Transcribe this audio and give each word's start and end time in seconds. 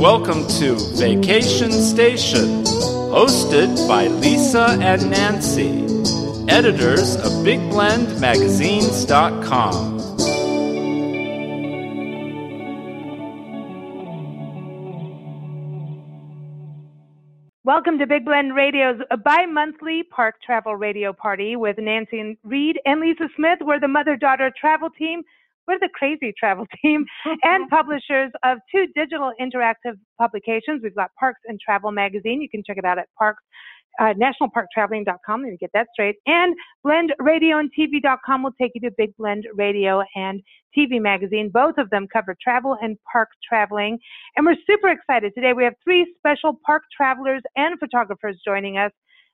Welcome 0.00 0.48
to 0.48 0.74
Vacation 0.96 1.70
Station, 1.70 2.64
hosted 3.12 3.86
by 3.86 4.06
Lisa 4.06 4.78
and 4.80 5.10
Nancy, 5.10 5.84
editors 6.48 7.16
of 7.16 7.30
BigBlendMagazines.com. 7.44 10.00
Welcome 17.62 17.98
to 17.98 18.06
Big 18.06 18.24
Blend 18.24 18.54
Radio's 18.54 19.02
bi-monthly 19.22 20.04
park 20.04 20.40
travel 20.40 20.76
radio 20.76 21.12
party 21.12 21.56
with 21.56 21.76
Nancy 21.76 22.38
Reed 22.42 22.80
and 22.86 23.02
Lisa 23.02 23.28
Smith. 23.36 23.58
We're 23.60 23.78
the 23.78 23.86
mother-daughter 23.86 24.50
travel 24.58 24.88
team. 24.88 25.24
We're 25.70 25.78
the 25.78 25.88
crazy 25.94 26.34
travel 26.36 26.66
team 26.82 27.06
and 27.44 27.70
publishers 27.70 28.32
of 28.42 28.58
two 28.74 28.86
digital 28.96 29.32
interactive 29.40 29.94
publications. 30.18 30.80
We've 30.82 30.94
got 30.94 31.10
Parks 31.18 31.40
and 31.46 31.60
Travel 31.60 31.92
Magazine. 31.92 32.42
You 32.42 32.48
can 32.48 32.64
check 32.66 32.76
it 32.76 32.84
out 32.84 32.98
at 32.98 33.06
parks, 33.16 33.44
uh, 34.00 34.14
nationalparktraveling.com. 34.14 35.42
Let 35.42 35.50
me 35.50 35.56
get 35.60 35.70
that 35.74 35.86
straight. 35.92 36.16
And 36.26 36.56
blendradioandtv.com 36.84 38.42
will 38.42 38.54
take 38.60 38.72
you 38.74 38.80
to 38.80 38.90
Big 38.98 39.16
Blend 39.16 39.46
Radio 39.54 40.02
and 40.16 40.42
TV 40.76 41.00
Magazine. 41.00 41.50
Both 41.52 41.78
of 41.78 41.88
them 41.90 42.08
cover 42.12 42.36
travel 42.42 42.76
and 42.82 42.96
park 43.12 43.28
traveling. 43.48 43.96
And 44.36 44.44
we're 44.44 44.56
super 44.66 44.88
excited. 44.88 45.32
Today 45.36 45.52
we 45.52 45.62
have 45.62 45.74
three 45.84 46.12
special 46.18 46.58
park 46.66 46.82
travelers 46.96 47.42
and 47.56 47.78
photographers 47.78 48.40
joining 48.44 48.76
us. 48.76 48.90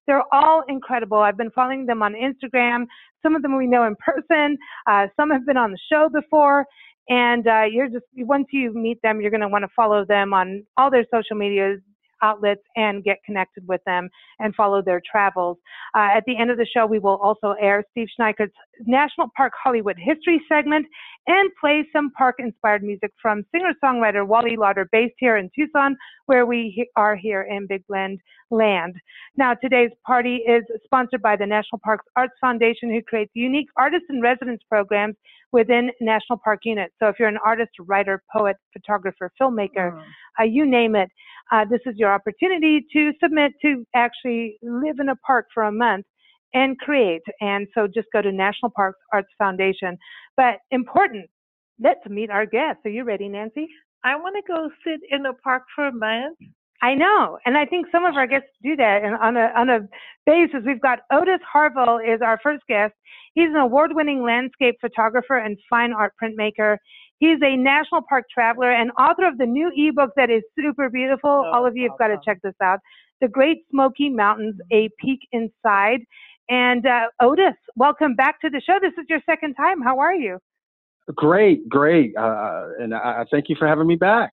They're 0.07 0.25
all 0.33 0.62
incredible. 0.69 1.19
I've 1.19 1.37
been 1.37 1.51
following 1.51 1.87
them 1.87 2.03
on 2.03 2.15
Instagram. 2.15 2.87
Some 3.23 3.35
of 3.35 3.43
them 3.43 3.57
we 3.57 3.67
know 3.67 3.85
in 3.85 3.97
person. 3.97 4.59
Uh, 4.89 5.07
some 5.17 5.31
have 5.31 5.47
been 5.47 5.57
on 5.57 5.73
the 5.73 5.79
show 5.91 6.09
before. 6.13 6.65
And 7.09 7.47
uh, 7.47 7.63
you're 7.71 7.89
just 7.89 8.05
once 8.17 8.47
you 8.51 8.73
meet 8.75 9.01
them, 9.03 9.21
you're 9.21 9.31
going 9.31 9.41
to 9.41 9.48
want 9.48 9.63
to 9.63 9.71
follow 9.77 10.05
them 10.05 10.35
on 10.35 10.65
all 10.77 10.91
their 10.91 11.07
social 11.13 11.37
medias 11.37 11.81
outlets 12.22 12.62
and 12.77 13.05
get 13.05 13.19
connected 13.25 13.67
with 13.67 13.81
them 13.86 14.09
and 14.39 14.55
follow 14.55 14.83
their 14.83 15.00
travels. 15.11 15.59
Uh, 15.95 16.09
at 16.14 16.25
the 16.27 16.36
end 16.36 16.50
of 16.50 16.56
the 16.56 16.67
show, 16.67 16.86
we 16.86 16.98
will 16.98 17.17
also 17.17 17.55
air 17.61 17.84
Steve 17.91 18.08
Schneickert's 18.19 18.55
National 18.86 19.28
Park 19.36 19.53
Hollywood 19.62 19.97
History 19.98 20.41
segment 20.48 20.86
and 21.27 21.50
play 21.61 21.86
some 21.92 22.11
park 22.12 22.36
inspired 22.39 22.83
music 22.83 23.12
from 23.20 23.45
singer 23.53 23.73
songwriter 23.83 24.27
Wally 24.27 24.56
Lauder, 24.56 24.89
based 24.92 25.14
here 25.19 25.36
in 25.36 25.50
Tucson, 25.55 25.97
where 26.27 26.47
we 26.47 26.89
are 26.97 27.17
here 27.17 27.42
in 27.42 27.67
Big 27.67 27.86
Blend 27.86 28.20
land. 28.51 28.95
Now, 29.36 29.55
today's 29.55 29.91
party 30.06 30.36
is 30.36 30.62
sponsored 30.84 31.23
by 31.23 31.36
the 31.36 31.47
National 31.47 31.80
Parks 31.83 32.06
Arts 32.17 32.34
Foundation, 32.41 32.91
who 32.91 33.03
creates 33.03 33.33
unique 33.34 33.69
artist 33.77 34.05
in 34.08 34.20
residence 34.20 34.62
programs 34.69 35.17
within 35.53 35.91
national 36.01 36.39
park 36.39 36.61
units. 36.64 36.95
So 37.01 37.08
if 37.08 37.17
you're 37.19 37.28
an 37.28 37.39
artist, 37.45 37.70
writer, 37.80 38.23
poet, 38.33 38.57
photographer, 38.73 39.33
filmmaker, 39.41 39.92
uh, 40.39 40.45
you 40.45 40.67
name 40.67 40.95
it, 40.95 41.11
uh, 41.52 41.64
this 41.70 41.80
is 41.86 41.95
your 41.96 42.12
opportunity 42.12 42.84
to 42.92 43.12
submit 43.23 43.52
to 43.62 43.84
actually 43.95 44.58
live 44.62 44.96
in 45.01 45.08
a 45.08 45.17
park 45.17 45.46
for 45.52 45.64
a 45.64 45.73
month 45.73 46.07
and 46.55 46.79
create. 46.79 47.23
And 47.40 47.67
so 47.74 47.86
just 47.86 48.08
go 48.12 48.23
to 48.23 48.33
National 48.33 48.70
Parks 48.74 48.98
Arts 49.12 49.29
Foundation. 49.39 49.98
But 50.36 50.56
important, 50.70 51.29
let's 51.83 52.01
meet 52.08 52.30
our 52.30 52.46
guests. 52.46 52.83
Are 52.85 52.90
you 52.90 53.05
ready, 53.05 53.29
Nancy? 53.29 53.68
I 54.05 54.17
want 54.17 54.36
to 54.36 54.52
go 54.52 54.70
sit 54.85 55.01
in 55.11 55.27
a 55.27 55.35
park 55.35 55.64
for 55.74 55.89
a 55.89 55.92
month. 55.92 56.39
I 56.83 56.95
know, 56.95 57.39
and 57.46 57.56
I 57.56 57.64
think 57.64 57.86
some 57.90 58.05
of 58.05 58.17
our 58.17 58.27
guests 58.27 58.48
do 58.62 58.77
that 58.77 59.02
and 59.02 59.17
on 59.17 59.36
a 59.36 59.51
on 59.56 59.70
a 59.70 59.80
basis. 60.27 60.61
We've 60.64 60.80
got 60.80 61.01
Otis 61.11 61.40
Harville 61.51 61.98
is 61.98 62.20
our 62.23 62.39
first 62.42 62.62
guest. 62.68 62.92
He's 63.35 63.48
an 63.48 63.56
award-winning 63.56 64.23
landscape 64.23 64.77
photographer 64.80 65.39
and 65.39 65.56
fine 65.70 65.92
art 65.92 66.12
printmaker. 66.23 66.77
He's 67.19 67.39
a 67.43 67.57
national 67.57 68.03
park 68.09 68.25
traveler 68.33 68.71
and 68.71 68.91
author 68.93 69.27
of 69.27 69.39
the 69.39 69.47
new 69.47 69.73
ebook 69.75 70.11
that 70.17 70.31
is 70.31 70.43
super 70.59 70.91
beautiful. 70.91 71.31
Oh, 71.31 71.51
All 71.53 71.67
of 71.67 71.77
you 71.77 71.89
have 71.89 71.99
got 71.99 72.09
to 72.09 72.19
check 72.25 72.41
this 72.43 72.55
out. 72.63 72.81
The 73.21 73.29
Great 73.29 73.65
Smoky 73.71 74.11
Mountains, 74.11 74.57
A 74.71 74.91
Peek 75.01 75.21
Inside. 75.33 76.01
And 76.49 76.87
uh, 76.87 77.07
Otis, 77.21 77.55
welcome 77.75 78.15
back 78.15 78.41
to 78.43 78.51
the 78.51 78.61
show. 78.61 78.79
This 78.81 78.93
is 78.99 79.07
your 79.09 79.21
second 79.27 79.55
time. 79.55 79.81
How 79.81 79.99
are 79.99 80.15
you? 80.15 80.39
Great, 81.15 81.69
great, 81.69 82.17
uh, 82.17 82.67
and 82.81 82.93
I, 82.93 83.21
I 83.21 83.25
thank 83.31 83.48
you 83.48 83.55
for 83.57 83.69
having 83.69 83.87
me 83.87 83.95
back. 83.95 84.33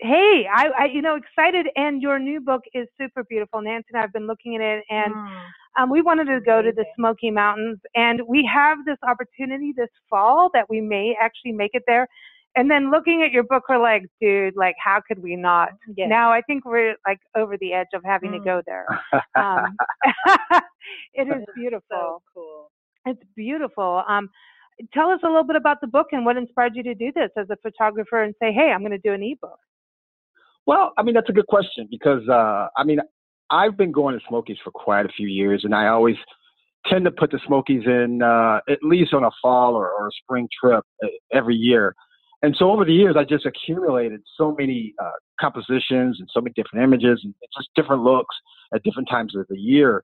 Hey, 0.00 0.46
I, 0.52 0.68
I, 0.78 0.84
you 0.86 1.02
know, 1.02 1.16
excited, 1.16 1.66
and 1.76 2.00
your 2.00 2.18
new 2.18 2.40
book 2.40 2.62
is 2.72 2.88
super 2.98 3.24
beautiful. 3.24 3.60
Nancy 3.60 3.88
and 3.92 3.98
I 3.98 4.00
have 4.00 4.12
been 4.12 4.26
looking 4.26 4.56
at 4.56 4.62
it, 4.62 4.84
and 4.88 5.14
um, 5.78 5.90
we 5.90 6.02
wanted 6.02 6.26
to 6.26 6.40
go 6.40 6.62
to 6.62 6.72
the 6.72 6.84
Smoky 6.96 7.30
Mountains, 7.30 7.78
and 7.94 8.20
we 8.28 8.48
have 8.52 8.78
this 8.84 8.98
opportunity 9.06 9.72
this 9.76 9.88
fall 10.08 10.50
that 10.54 10.68
we 10.70 10.80
may 10.80 11.16
actually 11.20 11.52
make 11.52 11.72
it 11.74 11.82
there. 11.86 12.06
And 12.56 12.70
then 12.70 12.92
looking 12.92 13.22
at 13.24 13.32
your 13.32 13.42
book, 13.42 13.64
we're 13.68 13.78
like, 13.82 14.02
dude, 14.20 14.54
like, 14.56 14.76
how 14.82 15.00
could 15.06 15.18
we 15.20 15.34
not? 15.34 15.70
Yes. 15.96 16.08
Now 16.08 16.30
I 16.30 16.40
think 16.42 16.64
we're 16.64 16.94
like 17.04 17.18
over 17.36 17.56
the 17.58 17.72
edge 17.72 17.88
of 17.94 18.02
having 18.04 18.30
to 18.32 18.38
Mm. 18.38 18.44
go 18.44 18.62
there. 18.66 18.86
Um, 19.36 19.76
it 21.14 21.26
is 21.28 21.44
beautiful. 21.56 21.82
So 21.90 22.22
cool. 22.32 22.70
It's 23.06 23.22
beautiful. 23.34 24.04
Um, 24.06 24.30
tell 24.92 25.10
us 25.10 25.20
a 25.24 25.26
little 25.26 25.42
bit 25.44 25.56
about 25.56 25.80
the 25.80 25.88
book 25.88 26.08
and 26.12 26.24
what 26.24 26.36
inspired 26.36 26.76
you 26.76 26.84
to 26.84 26.94
do 26.94 27.10
this 27.12 27.30
as 27.36 27.50
a 27.50 27.56
photographer 27.56 28.22
and 28.22 28.34
say, 28.40 28.52
hey, 28.52 28.70
I'm 28.72 28.80
going 28.80 28.92
to 28.92 28.98
do 28.98 29.12
an 29.12 29.22
ebook. 29.24 29.58
well, 30.66 30.92
I 30.96 31.02
mean 31.02 31.14
that's 31.14 31.28
a 31.28 31.32
good 31.32 31.48
question 31.48 31.88
because 31.90 32.22
uh, 32.28 32.68
I 32.76 32.84
mean 32.84 33.00
I've 33.50 33.76
been 33.76 33.92
going 33.92 34.18
to 34.18 34.24
Smokies 34.28 34.58
for 34.62 34.70
quite 34.70 35.06
a 35.06 35.10
few 35.10 35.28
years, 35.28 35.62
and 35.64 35.74
I 35.74 35.88
always 35.88 36.16
tend 36.86 37.04
to 37.04 37.10
put 37.10 37.30
the 37.30 37.40
Smokies 37.46 37.82
in 37.86 38.22
uh, 38.22 38.60
at 38.68 38.78
least 38.82 39.14
on 39.14 39.24
a 39.24 39.30
fall 39.40 39.74
or, 39.74 39.90
or 39.90 40.08
a 40.08 40.12
spring 40.22 40.48
trip 40.60 40.84
uh, 41.02 41.08
every 41.32 41.54
year. 41.54 41.94
And 42.42 42.54
so 42.58 42.70
over 42.70 42.84
the 42.84 42.92
years, 42.92 43.16
I 43.18 43.24
just 43.24 43.46
accumulated 43.46 44.20
so 44.36 44.54
many 44.58 44.92
uh, 45.02 45.10
compositions 45.40 46.18
and 46.20 46.28
so 46.30 46.42
many 46.42 46.52
different 46.54 46.84
images 46.84 47.20
and 47.24 47.34
just 47.56 47.70
different 47.74 48.02
looks 48.02 48.34
at 48.74 48.82
different 48.82 49.08
times 49.08 49.34
of 49.34 49.46
the 49.48 49.58
year. 49.58 50.02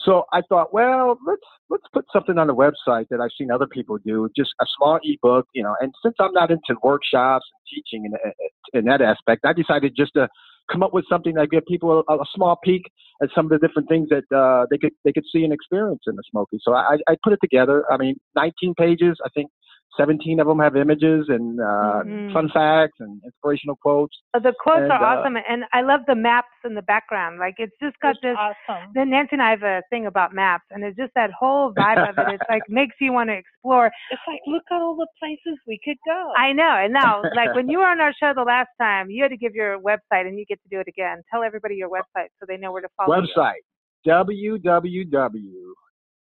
So 0.00 0.24
I 0.32 0.42
thought, 0.48 0.74
well, 0.74 1.16
let's 1.26 1.42
let's 1.70 1.84
put 1.92 2.04
something 2.12 2.38
on 2.38 2.48
the 2.48 2.54
website 2.54 3.06
that 3.10 3.20
I've 3.20 3.30
seen 3.38 3.50
other 3.50 3.66
people 3.66 3.98
do, 4.04 4.28
just 4.36 4.50
a 4.60 4.66
small 4.76 4.98
ebook, 5.02 5.46
you 5.54 5.62
know. 5.62 5.74
And 5.80 5.92
since 6.02 6.16
I'm 6.18 6.32
not 6.32 6.50
into 6.50 6.76
workshops 6.82 7.46
and 7.52 7.82
teaching 7.82 8.04
in, 8.04 8.78
in 8.78 8.84
that 8.86 9.00
aspect, 9.00 9.44
I 9.44 9.52
decided 9.52 9.94
just 9.96 10.12
to 10.14 10.28
come 10.70 10.82
up 10.82 10.92
with 10.92 11.04
something 11.08 11.34
that 11.34 11.50
give 11.50 11.64
people 11.66 12.02
a, 12.08 12.14
a 12.14 12.24
small 12.34 12.56
peek 12.62 12.82
at 13.22 13.28
some 13.34 13.46
of 13.46 13.50
the 13.50 13.66
different 13.66 13.88
things 13.88 14.08
that 14.10 14.36
uh, 14.36 14.66
they 14.70 14.78
could 14.78 14.92
they 15.04 15.12
could 15.12 15.24
see 15.32 15.44
and 15.44 15.52
experience 15.52 16.02
in 16.06 16.16
the 16.16 16.22
Smoky. 16.30 16.58
So 16.62 16.74
I, 16.74 16.96
I 17.08 17.16
put 17.22 17.32
it 17.32 17.38
together. 17.42 17.84
I 17.90 17.96
mean, 17.96 18.16
19 18.34 18.74
pages. 18.74 19.16
I 19.24 19.28
think 19.34 19.50
17 19.96 20.40
of 20.40 20.46
them 20.46 20.58
have 20.58 20.76
images 20.76 21.26
and 21.28 21.60
uh, 21.60 22.02
Mhm. 22.04 22.32
fun 22.32 22.48
facts 22.50 22.98
and 23.00 23.20
inspirational 23.24 23.76
quotes. 23.76 24.16
Uh, 24.34 24.38
The 24.38 24.52
quotes 24.60 24.82
And, 24.82 24.92
are 24.92 25.02
uh, 25.02 25.20
awesome, 25.20 25.36
and 25.48 25.64
I 25.72 25.82
love 25.82 26.00
the 26.06 26.14
maps 26.14 26.48
in 26.64 26.74
the 26.74 26.82
background. 26.82 27.38
Like 27.38 27.54
it's 27.58 27.74
just 27.80 27.98
got 28.00 28.10
It's 28.16 28.22
this. 28.22 28.36
awesome. 28.38 28.92
Then 28.94 29.10
Nancy 29.10 29.30
and 29.32 29.42
I 29.42 29.50
have 29.50 29.62
a 29.62 29.82
thing 29.90 30.06
about 30.06 30.32
maps, 30.32 30.64
and 30.70 30.84
it's 30.84 30.96
just 30.96 31.12
that 31.14 31.30
whole 31.32 31.72
vibe 31.72 32.08
of 32.08 32.18
it. 32.18 32.28
It's 32.34 32.44
like 32.48 32.62
makes 32.68 32.96
you 33.00 33.12
want 33.12 33.28
to 33.30 33.34
explore. 33.34 33.90
It's 34.10 34.22
like, 34.28 34.40
look 34.46 34.64
at 34.70 34.80
all 34.80 34.94
the 34.96 35.08
places 35.18 35.58
we 35.66 35.78
could 35.84 35.98
go. 36.06 36.32
I 36.36 36.52
know, 36.52 36.70
and 36.76 36.92
now, 36.92 37.22
like 37.34 37.54
when 37.54 37.68
you 37.68 37.78
were 37.78 37.86
on 37.86 38.00
our 38.00 38.12
show 38.12 38.32
the 38.34 38.42
last 38.44 38.68
time, 38.80 39.10
you 39.10 39.22
had 39.22 39.30
to 39.30 39.36
give 39.36 39.54
your 39.54 39.78
website, 39.80 40.26
and 40.28 40.38
you 40.38 40.44
get 40.46 40.62
to 40.62 40.68
do 40.68 40.80
it 40.80 40.88
again. 40.88 41.22
Tell 41.30 41.42
everybody 41.42 41.76
your 41.76 41.88
website 41.88 42.28
so 42.38 42.46
they 42.46 42.56
know 42.56 42.72
where 42.72 42.82
to 42.82 42.88
follow. 42.96 43.16
you. 43.16 43.22
Website 43.22 43.62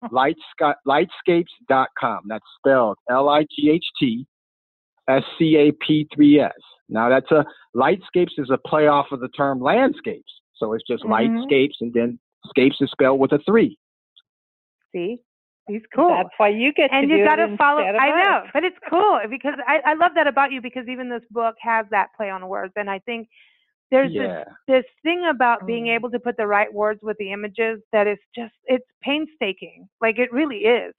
www.lightsca- 0.04 0.76
lightscapes.com. 0.88 2.20
That's 2.28 2.46
spelled 2.58 2.98
L 3.10 3.30
I 3.30 3.44
G 3.44 3.70
H 3.72 3.86
T 4.00 4.26
S 5.08 5.24
C 5.38 5.56
A 5.58 5.72
P 5.86 6.08
3 6.14 6.40
S. 6.40 6.52
Now 6.90 7.10
that's 7.10 7.32
a 7.32 7.46
lightscapes 7.76 8.38
is 8.38 8.50
a 8.52 8.58
play 8.68 8.88
off 8.88 9.08
of 9.12 9.20
the 9.20 9.30
term 9.30 9.60
landscapes. 9.62 10.32
So 10.56 10.74
it's 10.74 10.84
just 10.88 11.04
Mhm. 11.04 11.10
lightscapes 11.12 11.76
and 11.82 11.94
then 11.94 12.20
scapes 12.48 12.78
is 12.82 12.90
spelled 12.92 13.20
with 13.20 13.32
a 13.32 13.40
three. 13.40 13.78
See, 14.92 15.20
he's 15.68 15.82
cool. 15.96 16.10
That's 16.10 16.30
why 16.38 16.50
you 16.50 16.74
get 16.74 16.92
and 16.92 17.08
to 17.08 17.16
you 17.16 17.24
do 17.24 17.26
got 17.30 17.40
it 17.40 17.48
to 17.48 17.58
follow. 17.58 17.80
instead 17.80 17.96
of 17.96 18.02
I 18.02 18.24
know, 18.24 18.38
us. 18.46 18.50
but 18.54 18.64
it's 18.64 18.78
cool 18.90 19.20
because 19.30 19.56
I, 19.68 19.80
I 19.86 19.94
love 19.94 20.12
that 20.16 20.28
about 20.28 20.52
you 20.52 20.62
because 20.62 20.88
even 20.88 21.10
this 21.10 21.24
book 21.32 21.56
has 21.62 21.86
that 21.92 22.10
play 22.16 22.30
on 22.30 22.48
words, 22.48 22.74
and 22.76 22.90
I 22.90 23.00
think 23.00 23.30
there's 23.92 24.12
yeah. 24.14 24.44
this 24.46 24.46
this 24.68 24.86
thing 25.04 25.26
about 25.30 25.68
being 25.68 25.86
Mm. 25.86 25.96
able 25.96 26.10
to 26.12 26.20
put 26.20 26.38
the 26.38 26.48
right 26.48 26.74
words 26.74 27.02
with 27.04 27.18
the 27.18 27.32
images 27.32 27.82
that 27.92 28.08
is 28.08 28.18
just 28.34 28.54
it's 28.66 28.86
painstaking. 29.02 29.88
Like 30.02 30.18
it 30.20 30.32
really 30.32 30.60
is. 30.60 30.94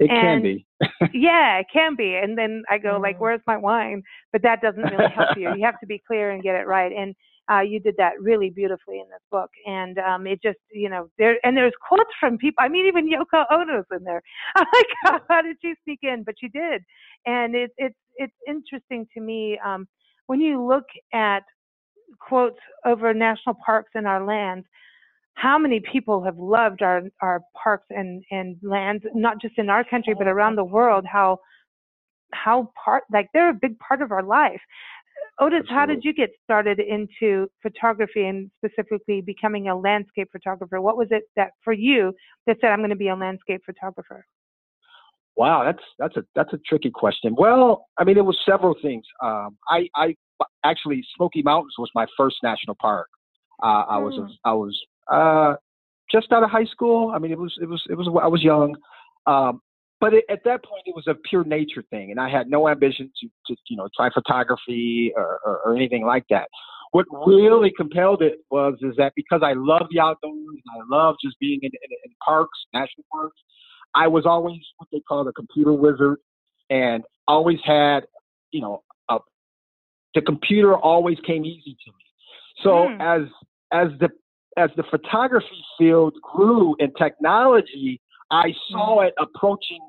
It 0.00 0.08
can 0.08 0.42
be. 0.42 0.64
yeah, 1.12 1.58
it 1.58 1.66
can 1.72 1.96
be. 1.96 2.14
And 2.14 2.38
then 2.38 2.62
I 2.70 2.78
go 2.78 2.98
like, 3.00 3.16
Mhm. 3.16 3.20
"Where's 3.20 3.40
my 3.46 3.56
wine?" 3.56 4.02
But 4.32 4.42
that 4.42 4.60
doesn't 4.62 4.82
really 4.82 5.10
help 5.10 5.36
you. 5.36 5.52
You 5.54 5.64
have 5.64 5.80
to 5.80 5.86
be 5.86 5.98
clear 6.06 6.30
and 6.30 6.42
get 6.42 6.54
it 6.54 6.66
right. 6.68 6.92
And 6.92 7.14
uh, 7.50 7.60
you 7.60 7.80
did 7.80 7.96
that 7.96 8.12
really 8.20 8.50
beautifully 8.50 9.00
in 9.00 9.08
this 9.08 9.22
book. 9.30 9.50
And 9.66 9.98
um, 9.98 10.26
it 10.26 10.40
just, 10.42 10.58
you 10.70 10.88
know, 10.88 11.08
there 11.18 11.38
and 11.44 11.56
there's 11.56 11.72
quotes 11.88 12.10
from 12.20 12.38
people. 12.38 12.62
I 12.62 12.68
mean, 12.68 12.86
even 12.86 13.10
Yoko 13.10 13.44
Ono's 13.50 13.86
in 13.90 14.04
there. 14.04 14.22
I'm 14.56 14.66
like, 14.72 14.86
how, 15.02 15.20
how 15.28 15.42
did 15.42 15.56
she 15.62 15.74
sneak 15.84 16.00
in? 16.02 16.22
But 16.24 16.36
she 16.38 16.48
did. 16.48 16.82
And 17.26 17.56
it's 17.56 17.74
it's 17.78 17.96
it's 18.16 18.36
interesting 18.46 19.08
to 19.14 19.20
me 19.20 19.58
um, 19.64 19.88
when 20.26 20.40
you 20.40 20.64
look 20.64 20.84
at 21.12 21.42
quotes 22.20 22.58
over 22.84 23.12
national 23.14 23.56
parks 23.64 23.90
in 23.94 24.06
our 24.06 24.24
lands. 24.24 24.66
How 25.34 25.58
many 25.58 25.80
people 25.80 26.22
have 26.24 26.38
loved 26.38 26.82
our 26.82 27.02
our 27.22 27.40
parks 27.60 27.86
and 27.90 28.24
and 28.30 28.56
lands 28.62 29.04
not 29.14 29.40
just 29.40 29.56
in 29.58 29.70
our 29.70 29.84
country 29.84 30.14
but 30.14 30.26
around 30.26 30.56
the 30.56 30.64
world 30.64 31.04
how 31.06 31.38
how 32.32 32.70
part 32.84 33.04
like 33.12 33.28
they're 33.32 33.50
a 33.50 33.54
big 33.54 33.78
part 33.78 34.02
of 34.02 34.10
our 34.12 34.22
life. 34.22 34.60
Otis 35.40 35.64
how 35.68 35.86
did 35.86 36.04
you 36.04 36.12
get 36.12 36.30
started 36.42 36.80
into 36.80 37.48
photography 37.62 38.26
and 38.26 38.50
specifically 38.58 39.20
becoming 39.20 39.68
a 39.68 39.76
landscape 39.76 40.28
photographer? 40.32 40.80
What 40.80 40.96
was 40.96 41.08
it 41.10 41.24
that 41.36 41.52
for 41.62 41.72
you 41.72 42.14
that 42.46 42.56
said 42.60 42.70
i'm 42.70 42.80
going 42.80 42.90
to 42.90 42.96
be 42.96 43.08
a 43.08 43.16
landscape 43.16 43.62
photographer 43.64 44.24
Wow, 45.38 45.62
that's 45.64 45.82
that's 46.00 46.16
a 46.16 46.24
that's 46.34 46.52
a 46.52 46.58
tricky 46.66 46.90
question. 46.90 47.36
Well, 47.38 47.86
I 47.96 48.02
mean, 48.02 48.18
it 48.18 48.24
was 48.24 48.36
several 48.44 48.74
things. 48.82 49.04
Um, 49.22 49.56
I 49.70 49.88
I 49.94 50.16
actually 50.64 51.04
Smoky 51.16 51.42
Mountains 51.42 51.74
was 51.78 51.88
my 51.94 52.06
first 52.16 52.36
national 52.42 52.76
park. 52.80 53.06
Uh, 53.62 53.84
I 53.88 53.98
was 53.98 54.14
Hmm. 54.16 54.32
I 54.44 54.52
was 54.52 54.76
uh, 55.12 55.54
just 56.10 56.32
out 56.32 56.42
of 56.42 56.50
high 56.50 56.64
school. 56.64 57.12
I 57.14 57.20
mean, 57.20 57.30
it 57.30 57.38
was 57.38 57.54
it 57.62 57.68
was 57.68 57.80
it 57.88 57.94
was 57.94 58.08
I 58.20 58.26
was 58.26 58.42
young, 58.42 58.74
um, 59.26 59.60
but 60.00 60.12
it, 60.12 60.24
at 60.28 60.42
that 60.44 60.64
point 60.64 60.82
it 60.86 60.96
was 60.96 61.06
a 61.06 61.14
pure 61.14 61.44
nature 61.44 61.84
thing, 61.88 62.10
and 62.10 62.18
I 62.18 62.28
had 62.28 62.50
no 62.50 62.68
ambition 62.68 63.08
to 63.20 63.28
to 63.46 63.56
you 63.70 63.76
know 63.76 63.88
try 63.96 64.10
photography 64.12 65.12
or, 65.16 65.38
or, 65.46 65.60
or 65.66 65.76
anything 65.76 66.04
like 66.04 66.24
that. 66.30 66.48
What 66.90 67.06
really 67.26 67.72
compelled 67.76 68.22
it 68.22 68.38
was 68.50 68.74
is 68.80 68.96
that 68.96 69.12
because 69.14 69.42
I 69.44 69.52
love 69.52 69.86
the 69.92 70.00
outdoors 70.00 70.56
and 70.66 70.82
I 70.82 70.96
love 70.96 71.14
just 71.22 71.38
being 71.38 71.60
in, 71.62 71.70
in, 71.70 71.90
in 72.04 72.12
parks, 72.26 72.58
national 72.74 73.04
parks. 73.12 73.36
I 73.94 74.06
was 74.08 74.26
always 74.26 74.60
what 74.76 74.88
they 74.92 75.00
call 75.00 75.26
a 75.28 75.32
computer 75.32 75.72
wizard, 75.72 76.18
and 76.70 77.04
always 77.26 77.58
had, 77.64 78.00
you 78.50 78.60
know, 78.60 78.82
a, 79.08 79.18
the 80.14 80.22
computer 80.22 80.76
always 80.76 81.18
came 81.26 81.44
easy 81.44 81.76
to 81.84 81.90
me. 81.90 82.04
So 82.62 82.88
Hmm. 82.88 83.00
as 83.00 83.22
as 83.72 83.88
the 84.00 84.10
as 84.56 84.70
the 84.76 84.82
photography 84.90 85.64
field 85.78 86.14
grew 86.22 86.74
in 86.78 86.92
technology, 86.94 88.00
I 88.30 88.52
saw 88.70 89.00
it 89.00 89.14
approaching 89.18 89.80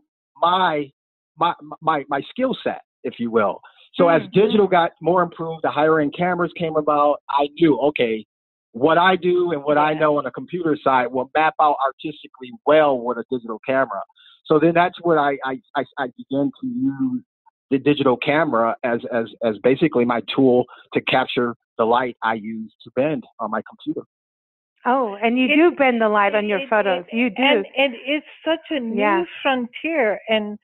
my 0.41 0.91
my 1.37 1.53
my 1.81 2.03
my 2.09 2.21
skill 2.29 2.55
set, 2.63 2.81
if 3.03 3.19
you 3.19 3.31
will. 3.31 3.61
So 3.95 4.07
as 4.07 4.21
Hmm. 4.21 4.39
digital 4.39 4.67
got 4.67 4.91
more 5.01 5.21
improved, 5.23 5.63
the 5.63 5.71
higher 5.71 5.99
end 5.99 6.13
cameras 6.15 6.51
came 6.57 6.75
about. 6.75 7.21
I 7.29 7.47
knew, 7.59 7.77
okay, 7.79 8.25
what 8.73 8.97
I 8.97 9.15
do 9.15 9.51
and 9.51 9.63
what 9.63 9.77
I 9.77 9.93
know 9.93 10.17
on 10.17 10.23
the 10.25 10.31
computer 10.31 10.77
side 10.83 11.07
will 11.07 11.29
map 11.35 11.55
out 11.61 11.75
artistically 11.85 12.51
well 12.65 12.99
with 12.99 13.17
a 13.17 13.23
digital 13.31 13.59
camera. 13.65 14.01
So 14.45 14.59
then 14.59 14.73
that's 14.73 14.95
where 15.01 15.19
I 15.19 15.37
I, 15.45 15.61
I, 15.75 15.83
I 15.97 16.07
began 16.17 16.51
to 16.61 16.67
use 16.67 17.23
the 17.71 17.77
digital 17.79 18.17
camera 18.17 18.75
as 18.83 18.99
as 19.11 19.25
as 19.43 19.57
basically 19.59 20.05
my 20.05 20.21
tool 20.35 20.65
to 20.93 21.01
capture 21.01 21.55
the 21.77 21.85
light 21.85 22.17
I 22.23 22.35
use 22.35 22.73
to 22.83 22.91
bend 22.95 23.23
on 23.39 23.51
my 23.51 23.61
computer. 23.69 24.05
oh 24.85 25.15
and 25.21 25.37
you 25.37 25.45
It- 25.45 25.55
do 25.55 25.71
bend 25.71 26.01
the 26.01 26.09
light 26.09 26.35
on 26.35 26.47
your 26.47 26.59
It- 26.59 26.63
it- 26.63 26.69
photos 26.69 27.05
it- 27.11 27.13
you 27.15 27.29
do 27.29 27.41
And, 27.43 27.65
and 27.77 27.93
it's 28.05 28.25
such 28.45 28.65
a 28.71 28.79
new 28.79 28.99
Yeah. 29.01 29.25
frontier. 29.41 30.19
And 30.29 30.57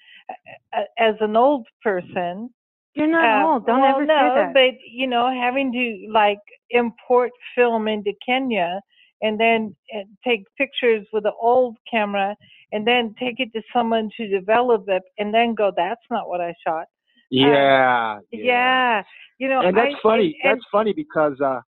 uh, 0.74 0.84
as 0.98 1.16
an 1.22 1.36
old 1.36 1.68
person, 1.84 2.50
you're 2.96 3.08
not 3.08 3.42
uh, 3.42 3.54
old 3.54 3.66
don't 3.66 3.82
well, 3.82 3.96
ever 3.96 4.06
no, 4.06 4.14
say 4.14 4.36
that 4.36 4.54
but 4.54 4.80
you 4.90 5.08
know, 5.08 5.30
having 5.32 5.72
to 5.72 6.08
like 6.12 6.40
import 6.72 7.32
film 7.56 7.88
into 7.88 8.14
Kenya 8.26 8.82
and 9.22 9.40
then 9.40 9.76
uh, 9.96 10.04
take 10.26 10.44
pictures 10.58 11.06
with 11.14 11.26
an 11.26 11.34
old 11.42 11.78
camera 11.90 12.36
and 12.72 12.86
then 12.86 13.16
take 13.20 13.40
it 13.40 13.52
to 13.54 13.62
someone 13.74 14.10
to 14.18 14.28
develop 14.28 14.86
it 14.88 15.04
and 15.18 15.34
then 15.34 15.54
go, 15.56 15.72
that's 15.76 16.02
not 16.10 16.28
what 16.28 16.42
I 16.42 16.54
shot. 16.66 16.86
Yeah, 17.30 18.20
yeah 18.32 19.04
You 19.40 19.50
know, 19.50 19.62
and 19.62 19.76
that's 19.76 19.94
I, 19.96 20.00
funny. 20.02 20.38
and- 20.44 20.54
that's 20.58 20.66
funny 20.72 20.94
because 20.94 21.40
uh, 21.42 21.62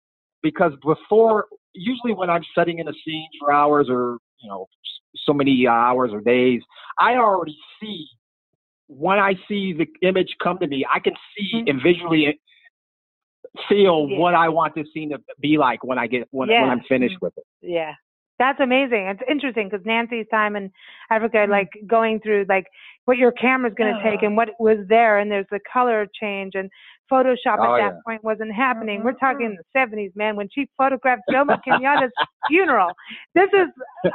because 0.43 0.73
before, 0.83 1.47
usually 1.73 2.13
when 2.13 2.29
I'm 2.29 2.43
setting 2.53 2.79
in 2.79 2.87
a 2.87 2.93
scene 3.05 3.27
for 3.39 3.51
hours 3.51 3.87
or 3.89 4.17
you 4.41 4.49
know 4.49 4.67
so 5.25 5.33
many 5.33 5.67
hours 5.67 6.11
or 6.13 6.21
days, 6.21 6.61
I 6.99 7.15
already 7.15 7.57
see 7.81 8.07
when 8.87 9.19
I 9.19 9.35
see 9.47 9.73
the 9.73 9.87
image 10.01 10.35
come 10.41 10.57
to 10.59 10.67
me, 10.67 10.85
I 10.93 10.99
can 10.99 11.13
see 11.37 11.53
Mhm. 11.63 11.69
and 11.69 11.81
visually 11.81 12.39
feel 13.69 14.07
Yeah. 14.09 14.17
what 14.19 14.33
I 14.35 14.49
want 14.49 14.75
this 14.75 14.91
scene 14.93 15.09
to 15.11 15.21
be 15.39 15.57
like 15.57 15.83
when 15.83 15.97
I 15.97 16.07
get 16.07 16.27
when, 16.31 16.49
Yeah. 16.49 16.61
when 16.61 16.71
I'm 16.71 16.81
finished 16.81 17.21
with 17.21 17.37
it. 17.37 17.43
yeah. 17.61 17.95
That's 18.37 18.59
amazing. 18.59 19.05
It's 19.07 19.21
interesting 19.29 19.69
because 19.69 19.85
Nancy's 19.85 20.27
time 20.27 20.57
in 20.57 20.69
Africa, 21.09 21.37
Mm. 21.37 21.49
like 21.49 21.69
going 21.87 22.19
through 22.19 22.45
like 22.49 22.67
what 23.05 23.17
your 23.17 23.31
camera's 23.31 23.73
going 23.75 23.95
to 23.95 24.03
take 24.03 24.23
Oh. 24.23 24.25
and 24.25 24.35
what 24.35 24.49
was 24.59 24.85
there, 24.87 25.19
and 25.19 25.31
there's 25.31 25.47
the 25.51 25.61
color 25.71 26.05
change 26.13 26.53
and 26.53 26.69
Photoshop 27.11 27.57
Oh, 27.59 27.75
at 27.75 27.79
that 27.79 27.93
yeah. 27.95 27.99
point 28.05 28.23
wasn't 28.23 28.53
happening. 28.53 29.03
We're 29.03 29.13
talking 29.13 29.45
in 29.47 29.57
the 29.57 29.79
70s, 29.79 30.15
man, 30.15 30.35
when 30.35 30.49
she 30.53 30.67
photographed 30.77 31.23
Jomo 31.31 31.59
Kenyatta's 31.67 32.11
funeral. 32.49 32.91
This 33.33 33.49
is, 33.53 33.67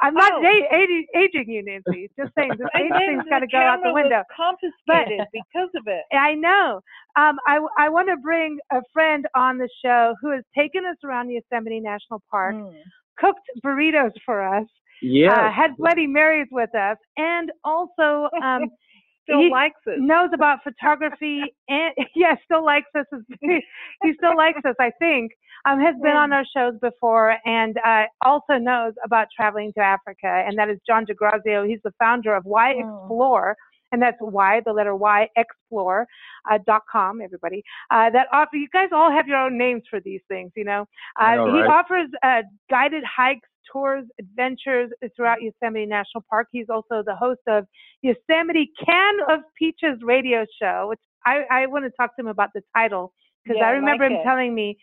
I'm 0.03 0.15
not 0.15 0.33
Oh. 0.33 0.43
a- 0.43 0.75
aging, 0.75 1.07
aging 1.17 1.51
you, 1.51 1.65
Nancy. 1.65 2.11
Just 2.19 2.33
saying, 2.37 2.51
this 2.59 2.67
And 2.75 2.85
age 2.87 2.93
thing's 2.99 3.25
got 3.31 3.41
to 3.41 3.47
go 3.47 3.59
out 3.59 3.81
the 3.85 3.93
window. 3.93 4.23
confiscated 4.37 5.27
because 5.33 5.71
of 5.77 5.87
it. 5.87 6.03
I 6.13 6.35
know. 6.35 6.81
Um, 7.17 7.39
I, 7.47 7.61
I 7.79 7.89
want 7.89 8.09
to 8.09 8.17
bring 8.17 8.59
a 8.73 8.81
friend 8.93 9.27
on 9.37 9.59
the 9.59 9.69
show 9.85 10.15
who 10.21 10.31
has 10.33 10.45
taken 10.57 10.85
us 10.87 10.97
around 11.05 11.31
Yosemite 11.31 11.81
National 11.81 12.23
Park, 12.31 12.55
Mm. 12.57 12.75
cooked 13.19 13.49
burritos 13.65 14.13
for 14.25 14.43
us, 14.43 14.67
Yeah, 15.03 15.33
uh, 15.33 15.51
had 15.53 15.77
Bloody 15.77 16.07
Marys 16.07 16.49
with 16.51 16.75
us, 16.75 16.97
and 17.17 17.51
also 17.65 18.29
um, 18.43 18.65
Still 19.31 19.41
he 19.41 19.51
likes 19.51 19.81
it. 19.87 20.01
knows 20.01 20.31
about 20.35 20.63
photography 20.63 21.55
and 21.69 21.95
yeah, 22.15 22.35
still 22.45 22.65
likes 22.65 22.89
us. 22.99 23.07
he 23.41 24.13
still 24.17 24.37
likes 24.37 24.61
us, 24.65 24.75
I 24.81 24.91
think. 24.99 25.33
Um, 25.67 25.79
has 25.79 25.95
been 26.03 26.17
on 26.17 26.33
our 26.33 26.45
shows 26.57 26.73
before 26.81 27.37
and 27.45 27.77
uh, 27.85 28.05
also 28.25 28.55
knows 28.55 28.95
about 29.05 29.27
traveling 29.37 29.73
to 29.75 29.81
Africa, 29.81 30.27
and 30.47 30.57
that 30.59 30.71
is 30.71 30.79
John 30.87 31.05
DeGrazio. 31.05 31.69
He's 31.69 31.81
the 31.85 31.93
founder 31.99 32.35
of 32.35 32.45
Why 32.47 32.73
Mm. 32.73 32.81
Explore, 32.81 33.57
and 33.93 34.01
that's 34.03 34.17
Y, 34.21 34.61
the 34.65 34.73
letter 34.73 34.95
Y, 34.95 35.29
Explore 35.37 36.07
uh, 36.51 36.59
dot 36.67 36.83
com. 36.91 37.21
Everybody, 37.21 37.63
uh, 37.91 38.11
that 38.11 38.27
offer. 38.33 38.57
You 38.57 38.69
guys 38.73 38.89
all 38.93 39.11
have 39.11 39.27
your 39.27 39.39
own 39.39 39.59
names 39.59 39.83
for 39.91 40.01
these 40.01 40.21
things, 40.29 40.53
you 40.57 40.65
know. 40.65 40.83
Uh, 41.21 41.25
I 41.25 41.37
know, 41.37 41.53
he 41.55 41.61
right? 41.61 41.71
offers 41.71 42.09
uh, 42.23 42.43
guided 42.71 43.05
hikes, 43.05 43.49
tours, 43.73 44.05
adventures 44.19 44.91
throughout 45.17 45.39
Yosemite 45.43 45.87
National 45.87 46.25
Park. 46.29 46.49
He's 46.51 46.67
also 46.69 47.03
the 47.05 47.15
host 47.15 47.41
of 47.49 47.67
Yosemite 48.03 48.71
Can 48.85 49.15
of 49.29 49.41
Peaches 49.59 49.99
radio 50.03 50.45
show, 50.61 50.87
which 50.89 50.99
I, 51.27 51.45
I 51.51 51.67
want 51.67 51.85
to 51.85 51.91
talk 51.91 52.17
to 52.17 52.23
him 52.23 52.29
about 52.29 52.51
the 52.55 52.63
title 52.77 53.13
because 53.45 53.59
Yeah, 53.61 53.67
I 53.67 53.71
I 53.71 53.73
remember 53.73 54.05
like 54.05 54.13
him 54.13 54.19
it. 54.19 54.25
telling 54.25 54.55
me, 54.55 54.79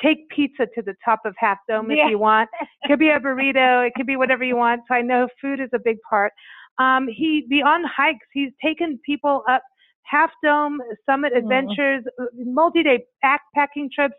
take 0.00 0.28
pizza 0.28 0.66
to 0.74 0.82
the 0.82 0.94
top 1.04 1.20
of 1.24 1.34
Half 1.38 1.58
Dome 1.68 1.90
Yeah. 1.90 2.04
if 2.04 2.10
you 2.10 2.18
want. 2.18 2.48
It 2.60 2.88
could 2.88 2.98
be 3.00 3.08
a 3.08 3.18
burrito, 3.18 3.84
it 3.86 3.92
could 3.96 4.06
be 4.06 4.16
whatever 4.16 4.44
you 4.44 4.56
want. 4.56 4.82
So 4.88 4.94
I 4.94 5.02
know 5.02 5.26
food 5.40 5.60
is 5.60 5.70
a 5.74 5.78
big 5.78 5.96
part. 6.08 6.32
Um, 6.78 7.06
he 7.08 7.46
beyond 7.48 7.84
hikes, 7.94 8.26
he's 8.32 8.52
taken 8.62 8.98
people 9.04 9.42
up 9.48 9.62
Half 10.04 10.30
Dome, 10.42 10.78
Summit. 11.06 11.32
Adventures, 11.34 12.04
multi-day 12.36 13.04
backpacking 13.24 13.90
trips. 13.90 14.14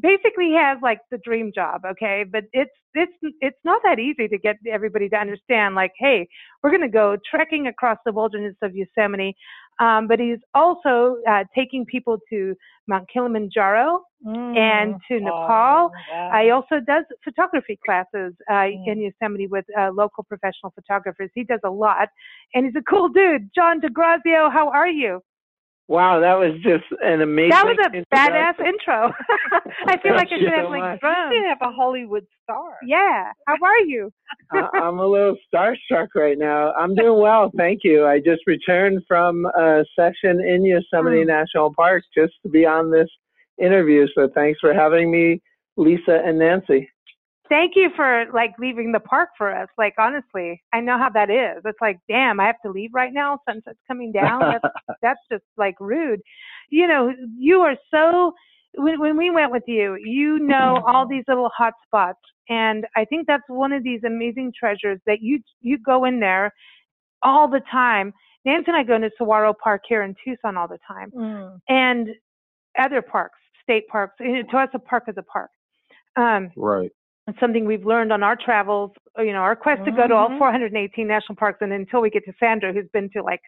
Basically, 0.00 0.46
he 0.46 0.56
has 0.56 0.78
like 0.82 1.00
the 1.10 1.18
dream 1.24 1.52
job, 1.54 1.82
okay? 1.86 2.24
But 2.30 2.44
it's 2.52 2.70
it's 2.94 3.12
it's 3.40 3.58
not 3.64 3.80
that 3.84 3.98
easy 3.98 4.28
to 4.28 4.38
get 4.38 4.56
everybody 4.70 5.08
to 5.08 5.16
understand. 5.16 5.74
Like, 5.74 5.92
hey, 5.98 6.28
we're 6.62 6.70
going 6.70 6.82
to 6.82 6.88
go 6.88 7.16
trekking 7.30 7.66
across 7.66 7.98
the 8.04 8.12
wilderness 8.12 8.56
of 8.62 8.74
Yosemite. 8.74 9.36
Um, 9.80 10.08
but 10.08 10.18
he's 10.18 10.38
also 10.54 11.16
uh, 11.28 11.44
taking 11.54 11.84
people 11.86 12.18
to 12.30 12.54
Mount 12.86 13.08
Kilimanjaro 13.12 14.02
and 14.26 14.94
Mm. 14.94 15.00
to 15.08 15.14
Oh, 15.14 15.18
Nepal. 15.20 15.92
wow. 16.10 16.42
He 16.42 16.50
also 16.50 16.80
does 16.80 17.04
photography 17.22 17.78
classes 17.84 18.34
uh, 18.50 18.52
Mm. 18.54 18.86
in 18.88 19.00
Yosemite 19.00 19.46
with 19.46 19.64
uh, 19.78 19.90
local 19.92 20.24
professional 20.24 20.72
photographers. 20.74 21.30
He 21.34 21.44
does 21.44 21.60
a 21.64 21.70
lot, 21.70 22.08
and 22.54 22.66
he's 22.66 22.74
a 22.76 22.82
cool 22.82 23.08
dude. 23.08 23.50
John 23.54 23.80
DeGrazio, 23.80 24.50
how 24.52 24.68
are 24.70 24.88
you? 24.88 25.22
Wow, 25.88 26.20
that 26.20 26.34
was 26.34 26.52
just 26.62 26.84
an 27.00 27.22
amazing. 27.22 27.48
That 27.50 27.64
was 27.66 27.78
a 27.78 28.14
badass 28.14 28.60
intro. 28.60 29.10
I 29.86 29.96
feel 30.02 30.14
like 30.14 30.28
I 30.30 30.38
should 30.38 30.46
have 30.54 30.66
so 30.66 30.68
like 30.68 30.82
much. 30.82 31.00
You 31.02 31.36
should 31.40 31.48
have 31.48 31.58
a 31.62 31.72
Hollywood 31.72 32.26
star. 32.44 32.76
Yeah. 32.84 33.32
How 33.46 33.54
are 33.64 33.80
you? 33.86 34.12
I- 34.52 34.68
I'm 34.82 34.98
a 34.98 35.06
little 35.06 35.36
starstruck 35.52 36.08
right 36.14 36.36
now. 36.38 36.72
I'm 36.74 36.94
doing 36.94 37.18
well, 37.20 37.50
thank 37.56 37.80
you. 37.84 38.04
I 38.06 38.18
just 38.18 38.42
returned 38.46 39.02
from 39.08 39.46
a 39.46 39.84
session 39.98 40.40
in 40.40 40.62
Yosemite 40.64 41.24
Mm. 41.24 41.26
National 41.26 41.72
Park 41.74 42.04
just 42.14 42.34
to 42.42 42.50
be 42.50 42.66
on 42.66 42.90
this 42.90 43.08
interview. 43.58 44.06
So 44.14 44.28
thanks 44.34 44.60
for 44.60 44.74
having 44.74 45.10
me. 45.10 45.40
Lisa 45.78 46.20
and 46.24 46.38
Nancy. 46.38 46.90
Thank 47.48 47.72
you 47.76 47.90
for 47.96 48.26
like 48.32 48.52
leaving 48.58 48.92
the 48.92 49.00
park 49.00 49.30
for 49.38 49.54
us. 49.54 49.68
Like 49.78 49.94
honestly, 49.98 50.62
I 50.72 50.80
know 50.80 50.98
how 50.98 51.08
that 51.10 51.30
is. 51.30 51.62
It's 51.64 51.78
like, 51.80 51.98
damn, 52.08 52.40
I 52.40 52.46
have 52.46 52.60
to 52.64 52.70
leave 52.70 52.90
right 52.92 53.12
now. 53.12 53.40
Sunset's 53.48 53.78
coming 53.86 54.12
down. 54.12 54.40
That's 54.40 54.74
that's 55.02 55.20
just 55.30 55.44
like 55.56 55.76
rude. 55.80 56.20
You 56.70 56.86
know, 56.86 57.12
you 57.36 57.60
are 57.60 57.76
so 57.92 58.34
when, 58.74 59.00
when 59.00 59.16
we 59.16 59.30
went 59.30 59.50
with 59.50 59.62
you, 59.66 59.96
you 60.04 60.38
know 60.38 60.82
all 60.86 61.06
these 61.08 61.24
little 61.28 61.50
hot 61.56 61.74
spots, 61.86 62.20
and 62.48 62.86
I 62.96 63.04
think 63.04 63.26
that's 63.26 63.42
one 63.48 63.72
of 63.72 63.82
these 63.82 64.00
amazing 64.04 64.52
treasures 64.58 65.00
that 65.06 65.20
you 65.22 65.40
you 65.60 65.78
go 65.78 66.04
in 66.04 66.20
there 66.20 66.52
all 67.22 67.48
the 67.48 67.60
time. 67.70 68.12
Nancy 68.44 68.64
and 68.68 68.76
I 68.76 68.82
go 68.82 68.94
into 68.96 69.10
Saguaro 69.18 69.52
Park 69.52 69.82
here 69.88 70.02
in 70.02 70.14
Tucson 70.24 70.56
all 70.56 70.68
the 70.68 70.78
time, 70.86 71.10
Mm. 71.10 71.60
and 71.68 72.08
other 72.78 73.02
parks, 73.02 73.38
state 73.62 73.88
parks. 73.88 74.14
And 74.20 74.48
To 74.50 74.58
us, 74.58 74.68
a 74.74 74.78
park 74.78 75.04
is 75.08 75.16
a 75.16 75.22
park. 75.22 75.50
Um, 76.16 76.50
Right. 76.56 76.92
It's 77.28 77.38
something 77.40 77.64
we've 77.66 77.84
learned 77.84 78.12
on 78.12 78.22
our 78.22 78.34
travels, 78.36 78.90
uh, 79.18 79.22
you 79.22 79.32
know, 79.32 79.40
our 79.40 79.54
quest 79.54 79.84
to 79.84 79.92
go 79.92 80.08
to 80.08 80.14
all 80.14 80.30
Mhm. 80.30 80.38
418 80.38 81.06
national 81.06 81.36
parks. 81.36 81.58
And 81.60 81.72
until 81.72 82.00
we 82.00 82.10
get 82.10 82.24
to 82.24 82.32
Sandra, 82.40 82.72
who's 82.72 82.88
been 82.88 83.10
to 83.10 83.22
like, 83.22 83.42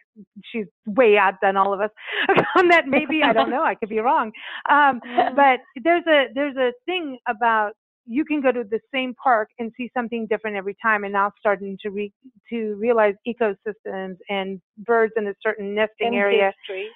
she's 0.45 0.67
way 0.85 1.17
outdone 1.17 1.57
all 1.57 1.73
of 1.73 1.81
us 1.81 1.89
on 2.55 2.67
that. 2.69 2.87
Maybe 2.87 3.23
I 3.23 3.33
don't 3.33 3.49
know. 3.49 3.63
I 3.63 3.75
could 3.75 3.89
be 3.89 3.99
wrong. 3.99 4.31
Um, 4.69 5.01
but 5.35 5.59
there's 5.83 6.05
a 6.07 6.27
there's 6.33 6.55
a 6.57 6.71
thing 6.85 7.17
about 7.27 7.73
you 8.05 8.25
can 8.25 8.41
go 8.41 8.51
to 8.51 8.63
the 8.63 8.79
same 8.93 9.13
park 9.15 9.49
and 9.59 9.71
see 9.77 9.89
something 9.95 10.25
different 10.27 10.57
every 10.57 10.75
time. 10.81 11.03
And 11.03 11.13
now 11.13 11.31
starting 11.39 11.77
to 11.81 11.89
re, 11.91 12.11
to 12.49 12.75
realize 12.75 13.13
ecosystems 13.27 14.17
and 14.29 14.59
birds 14.79 15.13
in 15.17 15.27
a 15.27 15.33
certain 15.41 15.73
nesting 15.75 16.07
In 16.07 16.13
area, 16.15 16.51
history. 16.67 16.89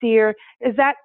deer. 0.00 0.34
Is 0.60 0.74
that 0.76 0.96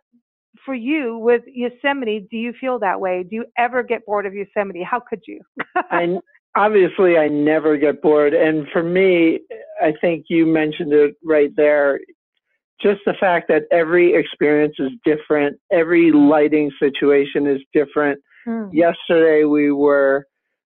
for 0.66 0.74
you 0.74 1.18
with 1.18 1.42
Yosemite? 1.48 2.28
Do 2.30 2.38
you 2.38 2.54
feel 2.60 2.80
that 2.80 3.00
way? 3.00 3.24
Do 3.24 3.36
you 3.36 3.46
ever 3.58 3.84
get 3.84 4.06
bored 4.06 4.26
of 4.26 4.34
Yosemite? 4.34 4.84
How 4.84 5.00
could 5.00 5.22
you? 5.28 5.42
I 5.76 6.18
obviously 6.56 7.18
I 7.18 7.28
never 7.28 7.78
get 7.78 8.02
bored, 8.02 8.34
and 8.34 8.68
for 8.72 8.84
me, 8.84 9.40
I 9.82 9.94
think 10.02 10.26
you 10.30 10.46
mentioned 10.46 10.94
it 10.94 11.16
right 11.24 11.52
there. 11.56 12.00
Just 12.82 13.02
the 13.06 13.14
fact 13.20 13.48
that 13.48 13.64
every 13.72 14.14
experience 14.16 14.76
is 14.80 14.92
different, 15.04 15.58
every 15.72 16.12
lighting 16.12 16.72
situation 16.80 17.48
is 17.48 17.62
different. 17.74 18.20
Mm. 18.48 18.70
Yesterday 18.74 19.46
we 19.46 19.72
were 19.72 20.26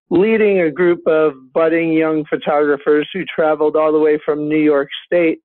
leading 0.09 0.59
a 0.61 0.71
group 0.71 1.01
of 1.05 1.33
budding 1.53 1.93
young 1.93 2.25
photographers 2.25 3.07
who 3.13 3.23
traveled 3.25 3.75
all 3.75 3.91
the 3.91 3.99
way 3.99 4.19
from 4.25 4.49
New 4.49 4.57
York 4.57 4.89
State, 5.05 5.39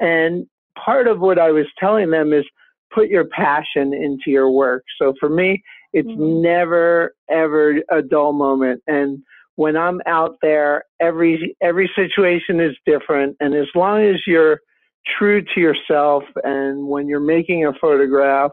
and 0.00 0.46
part 0.82 1.06
of 1.06 1.20
what 1.20 1.38
I 1.38 1.50
was 1.50 1.66
telling 1.78 2.10
them 2.10 2.32
is 2.32 2.44
put 2.92 3.08
your 3.08 3.24
passion 3.24 3.92
into 3.92 4.30
your 4.30 4.50
work. 4.50 4.84
So 4.98 5.14
for 5.20 5.28
me, 5.28 5.62
it's 5.92 6.08
Mhm. 6.08 6.42
never 6.42 7.14
ever 7.30 7.80
a 7.90 8.02
dull 8.02 8.32
moment 8.32 8.82
and 8.86 9.22
when 9.56 9.76
I'm 9.76 10.00
out 10.06 10.36
there 10.42 10.84
every 11.00 11.56
every 11.60 11.90
situation 11.94 12.60
is 12.60 12.76
different 12.84 13.36
and 13.40 13.54
as 13.54 13.68
long 13.74 14.02
as 14.02 14.26
you're 14.26 14.60
true 15.06 15.42
to 15.42 15.60
yourself 15.60 16.24
and 16.44 16.86
when 16.86 17.08
you're 17.08 17.20
making 17.20 17.64
a 17.64 17.72
photograph 17.72 18.52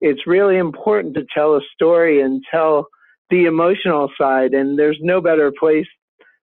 it's 0.00 0.26
really 0.26 0.58
important 0.58 1.14
to 1.14 1.24
tell 1.32 1.56
a 1.56 1.60
story 1.74 2.20
and 2.20 2.44
tell 2.50 2.86
the 3.30 3.46
emotional 3.46 4.10
side 4.18 4.52
and 4.52 4.78
there's 4.78 4.98
no 5.00 5.20
better 5.20 5.50
place 5.58 5.86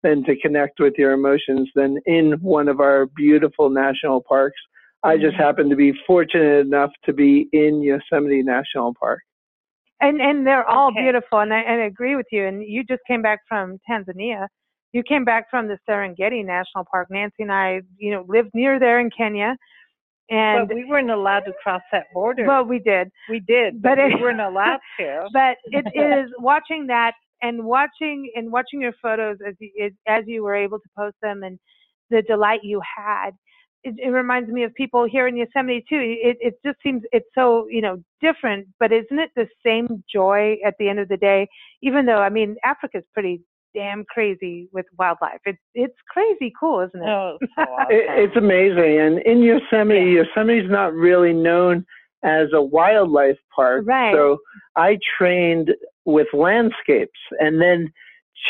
than 0.02 0.24
to 0.24 0.36
connect 0.36 0.80
with 0.80 0.94
your 0.98 1.12
emotions 1.12 1.70
than 1.74 1.98
in 2.06 2.32
one 2.40 2.68
of 2.68 2.80
our 2.80 3.06
beautiful 3.06 3.70
national 3.70 4.22
parks. 4.28 4.60
I 5.04 5.16
just 5.16 5.34
mm-hmm. 5.34 5.42
happen 5.42 5.70
to 5.70 5.76
be 5.76 5.92
fortunate 6.06 6.60
enough 6.66 6.90
to 7.04 7.12
be 7.12 7.48
in 7.52 7.82
Yosemite 7.82 8.42
National 8.42 8.94
Park. 8.98 9.20
And 10.00 10.20
and 10.20 10.46
they're 10.46 10.68
all 10.68 10.88
Okay. 10.88 11.02
beautiful, 11.02 11.38
and 11.40 11.52
I, 11.52 11.60
and 11.60 11.82
I 11.82 11.84
agree 11.84 12.16
with 12.16 12.26
you. 12.32 12.46
And 12.46 12.62
you 12.62 12.84
just 12.84 13.02
came 13.06 13.22
back 13.22 13.40
from 13.48 13.78
Tanzania. 13.88 14.48
You 14.92 15.02
came 15.02 15.24
back 15.24 15.50
from 15.50 15.68
the 15.68 15.78
Serengeti 15.88 16.44
National 16.44 16.84
Park. 16.90 17.08
Nancy 17.10 17.42
and 17.42 17.52
I, 17.52 17.80
you 17.96 18.10
know, 18.10 18.24
lived 18.28 18.50
near 18.54 18.78
there 18.78 18.98
in 19.00 19.10
Kenya, 19.16 19.56
and 20.30 20.68
but 20.68 20.74
we 20.74 20.84
weren't 20.84 21.10
allowed 21.10 21.40
to 21.40 21.52
cross 21.62 21.82
that 21.92 22.06
border. 22.12 22.44
well, 22.46 22.64
we 22.64 22.78
did. 22.78 23.10
we 23.28 23.40
did, 23.40 23.80
but 23.80 23.96
but, 23.96 23.98
it- 23.98 24.14
we 24.14 24.20
weren't 24.20 24.40
allowed 24.40 24.80
to. 24.98 25.28
But 25.32 25.58
it 25.66 25.86
is 25.94 26.30
watching 26.38 26.86
that 26.88 27.14
and 27.42 27.64
watching 27.64 28.30
and 28.34 28.50
watching 28.50 28.80
your 28.80 28.94
photos 29.00 29.36
as 29.46 29.54
you, 29.58 29.90
as 30.08 30.24
you 30.26 30.42
were 30.42 30.54
able 30.54 30.78
to 30.78 30.88
post 30.96 31.16
them 31.22 31.42
and 31.42 31.58
the 32.10 32.22
delight 32.22 32.60
you 32.62 32.80
had. 32.96 33.30
It, 33.84 33.94
it 33.98 34.08
reminds 34.08 34.50
me 34.50 34.64
of 34.64 34.74
people 34.74 35.04
here 35.04 35.26
in 35.28 35.36
Yosemite 35.36 35.84
too. 35.88 36.00
It 36.00 36.36
it 36.40 36.54
just 36.64 36.78
seems 36.82 37.02
it's 37.12 37.28
so 37.34 37.66
you 37.70 37.80
know 37.82 38.02
different, 38.20 38.66
but 38.80 38.92
isn't 38.92 39.18
it 39.18 39.30
the 39.36 39.46
same 39.64 40.02
joy 40.12 40.56
at 40.64 40.74
the 40.78 40.88
end 40.88 40.98
of 41.00 41.08
the 41.08 41.16
day? 41.16 41.48
Even 41.82 42.06
though 42.06 42.18
I 42.18 42.28
mean 42.30 42.56
Africa's 42.64 43.04
pretty 43.12 43.40
damn 43.74 44.04
crazy 44.04 44.68
with 44.72 44.86
wildlife. 44.98 45.40
It's 45.44 45.58
it's 45.74 45.96
crazy 46.08 46.52
cool, 46.58 46.80
isn't 46.80 47.02
it? 47.02 47.06
No, 47.06 47.38
it's 47.40 47.52
so 47.56 47.62
awesome. 47.72 47.86
It, 47.90 48.06
it's 48.24 48.36
amazing. 48.36 49.00
And 49.00 49.18
in 49.20 49.42
Yosemite, 49.42 50.12
Yosemite's 50.12 50.70
not 50.70 50.94
really 50.94 51.32
known 51.32 51.84
as 52.22 52.48
a 52.54 52.62
wildlife 52.62 53.36
park. 53.54 53.84
Right. 53.86 54.14
So 54.14 54.38
I 54.76 54.98
trained 55.18 55.70
with 56.06 56.28
landscapes 56.32 57.18
and 57.38 57.60
then 57.60 57.92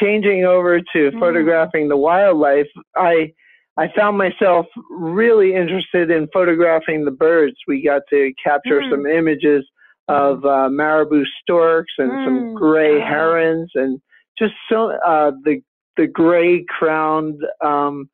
changing 0.00 0.44
over 0.44 0.80
to 0.80 1.10
Mm. 1.10 1.20
photographing 1.20 1.88
the 1.88 1.96
wildlife, 1.96 2.68
I 2.96 3.32
I 3.76 3.88
found 3.96 4.16
myself 4.16 4.66
really 4.90 5.54
interested 5.54 6.10
in 6.10 6.28
photographing 6.32 7.04
the 7.04 7.10
birds. 7.10 7.56
We 7.66 7.82
got 7.82 8.02
to 8.10 8.32
capture 8.42 8.80
Mm. 8.80 8.90
some 8.90 9.06
images 9.06 9.66
of 10.08 10.44
uh, 10.44 10.68
marabou 10.68 11.24
storks 11.42 11.92
and 11.98 12.10
some 12.24 12.42
Mm. 12.42 12.54
gray 12.54 13.00
herons 13.00 13.70
and 13.74 14.00
just 14.38 14.54
so 14.68 14.90
uh, 14.90 15.32
the 15.44 15.62
the 15.96 16.06
gray 16.06 16.64
crowned 16.64 17.40
um, 17.62 18.08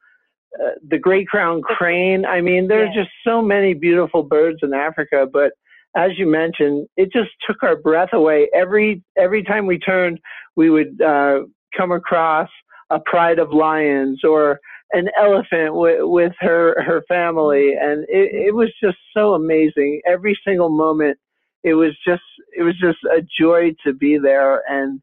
uh, 0.62 0.70
the 0.86 0.98
gray 0.98 1.24
crowned 1.24 1.64
crane. 1.64 2.24
I 2.26 2.40
mean, 2.40 2.68
there 2.68 2.84
Yeah. 2.86 2.92
just 2.92 3.10
so 3.24 3.40
many 3.42 3.74
beautiful 3.74 4.22
birds 4.22 4.58
in 4.62 4.74
Africa, 4.74 5.26
but 5.30 5.52
as 5.96 6.18
you 6.18 6.26
mentioned, 6.26 6.86
it 6.96 7.12
just 7.12 7.30
took 7.46 7.62
our 7.62 7.76
breath 7.76 8.12
away. 8.12 8.48
Every 8.54 9.02
every 9.16 9.42
time 9.42 9.66
we 9.66 9.78
turned, 9.78 10.20
we 10.56 10.70
would 10.70 11.00
uh, 11.00 11.40
come 11.76 11.92
across 11.92 12.48
a 12.90 13.00
pride 13.00 13.38
of 13.38 13.52
lions 13.52 14.24
or 14.24 14.60
an 14.92 15.08
elephant 15.18 15.68
w- 15.68 16.08
with 16.08 16.32
her 16.40 16.82
her 16.82 17.02
family, 17.08 17.74
and 17.80 18.04
it, 18.08 18.48
it 18.48 18.54
was 18.54 18.70
just 18.82 18.98
so 19.16 19.34
amazing. 19.34 20.00
Every 20.06 20.38
single 20.46 20.70
moment, 20.70 21.18
it 21.64 21.74
was 21.74 21.92
just 22.06 22.22
it 22.56 22.62
was 22.62 22.78
just 22.80 22.98
a 23.04 23.22
joy 23.40 23.74
to 23.86 23.92
be 23.94 24.18
there. 24.18 24.62
And 24.70 25.00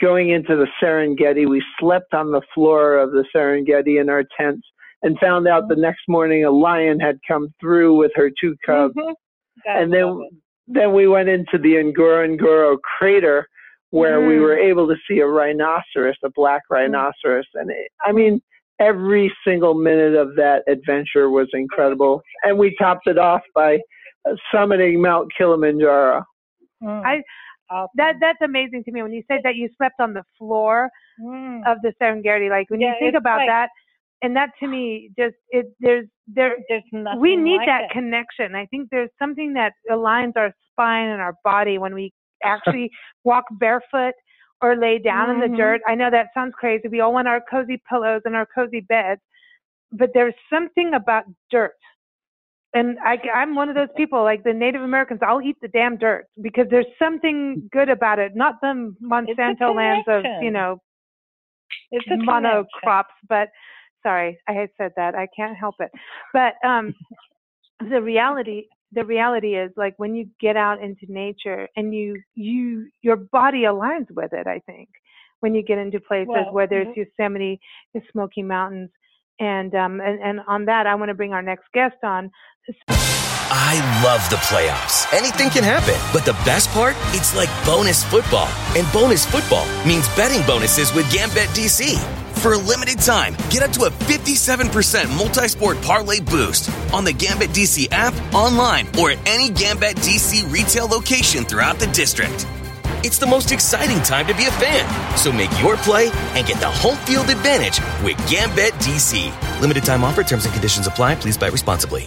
going 0.00 0.30
into 0.30 0.56
the 0.56 0.68
Serengeti, 0.82 1.48
we 1.48 1.62
slept 1.78 2.14
on 2.14 2.32
the 2.32 2.42
floor 2.54 2.98
of 2.98 3.12
the 3.12 3.24
Serengeti 3.34 4.00
in 4.00 4.08
our 4.10 4.24
tents, 4.38 4.66
and 5.02 5.18
found 5.20 5.48
out 5.48 5.68
the 5.68 5.76
next 5.76 6.02
morning 6.08 6.44
a 6.44 6.50
lion 6.50 7.00
had 7.00 7.18
come 7.26 7.48
through 7.60 7.96
with 7.96 8.12
her 8.16 8.30
two 8.40 8.56
cubs 8.66 8.94
Mhm. 8.96 9.14
And 9.66 9.92
then 9.92 10.28
then 10.68 10.92
we 10.94 11.08
went 11.08 11.28
into 11.28 11.58
the 11.58 11.74
Ngorongoro 11.76 12.78
crater 12.82 13.48
where 13.90 14.20
we 14.20 14.36
Mm. 14.36 14.42
were 14.42 14.56
able 14.58 14.88
to 14.88 14.96
see 15.08 15.20
a 15.20 15.26
rhinoceros, 15.26 16.16
a 16.24 16.30
black 16.30 16.62
rhinoceros, 16.70 17.46
and 17.54 17.70
it, 17.70 17.90
I 18.04 18.12
mean 18.12 18.40
every 18.80 19.32
single 19.46 19.74
minute 19.74 20.14
of 20.14 20.34
that 20.36 20.62
adventure 20.66 21.30
was 21.30 21.48
incredible, 21.52 22.22
and 22.42 22.58
we 22.58 22.74
topped 22.80 23.06
it 23.06 23.18
off 23.18 23.42
by 23.54 23.78
uh, 24.28 24.34
summiting 24.52 25.00
Mount 25.00 25.30
Kilimanjaro. 25.36 26.24
Mm. 26.82 27.04
I- 27.04 27.22
Awesome. 27.72 27.90
That 27.94 28.16
that's 28.20 28.40
amazing 28.42 28.82
to 28.82 28.90
me. 28.90 29.00
When 29.00 29.12
you 29.12 29.22
said 29.30 29.42
that 29.44 29.54
you 29.54 29.68
slept 29.76 30.00
on 30.00 30.12
the 30.12 30.24
floor 30.36 30.90
Mm. 31.20 31.62
of 31.70 31.78
the 31.82 31.92
Serengeti, 32.02 32.50
like 32.50 32.68
when 32.68 32.80
Yeah, 32.80 32.94
you 32.94 32.94
think 32.98 33.14
about 33.14 33.36
like- 33.38 33.48
that, 33.48 33.70
and 34.22 34.34
that 34.34 34.50
to 34.58 34.66
me 34.66 35.10
just 35.16 35.36
it 35.50 35.66
there's 35.78 36.08
there 36.26 36.56
There's 36.68 36.82
nothing 36.90 37.20
we 37.20 37.36
need 37.36 37.58
like 37.58 37.66
that 37.66 37.82
it. 37.84 37.90
connection. 37.90 38.56
I 38.56 38.66
think 38.66 38.88
there's 38.90 39.10
something 39.20 39.52
that 39.52 39.74
aligns 39.88 40.32
our 40.36 40.52
spine 40.72 41.10
and 41.10 41.20
our 41.20 41.34
body 41.44 41.78
when 41.78 41.94
we 41.94 42.12
actually 42.42 42.90
walk 43.22 43.44
barefoot 43.52 44.14
or 44.62 44.76
lay 44.76 44.98
down 44.98 45.30
in 45.30 45.36
Mhm. 45.38 45.50
the 45.50 45.56
dirt. 45.56 45.80
I 45.86 45.94
know 45.94 46.10
that 46.10 46.28
sounds 46.34 46.54
crazy. 46.54 46.88
We 46.88 47.00
all 47.00 47.12
want 47.12 47.28
our 47.28 47.40
cozy 47.40 47.82
pillows 47.88 48.22
and 48.24 48.36
our 48.36 48.46
cozy 48.46 48.80
beds, 48.80 49.20
but 49.92 50.12
there's 50.14 50.34
something 50.50 50.94
about 50.94 51.24
dirt. 51.50 51.74
And 52.72 52.98
I, 53.04 53.18
I'm 53.34 53.54
one 53.54 53.68
of 53.68 53.74
those 53.74 53.88
people, 53.96 54.22
like 54.22 54.44
the 54.44 54.52
Native 54.52 54.82
Americans. 54.82 55.20
I'll 55.22 55.42
eat 55.42 55.56
the 55.60 55.68
damn 55.68 55.96
dirt 55.96 56.26
because 56.40 56.68
there's 56.70 56.86
something 56.98 57.68
good 57.72 57.88
about 57.88 58.18
it. 58.18 58.36
Not 58.36 58.60
the 58.60 58.94
Monsanto 59.02 59.74
lands 59.74 60.06
of, 60.08 60.24
you 60.42 60.50
know, 60.50 60.80
It's 61.90 62.06
mono 62.08 62.64
crops, 62.74 63.14
but 63.28 63.48
sorry, 64.02 64.38
I 64.48 64.52
had 64.52 64.70
said 64.76 64.92
that. 64.96 65.14
I 65.14 65.26
can't 65.34 65.56
help 65.56 65.76
it. 65.80 65.90
But 66.32 66.54
um, 66.64 66.94
the 67.80 68.00
reality, 68.00 68.66
the 68.92 69.04
reality 69.04 69.54
is 69.54 69.70
like 69.76 69.94
when 69.98 70.14
you 70.14 70.28
get 70.40 70.56
out 70.56 70.82
into 70.82 71.06
nature 71.08 71.68
and 71.76 71.94
you, 71.94 72.20
you, 72.34 72.88
your 73.02 73.16
body 73.16 73.62
aligns 73.62 74.10
with 74.10 74.32
it. 74.32 74.46
I 74.46 74.60
think 74.66 74.88
when 75.40 75.54
you 75.54 75.62
get 75.62 75.78
into 75.78 76.00
places 76.00 76.28
Well, 76.28 76.52
whether 76.52 76.80
it's 76.80 76.90
mhm. 76.90 77.06
Yosemite, 77.18 77.60
the 77.94 78.02
Smoky 78.12 78.42
Mountains, 78.42 78.90
And 79.38 79.74
um, 79.74 80.00
and, 80.00 80.20
and 80.20 80.40
on 80.46 80.66
that, 80.66 80.86
I 80.86 80.94
want 80.94 81.08
to 81.08 81.14
bring 81.14 81.32
our 81.32 81.42
next 81.42 81.64
guest 81.72 81.96
on. 82.02 82.30
I 83.52 83.74
love 84.04 84.22
the 84.30 84.36
playoffs. 84.36 85.12
Anything 85.12 85.50
can 85.50 85.64
happen. 85.64 85.96
But 86.12 86.24
the 86.24 86.38
best 86.44 86.68
part? 86.70 86.94
It's 87.16 87.34
like 87.34 87.48
bonus 87.64 88.04
football. 88.04 88.48
And 88.76 88.86
bonus 88.92 89.24
football 89.26 89.66
means 89.84 90.06
betting 90.14 90.46
bonuses 90.46 90.94
with 90.94 91.10
Gambit 91.10 91.48
DC. 91.50 91.96
For 92.40 92.54
a 92.54 92.58
limited 92.58 92.98
time, 93.00 93.34
get 93.50 93.62
up 93.62 93.70
to 93.72 93.84
a 93.84 93.90
57% 93.90 95.14
multi 95.18 95.46
sport 95.46 95.82
parlay 95.82 96.20
boost 96.20 96.70
on 96.90 97.04
the 97.04 97.12
Gambit 97.12 97.50
DC 97.50 97.88
app, 97.90 98.14
online, 98.32 98.88
or 98.98 99.10
at 99.10 99.18
any 99.28 99.50
Gambit 99.50 99.96
DC 99.96 100.50
retail 100.50 100.86
location 100.86 101.44
throughout 101.44 101.78
the 101.78 101.86
district. 101.88 102.46
It's 103.04 103.18
the 103.18 103.26
most 103.26 103.52
exciting 103.52 104.00
time 104.04 104.26
to 104.26 104.34
be 104.34 104.46
a 104.46 104.50
fan. 104.52 105.18
So 105.18 105.30
make 105.30 105.50
your 105.60 105.76
play 105.76 106.08
and 106.32 106.46
get 106.46 106.58
the 106.60 106.70
home 106.70 106.96
field 107.04 107.28
advantage 107.28 107.78
with 108.02 108.16
Gambit 108.30 108.72
DC. 108.80 109.60
Limited 109.60 109.84
time 109.84 110.02
offer, 110.02 110.22
terms 110.22 110.46
and 110.46 110.54
conditions 110.54 110.86
apply. 110.86 111.16
Please 111.16 111.36
buy 111.36 111.48
responsibly. 111.48 112.06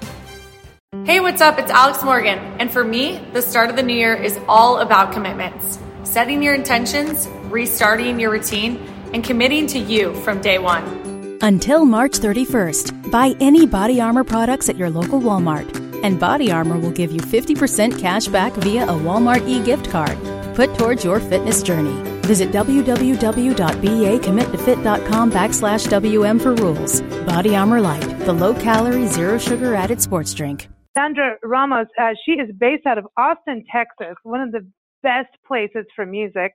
Hey, 1.06 1.20
what's 1.20 1.42
up? 1.42 1.60
It's 1.60 1.70
Alex 1.70 2.04
Morgan. 2.04 2.40
And 2.60 2.72
for 2.72 2.84
me, 2.84 3.24
the 3.34 3.42
start 3.44 3.70
of 3.70 3.76
the 3.76 3.84
new 3.84 3.96
year 3.96 4.16
is 4.16 4.40
all 4.48 4.80
about 4.80 5.14
commitments 5.14 5.78
setting 6.04 6.44
your 6.44 6.54
intentions, 6.54 7.28
restarting 7.50 8.20
your 8.20 8.30
routine, 8.30 8.93
and 9.14 9.24
committing 9.24 9.68
to 9.68 9.80
you 9.80 10.14
from 10.22 10.42
day 10.42 10.60
one. 10.60 11.38
Until 11.42 11.86
March 11.86 12.14
31st, 12.14 13.12
buy 13.12 13.36
any 13.40 13.66
Body 13.66 14.02
Armor 14.02 14.24
products 14.24 14.70
at 14.70 14.78
your 14.78 14.90
local 14.90 15.22
Walmart, 15.22 15.76
and 16.04 16.20
Body 16.20 16.52
Armor 16.52 16.80
will 16.80 16.92
give 16.92 17.12
you 17.12 17.20
50% 17.20 18.00
cash 18.00 18.28
back 18.28 18.54
via 18.54 18.86
a 18.86 18.94
Walmart 18.94 19.48
e 19.48 19.64
gift 19.64 19.90
card. 19.90 20.18
Put 20.56 20.78
towards 20.78 21.04
your 21.04 21.20
fitness 21.20 21.64
journey. 21.64 21.94
Visit 22.22 22.52
www.bacommittofit.com 22.52 25.32
backslash 25.32 25.90
WM 25.90 26.40
for 26.40 26.56
rules. 26.56 27.02
Body 27.26 27.56
Armor 27.56 27.82
Light, 27.82 28.20
the 28.20 28.34
low 28.34 28.54
calorie, 28.54 29.08
zero 29.08 29.38
sugar 29.38 29.76
added 29.76 30.02
sports 30.02 30.34
drink. 30.34 30.70
Sandra 30.96 31.38
Ramos, 31.44 31.88
uh, 32.00 32.14
she 32.26 32.34
is 32.34 32.50
based 32.58 32.86
out 32.86 32.98
of 32.98 33.08
Austin, 33.18 33.66
Texas, 33.70 34.16
one 34.24 34.42
of 34.42 34.52
the 34.52 34.66
best 35.02 35.30
places 35.46 35.86
for 35.96 36.06
music. 36.06 36.54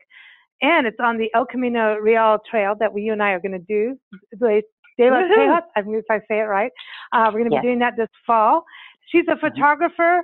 And 0.61 0.87
it's 0.87 0.99
on 1.01 1.19
the 1.19 1.31
El 1.35 1.47
Camino 1.47 1.97
Real 1.97 2.39
Trail 2.51 2.75
that 2.81 2.93
we, 2.93 3.03
you 3.03 3.13
and 3.13 3.23
I 3.23 3.31
are 3.31 3.41
going 3.41 3.53
to 3.53 3.59
do. 3.59 3.99
De 4.99 5.11
los 5.11 5.23
Tejas, 5.31 5.63
I 5.77 5.83
mean, 5.83 5.95
if 5.97 6.05
I 6.11 6.19
say 6.29 6.41
it 6.41 6.49
right. 6.49 6.73
Uh, 7.13 7.31
we're 7.33 7.41
going 7.41 7.51
to 7.51 7.57
be 7.57 7.63
doing 7.63 7.79
that 7.79 7.97
this 7.97 8.09
fall. 8.27 8.65
She's 9.11 9.25
a 9.29 9.37
photographer, 9.37 10.23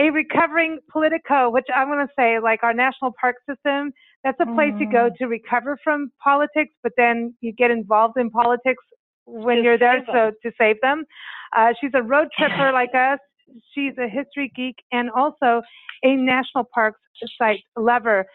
a 0.00 0.10
recovering 0.10 0.78
politico, 0.90 1.48
which 1.48 1.66
I'm 1.74 1.86
going 1.88 2.04
to 2.04 2.12
say, 2.18 2.40
like 2.40 2.64
our 2.64 2.74
national 2.74 3.12
park 3.20 3.36
system, 3.48 3.92
that's 4.24 4.38
a 4.40 4.46
place 4.46 4.72
you 4.80 4.90
go 4.90 5.08
to 5.18 5.26
recover 5.26 5.78
from 5.84 6.10
politics, 6.22 6.74
but 6.82 6.92
then 6.96 7.34
you 7.40 7.52
get 7.52 7.70
involved 7.70 8.18
in 8.18 8.28
politics 8.28 8.82
when 9.26 9.58
To 9.58 9.62
you're 9.62 9.78
there 9.78 10.04
so 10.06 10.32
to 10.42 10.52
save 10.58 10.80
them. 10.82 11.04
Uh, 11.56 11.72
she's 11.80 11.92
a 11.94 12.02
road 12.02 12.28
tripper 12.36 12.72
like 12.72 12.94
us. 12.94 13.20
She's 13.72 13.92
a 13.98 14.08
history 14.08 14.50
geek 14.56 14.74
and 14.90 15.10
also 15.10 15.62
a 16.02 16.16
national 16.16 16.64
parks 16.74 17.00
site 17.38 17.62
lover. 17.76 18.26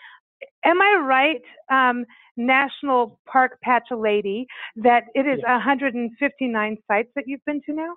Am 0.66 0.82
I 0.82 1.02
right, 1.04 1.42
um, 1.72 2.06
National 2.38 3.20
Park 3.28 3.60
Patch 3.64 3.88
Lady, 3.92 4.48
that 4.78 5.04
it 5.16 5.28
is 5.28 5.40
159 5.44 6.78
sites 6.88 7.10
that 7.16 7.24
you've 7.28 7.44
been 7.46 7.62
to 7.66 7.74
now? 7.74 7.94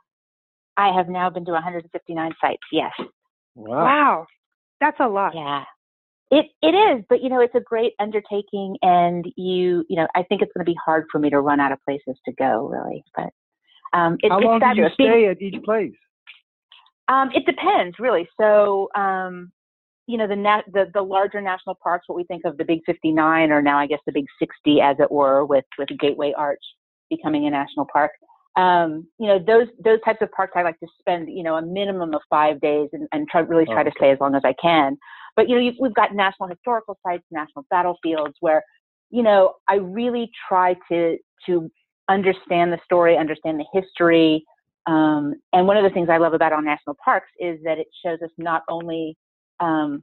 I 0.76 0.92
have 0.94 1.08
now 1.08 1.30
been 1.30 1.44
to 1.44 1.52
159 1.52 2.32
sites. 2.40 2.62
Yes. 2.72 2.92
Wow. 3.54 3.84
Wow, 3.84 4.26
that's 4.80 4.98
a 5.00 5.08
lot. 5.08 5.34
Yeah. 5.34 5.64
It 6.30 6.46
it 6.62 6.74
is, 6.74 7.04
but 7.08 7.22
you 7.22 7.28
know, 7.28 7.40
it's 7.40 7.54
a 7.54 7.60
great 7.60 7.92
undertaking, 8.00 8.76
and 8.82 9.24
you 9.36 9.84
you 9.88 9.96
know, 9.96 10.08
I 10.16 10.22
think 10.24 10.42
it's 10.42 10.50
going 10.56 10.64
to 10.64 10.70
be 10.70 10.76
hard 10.84 11.04
for 11.12 11.18
me 11.20 11.30
to 11.30 11.40
run 11.40 11.60
out 11.60 11.70
of 11.70 11.78
places 11.84 12.18
to 12.24 12.32
go, 12.32 12.66
really. 12.66 13.04
But 13.14 13.28
um, 13.96 14.16
it, 14.20 14.30
How 14.30 14.38
it's 14.38 14.44
long 14.46 14.58
do 14.58 14.66
you 14.66 14.70
fabulous. 14.70 14.92
Being- 14.98 15.10
stay 15.10 15.26
at 15.28 15.42
each 15.42 15.62
place? 15.62 15.92
Um, 17.06 17.30
it 17.34 17.44
depends, 17.44 17.98
really. 17.98 18.26
So, 18.40 18.88
um, 18.96 19.52
you 20.06 20.18
know, 20.18 20.26
the, 20.26 20.36
nat- 20.36 20.64
the 20.72 20.90
the 20.92 21.02
larger 21.02 21.40
national 21.40 21.76
parks, 21.82 22.08
what 22.08 22.16
we 22.16 22.24
think 22.24 22.42
of 22.44 22.56
the 22.58 22.64
Big 22.64 22.80
59, 22.86 23.50
or 23.50 23.62
now 23.62 23.78
I 23.78 23.86
guess 23.86 24.00
the 24.06 24.12
Big 24.12 24.26
60, 24.38 24.80
as 24.80 24.96
it 25.00 25.10
were, 25.10 25.44
with 25.44 25.64
with 25.78 25.88
Gateway 25.98 26.32
Arch 26.36 26.62
becoming 27.10 27.46
a 27.46 27.50
national 27.50 27.86
park. 27.92 28.12
Um, 28.56 29.06
you 29.18 29.26
know, 29.26 29.38
those 29.38 29.66
those 29.84 29.98
types 30.04 30.18
of 30.22 30.30
parks, 30.32 30.52
I 30.56 30.62
like 30.62 30.78
to 30.80 30.86
spend, 30.98 31.28
you 31.28 31.42
know, 31.42 31.56
a 31.56 31.62
minimum 31.62 32.14
of 32.14 32.20
five 32.30 32.60
days 32.60 32.88
and, 32.92 33.08
and 33.12 33.28
try 33.28 33.40
really 33.40 33.64
try 33.66 33.82
to 33.82 33.90
Okay. 33.90 33.96
stay 33.98 34.10
as 34.10 34.18
long 34.20 34.34
as 34.34 34.42
I 34.44 34.54
can. 34.60 34.96
But 35.36 35.48
you 35.48 35.56
know, 35.56 35.60
you've, 35.60 35.76
we've 35.80 35.94
got 35.94 36.14
national 36.14 36.48
historical 36.48 36.98
sites, 37.06 37.24
national 37.30 37.64
battlefields, 37.70 38.34
where 38.40 38.62
you 39.10 39.22
know, 39.22 39.54
I 39.68 39.76
really 39.76 40.30
try 40.48 40.76
to 40.90 41.16
to 41.46 41.70
understand 42.08 42.72
the 42.72 42.78
story, 42.84 43.16
understand 43.16 43.58
the 43.58 43.66
history. 43.72 44.44
Um, 44.86 45.34
and 45.54 45.66
one 45.66 45.76
of 45.78 45.84
the 45.84 45.90
things 45.90 46.08
I 46.10 46.18
love 46.18 46.34
about 46.34 46.52
our 46.52 46.60
national 46.62 46.96
parks 47.02 47.30
is 47.40 47.58
that 47.64 47.78
it 47.78 47.86
shows 48.04 48.18
us 48.22 48.30
not 48.36 48.62
only 48.68 49.16
um, 49.60 50.02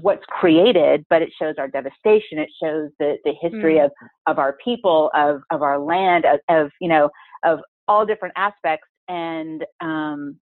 what's 0.00 0.24
created, 0.26 1.04
but 1.08 1.22
it 1.22 1.30
shows 1.38 1.54
our 1.58 1.68
devastation. 1.68 2.38
It 2.38 2.50
shows 2.62 2.90
the, 2.98 3.16
the 3.24 3.32
history 3.40 3.76
Mm. 3.76 3.86
of, 3.86 3.92
of 4.26 4.38
our 4.38 4.56
people, 4.62 5.10
of, 5.14 5.40
of 5.50 5.62
our 5.62 5.78
land, 5.78 6.24
of, 6.26 6.40
of, 6.48 6.70
you 6.80 6.88
know, 6.88 7.08
of 7.44 7.60
all 7.88 8.04
different 8.04 8.34
aspects. 8.36 8.88
And, 9.08 9.64
um, 9.80 10.38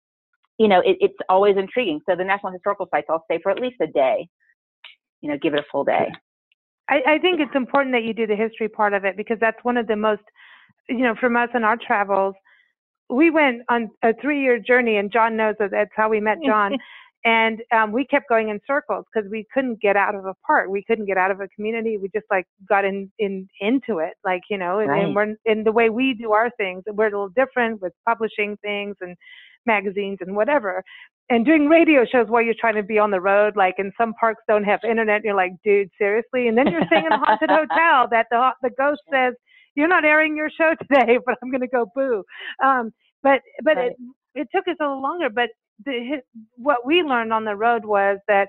you 0.59 0.69
know, 0.69 0.81
it, 0.81 0.97
it's 1.01 1.17
always 1.29 1.57
intriguing. 1.57 2.01
So 2.09 2.17
the 2.17 2.25
National 2.25 2.53
Historical 2.53 2.89
Sites, 2.91 3.07
I'll 3.11 3.25
stay 3.25 3.41
for 3.43 3.51
at 3.51 3.59
least 3.61 3.77
a 3.81 3.87
day, 3.89 4.29
you 5.21 5.29
know, 5.29 5.37
give 5.41 5.53
it 5.55 5.61
a 5.61 5.65
full 5.71 5.85
day. 5.85 6.11
I, 6.89 7.01
I 7.07 7.19
think 7.19 7.41
it's 7.41 7.55
important 7.55 7.95
that 7.95 8.05
you 8.05 8.15
do 8.15 8.27
the 8.27 8.37
history 8.37 8.69
part 8.69 8.93
of 8.93 9.05
it 9.05 9.17
because 9.17 9.39
that's 9.41 9.63
one 9.65 9.77
of 9.77 9.87
the 9.87 9.97
most, 9.97 10.23
you 10.89 10.99
know, 10.99 11.15
from 11.21 11.37
us 11.37 11.49
in 11.55 11.65
our 11.65 11.77
travels, 11.77 12.35
we 13.09 13.31
went 13.31 13.63
on 13.69 13.91
a 14.03 14.15
three-year 14.21 14.59
journey, 14.59 14.97
and 14.97 15.13
John 15.13 15.37
knows 15.37 15.55
that 15.59 15.71
that's 15.71 15.91
how 15.95 16.09
we 16.09 16.21
met 16.21 16.39
John. 16.45 16.77
and 17.25 17.61
um, 17.77 17.93
we 17.93 18.07
kept 18.07 18.29
going 18.29 18.49
in 18.49 18.61
circles 18.67 19.05
because 19.13 19.31
we 19.31 19.47
couldn't 19.53 19.81
get 19.81 19.97
out 19.97 20.15
of 20.15 20.27
a 20.27 20.35
park. 20.47 20.69
We 20.71 20.85
couldn't 20.85 21.07
get 21.07 21.19
out 21.19 21.31
of 21.31 21.41
a 21.41 21.49
community. 21.49 21.99
We 21.99 22.09
just 22.15 22.27
like 22.31 22.47
got 22.69 22.85
in, 22.85 23.11
in 23.19 23.49
into 23.61 23.99
it, 23.99 24.15
like 24.25 24.43
you 24.51 24.59
know. 24.59 24.81
And, 24.81 24.95
and 24.95 25.15
we're 25.15 25.35
in 25.45 25.65
the 25.65 25.73
way 25.73 25.91
we 25.91 26.15
do 26.15 26.33
our 26.33 26.51
things. 26.57 26.85
We're 26.87 27.07
a 27.09 27.11
little 27.11 27.29
different 27.31 27.83
with 27.83 27.93
publishing 28.09 28.57
things 28.63 28.97
and 29.01 29.17
magazines 29.67 30.19
and 30.21 30.37
whatever. 30.37 30.83
And 31.31 31.47
doing 31.47 31.69
radio 31.69 32.05
shows 32.11 32.27
while 32.29 32.43
you're 32.43 32.55
trying 32.61 32.75
to 32.77 32.83
be 32.83 32.99
on 32.99 33.11
the 33.11 33.21
road, 33.21 33.57
like 33.57 33.77
in 33.79 33.93
some 33.99 34.15
parks 34.15 34.43
don't 34.49 34.65
have 34.65 34.81
internet. 34.89 35.23
You're 35.25 35.37
like, 35.37 35.53
dude, 35.65 35.91
seriously. 35.99 36.49
And 36.49 36.59
then 36.59 36.71
you're 36.71 36.83
staying 36.87 37.07
in 37.07 37.13
a 37.13 37.19
haunted 37.19 37.51
hotel 37.51 38.09
that 38.11 38.27
the 38.31 38.51
the 38.63 38.71
ghost 38.79 39.01
says 39.13 39.35
you're 39.77 39.89
not 39.89 40.05
airing 40.05 40.37
your 40.37 40.51
show 40.51 40.75
today, 40.83 41.19
but 41.25 41.37
I'm 41.43 41.51
going 41.51 41.63
to 41.63 41.69
go 41.69 41.87
boo. 41.95 42.25
Um, 42.65 42.93
but 43.23 43.41
but 43.65 43.75
Right. 43.75 43.93
it 43.93 43.97
it 44.35 44.49
took 44.55 44.69
us 44.69 44.77
a 44.81 44.85
little 44.85 45.03
longer. 45.03 45.31
But 45.31 45.51
the 45.85 46.01
hi- 46.17 46.23
what 46.57 46.87
we 46.87 47.03
learned 47.03 47.33
on 47.33 47.45
the 47.45 47.57
road 47.57 47.85
was 47.85 48.19
that 48.29 48.49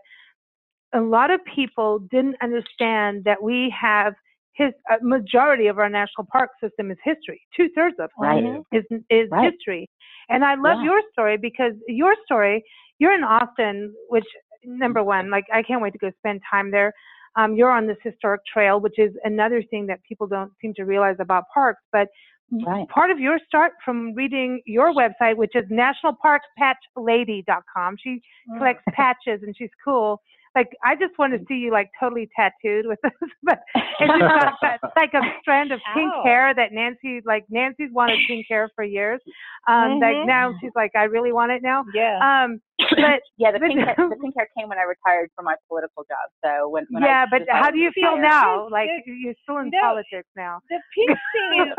a 0.93 1.01
lot 1.01 1.31
of 1.31 1.41
people 1.55 1.99
didn't 2.11 2.35
understand 2.41 3.23
that 3.25 3.41
we 3.41 3.73
have 3.79 4.13
his 4.53 4.71
a 4.89 5.03
majority 5.03 5.67
of 5.67 5.79
our 5.79 5.89
national 5.89 6.27
park 6.31 6.51
system 6.61 6.91
is 6.91 6.97
history. 7.03 7.41
Two 7.55 7.69
thirds 7.75 7.95
of 7.99 8.11
it 8.21 8.21
Right. 8.21 8.43
is 8.71 8.85
is 9.09 9.29
Right. 9.31 9.51
history. 9.51 9.89
And 10.29 10.45
I 10.45 10.55
love 10.55 10.77
Yeah. 10.79 10.85
your 10.85 11.01
story 11.11 11.37
because 11.37 11.73
your 11.87 12.15
story, 12.25 12.63
you're 12.99 13.13
in 13.15 13.23
Austin, 13.23 13.93
which 14.09 14.25
number 14.63 15.03
one, 15.03 15.29
like 15.31 15.45
I 15.53 15.63
can't 15.63 15.81
wait 15.81 15.93
to 15.93 15.99
go 15.99 16.11
spend 16.19 16.41
time 16.49 16.71
there. 16.71 16.93
Um, 17.35 17.55
you're 17.55 17.71
on 17.71 17.87
this 17.87 17.97
historic 18.03 18.41
trail, 18.51 18.79
which 18.79 18.99
is 18.99 19.11
another 19.23 19.63
thing 19.63 19.87
that 19.87 20.01
people 20.07 20.27
don't 20.27 20.51
seem 20.61 20.73
to 20.75 20.83
realize 20.83 21.17
about 21.19 21.45
parks. 21.53 21.81
But 21.91 22.09
Right. 22.51 22.87
part 22.89 23.09
of 23.09 23.19
your 23.19 23.39
start 23.47 23.71
from 23.83 24.13
reading 24.13 24.61
your 24.65 24.93
website, 24.93 25.37
which 25.37 25.55
is 25.55 25.63
nationalparkspatchlady.com. 25.71 27.97
She 28.03 28.21
collects 28.57 28.83
patches 28.93 29.41
and 29.43 29.55
she's 29.57 29.71
cool. 29.83 30.21
Like 30.55 30.69
I 30.83 30.95
just 30.95 31.17
want 31.17 31.33
to 31.33 31.39
see 31.47 31.55
you 31.55 31.71
like 31.71 31.89
totally 31.99 32.29
tattooed 32.35 32.85
with 32.85 32.99
this, 33.03 33.11
but 33.41 33.59
it's 33.99 34.13
just 34.19 34.19
got 34.19 34.53
that, 34.61 34.79
like 34.95 35.15
a 35.15 35.21
strand 35.41 35.71
of 35.71 35.79
pink 35.95 36.13
Ow. 36.13 36.21
hair 36.23 36.53
that 36.53 36.71
Nancy 36.71 37.21
like 37.25 37.43
Nancy's 37.49 37.89
wanted 37.91 38.19
pink 38.27 38.45
hair 38.47 38.69
for 38.75 38.83
years. 38.83 39.19
Um, 39.67 39.97
like 39.99 40.17
Mhm. 40.17 40.27
now 40.27 40.53
she's 40.61 40.69
like 40.75 40.91
I 40.95 41.05
really 41.05 41.31
want 41.31 41.51
it 41.53 41.63
now. 41.63 41.83
Yeah. 41.91 42.19
Um, 42.45 42.61
but 42.77 43.21
yeah, 43.37 43.51
the 43.51 43.59
pink, 43.59 43.79
hair, 43.79 43.95
the 43.97 44.15
pink 44.21 44.35
hair 44.37 44.47
came 44.55 44.69
when 44.69 44.77
I 44.77 44.83
retired 44.83 45.31
from 45.35 45.45
my 45.45 45.55
political 45.67 46.03
job. 46.03 46.29
So 46.45 46.69
when, 46.69 46.85
when 46.91 47.03
I 47.03 47.07
yeah, 47.07 47.25
but 47.25 47.47
how 47.49 47.71
do 47.71 47.79
you 47.79 47.89
feel 47.95 48.15
now? 48.17 48.67
Like 48.69 48.89
you're 49.07 49.33
still 49.41 49.57
in 49.57 49.71
No. 49.71 49.79
politics 49.81 50.29
now. 50.35 50.59
the 50.69 50.79
pink 50.93 51.17
thing 51.33 51.65
is 51.65 51.73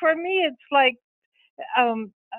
for 0.00 0.14
me 0.16 0.44
it's 0.46 0.56
like 0.72 0.94
um 1.78 2.12
uh, 2.32 2.38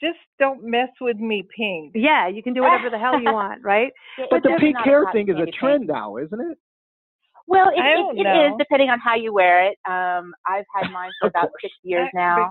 just 0.00 0.18
don't 0.38 0.64
mess 0.64 0.88
with 1.00 1.18
me 1.18 1.42
pink 1.56 1.92
Yeah, 1.94 2.28
you 2.28 2.42
can 2.42 2.54
do 2.54 2.62
whatever 2.62 2.88
the 2.90 2.98
hell 2.98 3.20
you 3.20 3.30
want, 3.40 3.62
right? 3.62 3.92
It- 4.18 4.28
But 4.30 4.42
the 4.42 4.56
pink 4.58 4.76
hair 4.78 5.06
thing 5.12 5.28
is 5.28 5.36
a 5.36 5.46
trend 5.46 5.86
now, 5.86 6.16
isn't 6.16 6.40
it? 6.40 6.58
Well, 7.46 7.68
it, 7.68 7.78
it, 7.78 8.26
it 8.26 8.46
is 8.46 8.52
depending 8.58 8.88
on 8.88 9.00
how 9.00 9.16
you 9.16 9.32
wear 9.34 9.66
it. 9.66 9.76
Um, 9.86 10.32
I've 10.48 10.64
had 10.74 10.90
mine 10.90 11.10
for 11.20 11.28
about 11.28 11.50
six 11.60 11.74
years 11.82 12.08
now. 12.14 12.50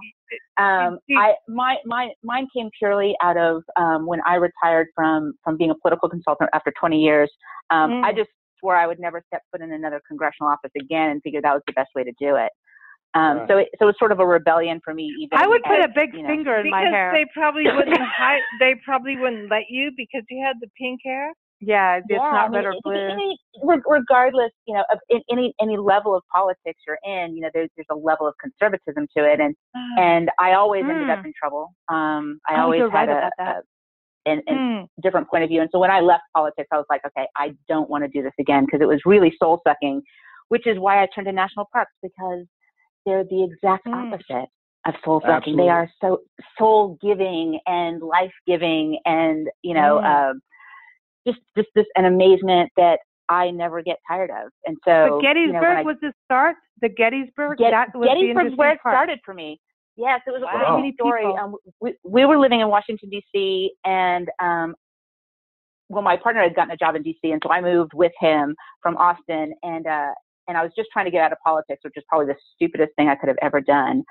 Um, 0.58 0.99
you- 1.08 1.17
I 1.17 1.34
my 1.47 1.77
my 1.86 2.10
mine 2.23 2.47
came 2.56 2.69
purely 2.77 3.15
out 3.21 3.38
of 3.38 3.63
um, 3.75 4.06
when 4.06 4.19
I 4.25 4.36
retired 4.36 4.88
from 4.95 5.34
from 5.43 5.58
being 5.58 5.71
a 5.71 5.75
political 5.75 6.10
consultant 6.10 6.49
after 6.53 6.71
20 6.79 6.99
years. 6.99 7.32
Um, 7.71 8.03
I 8.03 8.12
Mm. 8.13 8.17
just 8.17 8.29
swore 8.60 8.75
I 8.75 8.86
would 8.88 8.99
never 8.99 9.21
step 9.27 9.41
foot 9.51 9.62
in 9.62 9.71
another 9.73 9.99
congressional 10.08 10.49
office 10.51 10.71
again, 10.79 11.10
and 11.10 11.21
figured 11.23 11.43
that 11.43 11.53
was 11.53 11.63
the 11.65 11.73
best 11.73 11.89
way 11.95 12.03
to 12.03 12.12
do 12.19 12.36
it. 12.36 12.51
Um, 13.15 13.38
Right. 13.39 13.47
So 13.47 13.58
it 13.58 13.69
so 13.80 13.88
it's 13.89 13.99
sort 13.99 14.12
of 14.12 14.19
a 14.19 14.26
rebellion 14.26 14.82
for 14.84 14.93
me. 14.93 15.06
Even 15.21 15.38
I 15.38 15.47
would 15.47 15.62
put 15.63 15.80
as, 15.80 15.86
a 15.86 15.93
big 15.93 16.13
you 16.13 16.23
know, 16.23 16.30
finger 16.30 16.58
in 16.58 16.69
my 16.69 16.82
because 16.82 16.93
hair. 16.93 17.12
they 17.13 17.26
probably 17.34 17.65
wouldn't 17.65 17.97
hide. 18.17 18.41
They 18.60 18.76
probably 18.84 19.17
wouldn't 19.17 19.49
let 19.52 19.63
you 19.69 19.91
because 19.95 20.23
you 20.30 20.43
had 20.45 20.56
the 20.62 20.67
pink 20.80 21.02
hair. 21.06 21.32
yeah, 21.62 21.97
it's 21.97 22.08
yeah, 22.10 22.17
not 22.17 22.45
I 22.45 22.49
mean, 22.49 22.54
red 22.56 22.65
or 22.65 22.76
blue. 22.84 22.95
any- 22.95 23.38
regardless, 23.86 24.52
you 24.65 24.73
know, 24.73 24.84
of 24.91 24.99
any 25.32 25.54
any 25.62 25.78
level 25.78 26.15
of 26.15 26.23
politics 26.34 26.80
you're 26.88 26.97
in, 27.06 27.36
you 27.36 27.41
know, 27.41 27.49
there's 27.54 27.69
there's 27.78 27.88
a 27.91 27.95
level 27.95 28.28
of 28.28 28.34
conservatism 28.41 29.08
to 29.15 29.23
it, 29.32 29.39
and 29.39 29.56
and 29.97 30.32
I 30.39 30.54
always 30.54 30.84
ended 30.89 31.10
up 31.10 31.19
Mm. 31.19 31.26
in 31.26 31.34
trouble. 31.39 31.73
Um, 31.89 32.39
I 32.49 32.56
Oh, 32.56 32.62
always 32.63 32.82
had 32.82 32.93
right 32.93 33.10
a, 33.10 33.12
about 33.12 33.32
that. 33.38 33.58
a 33.58 33.62
an, 34.32 34.41
an 34.47 34.58
Mm. 34.58 34.88
different 35.04 35.30
point 35.30 35.43
of 35.43 35.49
view, 35.49 35.62
and 35.62 35.69
so 35.71 35.80
when 35.80 35.91
I 35.91 35.99
left 35.99 36.23
politics, 36.36 36.67
I 36.71 36.78
was 36.78 36.86
like, 36.89 37.02
okay, 37.06 37.28
I 37.38 37.54
don't 37.67 37.89
want 37.89 38.04
to 38.06 38.08
do 38.08 38.23
this 38.23 38.34
again 38.39 38.65
because 38.65 38.82
it 38.82 38.88
was 38.88 39.02
really 39.06 39.32
soul 39.38 39.62
sucking, 39.67 40.02
which 40.49 40.65
is 40.65 40.80
why 40.80 41.02
I 41.04 41.08
turned 41.13 41.28
to 41.28 41.34
national 41.34 41.67
parks 41.73 41.91
because 42.02 42.45
they're 43.05 43.23
the 43.23 43.43
exact 43.43 43.85
Mm. 43.87 44.13
opposite 44.13 44.49
of 44.85 44.95
soul 45.03 45.21
sucking. 45.25 45.55
They 45.55 45.69
are 45.69 45.89
so 46.01 46.21
soul 46.57 46.97
giving 47.01 47.59
and 47.67 48.01
life 48.01 48.33
giving, 48.45 48.99
and 49.05 49.49
you 49.61 49.73
know, 49.73 49.99
Mm. 50.03 50.05
uh, 50.05 50.33
just 51.25 51.39
just 51.55 51.69
this 51.75 51.85
an 51.95 52.05
amazement 52.05 52.71
that 52.77 52.99
I 53.29 53.51
never 53.51 53.81
get 53.81 53.99
tired 54.07 54.29
of. 54.29 54.51
And 54.65 54.77
so, 54.83 54.91
But 54.93 55.05
you 55.05 55.11
know, 55.11 55.21
Gettysburg 55.21 55.77
I- 55.77 55.83
was 55.83 55.97
the 56.01 56.13
start. 56.25 56.57
The 56.81 56.89
Gettysburg. 56.89 57.57
Get- 57.57 57.71
that 57.71 57.95
was 57.95 58.09
the 58.09 58.55
where 58.55 58.71
it 58.71 58.81
part. 58.81 58.93
started 58.93 59.19
for 59.23 59.33
me. 59.33 59.59
Yes, 59.95 60.21
it 60.27 60.31
was 60.31 60.41
a 60.41 60.45
Wow. 60.45 60.75
really 60.77 60.93
How 60.99 61.05
story. 61.05 61.25
Um, 61.37 61.55
we, 61.79 61.95
we 62.03 62.25
were 62.25 62.37
living 62.37 62.59
in 62.61 62.67
Washington 62.67 63.09
D.C. 63.09 63.73
and 63.85 64.29
um, 64.39 64.75
well, 65.89 66.01
my 66.01 66.17
partner 66.17 66.41
had 66.41 66.55
gotten 66.55 66.71
a 66.71 66.77
job 66.77 66.95
in 66.95 67.03
D.C. 67.03 67.31
and 67.31 67.41
so 67.43 67.51
I 67.51 67.61
moved 67.61 67.93
with 67.93 68.11
him 68.19 68.55
from 68.81 68.97
Austin 68.97 69.53
and 69.63 69.85
uh, 69.85 70.11
and 70.47 70.58
I 70.58 70.63
was 70.63 70.71
just 70.75 70.89
trying 70.91 71.06
to 71.06 71.12
get 71.12 71.21
out 71.21 71.32
of 71.32 71.38
politics, 71.45 71.82
which 71.84 71.93
is 71.95 72.03
probably 72.08 72.27
the 72.27 72.36
stupidest 72.56 72.91
thing 72.97 73.10
I 73.10 73.15
could 73.15 73.29
have 73.29 73.38
ever 73.41 73.62
done, 73.62 74.03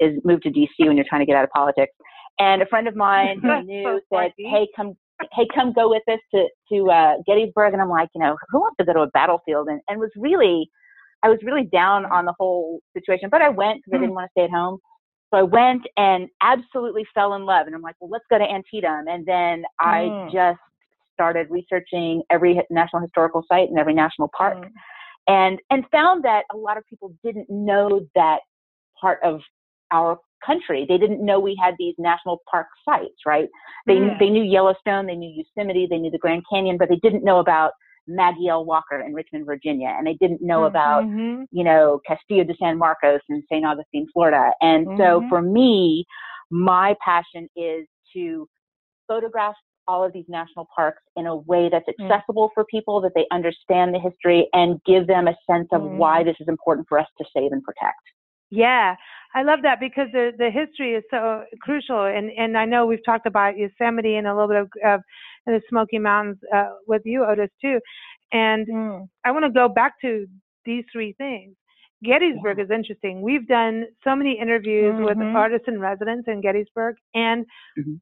is 0.00 0.18
move 0.24 0.40
to 0.42 0.50
D.C. 0.50 0.86
when 0.86 0.96
you're 0.96 1.06
trying 1.08 1.20
to 1.22 1.26
get 1.26 1.36
out 1.36 1.44
of 1.44 1.50
politics. 1.50 1.92
And 2.38 2.62
a 2.62 2.66
friend 2.66 2.86
of 2.86 2.94
mine 2.94 3.40
who 3.42 3.50
I 3.50 3.62
knew 3.62 3.82
so 3.84 4.00
said, 4.12 4.32
"Hey, 4.38 4.68
come." 4.76 4.96
Hey, 5.32 5.48
come 5.52 5.72
go 5.72 5.90
with 5.90 6.04
us 6.08 6.20
to 6.32 6.46
to 6.72 6.90
uh, 6.92 7.14
Gettysburg, 7.26 7.72
and 7.72 7.82
I'm 7.82 7.88
like, 7.90 8.08
you 8.14 8.20
know, 8.20 8.36
who 8.50 8.60
wants 8.60 8.76
to 8.78 8.84
go 8.84 8.92
to 8.92 9.00
a 9.00 9.08
battlefield? 9.08 9.66
And 9.68 9.80
and 9.88 9.98
was 9.98 10.12
really, 10.16 10.70
I 11.24 11.28
was 11.28 11.38
really 11.42 11.64
down 11.64 12.06
on 12.06 12.24
the 12.24 12.32
whole 12.38 12.80
situation, 12.96 13.28
but 13.28 13.42
I 13.42 13.48
went 13.48 13.78
because 13.78 13.96
I 13.96 14.00
didn't 14.00 14.14
want 14.14 14.26
to 14.26 14.30
stay 14.30 14.44
at 14.44 14.50
home. 14.50 14.78
So 15.34 15.38
I 15.38 15.42
went 15.42 15.82
and 15.96 16.28
absolutely 16.40 17.04
fell 17.14 17.34
in 17.34 17.44
love. 17.44 17.66
And 17.66 17.74
I'm 17.74 17.82
like, 17.82 17.96
well, 18.00 18.10
let's 18.10 18.24
go 18.30 18.38
to 18.38 18.44
Antietam. 18.44 19.08
And 19.08 19.26
then 19.26 19.64
I 19.80 20.10
Mm. 20.12 20.32
just 20.32 20.60
started 21.14 21.48
researching 21.50 22.22
every 22.30 22.60
national 22.70 23.02
historical 23.02 23.42
site 23.50 23.68
and 23.68 23.78
every 23.78 23.94
national 23.94 24.30
park 24.38 24.56
Mm. 24.58 24.70
And, 25.28 25.60
and 25.70 25.84
found 25.92 26.24
that 26.24 26.44
a 26.52 26.56
lot 26.56 26.76
of 26.76 26.84
people 26.86 27.14
didn't 27.22 27.48
know 27.48 28.00
that 28.14 28.40
part 29.00 29.20
of 29.22 29.40
our 29.92 30.18
country. 30.44 30.86
They 30.88 30.98
didn't 30.98 31.24
know 31.24 31.38
we 31.40 31.56
had 31.62 31.74
these 31.78 31.94
national 31.98 32.42
park 32.50 32.66
sites, 32.84 33.20
right? 33.26 33.48
They, 33.86 33.96
Mm. 33.96 34.18
they 34.18 34.30
knew 34.30 34.42
Yellowstone, 34.42 35.06
they 35.06 35.16
knew 35.16 35.30
Yosemite, 35.30 35.86
they 35.88 35.98
knew 35.98 36.10
the 36.10 36.18
Grand 36.18 36.42
Canyon, 36.50 36.76
but 36.78 36.88
they 36.88 36.96
didn't 36.96 37.24
know 37.24 37.38
about 37.38 37.72
Maggie 38.06 38.48
L. 38.48 38.64
Walker 38.64 39.00
in 39.00 39.12
Richmond, 39.14 39.46
Virginia. 39.46 39.94
And 39.96 40.06
they 40.06 40.14
didn't 40.14 40.40
know 40.42 40.64
about 40.64 41.04
Mhm. 41.04 41.46
you 41.50 41.64
know, 41.64 41.98
Castillo 42.06 42.44
de 42.44 42.54
San 42.56 42.76
Marcos 42.76 43.20
in 43.30 43.42
St. 43.50 43.64
Augustine, 43.64 44.06
Florida. 44.12 44.52
And 44.60 44.86
so 44.98 45.22
Mhm. 45.22 45.28
for 45.30 45.40
me, 45.40 46.04
my 46.50 46.94
passion 47.02 47.48
is 47.56 47.86
to 48.12 48.46
photograph 49.06 49.56
all 49.88 50.04
of 50.04 50.12
these 50.12 50.26
national 50.28 50.68
parks 50.74 51.02
in 51.16 51.26
a 51.26 51.34
way 51.34 51.68
that's 51.68 51.88
Mm. 51.88 52.04
accessible 52.04 52.50
for 52.54 52.64
people, 52.66 53.00
that 53.00 53.14
they 53.14 53.26
understand 53.32 53.94
the 53.94 53.98
history 53.98 54.48
and 54.52 54.82
give 54.84 55.06
them 55.06 55.26
a 55.26 55.36
sense 55.46 55.68
of 55.72 55.82
Mhm. 55.82 55.96
why 55.96 56.22
this 56.22 56.36
is 56.40 56.46
important 56.46 56.86
for 56.86 56.98
us 56.98 57.08
to 57.18 57.24
save 57.32 57.50
and 57.52 57.62
protect. 57.64 57.98
Yeah, 58.50 58.96
I 59.34 59.42
love 59.42 59.60
that 59.62 59.80
because 59.80 60.10
the 60.12 60.32
the 60.36 60.50
history 60.50 60.94
is 60.94 61.04
so 61.10 61.44
crucial, 61.60 62.04
and 62.04 62.30
and 62.30 62.56
I 62.56 62.64
know 62.64 62.86
we've 62.86 63.04
talked 63.04 63.26
about 63.26 63.58
Yosemite 63.58 64.16
and 64.16 64.26
a 64.26 64.34
little 64.34 64.48
bit 64.48 64.56
of, 64.56 64.70
of 64.84 65.02
the 65.46 65.60
Smoky 65.68 65.98
Mountains 65.98 66.38
uh, 66.52 66.70
with 66.86 67.02
you, 67.04 67.24
Otis, 67.24 67.50
too. 67.60 67.80
And 68.32 68.66
Mm. 68.66 69.08
I 69.24 69.30
want 69.32 69.44
to 69.44 69.50
go 69.50 69.68
back 69.68 70.00
to 70.02 70.26
these 70.64 70.84
three 70.92 71.12
things. 71.14 71.56
Gettysburg 72.02 72.58
is 72.60 72.70
interesting. 72.70 73.22
We've 73.22 73.46
done 73.48 73.86
so 74.04 74.14
many 74.14 74.38
interviews 74.38 74.94
with 74.98 75.18
Mhm. 75.18 75.34
artists 75.34 75.68
in 75.68 75.80
residence 75.80 76.26
in 76.28 76.40
Gettysburg, 76.40 76.96
and 77.14 77.44
Mhm. 77.76 78.00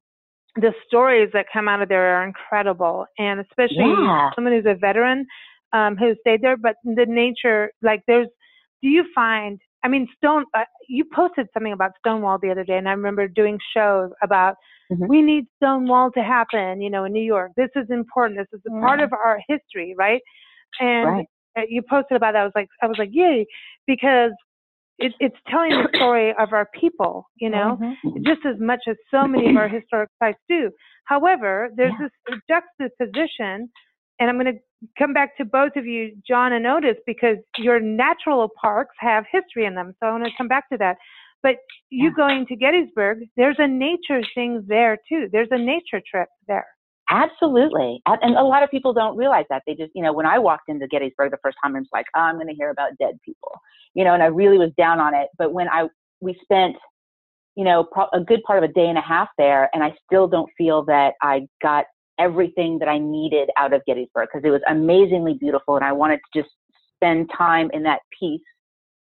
The 0.57 0.73
stories 0.87 1.31
that 1.33 1.47
come 1.53 1.69
out 1.69 1.83
of 1.83 1.89
there 1.89 2.17
are 2.17 2.25
incredible. 2.25 3.07
And 3.19 3.41
especially 3.41 3.77
Yeah. 3.79 4.31
someone 4.35 4.53
who's 4.55 4.67
a 4.67 4.75
veteran 4.75 5.27
um, 5.73 5.97
who 5.97 6.15
stayed 6.21 6.43
there, 6.43 6.57
but 6.57 6.77
the 6.85 7.07
nature, 7.07 7.71
like, 7.83 8.03
there's. 8.07 8.29
Do 8.83 8.89
you 8.89 9.05
find? 9.15 9.59
I 9.85 9.89
mean, 9.89 10.07
Stone. 10.17 10.45
Uh, 10.55 10.65
you 10.89 11.05
posted 11.13 11.47
something 11.55 11.73
about 11.73 11.93
Stonewall 11.99 12.39
the 12.39 12.51
other 12.51 12.65
day, 12.65 12.77
and 12.77 12.89
I 12.89 12.93
remember 12.93 13.27
doing 13.27 13.59
shows 13.75 14.11
about 14.23 14.57
Mhm. 14.93 15.09
we 15.09 15.23
need 15.23 15.47
Stonewall 15.57 16.11
to 16.13 16.23
happen. 16.23 16.81
You 16.81 16.91
know, 16.91 17.05
in 17.05 17.13
New 17.13 17.23
York, 17.23 17.53
this 17.57 17.71
is 17.75 17.89
important. 17.91 18.39
This 18.39 18.59
is 18.59 18.65
a 18.67 18.71
part 18.81 19.01
Mhm. 19.01 19.05
of 19.05 19.13
our 19.13 19.41
history, 19.49 19.95
right? 19.97 20.21
And 20.79 21.07
Right. 21.07 21.27
uh, 21.59 21.63
you 21.69 21.83
posted 21.83 22.17
about 22.17 22.33
that. 22.33 22.43
I 22.43 22.45
was 22.45 22.53
like, 22.55 22.69
I 22.83 22.87
was 22.87 22.99
like, 22.99 23.11
yay, 23.13 23.47
because 23.87 24.33
it, 24.99 25.13
it's 25.21 25.37
telling 25.49 25.71
the 25.71 25.89
story 25.95 26.35
of 26.39 26.53
our 26.53 26.67
people, 26.79 27.29
you 27.37 27.51
know, 27.51 27.79
Mhm. 27.81 28.25
just 28.25 28.45
as 28.47 28.59
much 28.59 28.81
as 28.89 28.97
so 29.11 29.27
many 29.27 29.49
of 29.51 29.57
our 29.57 29.69
historic 29.69 30.11
sites 30.19 30.41
do. 30.49 30.71
However, 31.05 31.71
there's 31.77 31.93
Yeah. 32.01 32.09
this 32.29 32.41
juxtaposition, 32.49 33.71
and 34.19 34.31
I'm 34.31 34.39
going 34.41 34.55
to 34.55 34.61
come 34.99 35.13
back 35.13 35.37
to 35.37 35.45
both 35.45 35.77
of 35.77 35.87
you, 35.87 36.17
John 36.27 36.53
and 36.53 36.67
Otis, 36.67 36.97
because 37.07 37.39
your 37.59 37.81
natural 37.81 38.49
parks 38.61 38.95
have 38.99 39.27
history 39.31 39.65
in 39.67 39.75
them. 39.75 39.95
So 40.01 40.07
I 40.07 40.11
want 40.13 40.25
to 40.25 40.31
come 40.37 40.49
back 40.49 40.69
to 40.71 40.79
that. 40.79 40.97
But 41.43 41.59
you 41.91 42.09
Yeah. 42.09 42.15
going 42.17 42.47
to 42.47 42.57
Gettysburg, 42.57 43.25
there's 43.37 43.59
a 43.59 43.69
nature 43.69 44.23
thing 44.35 44.65
there 44.67 44.97
too. 45.09 45.29
There's 45.31 45.51
a 45.51 45.59
nature 45.59 46.01
trip 46.01 46.29
there. 46.49 46.67
Absolutely. 47.09 48.03
And 48.07 48.35
a 48.37 48.43
lot 48.43 48.63
of 48.63 48.71
people 48.71 48.93
don't 48.93 49.17
realize 49.17 49.45
that. 49.49 49.63
They 49.67 49.75
just, 49.75 49.93
you 49.95 50.03
know, 50.03 50.13
when 50.13 50.27
I 50.27 50.39
walked 50.39 50.69
into 50.69 50.89
Gettysburg 50.89 51.31
the 51.31 51.39
first 51.43 51.57
time, 51.63 51.77
I 51.77 51.79
was 51.79 51.89
like, 51.93 52.07
oh, 52.17 52.21
I'm 52.21 52.35
going 52.35 52.49
to 52.49 52.55
hear 52.55 52.71
about 52.71 52.99
dead 52.99 53.19
people, 53.25 53.53
you 53.95 54.05
know, 54.05 54.13
and 54.15 54.23
I 54.23 54.27
really 54.27 54.59
was 54.59 54.71
down 54.77 54.99
on 54.99 55.15
it. 55.15 55.29
But 55.39 55.53
when 55.53 55.69
I, 55.69 55.87
we 56.21 56.37
spent, 56.43 56.77
you 57.55 57.65
know, 57.65 57.85
pro- 57.85 58.09
a 58.13 58.21
good 58.21 58.43
part 58.43 58.63
of 58.63 58.69
a 58.69 58.73
day 58.73 58.87
and 58.89 58.99
a 58.99 59.03
half 59.03 59.29
there, 59.39 59.71
and 59.73 59.85
I 59.85 59.95
still 60.05 60.27
don't 60.27 60.51
feel 60.59 60.85
that 60.87 61.15
I 61.23 61.47
got 61.63 61.87
everything 62.19 62.79
that 62.81 62.89
I 62.89 62.99
needed 62.99 63.51
out 63.57 63.73
of 63.73 63.83
Gettysburg 63.87 64.29
because 64.33 64.45
it 64.47 64.51
was 64.51 64.63
amazingly 64.69 65.35
beautiful 65.35 65.77
and 65.77 65.85
I 65.85 65.93
wanted 65.93 66.19
to 66.33 66.43
just 66.43 66.53
spend 66.97 67.31
time 67.37 67.71
in 67.75 67.83
that 67.83 68.01
peace 68.19 68.41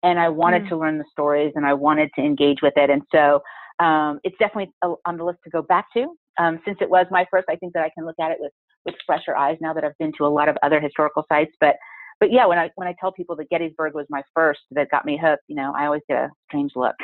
and 0.03 0.19
I 0.19 0.29
wanted 0.29 0.63
Mm. 0.63 0.69
to 0.69 0.77
learn 0.77 0.97
the 0.99 1.05
stories 1.11 1.51
and 1.55 1.65
I 1.65 1.73
wanted 1.73 2.11
to 2.15 2.21
engage 2.21 2.61
with 2.61 2.73
it. 2.77 2.89
And 2.91 3.01
so 3.11 3.41
um, 3.81 4.19
it's 4.23 4.37
definitely 4.37 4.71
on 5.05 5.17
the 5.17 5.23
list 5.23 5.39
to 5.43 5.49
go 5.49 5.61
back 5.61 5.87
to. 5.97 6.07
Um, 6.37 6.61
since 6.65 6.77
it 6.81 6.89
was 6.89 7.07
my 7.11 7.25
first, 7.31 7.45
I 7.49 7.55
think 7.55 7.73
that 7.73 7.83
I 7.83 7.89
can 7.95 8.05
look 8.05 8.19
at 8.19 8.31
it 8.31 8.37
with, 8.39 8.53
with 8.85 8.95
fresher 9.05 9.35
eyes 9.35 9.57
now 9.59 9.73
that 9.73 9.83
I've 9.83 9.97
been 9.97 10.13
to 10.17 10.25
a 10.25 10.27
lot 10.39 10.47
of 10.47 10.57
other 10.63 10.79
historical 10.79 11.25
sites. 11.27 11.51
But 11.59 11.75
but 12.19 12.31
yeah, 12.31 12.45
when 12.45 12.59
I 12.59 12.69
when 12.75 12.87
I 12.87 12.95
tell 12.99 13.11
people 13.11 13.35
that 13.37 13.49
Gettysburg 13.49 13.95
was 13.95 14.05
my 14.09 14.23
first 14.35 14.61
that 14.71 14.91
got 14.91 15.05
me 15.05 15.17
hooked, 15.21 15.43
you 15.47 15.55
know, 15.55 15.73
I 15.75 15.85
always 15.87 16.03
get 16.07 16.17
a 16.17 16.29
strange 16.47 16.71
look. 16.75 16.95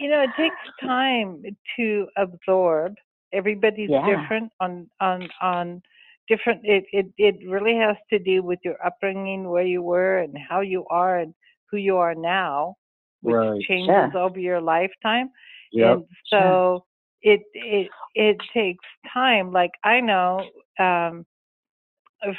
You 0.00 0.10
know, 0.10 0.22
it 0.22 0.30
takes 0.36 0.56
time 0.82 1.42
to 1.76 2.06
absorb. 2.16 2.94
Everybody's 3.32 3.90
Yeah. 3.90 4.04
different 4.06 4.50
on 4.60 4.90
on 5.00 5.28
on 5.40 5.82
different. 6.28 6.60
It 6.64 6.84
it 6.92 7.06
it 7.18 7.36
really 7.48 7.76
has 7.76 7.96
to 8.12 8.18
do 8.18 8.42
with 8.42 8.58
your 8.64 8.76
upbringing, 8.84 9.48
where 9.48 9.64
you 9.64 9.82
were, 9.82 10.18
and 10.18 10.36
how 10.36 10.60
you 10.60 10.84
are, 10.90 11.18
and 11.20 11.32
who 11.70 11.76
you 11.76 11.96
are 11.98 12.14
now, 12.16 12.74
which 13.22 13.36
Right. 13.36 13.60
changes 13.68 14.10
Sure. 14.12 14.18
over 14.18 14.40
your 14.40 14.60
lifetime. 14.60 15.30
Yep. 15.72 15.96
And 15.96 16.04
so 16.28 16.84
it 17.22 17.40
it 17.54 17.88
it 18.14 18.36
takes 18.54 18.84
time. 19.12 19.52
Like 19.52 19.72
I 19.84 20.00
know 20.00 20.42
um, 20.78 21.24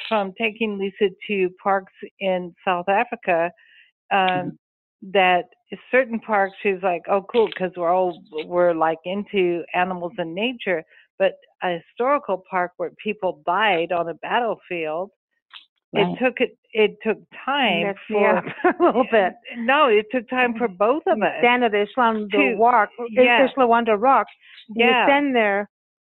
from 0.07 0.33
taking 0.37 0.77
Lisa 0.77 1.13
to 1.27 1.49
parks 1.61 1.93
in 2.19 2.53
South 2.65 2.89
Africa, 2.89 3.51
um, 4.11 4.57
that 5.13 5.45
certain 5.89 6.19
parks 6.19 6.55
she's 6.61 6.81
like, 6.83 7.01
oh 7.09 7.25
cool, 7.31 7.47
because 7.47 7.71
we're 7.75 7.93
all 7.93 8.21
we're 8.45 8.73
like 8.73 8.99
into 9.05 9.63
animals 9.73 10.13
and 10.17 10.33
nature. 10.33 10.83
But 11.17 11.33
a 11.63 11.77
historical 11.77 12.43
park 12.49 12.71
where 12.77 12.91
people 13.03 13.41
died 13.45 13.91
on 13.91 14.09
a 14.09 14.15
battlefield, 14.15 15.11
Right. 15.93 16.07
it 16.07 16.19
took 16.23 16.39
it 16.39 16.57
it 16.73 16.91
took 17.03 17.17
time 17.45 17.93
for 18.07 18.37
a 18.65 18.75
little 18.79 19.05
bit. 19.11 19.33
no, 19.57 19.87
it 19.87 20.05
took 20.11 20.29
time 20.29 20.53
for 20.57 20.67
both 20.69 21.03
of 21.05 21.21
us. 21.21 21.33
stand 21.39 21.63
at 21.65 21.75
Islam 21.75 22.29
To- 22.31 22.55
walk, 22.55 22.89
yeah. 23.09 23.47
Isandlwana 23.47 23.99
Rock. 24.01 24.27
and 24.69 24.77
You 24.77 24.85
Yeah. 24.85 25.05
stand 25.05 25.35
there, 25.35 25.69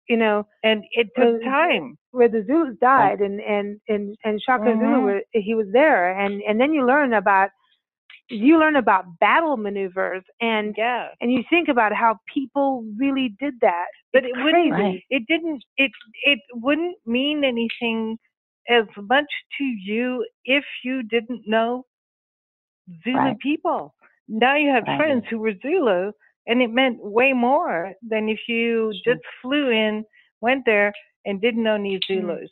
you 0.07 0.15
know, 0.17 0.47
and 0.63 0.83
it 0.91 1.07
took 1.17 1.41
Uh, 1.41 1.45
time. 1.45 1.97
where 2.11 2.29
the 2.29 2.43
Zulus 2.47 2.77
died, 2.79 3.19
and 3.19 3.41
and 3.41 3.79
and 3.89 4.15
and 4.23 4.41
Shaka 4.41 4.71
Zulu, 4.73 4.97
Mhm. 4.99 5.03
where 5.03 5.23
he 5.33 5.53
was 5.55 5.67
there, 5.73 6.17
and 6.17 6.41
and 6.47 6.59
then 6.61 6.71
you 6.73 6.85
learn 6.85 7.13
about 7.13 7.49
you 8.29 8.57
learn 8.57 8.75
about 8.77 9.05
battle 9.19 9.57
maneuvers, 9.57 10.23
and 10.41 10.73
Yeah. 10.77 11.09
and 11.21 11.31
you 11.33 11.43
think 11.49 11.67
about 11.67 11.91
how 11.93 12.17
people 12.33 12.83
really 12.97 13.29
did 13.39 13.59
that. 13.59 13.87
but 14.13 14.23
It's 14.23 14.37
it 14.37 14.41
wouldn't 14.45 14.71
crazy. 14.73 15.05
it 15.09 15.23
didn't 15.27 15.61
it 15.75 15.91
it 16.23 16.39
wouldn't 16.53 16.95
mean 17.05 17.43
anything 17.43 18.17
as 18.69 18.85
much 18.97 19.25
to 19.57 19.63
you 19.63 20.25
if 20.45 20.63
you 20.83 21.03
didn't 21.03 21.41
know 21.47 21.85
Zulu 23.03 23.17
Right. 23.17 23.39
people 23.39 23.93
now 24.27 24.55
you 24.55 24.69
have 24.69 24.83
Right. 24.87 24.97
friends 24.97 25.25
who 25.29 25.39
were 25.39 25.53
Zulu, 25.61 26.11
and 26.47 26.61
it 26.61 26.69
meant 26.71 26.97
way 27.03 27.33
more 27.33 27.93
than 28.01 28.29
if 28.29 28.39
you 28.47 28.91
just 29.05 29.21
flew 29.41 29.69
in, 29.69 30.03
went 30.41 30.65
there, 30.65 30.91
and 31.25 31.41
didn't 31.41 31.63
know 31.63 31.75
any 31.75 31.99
Zulus. 32.07 32.49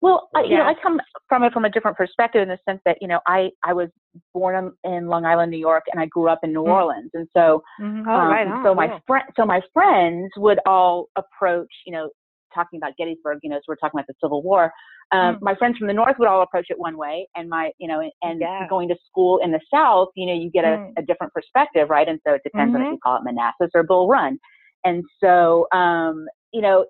Well, 0.00 0.28
I, 0.34 0.42
you 0.42 0.56
know, 0.56 0.64
I 0.64 0.74
come 0.82 1.00
from 1.28 1.44
it 1.44 1.52
from 1.52 1.64
a 1.64 1.70
different 1.70 1.96
perspective 1.96 2.42
in 2.42 2.48
the 2.48 2.58
sense 2.68 2.80
that 2.84 2.98
you 3.00 3.06
know 3.08 3.20
I 3.26 3.50
I 3.64 3.72
was 3.72 3.88
born 4.34 4.72
in, 4.84 5.06
Long 5.06 5.24
Island, 5.24 5.50
New 5.50 5.58
York, 5.58 5.84
and 5.92 6.00
I 6.00 6.06
grew 6.06 6.28
up 6.28 6.40
in 6.42 6.52
New 6.52 6.62
Mm. 6.62 6.72
Orleans, 6.74 7.10
and 7.14 7.28
so 7.36 7.62
Mhm. 7.80 8.04
Oh, 8.06 8.20
um, 8.20 8.28
right 8.30 8.46
on. 8.46 8.62
so 8.64 8.74
my 8.74 9.00
friend 9.06 9.24
so 9.36 9.46
my 9.46 9.60
friends 9.72 10.30
would 10.36 10.58
all 10.66 11.08
approach 11.16 11.72
you 11.86 11.92
know 11.92 12.10
talking 12.54 12.76
about 12.76 12.96
Gettysburg, 12.98 13.38
you 13.42 13.48
know, 13.48 13.56
so 13.56 13.62
we're 13.68 13.76
talking 13.76 13.98
about 13.98 14.06
the 14.06 14.14
Civil 14.20 14.42
War. 14.42 14.70
Um, 15.12 15.36
Mm. 15.36 15.42
My 15.42 15.54
friends 15.54 15.76
from 15.78 15.88
the 15.88 15.92
North 15.94 16.18
would 16.18 16.28
all 16.28 16.42
approach 16.42 16.66
it 16.70 16.78
one 16.78 16.96
way, 16.96 17.28
and 17.36 17.48
my 17.48 17.70
you 17.78 17.86
know 17.88 18.00
and 18.22 18.40
Yeah. 18.40 18.66
going 18.68 18.88
to 18.88 18.96
school 19.06 19.38
in 19.38 19.50
the 19.52 19.60
South, 19.72 20.08
you 20.16 20.26
know, 20.26 20.34
you 20.34 20.50
get 20.50 20.64
a, 20.64 20.78
Mm. 20.78 20.92
a 20.98 21.02
different 21.02 21.32
perspective, 21.34 21.90
right? 21.90 22.08
And 22.08 22.18
so 22.26 22.32
it 22.34 22.42
depends 22.44 22.74
on 22.74 22.80
if 22.82 22.88
Mhm. 22.88 22.92
you 22.92 22.98
call 23.02 23.16
it 23.18 23.22
Manassas 23.24 23.70
or 23.74 23.82
Bull 23.82 24.08
Run, 24.08 24.38
and 24.84 25.04
so 25.22 25.66
um, 25.72 26.26
you 26.52 26.60
know 26.62 26.86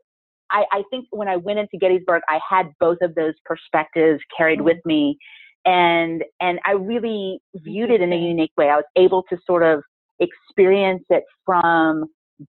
I, 0.51 0.65
I 0.71 0.85
think 0.91 1.07
when 1.11 1.29
I 1.29 1.37
went 1.37 1.59
into 1.61 1.79
Gettysburg, 1.79 2.23
I 2.29 2.39
had 2.49 2.71
both 2.79 2.99
of 3.03 3.15
those 3.15 3.35
perspectives 3.45 4.21
carried 4.37 4.61
Mm. 4.61 4.65
with 4.65 4.79
me, 4.85 5.19
and 5.65 6.23
and 6.41 6.61
I 6.65 6.73
really 6.73 7.41
viewed 7.57 7.91
it 7.91 8.01
in 8.03 8.13
a 8.13 8.17
unique 8.17 8.53
way. 8.57 8.69
I 8.69 8.77
was 8.77 8.85
able 8.97 9.23
to 9.31 9.39
sort 9.47 9.63
of 9.63 9.83
experience 10.21 11.05
it 11.11 11.25
from 11.45 12.05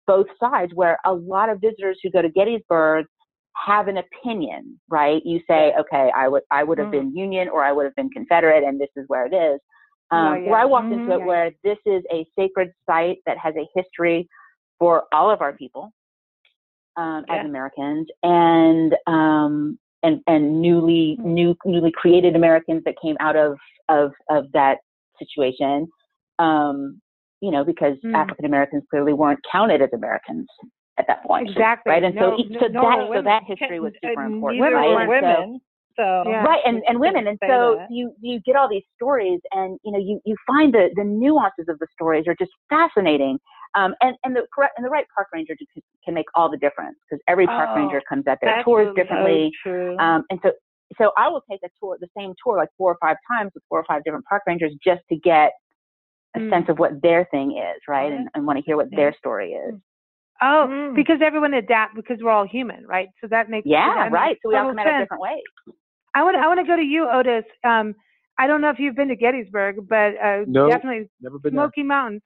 both 0.08 0.28
sides, 0.40 0.74
where 0.76 0.98
a 1.06 1.14
lot 1.14 1.50
of 1.50 1.60
visitors 1.62 2.00
who 2.04 2.10
go 2.12 2.22
to 2.22 2.30
Gettysburg 2.30 3.06
have 3.56 3.88
an 3.88 3.98
opinion, 3.98 4.80
right? 4.90 5.22
You 5.26 5.40
say, 5.48 5.70
Yeah. 5.70 5.80
okay, 5.82 6.12
I 6.16 6.28
would 6.28 6.44
I 6.52 6.64
would 6.64 6.78
have 6.78 6.88
Mm. 6.88 6.92
been 6.92 7.16
Union 7.16 7.50
or 7.50 7.64
I 7.64 7.72
would 7.72 7.86
have 7.86 7.96
been 7.96 8.10
Confederate, 8.10 8.64
and 8.64 8.80
this 8.80 8.90
is 8.96 9.06
where 9.08 9.26
it 9.26 9.34
is. 9.34 9.60
Um, 10.12 10.26
Oh, 10.26 10.34
yeah. 10.36 10.50
Where 10.52 10.60
I 10.60 10.66
walked 10.66 10.92
Mhm. 10.92 10.94
into 10.94 11.12
it, 11.14 11.20
Yeah. 11.20 11.26
where 11.26 11.52
this 11.64 11.78
is 11.86 12.04
a 12.12 12.26
sacred 12.36 12.74
site 12.86 13.20
that 13.26 13.38
has 13.38 13.56
a 13.56 13.68
history 13.76 14.28
for 14.80 15.06
all 15.12 15.30
of 15.32 15.42
our 15.42 15.54
people 15.54 15.92
um, 16.98 17.26
Yeah. 17.28 17.36
as 17.42 17.46
Americans, 17.46 18.08
and 18.24 18.96
um, 19.08 19.80
and 20.04 20.22
and 20.28 20.62
newly 20.62 21.18
Mm. 21.20 21.26
new 21.26 21.58
newly 21.66 21.92
created 21.92 22.36
Americans 22.36 22.84
that 22.84 23.00
came 23.02 23.18
out 23.20 23.36
of 23.36 23.58
of 23.90 24.14
of 24.30 24.52
that 24.52 24.80
situation. 25.18 25.88
Um, 26.40 27.02
you 27.42 27.52
know, 27.52 27.64
because 27.64 27.98
Mm. 28.04 28.16
African 28.16 28.46
Americans 28.46 28.84
clearly 28.90 29.14
weren't 29.14 29.44
counted 29.52 29.82
as 29.82 29.92
Americans 29.94 30.48
at 30.98 31.08
that 31.08 31.24
point, 31.24 31.50
Exactly. 31.50 31.92
right? 31.92 32.04
And 32.04 32.16
No, 32.16 32.38
so, 32.38 32.44
no- 32.50 32.60
so 32.60 32.68
no 32.68 32.82
that 32.82 33.10
so 33.16 33.22
that 33.24 33.44
history 33.46 33.80
was 33.80 33.94
super 34.04 34.24
important, 34.26 34.62
neither 34.62 34.76
right? 34.76 34.90
were 34.90 35.02
And 35.02 35.10
so- 35.10 35.42
women. 35.42 35.62
So, 35.96 36.24
Yeah. 36.26 36.44
right 36.44 36.60
and, 36.66 36.82
and 36.88 37.00
women 37.00 37.28
and 37.28 37.38
so 37.46 37.76
that. 37.78 37.92
you 37.92 38.16
you 38.20 38.40
get 38.48 38.56
all 38.56 38.68
these 38.68 38.82
stories 38.96 39.40
and 39.52 39.78
you 39.84 39.92
know 39.92 40.00
you 40.00 40.20
you 40.26 40.36
find 40.48 40.74
the 40.74 40.90
the 40.96 41.04
nuances 41.04 41.66
of 41.70 41.78
the 41.78 41.86
stories 41.94 42.26
are 42.28 42.34
just 42.40 42.50
fascinating 42.68 43.38
um 43.76 43.94
and 44.02 44.16
and 44.24 44.36
the 44.36 44.48
correct 44.52 44.74
and 44.76 44.84
the 44.84 44.90
right 44.90 45.06
park 45.16 45.28
ranger 45.32 45.56
can, 45.56 45.84
can 46.04 46.16
make 46.16 46.26
all 46.34 46.50
the 46.50 46.58
difference 46.58 46.98
because 47.08 47.22
every 47.28 47.46
park 47.46 47.70
Oh, 47.74 47.76
ranger 47.76 48.02
comes 48.10 48.24
at 48.26 48.40
their 48.42 48.64
tours 48.64 48.88
differently 48.96 49.52
true. 49.62 49.96
um 50.00 50.24
and 50.32 50.40
so 50.42 50.52
so 50.98 51.12
i 51.16 51.28
will 51.30 51.44
take 51.48 51.60
a 51.64 51.70
tour 51.80 51.96
the 52.02 52.08
same 52.18 52.34
tour 52.44 52.58
like 52.58 52.70
four 52.76 52.92
or 52.94 52.98
five 53.00 53.18
times 53.32 53.52
with 53.54 53.62
four 53.70 53.78
or 53.80 53.86
five 53.88 54.04
different 54.04 54.26
park 54.26 54.42
rangers 54.48 54.74
just 54.84 55.02
to 55.10 55.16
get 55.18 55.52
a 56.36 56.40
Mm. 56.40 56.50
sense 56.50 56.70
of 56.70 56.80
what 56.80 57.00
their 57.04 57.26
thing 57.30 57.56
is 57.56 57.80
right 57.88 58.12
Yeah. 58.12 58.18
and, 58.18 58.30
and 58.34 58.48
want 58.48 58.58
to 58.58 58.64
hear 58.66 58.78
what 58.78 58.90
their 58.90 59.14
story 59.14 59.52
is 59.54 59.76
Oh, 60.44 60.68
Mm. 60.70 60.96
because 60.96 61.20
everyone 61.24 61.54
adapt 61.56 61.96
because 61.96 62.20
we're 62.22 62.32
all 62.32 62.48
human, 62.48 62.86
right? 62.88 63.10
So 63.22 63.28
that 63.30 63.50
makes 63.50 63.66
sense. 63.66 63.72
yeah 63.72 63.96
that 63.96 64.12
makes 64.12 64.14
right 64.14 64.38
so 64.44 64.50
we 64.50 64.56
all 64.56 64.68
come 64.70 64.80
at 64.80 64.88
it 64.88 64.90
sense. 64.92 65.04
different 65.06 65.22
ways 65.24 65.42
I 66.16 66.24
want 66.24 66.38
I 66.38 66.48
want 66.48 66.60
to 66.60 66.66
go 66.66 66.76
to 66.76 66.84
you, 66.84 67.10
Otis. 67.10 67.46
Um, 67.64 67.96
I 68.40 68.48
don't 68.48 68.62
know 68.62 68.70
if 68.70 68.80
you've 68.80 68.96
been 68.96 69.10
to 69.10 69.16
Gettysburg, 69.16 69.88
but 69.88 70.14
uh, 70.24 70.46
No. 70.48 70.68
definitely 70.70 71.10
Never 71.22 71.40
been 71.40 71.54
there. 71.56 71.64
Smoky 71.66 71.84
Mountains. 71.84 72.22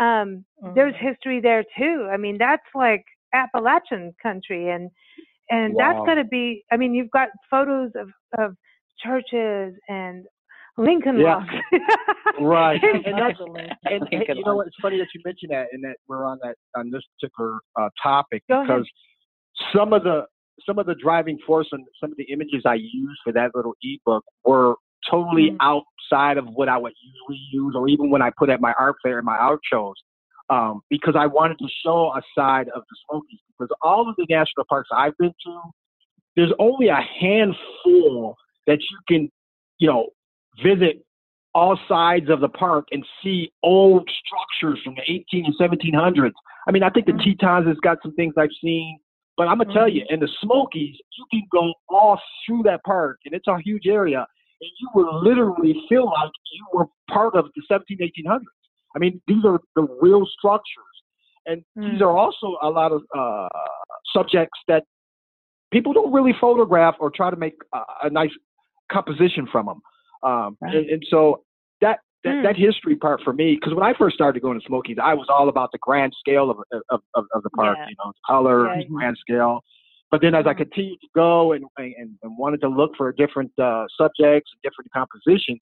Um, 0.00 0.44
There's 0.74 0.94
Mhm. 0.94 1.00
history 1.10 1.40
there 1.40 1.64
too. 1.78 2.08
I 2.12 2.16
mean, 2.16 2.38
that's 2.38 2.62
like 2.74 3.04
Appalachian 3.34 4.14
country, 4.22 4.70
and 4.70 4.90
and 5.50 5.76
that's 5.78 5.98
Wow. 5.98 6.04
going 6.06 6.18
to 6.18 6.24
be. 6.24 6.64
I 6.72 6.76
mean, 6.76 6.94
you've 6.94 7.10
got 7.10 7.28
photos 7.50 7.92
of 7.96 8.08
of 8.38 8.56
churches 9.02 9.74
and 9.88 10.26
Lincoln 10.76 11.18
Yeah. 11.18 11.36
Logs. 11.36 11.48
Right. 12.40 12.80
And- 13.06 13.18
that's 13.18 13.38
and, 13.84 14.02
and 14.10 14.36
you 14.38 14.44
know 14.44 14.56
what? 14.56 14.66
It's 14.66 14.76
funny 14.82 14.98
that 14.98 15.08
you 15.14 15.20
mentioned 15.24 15.52
that, 15.52 15.66
and 15.72 15.82
that 15.84 15.96
we're 16.08 16.24
on 16.24 16.38
that 16.42 16.56
on 16.76 16.90
this 16.90 17.02
particular 17.20 17.58
uh, 17.80 17.88
topic 18.02 18.42
Go 18.48 18.62
ahead. 18.62 18.66
because 18.68 18.88
some 19.74 19.92
of 19.92 20.02
the 20.04 20.24
some 20.66 20.78
of 20.78 20.86
the 20.86 20.94
driving 21.02 21.38
force 21.46 21.68
and 21.72 21.84
some 22.00 22.10
of 22.12 22.16
the 22.16 22.24
images 22.32 22.62
I 22.64 22.74
used 22.74 23.20
for 23.24 23.32
that 23.32 23.50
little 23.54 23.74
ebook 23.82 24.24
were 24.44 24.74
totally 25.10 25.50
Mm. 25.50 25.56
outside 25.60 26.38
of 26.38 26.46
what 26.54 26.68
I 26.68 26.78
would 26.78 26.92
usually 27.02 27.40
use, 27.52 27.74
or 27.76 27.88
even 27.88 28.10
when 28.10 28.22
I 28.22 28.30
put 28.36 28.48
at 28.50 28.60
my 28.60 28.72
art 28.78 28.96
fair 29.02 29.18
and 29.18 29.26
my 29.26 29.36
art 29.36 29.60
shows, 29.70 29.94
um, 30.50 30.80
because 30.90 31.14
I 31.16 31.26
wanted 31.26 31.58
to 31.58 31.68
show 31.84 32.12
a 32.16 32.22
side 32.36 32.68
of 32.74 32.82
the 32.88 32.96
Smokies. 33.08 33.40
Because 33.58 33.74
all 33.82 34.08
of 34.08 34.14
the 34.16 34.26
national 34.30 34.64
parks 34.68 34.88
I've 34.96 35.16
been 35.18 35.32
to, 35.46 35.60
there's 36.36 36.52
only 36.58 36.88
a 36.88 37.00
handful 37.20 38.36
that 38.66 38.78
you 38.80 38.98
can, 39.08 39.30
you 39.78 39.88
know, 39.88 40.08
visit 40.62 41.04
all 41.54 41.78
sides 41.88 42.28
of 42.30 42.40
the 42.40 42.48
park 42.48 42.86
and 42.90 43.04
see 43.22 43.52
old 43.62 44.08
structures 44.24 44.80
from 44.82 44.94
the 44.96 45.02
18 45.06 45.46
and 45.46 45.54
1700s. 45.58 46.32
I 46.66 46.72
mean, 46.72 46.82
I 46.82 46.90
think 46.90 47.06
the 47.06 47.12
Mhm. 47.12 47.38
Tetons 47.38 47.66
has 47.66 47.78
got 47.78 48.02
some 48.02 48.12
things 48.14 48.34
I've 48.36 48.52
seen, 48.60 48.98
but 49.36 49.46
I'm 49.48 49.58
gonna 49.58 49.72
tell 49.72 49.88
you, 49.88 50.04
in 50.10 50.20
the 50.20 50.28
Smokies, 50.40 51.00
you 51.16 51.26
can 51.30 51.42
go 51.52 51.72
all 51.88 52.20
through 52.44 52.64
that 52.64 52.82
park, 52.84 53.20
and 53.24 53.34
it's 53.34 53.46
a 53.46 53.58
huge 53.58 53.86
area, 53.86 54.26
and 54.60 54.70
you 54.80 54.88
will 54.94 55.22
literally 55.22 55.86
feel 55.88 56.06
like 56.06 56.30
you 56.52 56.66
were 56.72 56.86
part 57.08 57.34
of 57.34 57.50
the 57.54 57.62
17, 57.68 57.98
1800s. 58.02 58.46
I 58.96 58.98
mean, 58.98 59.20
these 59.26 59.44
are 59.44 59.60
the 59.76 59.82
real 60.00 60.26
structures, 60.26 61.02
and 61.46 61.64
these 61.76 62.00
Mm. 62.00 62.06
are 62.06 62.16
also 62.16 62.58
a 62.62 62.70
lot 62.70 62.90
of 62.92 63.04
uh, 63.14 63.48
subjects 64.12 64.58
that 64.66 64.84
people 65.70 65.92
don't 65.92 66.12
really 66.12 66.32
photograph 66.32 66.96
or 67.00 67.10
try 67.10 67.30
to 67.30 67.36
make 67.36 67.54
a, 67.72 67.84
a 68.04 68.10
nice 68.10 68.32
composition 68.90 69.46
from 69.46 69.66
them. 69.66 69.82
Um, 70.24 70.56
Right. 70.60 70.74
and, 70.76 70.90
and 70.90 71.04
so 71.10 71.44
that 71.80 72.00
that, 72.24 72.36
Hmm. 72.36 72.42
that 72.42 72.56
history 72.56 72.96
part 72.96 73.20
for 73.22 73.34
me, 73.34 73.54
because 73.54 73.74
when 73.74 73.84
I 73.84 73.92
first 73.98 74.14
started 74.14 74.40
going 74.40 74.58
to 74.58 74.64
Smokies, 74.66 74.96
I 75.02 75.12
was 75.12 75.26
all 75.28 75.50
about 75.50 75.70
the 75.72 75.78
grand 75.78 76.14
scale 76.18 76.50
of 76.50 76.58
of, 76.90 77.00
of, 77.14 77.26
of 77.34 77.42
the 77.42 77.50
park, 77.50 77.76
Yeah. 77.78 77.88
you 77.90 77.96
know, 78.02 78.12
color, 78.26 78.74
Yeah. 78.74 78.84
grand 78.90 79.18
scale. 79.18 79.60
But 80.10 80.22
then 80.22 80.34
as 80.34 80.46
I 80.46 80.54
Mhm. 80.54 80.58
continued 80.58 81.00
to 81.00 81.08
go 81.14 81.52
and, 81.52 81.64
and, 81.76 82.18
and 82.22 82.38
wanted 82.38 82.60
to 82.62 82.68
look 82.68 82.92
for 82.96 83.12
different 83.12 83.52
uh, 83.58 83.84
subjects 83.98 84.50
and 84.52 84.62
different 84.62 84.90
compositions, 84.92 85.60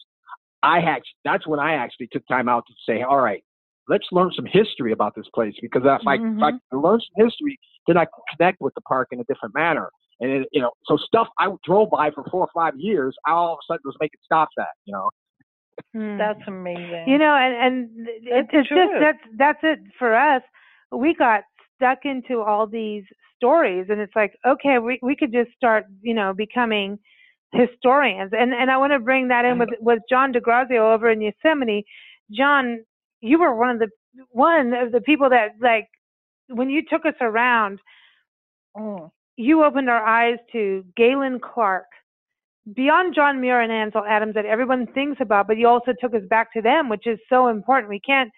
I 0.63 0.79
had 0.81 1.03
that's 1.25 1.47
when 1.47 1.59
I 1.59 1.75
actually 1.75 2.09
took 2.13 2.25
time 2.29 2.49
out 2.49 2.65
to 2.69 2.75
say, 2.87 3.03
all 3.03 3.21
right, 3.21 3.43
let's 3.89 4.07
learn 4.13 4.31
some 4.37 4.47
history 4.47 4.93
about 4.93 5.15
this 5.17 5.27
place 5.35 5.55
because 5.61 5.83
if 5.85 6.07
I, 6.07 6.15
if 6.15 6.21
I 6.43 6.53
Mhm. 6.53 6.61
learn 6.73 7.01
some 7.01 7.25
history, 7.27 7.59
then 7.89 7.97
I 7.97 8.05
can 8.05 8.23
connect 8.37 8.61
with 8.61 8.75
the 8.75 8.81
park 8.83 9.09
in 9.11 9.19
a 9.19 9.25
different 9.25 9.55
manner. 9.55 9.91
And 10.23 10.31
it, 10.31 10.49
you 10.53 10.63
know, 10.63 10.71
so 10.87 10.97
stuff 10.97 11.29
I 11.39 11.49
drove 11.65 11.91
by 11.91 12.11
for 12.13 12.25
four 12.31 12.43
or 12.43 12.51
five 12.55 12.75
years, 12.77 13.15
I 13.27 13.33
all 13.33 13.55
of 13.55 13.59
a 13.59 13.73
sudden 13.73 13.83
was 13.85 13.97
making 14.01 14.21
stops 14.25 14.55
at, 14.59 14.69
you 14.85 14.95
know. 14.95 15.11
Mm. 15.95 16.17
That's 16.17 16.41
amazing. 16.47 17.05
You 17.07 17.19
know, 17.19 17.35
and 17.35 17.55
and 17.55 18.09
it, 18.09 18.23
That's 18.31 18.49
it's 18.53 18.69
just 18.69 18.93
that's 19.01 19.19
that's 19.37 19.59
it 19.63 19.81
for 19.99 20.15
us. 20.15 20.43
We 20.91 21.15
got 21.15 21.43
stuck 21.77 22.05
into 22.05 22.41
all 22.41 22.67
these 22.67 23.05
stories, 23.37 23.87
and 23.89 24.01
it's 24.01 24.15
like, 24.15 24.39
okay, 24.47 24.79
we 24.79 24.99
we 25.03 25.17
could 25.17 25.33
just 25.33 25.51
start, 25.57 25.87
you 26.03 26.15
know, 26.15 26.33
becoming 26.33 26.99
historians. 27.53 28.33
And 28.39 28.53
and 28.55 28.71
I 28.71 28.77
want 28.77 28.93
to 28.93 29.01
bring 29.01 29.29
that 29.29 29.45
in 29.45 29.59
with 29.59 29.71
with 29.81 30.01
John 30.09 30.33
DeGrazio 30.33 30.95
over 30.95 31.11
in 31.11 31.21
Yosemite. 31.21 31.85
John, 32.31 32.85
you 33.21 33.41
were 33.41 33.55
one 33.55 33.71
of 33.71 33.79
the 33.81 33.89
one 34.31 34.73
of 34.73 34.93
the 34.93 35.01
people 35.01 35.31
that 35.31 35.55
like 35.61 35.89
when 36.49 36.71
you 36.71 36.83
took 36.89 37.07
us 37.07 37.15
around, 37.21 37.81
Mm. 38.77 39.11
You 39.37 39.65
opened 39.65 39.89
our 39.91 40.05
eyes 40.05 40.39
to 40.53 40.85
Galen 40.97 41.41
Clark. 41.41 41.87
Beyond 42.75 43.15
John 43.15 43.41
Muir 43.41 43.61
and 43.61 43.73
Ansel 43.73 44.05
Adams 44.09 44.35
that 44.35 44.47
everyone 44.47 44.87
thinks 44.95 45.21
about, 45.21 45.49
but 45.49 45.59
you 45.59 45.67
also 45.67 45.93
took 46.01 46.15
us 46.15 46.23
back 46.31 46.53
to 46.53 46.63
them, 46.63 46.89
which 46.89 47.07
is 47.07 47.19
so 47.29 47.49
important. 47.49 47.89
We 47.89 47.99
can't 48.01 48.31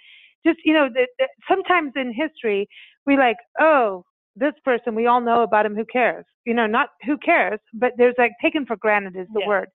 just, 0.47 0.61
you 0.65 0.73
know, 0.73 0.89
the, 0.89 1.07
the, 1.19 1.29
sometimes 1.49 1.93
in 1.97 2.13
history, 2.13 2.67
we 3.07 3.19
like, 3.19 3.37
oh, 3.61 4.05
this 4.37 4.55
person, 4.65 4.95
we 4.95 5.07
all 5.07 5.21
know 5.21 5.43
about 5.43 5.67
him, 5.67 5.75
who 5.77 5.85
cares? 5.85 6.25
You 6.47 6.55
know, 6.55 6.67
not 6.67 6.89
who 7.05 7.19
cares, 7.19 7.61
but 7.75 7.93
there's 7.99 8.15
like 8.19 8.33
taken 8.43 8.65
for 8.67 8.77
granted 8.77 9.15
is 9.17 9.29
the 9.35 9.41
Yeah. 9.41 9.47
word. 9.47 9.69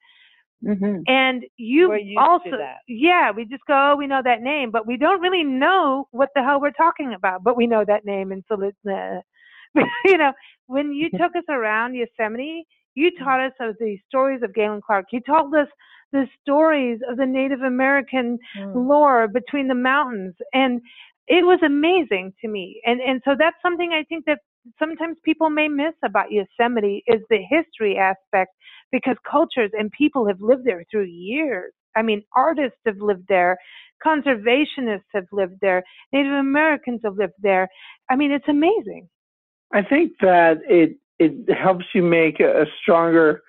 hmm 0.63 1.01
And 1.07 1.45
you 1.57 1.89
We're 1.89 1.97
used 1.97 2.17
to 2.17 2.21
also, 2.21 2.57
yeah, 2.87 3.31
we 3.31 3.45
just 3.45 3.65
go, 3.67 3.91
oh, 3.93 3.95
we 3.95 4.07
know 4.07 4.21
that 4.23 4.41
name, 4.41 4.71
but 4.71 4.87
we 4.87 4.97
don't 4.97 5.21
really 5.21 5.43
know 5.43 6.07
what 6.11 6.29
the 6.35 6.43
hell 6.43 6.59
we're 6.59 6.71
talking 6.71 7.13
about, 7.13 7.43
but 7.43 7.55
we 7.55 7.67
know 7.67 7.85
that 7.85 8.03
name. 8.03 8.31
And 8.31 8.43
so, 8.47 8.59
it's, 8.61 8.85
uh, 8.85 9.21
you 10.05 10.17
know, 10.17 10.33
when 10.67 10.93
you 10.93 11.09
took 11.17 11.35
us 11.35 11.43
around 11.49 11.95
Yosemite, 11.95 12.65
you 12.95 13.11
taught 13.23 13.41
us 13.45 13.53
of 13.59 13.75
the 13.79 13.97
stories 14.07 14.41
of 14.43 14.53
Galen 14.53 14.81
Clark. 14.85 15.07
You 15.11 15.21
told 15.21 15.53
us 15.55 15.67
the 16.11 16.25
stories 16.41 16.99
of 17.09 17.17
the 17.17 17.25
Native 17.25 17.61
American 17.61 18.39
Mm. 18.57 18.87
lore 18.87 19.27
between 19.27 19.67
the 19.67 19.75
mountains. 19.75 20.35
And 20.53 20.81
it 21.27 21.45
was 21.45 21.59
amazing 21.63 22.33
to 22.41 22.47
me. 22.47 22.81
And, 22.85 22.99
and 23.01 23.21
so 23.25 23.35
that's 23.37 23.55
something 23.61 23.91
I 23.93 24.03
think 24.03 24.25
that 24.25 24.39
sometimes 24.79 25.17
people 25.23 25.49
may 25.49 25.67
miss 25.67 25.93
about 26.03 26.31
Yosemite 26.31 27.03
is 27.07 27.21
the 27.29 27.39
history 27.49 27.97
aspect 27.97 28.51
because 28.91 29.15
cultures 29.29 29.71
and 29.73 29.91
people 29.91 30.27
have 30.27 30.41
lived 30.41 30.65
there 30.65 30.83
through 30.91 31.05
years. 31.05 31.71
I 31.95 32.01
mean, 32.01 32.23
artists 32.35 32.79
have 32.85 32.97
lived 32.99 33.25
there, 33.29 33.57
conservationists 34.05 35.11
have 35.13 35.25
lived 35.31 35.55
there, 35.61 35.83
Native 36.13 36.33
Americans 36.33 37.01
have 37.03 37.17
lived 37.17 37.33
there. 37.41 37.67
I 38.09 38.15
mean, 38.15 38.31
it's 38.31 38.47
amazing. 38.47 39.07
I 39.73 39.81
think 39.83 40.13
that 40.21 40.59
it 40.67 40.97
it 41.19 41.53
helps 41.53 41.85
you 41.93 42.01
make 42.01 42.39
a, 42.39 42.65
stronger 42.81 43.41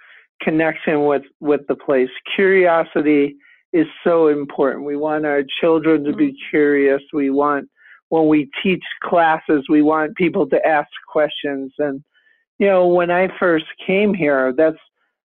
connection 0.43 1.07
with 1.07 1.23
with 1.41 1.67
the 1.69 1.77
place. 1.77 2.11
Curiosity 2.35 3.37
is 3.73 3.87
so 4.03 4.29
important. 4.29 4.85
We 4.85 4.97
want 4.97 5.27
our 5.27 5.43
children 5.61 6.05
to 6.05 6.13
be 6.13 6.29
mm-hmm. 6.29 6.51
curious. 6.51 7.03
We 7.13 7.31
want 7.31 7.69
when 8.09 8.27
we 8.27 8.51
teach 8.63 8.83
classes, 9.03 9.65
we 9.69 9.83
want 9.83 10.17
people 10.17 10.49
to 10.49 10.67
ask 10.67 10.89
questions. 11.11 11.73
And 11.79 12.03
you 12.59 12.67
know, 12.67 12.87
when 12.87 13.11
I 13.11 13.29
first 13.39 13.67
came 13.87 14.13
here, 14.13 14.53
that's 14.53 14.77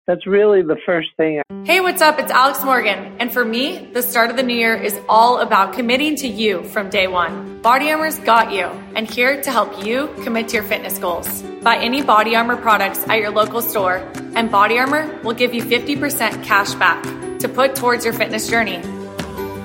that's 0.06 0.28
really 0.28 0.62
the 0.62 0.78
first 0.86 1.10
thing. 1.16 1.42
Hey, 1.64 1.80
what's 1.80 2.02
up? 2.02 2.20
It's 2.20 2.32
Alex 2.32 2.62
Morgan. 2.64 3.16
And 3.20 3.32
for 3.32 3.46
me, 3.46 3.90
the 3.94 4.02
start 4.02 4.30
of 4.30 4.36
the 4.36 4.44
new 4.44 4.56
year 4.56 4.76
is 4.76 5.00
all 5.08 5.40
about 5.40 5.74
committing 5.74 6.18
to 6.18 6.28
you 6.28 6.64
from 6.64 6.90
day 6.90 7.08
one. 7.08 7.62
Body 7.62 7.90
Armor's 7.90 8.20
got 8.20 8.52
you, 8.52 8.66
and 8.96 9.10
here 9.10 9.42
to 9.42 9.52
help 9.52 9.86
you 9.86 10.10
commit 10.24 10.50
to 10.50 10.56
your 10.56 10.64
fitness 10.64 10.98
goals. 10.98 11.42
Buy 11.62 11.78
any 11.78 12.02
Body 12.02 12.36
Armor 12.36 12.58
products 12.58 13.08
at 13.08 13.20
your 13.20 13.30
local 13.30 13.62
store, 13.62 14.06
and 14.36 14.52
Body 14.52 14.78
Armor 14.78 15.18
will 15.24 15.34
give 15.34 15.54
you 15.54 15.64
50% 15.64 16.44
cash 16.44 16.74
back 16.74 17.02
to 17.40 17.48
put 17.48 17.76
towards 17.76 18.04
your 18.04 18.14
fitness 18.14 18.50
journey. 18.50 18.82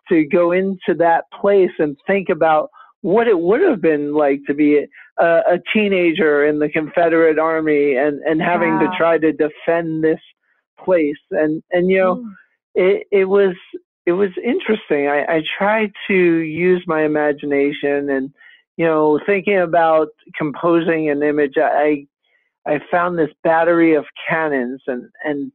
to 0.10 0.18
go 0.40 0.46
into 0.62 0.92
that 1.06 1.24
place 1.42 1.76
and 1.84 1.96
think 2.08 2.30
about 2.30 2.70
what 3.02 3.28
it 3.28 3.40
would 3.48 3.62
have 3.70 3.82
been 3.82 4.06
like 4.14 4.42
to 4.48 4.54
be 4.54 4.70
a, 5.20 5.42
a 5.56 5.60
teenager 5.74 6.46
in 6.46 6.60
the 6.60 6.70
Confederate 6.70 7.40
Army 7.40 7.96
and 7.96 8.20
and 8.24 8.42
having 8.42 8.74
Wow. 8.76 8.90
to 8.92 8.98
try 8.98 9.18
to 9.18 9.32
defend 9.32 10.04
this 10.04 10.22
place. 10.84 11.18
And 11.32 11.64
and 11.72 11.90
you 11.90 11.98
know, 12.00 12.16
Mm. 12.18 12.34
it 12.76 13.08
it 13.12 13.26
was 13.26 13.56
it 14.06 14.14
was 14.14 14.32
interesting. 14.44 15.08
I, 15.08 15.38
I 15.38 15.44
tried 15.58 15.92
to 16.08 16.14
use 16.16 16.84
my 16.88 17.04
imagination 17.04 18.10
and 18.10 18.34
you 18.78 18.86
know 18.86 19.20
thinking 19.26 19.58
about 19.60 20.10
composing 20.38 21.10
an 21.10 21.24
image. 21.24 21.56
I 21.58 22.08
I 22.66 22.80
found 22.92 23.18
this 23.18 23.32
battery 23.44 23.96
of 23.96 24.06
cannons 24.28 24.82
and 24.88 25.10
and 25.24 25.52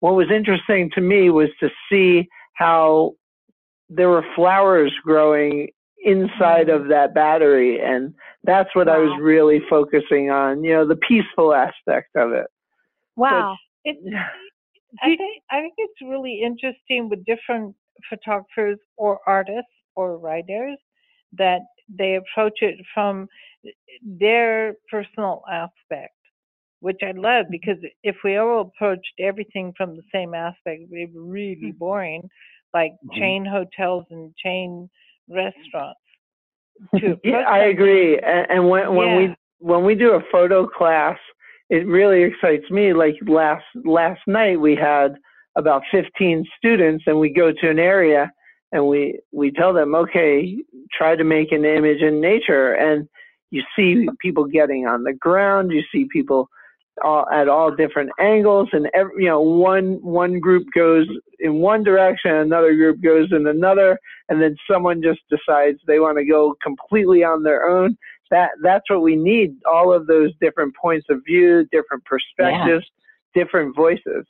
what 0.00 0.14
was 0.14 0.30
interesting 0.30 0.90
to 0.94 1.00
me 1.00 1.30
was 1.30 1.48
to 1.60 1.70
see 1.90 2.28
how 2.54 3.14
there 3.88 4.08
were 4.08 4.24
flowers 4.36 4.92
growing 5.04 5.68
inside 6.04 6.68
of 6.68 6.88
that 6.88 7.14
battery 7.14 7.80
and 7.80 8.14
that's 8.44 8.68
what 8.74 8.88
I 8.88 8.98
was 8.98 9.18
really 9.20 9.60
focusing 9.68 10.30
on, 10.30 10.62
you 10.62 10.72
know, 10.72 10.86
the 10.86 10.96
peaceful 10.96 11.52
aspect 11.52 12.14
of 12.16 12.32
it. 12.32 12.46
Wow. 13.16 13.56
It, 13.84 13.96
I 15.02 15.08
think 15.08 15.42
I 15.50 15.60
think 15.60 15.74
it's 15.76 16.00
really 16.02 16.40
interesting 16.42 17.08
with 17.08 17.24
different 17.24 17.74
photographers 18.08 18.78
or 18.96 19.18
artists 19.26 19.70
or 19.96 20.18
writers 20.18 20.78
that 21.36 21.60
they 21.88 22.16
approach 22.16 22.58
it 22.60 22.76
from 22.94 23.28
their 24.02 24.74
personal 24.90 25.42
aspect, 25.50 26.14
which 26.80 27.00
I 27.02 27.10
love 27.10 27.46
mm-hmm. 27.46 27.50
because 27.50 27.78
if 28.02 28.16
we 28.24 28.36
all 28.36 28.60
approached 28.60 29.12
everything 29.18 29.72
from 29.76 29.96
the 29.96 30.02
same 30.12 30.34
aspect, 30.34 30.80
it'd 30.80 30.90
be 30.90 31.06
really 31.14 31.56
mm-hmm. 31.56 31.78
boring, 31.78 32.28
like 32.72 32.92
mm-hmm. 32.92 33.18
chain 33.20 33.44
hotels 33.44 34.04
and 34.10 34.34
chain 34.36 34.88
Mm-hmm. 35.30 35.36
restaurants. 35.36 36.00
To 36.98 37.18
Yeah, 37.24 37.38
I 37.48 37.64
agree. 37.64 38.18
And, 38.18 38.46
and 38.50 38.68
when 38.68 38.94
when 38.94 39.08
Yeah. 39.08 39.16
we 39.16 39.34
when 39.58 39.84
we 39.84 39.94
do 39.94 40.12
a 40.12 40.20
photo 40.30 40.66
class, 40.66 41.18
it 41.70 41.86
really 41.86 42.22
excites 42.22 42.70
me. 42.70 42.92
Like 42.92 43.16
last 43.26 43.64
last 43.84 44.20
night, 44.26 44.60
we 44.60 44.74
had 44.76 45.16
about 45.56 45.82
15 45.90 46.44
students, 46.56 47.04
and 47.06 47.18
we 47.18 47.30
go 47.30 47.52
to 47.52 47.70
an 47.70 47.78
area 47.78 48.30
and 48.72 48.86
we 48.86 49.18
we 49.32 49.50
tell 49.50 49.72
them, 49.72 49.94
okay, 49.94 50.62
try 50.92 51.16
to 51.16 51.24
make 51.24 51.52
an 51.52 51.64
image 51.64 52.00
in 52.02 52.20
nature, 52.20 52.74
and 52.74 53.08
you 53.50 53.62
see 53.74 54.08
people 54.20 54.44
getting 54.44 54.86
on 54.86 55.04
the 55.04 55.12
ground, 55.12 55.72
you 55.72 55.82
see 55.90 56.06
people 56.12 56.48
all, 57.04 57.26
at 57.30 57.48
all 57.48 57.74
different 57.74 58.10
angles, 58.20 58.68
and 58.72 58.88
every, 58.94 59.24
you 59.24 59.28
know 59.28 59.40
one 59.40 59.98
one 60.02 60.40
group 60.40 60.66
goes 60.74 61.06
in 61.40 61.54
one 61.60 61.82
direction, 61.84 62.32
another 62.32 62.74
group 62.74 63.00
goes 63.02 63.28
in 63.32 63.46
another, 63.46 63.98
and 64.28 64.40
then 64.42 64.56
someone 64.70 65.02
just 65.02 65.20
decides 65.30 65.78
they 65.86 66.00
want 66.00 66.18
to 66.18 66.24
go 66.24 66.54
completely 66.62 67.24
on 67.24 67.42
their 67.42 67.68
own. 67.68 67.96
That 68.30 68.50
that's 68.62 68.88
what 68.90 69.02
we 69.02 69.16
need. 69.16 69.56
All 69.70 69.92
of 69.92 70.06
those 70.06 70.30
different 70.40 70.74
points 70.80 71.06
of 71.10 71.20
view, 71.26 71.66
different 71.72 72.04
perspectives, 72.04 72.84
different 73.34 73.74
voices. 73.76 74.26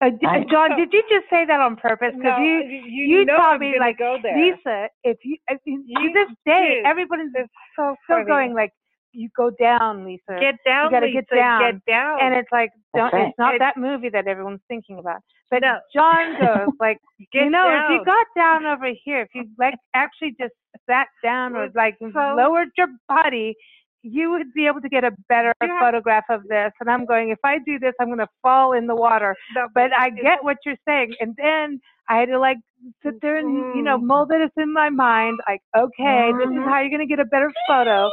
Uh, 0.00 0.10
d- 0.10 0.18
Right. 0.22 0.48
John, 0.48 0.76
did 0.76 0.92
you 0.92 1.02
just 1.10 1.28
say 1.28 1.44
that 1.44 1.60
on 1.60 1.74
purpose? 1.74 2.12
Because 2.16 2.38
No, 2.38 2.44
you, 2.44 2.58
you, 2.86 3.18
you 3.18 3.24
know 3.24 3.36
taught 3.36 3.54
I'm 3.54 3.60
me, 3.60 3.74
like, 3.80 3.98
go 3.98 4.16
there. 4.22 4.36
Lisa, 4.38 4.88
if 5.02 5.18
you, 5.24 5.36
I 5.50 5.54
mean, 5.66 5.84
to 5.96 6.02
You 6.02 6.12
this 6.12 6.28
day, 6.46 6.76
did. 6.76 6.86
everybody's 6.86 7.30
It's 7.34 7.50
so 7.76 7.96
still 8.04 8.16
funny. 8.18 8.26
going 8.26 8.54
like, 8.54 8.70
you 9.12 9.28
go 9.36 9.50
down, 9.50 10.04
Lisa. 10.04 10.36
Get 10.40 10.56
down, 10.66 10.90
gotta 10.90 11.06
Lisa, 11.06 11.22
get 11.22 11.36
down. 11.36 11.60
Get 11.72 11.84
down. 11.86 12.18
and 12.20 12.34
it's 12.34 12.48
like, 12.52 12.70
don't, 12.94 13.12
right. 13.12 13.28
it's 13.28 13.38
not 13.38 13.54
It's- 13.54 13.72
that 13.74 13.80
movie 13.80 14.08
that 14.10 14.26
everyone's 14.26 14.60
thinking 14.68 14.98
about. 14.98 15.20
But 15.50 15.62
No. 15.62 15.78
John 15.94 16.38
goes 16.40 16.74
like, 16.78 16.98
Get 17.32 17.44
you 17.44 17.50
know, 17.50 17.68
if 17.70 17.90
you 17.90 18.04
got 18.04 18.26
down 18.36 18.66
over 18.66 18.90
here, 19.04 19.22
if 19.22 19.28
you 19.34 19.44
like 19.58 19.74
actually 19.94 20.34
just 20.38 20.52
sat 20.88 21.08
down 21.22 21.56
or 21.56 21.68
like 21.74 21.96
so- 22.00 22.34
lowered 22.36 22.68
your 22.76 22.88
body, 23.08 23.56
you 24.02 24.30
would 24.30 24.52
be 24.54 24.66
able 24.66 24.80
to 24.80 24.88
get 24.88 25.04
a 25.04 25.12
better 25.28 25.52
Yeah. 25.62 25.78
photograph 25.80 26.24
of 26.30 26.42
this. 26.48 26.72
And 26.80 26.90
I'm 26.90 27.04
going, 27.04 27.30
if 27.30 27.38
I 27.44 27.58
do 27.58 27.78
this, 27.78 27.94
I'm 28.00 28.06
going 28.08 28.18
to 28.18 28.28
fall 28.42 28.72
in 28.72 28.86
the 28.86 28.94
water. 28.94 29.34
No, 29.54 29.68
But 29.74 29.92
I 29.92 30.10
get 30.10 30.42
what 30.44 30.58
you're 30.64 30.76
saying. 30.86 31.14
And 31.20 31.34
then 31.36 31.80
I 32.08 32.18
had 32.18 32.28
to 32.28 32.38
like 32.38 32.58
sit 33.02 33.20
there 33.20 33.36
and, 33.36 33.74
you 33.76 33.82
know, 33.82 33.98
Mm. 33.98 34.04
mold 34.04 34.32
it 34.32 34.52
in 34.56 34.72
my 34.72 34.88
mind. 34.88 35.38
Like, 35.48 35.60
okay, 35.76 36.32
this 36.38 36.48
is 36.48 36.54
Mhm. 36.56 36.68
how 36.68 36.80
you're 36.80 36.90
going 36.90 37.00
to 37.00 37.06
get 37.06 37.20
a 37.20 37.24
better 37.24 37.52
photo. 37.66 38.10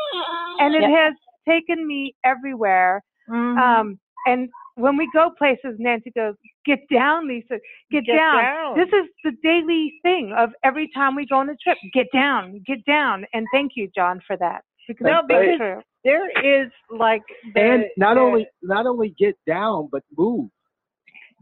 And 0.60 0.76
it 0.76 0.82
Yep. 0.82 0.92
has 0.92 1.14
taken 1.48 1.86
me 1.86 2.16
everywhere. 2.24 3.02
Mhm. 3.30 3.58
Um, 3.60 4.00
and 4.26 4.50
when 4.76 4.98
we 4.98 5.08
go 5.14 5.30
places, 5.30 5.78
Nancy 5.80 6.12
goes, 6.12 6.36
"Get 6.66 6.80
down, 6.90 7.28
Lisa. 7.28 7.60
Get, 7.92 8.06
Get 8.06 8.18
down. 8.18 8.44
down. 8.44 8.78
This 8.78 8.90
is 8.92 9.08
the 9.24 9.32
daily 9.44 10.00
thing 10.02 10.34
of 10.34 10.54
every 10.64 10.88
time 10.90 11.16
we 11.16 11.26
go 11.26 11.38
on 11.38 11.50
a 11.50 11.56
trip. 11.58 11.78
Get 11.94 12.08
down, 12.12 12.60
get 12.66 12.84
down." 12.86 13.26
And 13.34 13.48
thank 13.54 13.76
you, 13.76 13.88
John, 13.96 14.20
for 14.28 14.36
that 14.38 14.64
because 14.88 15.06
No, 15.06 15.20
it's 15.20 15.28
so 15.30 15.40
because- 15.40 15.58
true. 15.58 15.82
there 16.04 16.30
is 16.66 16.72
like 16.90 17.24
the, 17.54 17.62
and 17.62 17.86
not 17.98 18.16
the- 18.16 18.22
only 18.22 18.48
not 18.62 18.86
only 18.86 19.10
get 19.18 19.36
down 19.48 19.90
but 19.92 20.04
move. 20.18 20.50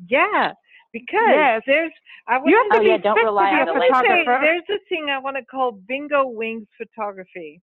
yeah 0.10 0.52
because 0.92 1.20
Yes. 1.30 1.62
there's 1.66 1.92
I 2.28 2.36
You 2.36 2.56
have 2.56 2.68
want 2.68 2.72
to 2.74 2.78
Oh, 2.78 2.82
be 2.84 2.88
yeah, 2.88 2.98
don't 2.98 3.26
rely 3.26 3.52
on 3.60 3.66
the 3.66 3.74
a 3.74 3.80
laser. 3.80 3.94
photographer. 3.96 4.40
there's 4.42 4.70
a 4.70 4.80
thing 4.88 5.10
I 5.10 5.18
want 5.20 5.36
to 5.36 5.44
call 5.46 5.74
bingo 5.74 6.26
wings 6.28 6.68
photography. 6.78 7.62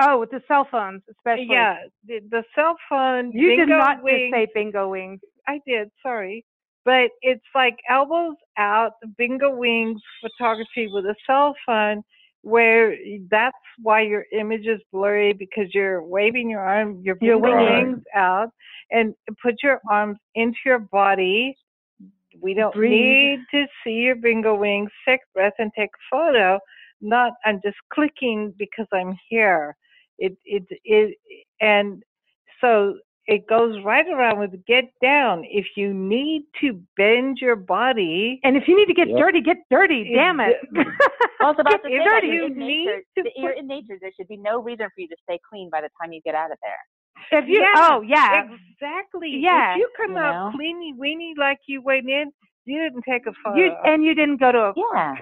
Oh, 0.00 0.18
with 0.18 0.30
the 0.30 0.42
cell 0.48 0.64
phones, 0.68 1.02
especially. 1.10 1.46
Yeah, 1.50 1.76
the, 2.06 2.20
the 2.30 2.42
cell 2.54 2.74
phone. 2.88 3.30
You 3.32 3.50
did 3.50 3.58
bingo 3.68 3.78
not 3.78 3.96
just 3.98 4.04
wings, 4.04 4.32
say 4.34 4.46
bingo 4.52 4.88
wings. 4.88 5.20
I 5.46 5.60
did. 5.66 5.90
Sorry, 6.02 6.44
but 6.84 7.10
it's 7.22 7.44
like 7.54 7.76
elbows 7.88 8.34
out, 8.56 8.92
bingo 9.18 9.54
wings 9.54 10.00
photography 10.22 10.88
with 10.92 11.04
a 11.04 11.14
cell 11.26 11.54
phone, 11.66 12.02
where 12.42 12.96
that's 13.30 13.56
why 13.82 14.00
your 14.02 14.24
image 14.32 14.66
is 14.66 14.80
blurry 14.92 15.32
because 15.32 15.74
you're 15.74 16.02
waving 16.02 16.50
your 16.50 16.60
arm, 16.60 17.00
your 17.02 17.16
winging. 17.38 17.92
wings 17.92 18.02
out, 18.14 18.50
and 18.90 19.14
put 19.42 19.56
your 19.62 19.80
arms 19.90 20.18
into 20.34 20.58
your 20.64 20.78
body. 20.78 21.56
We 22.40 22.54
don't 22.54 22.74
Breathe. 22.74 22.90
need 22.90 23.44
to 23.52 23.66
see 23.84 23.92
your 23.92 24.16
bingo 24.16 24.54
wings. 24.54 24.90
Take 25.06 25.20
breath 25.34 25.54
and 25.58 25.70
take 25.76 25.90
a 25.90 26.14
photo. 26.16 26.58
Not 27.00 27.32
I'm 27.44 27.60
just 27.64 27.76
clicking 27.92 28.54
because 28.58 28.86
I'm 28.92 29.16
here. 29.28 29.76
It 30.18 30.36
it 30.44 30.64
it 30.84 31.16
and 31.60 32.02
so 32.60 32.96
it 33.30 33.46
goes 33.48 33.82
right 33.84 34.06
around 34.08 34.40
with 34.40 34.52
get 34.66 34.86
down. 35.00 35.44
If 35.48 35.66
you 35.76 35.94
need 35.94 36.42
to 36.60 36.68
bend 36.96 37.38
your 37.40 37.56
body, 37.56 38.40
And 38.42 38.56
if 38.56 38.66
you 38.68 38.76
need 38.76 38.86
to 38.86 38.94
get 38.94 39.08
Yep. 39.08 39.18
dirty, 39.18 39.40
get 39.40 39.58
dirty. 39.70 40.12
Damn 40.14 40.40
it. 40.40 40.56
Well, 41.40 41.48
I 41.48 41.52
was 41.52 41.60
about 41.60 41.82
to 41.84 41.88
say 41.88 41.98
that 42.04 42.22
you 42.24 42.32
you're 42.34 42.46
in 42.48 42.58
need 42.58 42.86
nature, 42.86 43.02
to 43.16 43.30
you're 43.34 43.52
in 43.52 43.66
nature. 43.66 43.96
There 43.98 44.10
should 44.14 44.28
be 44.28 44.36
no 44.36 44.60
reason 44.60 44.86
for 44.94 45.00
you 45.00 45.08
to 45.08 45.16
stay 45.22 45.38
clean 45.48 45.70
by 45.70 45.80
the 45.80 45.88
time 45.98 46.12
you 46.12 46.20
get 46.22 46.34
out 46.34 46.50
of 46.52 46.58
there. 46.62 47.38
if 47.40 47.48
you, 47.48 47.60
Yeah, 47.62 47.72
oh 47.76 48.02
yeah, 48.02 48.44
exactly. 48.74 49.30
Yeah. 49.38 49.72
If 49.72 49.78
you 49.78 49.88
come 49.96 50.12
You 50.12 50.18
out 50.18 50.52
know? 50.52 50.58
cleany 50.58 50.92
weeny 50.98 51.32
like 51.38 51.60
you 51.66 51.80
went 51.80 52.10
in, 52.10 52.30
you 52.66 52.78
didn't 52.82 53.04
take 53.08 53.24
a 53.26 53.32
photo. 53.42 53.56
you 53.56 53.72
and 53.86 54.04
you 54.04 54.14
didn't 54.14 54.36
go 54.38 54.52
to 54.52 54.58
a 54.58 54.72
Yeah. 54.76 55.14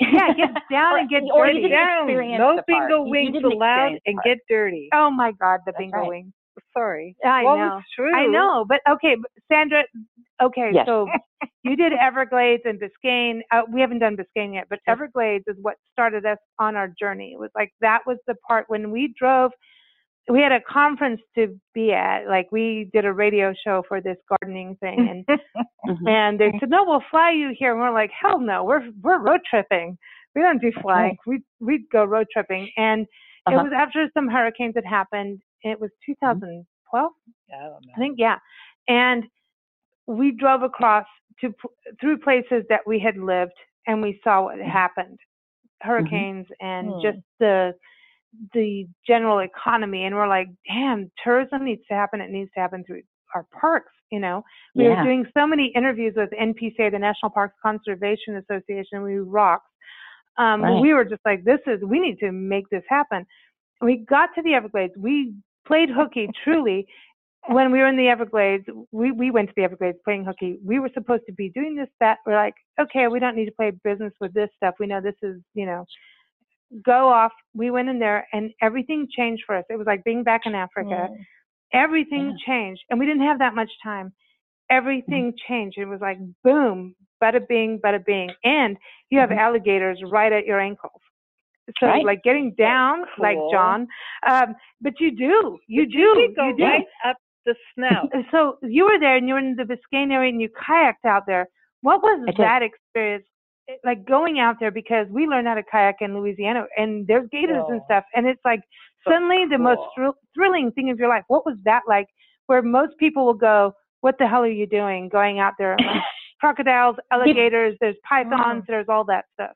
yeah, 0.00 0.32
get 0.38 0.54
down 0.70 0.94
Or- 0.94 0.98
and 0.98 1.10
get 1.10 1.22
dirty. 1.36 1.54
didn't 1.62 1.70
down. 1.70 2.06
No 2.38 2.56
the 2.56 2.62
part. 2.62 2.66
bingo 2.66 2.98
You- 3.00 3.04
you 3.04 3.10
wings 3.10 3.44
allowed 3.44 3.98
and 4.06 4.16
part. 4.16 4.24
get 4.24 4.38
dirty. 4.48 4.88
Oh 4.94 5.10
my 5.10 5.32
God, 5.32 5.60
the 5.66 5.72
That's 5.72 5.78
bingo 5.78 5.98
right. 5.98 6.08
wings. 6.08 6.32
Sorry. 6.72 7.16
I 7.24 7.44
well, 7.44 7.56
know. 7.56 7.80
I 8.14 8.26
know, 8.26 8.64
but 8.68 8.80
okay, 8.88 9.16
Sandra. 9.50 9.84
Okay, 10.42 10.70
Yes. 10.74 10.86
so 10.86 11.08
you 11.62 11.76
did 11.76 11.92
Everglades 11.94 12.62
and 12.66 12.78
Biscayne. 12.80 13.40
Uh, 13.52 13.62
we 13.72 13.80
haven't 13.80 14.00
done 14.00 14.16
Biscayne 14.16 14.54
yet, 14.54 14.66
but 14.68 14.80
Everglades 14.86 15.44
is 15.46 15.56
what 15.62 15.76
started 15.92 16.26
us 16.26 16.38
on 16.58 16.76
our 16.76 16.88
journey. 16.88 17.32
It 17.32 17.38
was 17.38 17.50
like 17.54 17.72
that 17.80 18.00
was 18.06 18.18
the 18.26 18.34
part 18.46 18.66
when 18.68 18.90
we 18.90 19.14
drove. 19.18 19.50
We 20.28 20.40
had 20.40 20.52
a 20.52 20.60
conference 20.60 21.20
to 21.36 21.58
be 21.72 21.92
at. 21.92 22.26
Like 22.28 22.48
we 22.52 22.90
did 22.92 23.04
a 23.04 23.12
radio 23.12 23.54
show 23.64 23.82
for 23.88 24.00
this 24.00 24.16
gardening 24.28 24.76
thing, 24.80 25.24
and 25.26 25.40
Mhm. 25.86 26.08
and 26.08 26.38
they 26.40 26.52
said, 26.60 26.68
"No, 26.68 26.84
we'll 26.84 27.02
fly 27.10 27.30
you 27.30 27.54
here." 27.56 27.70
And 27.72 27.80
we're 27.80 27.92
like, 27.92 28.10
"Hell 28.10 28.40
no, 28.40 28.64
we're 28.64 28.82
we're 29.02 29.18
road 29.18 29.40
tripping. 29.48 29.96
We 30.34 30.42
don't 30.42 30.60
do 30.60 30.72
flying. 30.82 31.16
We 31.26 31.42
we'd 31.60 31.88
go 31.90 32.04
road 32.04 32.26
tripping." 32.32 32.70
And 32.76 33.02
it 33.48 33.54
Uh-huh. 33.54 33.62
was 33.62 33.72
after 33.72 34.08
some 34.12 34.28
hurricanes 34.28 34.74
had 34.74 34.84
happened. 34.84 35.40
It 35.62 35.80
was 35.80 35.90
2012. 36.04 37.12
I 37.94 37.98
think 37.98 38.18
yeah, 38.18 38.38
and 38.88 39.24
we 40.06 40.32
drove 40.32 40.62
across 40.62 41.06
to 41.40 41.54
through 42.00 42.18
places 42.18 42.64
that 42.68 42.80
we 42.86 42.98
had 42.98 43.16
lived, 43.16 43.52
and 43.86 44.02
we 44.02 44.20
saw 44.24 44.42
what 44.44 44.58
happened, 44.58 45.18
hurricanes 45.82 46.46
and 46.60 46.94
Hmm. 46.94 47.00
just 47.00 47.18
the 47.40 47.74
the 48.54 48.86
general 49.06 49.40
economy, 49.40 50.04
and 50.04 50.14
we're 50.14 50.28
like, 50.28 50.48
damn, 50.68 51.10
tourism 51.24 51.64
needs 51.64 51.82
to 51.88 51.94
happen. 51.94 52.20
It 52.20 52.30
needs 52.30 52.50
to 52.54 52.60
happen 52.60 52.84
through 52.84 53.02
our 53.34 53.44
parks. 53.58 53.92
You 54.10 54.20
know, 54.20 54.44
we 54.74 54.84
Yeah. 54.84 54.96
were 54.96 55.04
doing 55.04 55.26
so 55.34 55.46
many 55.46 55.66
interviews 55.68 56.14
with 56.16 56.30
NPCA, 56.32 56.90
the 56.90 56.98
National 56.98 57.30
Parks 57.30 57.56
Conservation 57.62 58.36
Association. 58.36 59.02
We 59.02 59.18
rocks. 59.18 59.70
Um, 60.38 60.60
Right. 60.62 60.80
We 60.82 60.92
were 60.94 61.04
just 61.04 61.22
like, 61.24 61.44
this 61.44 61.60
is 61.66 61.82
we 61.82 61.98
need 61.98 62.18
to 62.20 62.30
make 62.32 62.68
this 62.70 62.84
happen. 62.88 63.26
We 63.80 63.98
got 63.98 64.30
to 64.34 64.42
the 64.42 64.54
Everglades. 64.54 64.94
We 64.96 65.34
played 65.66 65.90
hooky 65.90 66.28
truly 66.44 66.86
when 67.48 67.70
we 67.70 67.78
were 67.78 67.86
in 67.86 67.96
the 67.96 68.08
Everglades, 68.08 68.64
we, 68.90 69.12
we 69.12 69.30
went 69.30 69.48
to 69.48 69.54
the 69.56 69.62
Everglades 69.62 69.98
playing 70.04 70.24
hooky. 70.24 70.58
We 70.64 70.80
were 70.80 70.90
supposed 70.92 71.22
to 71.26 71.32
be 71.32 71.50
doing 71.50 71.76
this, 71.76 71.88
that. 72.00 72.18
We're 72.26 72.34
like, 72.34 72.54
okay, 72.80 73.08
we 73.08 73.20
don't 73.20 73.36
need 73.36 73.46
to 73.46 73.52
play 73.52 73.72
business 73.84 74.12
with 74.20 74.34
this 74.34 74.48
stuff. 74.56 74.74
We 74.80 74.86
know 74.86 75.00
this 75.00 75.14
is, 75.22 75.40
you 75.54 75.66
know, 75.66 75.84
go 76.84 77.08
off. 77.08 77.32
We 77.54 77.70
went 77.70 77.88
in 77.88 77.98
there 77.98 78.26
and 78.32 78.50
everything 78.60 79.06
changed 79.10 79.44
for 79.46 79.56
us. 79.56 79.64
It 79.70 79.76
was 79.76 79.86
like 79.86 80.04
being 80.04 80.24
back 80.24 80.42
in 80.46 80.54
Africa. 80.54 81.08
Mm. 81.10 81.16
Everything 81.72 82.36
changed. 82.44 82.82
And 82.90 82.98
we 82.98 83.06
didn't 83.06 83.22
have 83.22 83.38
that 83.38 83.54
much 83.54 83.70
time. 83.82 84.12
Everything 84.68 85.32
changed. 85.48 85.78
It 85.78 85.84
was 85.84 86.00
like, 86.00 86.18
boom, 86.42 86.96
bada 87.22 87.46
bing, 87.46 87.80
bada 87.84 88.04
bing. 88.04 88.30
And 88.42 88.76
you 89.10 89.20
have 89.20 89.30
Mhm. 89.30 89.38
alligators 89.38 90.02
right 90.04 90.32
at 90.32 90.46
your 90.46 90.58
ankles. 90.58 91.00
So 91.80 91.86
Right. 91.86 92.04
like 92.04 92.22
getting 92.22 92.52
down, 92.54 93.04
like. 93.18 93.38
John, 93.52 93.88
um, 94.28 94.54
but 94.80 94.94
you 95.00 95.10
do, 95.10 95.58
you 95.66 95.82
But 95.84 95.90
do, 95.92 95.98
you 95.98 96.34
go 96.36 96.48
you 96.48 96.56
do. 96.56 96.64
right 96.64 96.86
up 97.04 97.16
the 97.44 97.54
snout. 97.74 98.08
So 98.30 98.58
you 98.62 98.84
were 98.84 98.98
there 98.98 99.16
and 99.16 99.26
you 99.28 99.34
were 99.34 99.40
in 99.40 99.56
the 99.56 99.64
Biscayne 99.64 100.12
area 100.12 100.30
and 100.30 100.40
you 100.40 100.48
kayaked 100.50 101.04
out 101.04 101.24
there. 101.26 101.48
What 101.82 102.02
was 102.02 102.18
that 102.38 102.62
experience 102.62 103.24
eh, 103.68 103.74
like 103.84 104.04
going 104.04 104.38
out 104.38 104.56
there? 104.60 104.70
Because 104.70 105.06
we 105.10 105.26
learned 105.26 105.46
how 105.48 105.54
to 105.54 105.62
kayak 105.62 105.96
in 106.00 106.14
Louisiana 106.18 106.66
and 106.76 107.06
there's 107.06 107.28
gators 107.30 107.64
and 107.68 107.80
Oh. 107.80 107.84
stuff. 107.84 108.04
And 108.14 108.26
it's 108.26 108.44
like 108.44 108.62
So 109.04 109.10
suddenly 109.12 109.44
the 109.46 109.58
most 109.58 109.78
cool. 109.78 109.90
thrill- 109.94 110.18
thrilling 110.34 110.70
thing 110.72 110.90
of 110.90 110.98
your 110.98 111.08
life. 111.08 111.24
What 111.28 111.44
was 111.46 111.56
that 111.64 111.82
like? 111.88 112.08
Where 112.46 112.62
most 112.62 112.96
people 112.98 113.24
will 113.26 113.34
go, 113.34 113.74
what 114.02 114.18
the 114.18 114.26
hell 114.28 114.42
are 114.42 114.48
you 114.62 114.66
doing 114.66 115.08
going 115.08 115.38
out 115.40 115.54
there? 115.58 115.76
Crocodiles, 116.40 116.96
alligators, 117.10 117.76
there's 117.80 117.96
pythons, 118.08 118.62
Mm. 118.62 118.66
there's 118.66 118.88
all 118.88 119.04
that 119.04 119.24
stuff. 119.34 119.52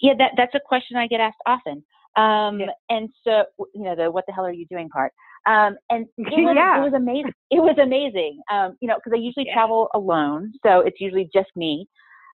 Yeah, 0.00 0.14
that 0.18 0.32
that's 0.36 0.54
a 0.54 0.60
question 0.64 0.96
I 0.96 1.06
get 1.06 1.20
asked 1.20 1.38
often. 1.46 1.84
Um, 2.16 2.60
Yeah. 2.60 2.66
and 2.90 3.08
so 3.24 3.44
you 3.74 3.82
know 3.82 3.94
the 3.96 4.10
what 4.10 4.24
the 4.26 4.32
hell 4.32 4.44
are 4.46 4.52
you 4.52 4.66
doing 4.66 4.88
part. 4.88 5.12
Um, 5.46 5.76
and 5.90 6.06
it 6.18 6.44
was, 6.44 6.54
Yeah. 6.56 6.78
it 6.78 6.82
was 6.82 6.92
amazing. 6.94 7.32
It 7.50 7.60
was 7.60 7.76
amazing. 7.80 8.40
Um, 8.50 8.76
you 8.80 8.88
know, 8.88 8.96
because 8.96 9.12
I 9.12 9.20
usually 9.20 9.46
Yeah. 9.46 9.54
travel 9.54 9.88
alone, 9.94 10.52
so 10.64 10.80
it's 10.80 11.00
usually 11.00 11.28
just 11.34 11.50
me. 11.56 11.86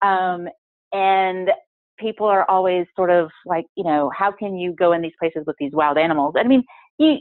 Um, 0.01 0.47
and 0.93 1.51
people 1.97 2.28
are 2.28 2.49
always 2.49 2.86
sort 2.95 3.10
of 3.10 3.30
like, 3.45 3.66
you 3.76 3.84
know, 3.84 4.12
how 4.18 4.32
can 4.32 4.58
you 4.58 4.74
go 4.74 4.91
in 4.93 5.01
these 5.01 5.14
places 5.20 5.43
with 5.47 5.56
these 5.60 5.72
wild 5.74 5.97
animals? 5.97 6.36
I 6.38 6.43
mean, 6.43 6.64
you 6.97 7.18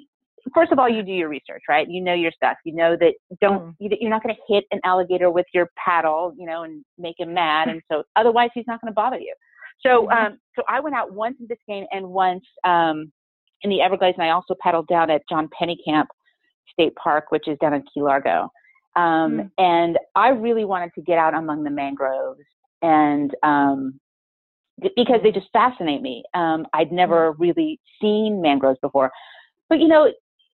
first 0.53 0.73
of 0.73 0.79
all, 0.79 0.89
you 0.89 1.03
do 1.03 1.13
your 1.13 1.29
research, 1.29 1.63
right? 1.69 1.89
You 1.89 2.03
know 2.03 2.13
your 2.13 2.33
stuff. 2.33 2.57
You 2.65 2.75
know 2.75 2.97
that 3.01 3.15
don't 3.41 3.63
Mm. 3.63 3.75
you, 3.79 3.97
you're 4.01 4.11
not 4.11 4.23
going 4.23 4.35
to 4.35 4.53
hit 4.53 4.65
an 4.73 4.81
alligator 4.85 5.31
with 5.31 5.47
your 5.55 5.71
paddle, 5.77 6.35
you 6.37 6.47
know, 6.47 6.63
and 6.65 6.85
make 6.99 7.19
him 7.19 7.33
mad, 7.35 7.69
and 7.69 7.81
so 7.91 8.03
otherwise 8.17 8.51
he's 8.55 8.67
not 8.67 8.81
going 8.81 8.91
to 8.91 8.95
bother 8.95 9.19
you. 9.19 9.35
So, 9.81 10.11
um, 10.11 10.39
so 10.57 10.63
I 10.69 10.81
went 10.81 10.95
out 10.95 11.13
once 11.13 11.37
in 11.41 11.47
Biscayne 11.47 11.85
and 11.91 12.09
once 12.09 12.45
um, 12.65 13.13
in 13.63 13.71
the 13.71 13.81
Everglades, 13.81 14.17
and 14.19 14.27
I 14.27 14.31
also 14.31 14.55
paddled 14.61 14.89
down 14.89 15.11
at 15.11 15.23
John 15.29 15.49
Pennekamp 15.61 16.07
State 16.73 16.95
Park, 16.97 17.27
which 17.31 17.49
is 17.49 17.59
down 17.61 17.75
in 17.75 17.83
Key 17.83 18.03
Largo. 18.03 18.49
Um, 18.97 19.03
Mm. 19.41 19.51
And 19.59 19.99
I 20.15 20.29
really 20.29 20.65
wanted 20.65 20.93
to 20.95 21.03
get 21.03 21.19
out 21.19 21.35
among 21.35 21.65
the 21.65 21.71
mangroves 21.71 22.41
and 22.83 23.35
um, 23.43 23.99
because 24.97 25.21
they 25.23 25.33
just 25.33 25.49
fascinate 25.53 26.03
me. 26.03 26.23
Um, 26.35 26.67
I'd 26.73 26.93
never 26.93 27.33
really 27.33 27.81
seen 28.01 28.41
mangroves 28.41 28.79
before, 28.81 29.11
but 29.69 29.81
you 29.81 29.89
know, 29.89 30.13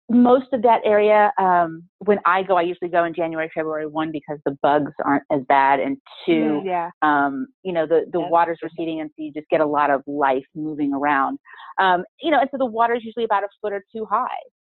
most 0.08 0.52
of 0.52 0.62
that 0.62 0.80
area, 0.84 1.32
um, 1.38 1.82
when 1.98 2.18
I 2.24 2.42
go, 2.44 2.56
I 2.56 2.62
usually 2.62 2.90
go 2.90 3.04
in 3.04 3.12
January, 3.12 3.50
February, 3.52 3.86
one, 3.86 4.12
because 4.12 4.38
the 4.44 4.56
bugs 4.62 4.92
aren't 5.04 5.24
as 5.32 5.40
bad, 5.48 5.80
and 5.80 5.96
two, 6.24 6.62
Yeah. 6.64 6.90
um, 7.02 7.48
you 7.64 7.72
know, 7.72 7.86
the, 7.86 8.04
the 8.12 8.20
That's 8.20 8.30
water's 8.30 8.58
receding, 8.62 9.00
and 9.00 9.10
so 9.10 9.22
you 9.24 9.32
just 9.32 9.48
get 9.48 9.60
a 9.60 9.66
lot 9.66 9.90
of 9.90 10.02
life 10.06 10.44
moving 10.54 10.92
around. 10.94 11.38
Um, 11.78 12.04
you 12.20 12.30
know, 12.30 12.38
and 12.38 12.48
so 12.52 12.56
the 12.58 12.66
water's 12.66 13.04
usually 13.04 13.24
about 13.24 13.42
a 13.42 13.48
foot 13.60 13.72
or 13.72 13.82
two 13.92 14.04
high 14.06 14.28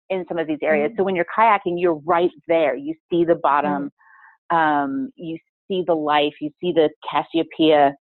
in 0.09 0.23
some 0.27 0.37
of 0.37 0.45
these 0.47 0.59
areas. 0.61 0.91
So 0.97 1.03
when 1.03 1.15
you're 1.15 1.25
kayaking, 1.35 1.81
you're 1.81 1.99
right 2.05 2.29
there. 2.47 2.75
You 2.75 2.93
see 3.09 3.25
the 3.25 3.35
bottom, 3.35 3.91
um, 4.51 5.09
you 5.15 5.37
see 5.67 5.83
the 5.87 5.95
life, 5.95 6.33
you 6.41 6.51
see 6.61 6.71
the 6.73 6.89
Cassiopea 7.11 7.93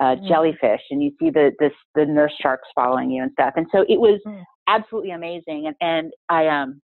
uh, 0.00 0.16
Mm. 0.16 0.26
jellyfish, 0.28 0.80
and 0.90 1.02
you 1.04 1.12
see 1.20 1.30
the, 1.30 1.52
the 1.60 1.70
the 1.94 2.06
nurse 2.06 2.32
sharks 2.40 2.66
following 2.74 3.10
you 3.10 3.22
and 3.22 3.30
stuff. 3.32 3.52
And 3.56 3.66
so 3.70 3.84
it 3.88 4.00
was 4.00 4.18
Mm. 4.26 4.44
Absolutely 4.70 5.10
amazing. 5.10 5.66
And 5.66 5.76
and 5.80 6.12
I 6.28 6.46
um 6.48 6.80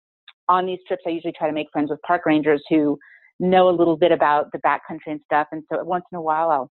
on 0.49 0.66
these 0.66 0.78
trips, 0.87 1.03
I 1.07 1.11
usually 1.11 1.33
try 1.37 1.47
to 1.47 1.55
make 1.55 1.68
friends 1.72 1.91
with 1.91 2.01
park 2.03 2.22
rangers 2.26 2.62
who 2.68 2.99
know 3.39 3.68
a 3.68 3.76
little 3.81 3.97
bit 3.97 4.12
about 4.12 4.51
the 4.53 4.59
backcountry 4.59 5.12
and 5.12 5.20
stuff. 5.24 5.47
And 5.53 5.62
so 5.72 5.83
once 5.85 6.05
in 6.12 6.18
a 6.18 6.22
while, 6.22 6.51
I'll 6.51 6.70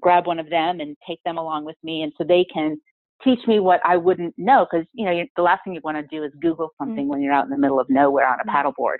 grab 0.00 0.26
one 0.26 0.38
of 0.38 0.48
them 0.48 0.80
and 0.80 0.96
take 1.06 1.20
them 1.24 1.38
along 1.38 1.64
with 1.64 1.76
me, 1.82 2.02
and 2.02 2.12
so 2.16 2.24
they 2.24 2.44
can 2.52 2.76
teach 3.22 3.40
me 3.46 3.60
what 3.60 3.80
I 3.84 3.96
wouldn't 3.96 4.34
know. 4.38 4.66
Because 4.70 4.86
you 4.92 5.04
know, 5.04 5.24
the 5.36 5.42
last 5.42 5.60
thing 5.64 5.74
you 5.74 5.80
want 5.84 5.98
to 5.98 6.16
do 6.16 6.24
is 6.24 6.32
Google 6.40 6.70
something 6.78 7.06
when 7.08 7.20
you're 7.20 7.32
out 7.32 7.44
in 7.44 7.50
the 7.50 7.58
middle 7.58 7.80
of 7.80 7.88
nowhere 7.90 8.26
on 8.26 8.38
a 8.40 8.44
Mm. 8.44 8.54
paddleboard. 8.54 8.96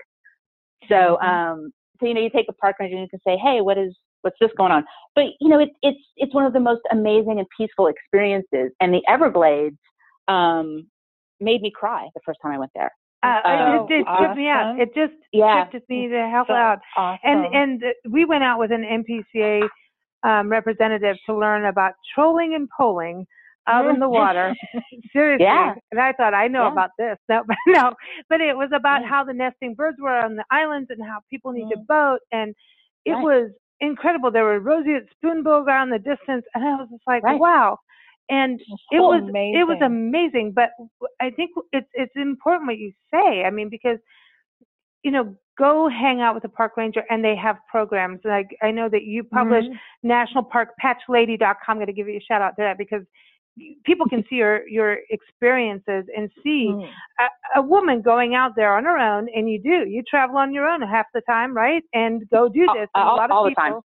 So, 0.89 1.19
um, 1.21 1.71
so 1.99 2.05
you 2.07 2.13
know, 2.13 2.21
you 2.21 2.29
take 2.29 2.47
a 2.49 2.53
park 2.53 2.77
ranger 2.79 2.95
and 2.95 3.03
you 3.03 3.09
can 3.09 3.21
say, 3.25 3.37
"Hey, 3.37 3.61
what 3.61 3.77
is 3.77 3.95
what's 4.21 4.37
this 4.39 4.51
going 4.57 4.71
on?" 4.71 4.85
But 5.15 5.25
you 5.39 5.49
know, 5.49 5.59
it's 5.59 5.73
it's 5.81 5.99
it's 6.17 6.33
one 6.33 6.45
of 6.45 6.53
the 6.53 6.59
most 6.59 6.81
amazing 6.91 7.39
and 7.39 7.47
peaceful 7.57 7.87
experiences. 7.87 8.71
And 8.79 8.93
the 8.93 9.01
Everglades 9.07 9.77
um, 10.27 10.87
made 11.41 11.61
me 11.61 11.71
cry 11.71 12.07
the 12.13 12.21
first 12.25 12.39
time 12.41 12.51
I 12.53 12.57
went 12.59 12.71
there. 12.75 12.91
Uh, 13.23 13.39
Oh, 13.45 13.87
it, 13.89 13.99
it 14.01 14.05
tripped 14.17 14.35
me 14.37 14.47
out. 14.47 14.79
It 14.79 14.93
just 14.95 15.13
Yeah. 15.31 15.65
tripped 15.69 15.89
me 15.89 16.07
the 16.07 16.27
hell 16.29 16.45
So 16.47 16.53
out. 16.53 16.79
awesome. 16.97 17.19
And 17.23 17.45
and 17.55 17.83
uh, 17.83 17.87
we 18.09 18.25
went 18.25 18.43
out 18.43 18.59
with 18.59 18.71
an 18.71 18.83
NPCA 18.83 19.67
um, 20.23 20.49
representative 20.49 21.17
to 21.25 21.35
learn 21.37 21.65
about 21.65 21.93
trolling 22.15 22.55
and 22.55 22.67
poling. 22.75 23.25
out 23.67 23.85
in 23.87 23.99
the 23.99 24.09
water. 24.09 24.55
Seriously. 25.13 25.45
Yeah. 25.45 25.75
And 25.91 25.99
I 26.01 26.13
thought, 26.13 26.33
I 26.33 26.47
know 26.47 26.63
Yeah. 26.63 26.71
about 26.71 26.89
this. 26.97 27.17
No, 27.29 27.43
but 27.47 27.57
no. 27.67 27.93
But 28.27 28.41
it 28.41 28.57
was 28.57 28.69
about 28.73 29.01
Yeah. 29.01 29.07
how 29.09 29.23
the 29.23 29.33
nesting 29.33 29.75
birds 29.75 29.97
were 30.01 30.17
on 30.17 30.35
the 30.35 30.43
islands 30.49 30.89
and 30.89 31.01
how 31.01 31.19
people 31.29 31.51
need 31.51 31.69
to 31.69 31.77
Mhm. 31.77 31.85
boat. 31.87 32.19
And 32.31 32.55
it 33.05 33.13
Right. 33.13 33.23
was 33.23 33.51
incredible. 33.79 34.31
There 34.31 34.43
were 34.45 34.59
roseate 34.59 35.07
spoonbills 35.11 35.67
out 35.67 35.83
in 35.83 35.89
the 35.91 35.99
distance. 35.99 36.43
And 36.55 36.63
I 36.67 36.75
was 36.75 36.89
just 36.89 37.03
like, 37.07 37.21
Right. 37.23 37.39
wow. 37.39 37.77
And 38.31 38.59
it 38.91 38.99
was 38.99 39.21
it 39.23 39.67
was 39.67 39.77
amazing. 39.81 39.81
amazing. 39.83 40.51
But 40.53 40.69
I 41.19 41.29
think 41.31 41.51
it's 41.73 41.89
it's 41.93 42.15
important 42.15 42.67
what 42.67 42.77
you 42.79 42.91
say. 43.13 43.43
I 43.43 43.49
mean, 43.51 43.69
because 43.69 43.99
you 45.03 45.11
know, 45.11 45.35
go 45.57 45.89
hang 45.89 46.21
out 46.21 46.33
with 46.35 46.43
a 46.45 46.49
park 46.49 46.77
ranger 46.77 47.03
and 47.09 47.23
they 47.25 47.35
have 47.35 47.57
programs. 47.69 48.19
Like 48.23 48.55
I 48.61 48.71
know 48.71 48.87
that 48.89 49.03
you 49.03 49.23
publish 49.23 49.65
Mhm. 49.65 49.79
National 50.03 50.43
Park 50.43 50.69
Patchlady.com. 50.81 51.55
I'm 51.67 51.77
going 51.77 51.87
to 51.87 51.93
give 51.93 52.07
you 52.07 52.17
a 52.17 52.21
shout 52.21 52.41
out 52.41 52.55
to 52.57 52.61
that 52.61 52.77
because 52.77 53.03
people 53.83 54.07
can 54.07 54.23
see 54.29 54.35
your 54.37 54.65
your 54.67 54.99
experiences 55.09 56.05
and 56.15 56.29
see 56.43 56.67
Mhm. 56.69 56.89
a, 57.19 57.59
a 57.59 57.61
woman 57.61 58.01
going 58.01 58.33
out 58.35 58.55
there 58.55 58.73
on 58.77 58.85
her 58.85 58.97
own. 58.97 59.27
And 59.35 59.49
you 59.49 59.59
do 59.59 59.85
you 59.89 60.03
travel 60.03 60.37
on 60.37 60.53
your 60.53 60.67
own 60.67 60.81
half 60.81 61.07
the 61.13 61.21
time, 61.21 61.53
right? 61.53 61.83
And 61.93 62.29
go 62.29 62.47
do 62.47 62.65
this. 62.75 62.87
All- 62.95 63.15
a 63.15 63.17
lot 63.17 63.29
of 63.29 63.35
all 63.35 63.43
the 63.43 63.49
people. 63.49 63.63
time. 63.63 63.79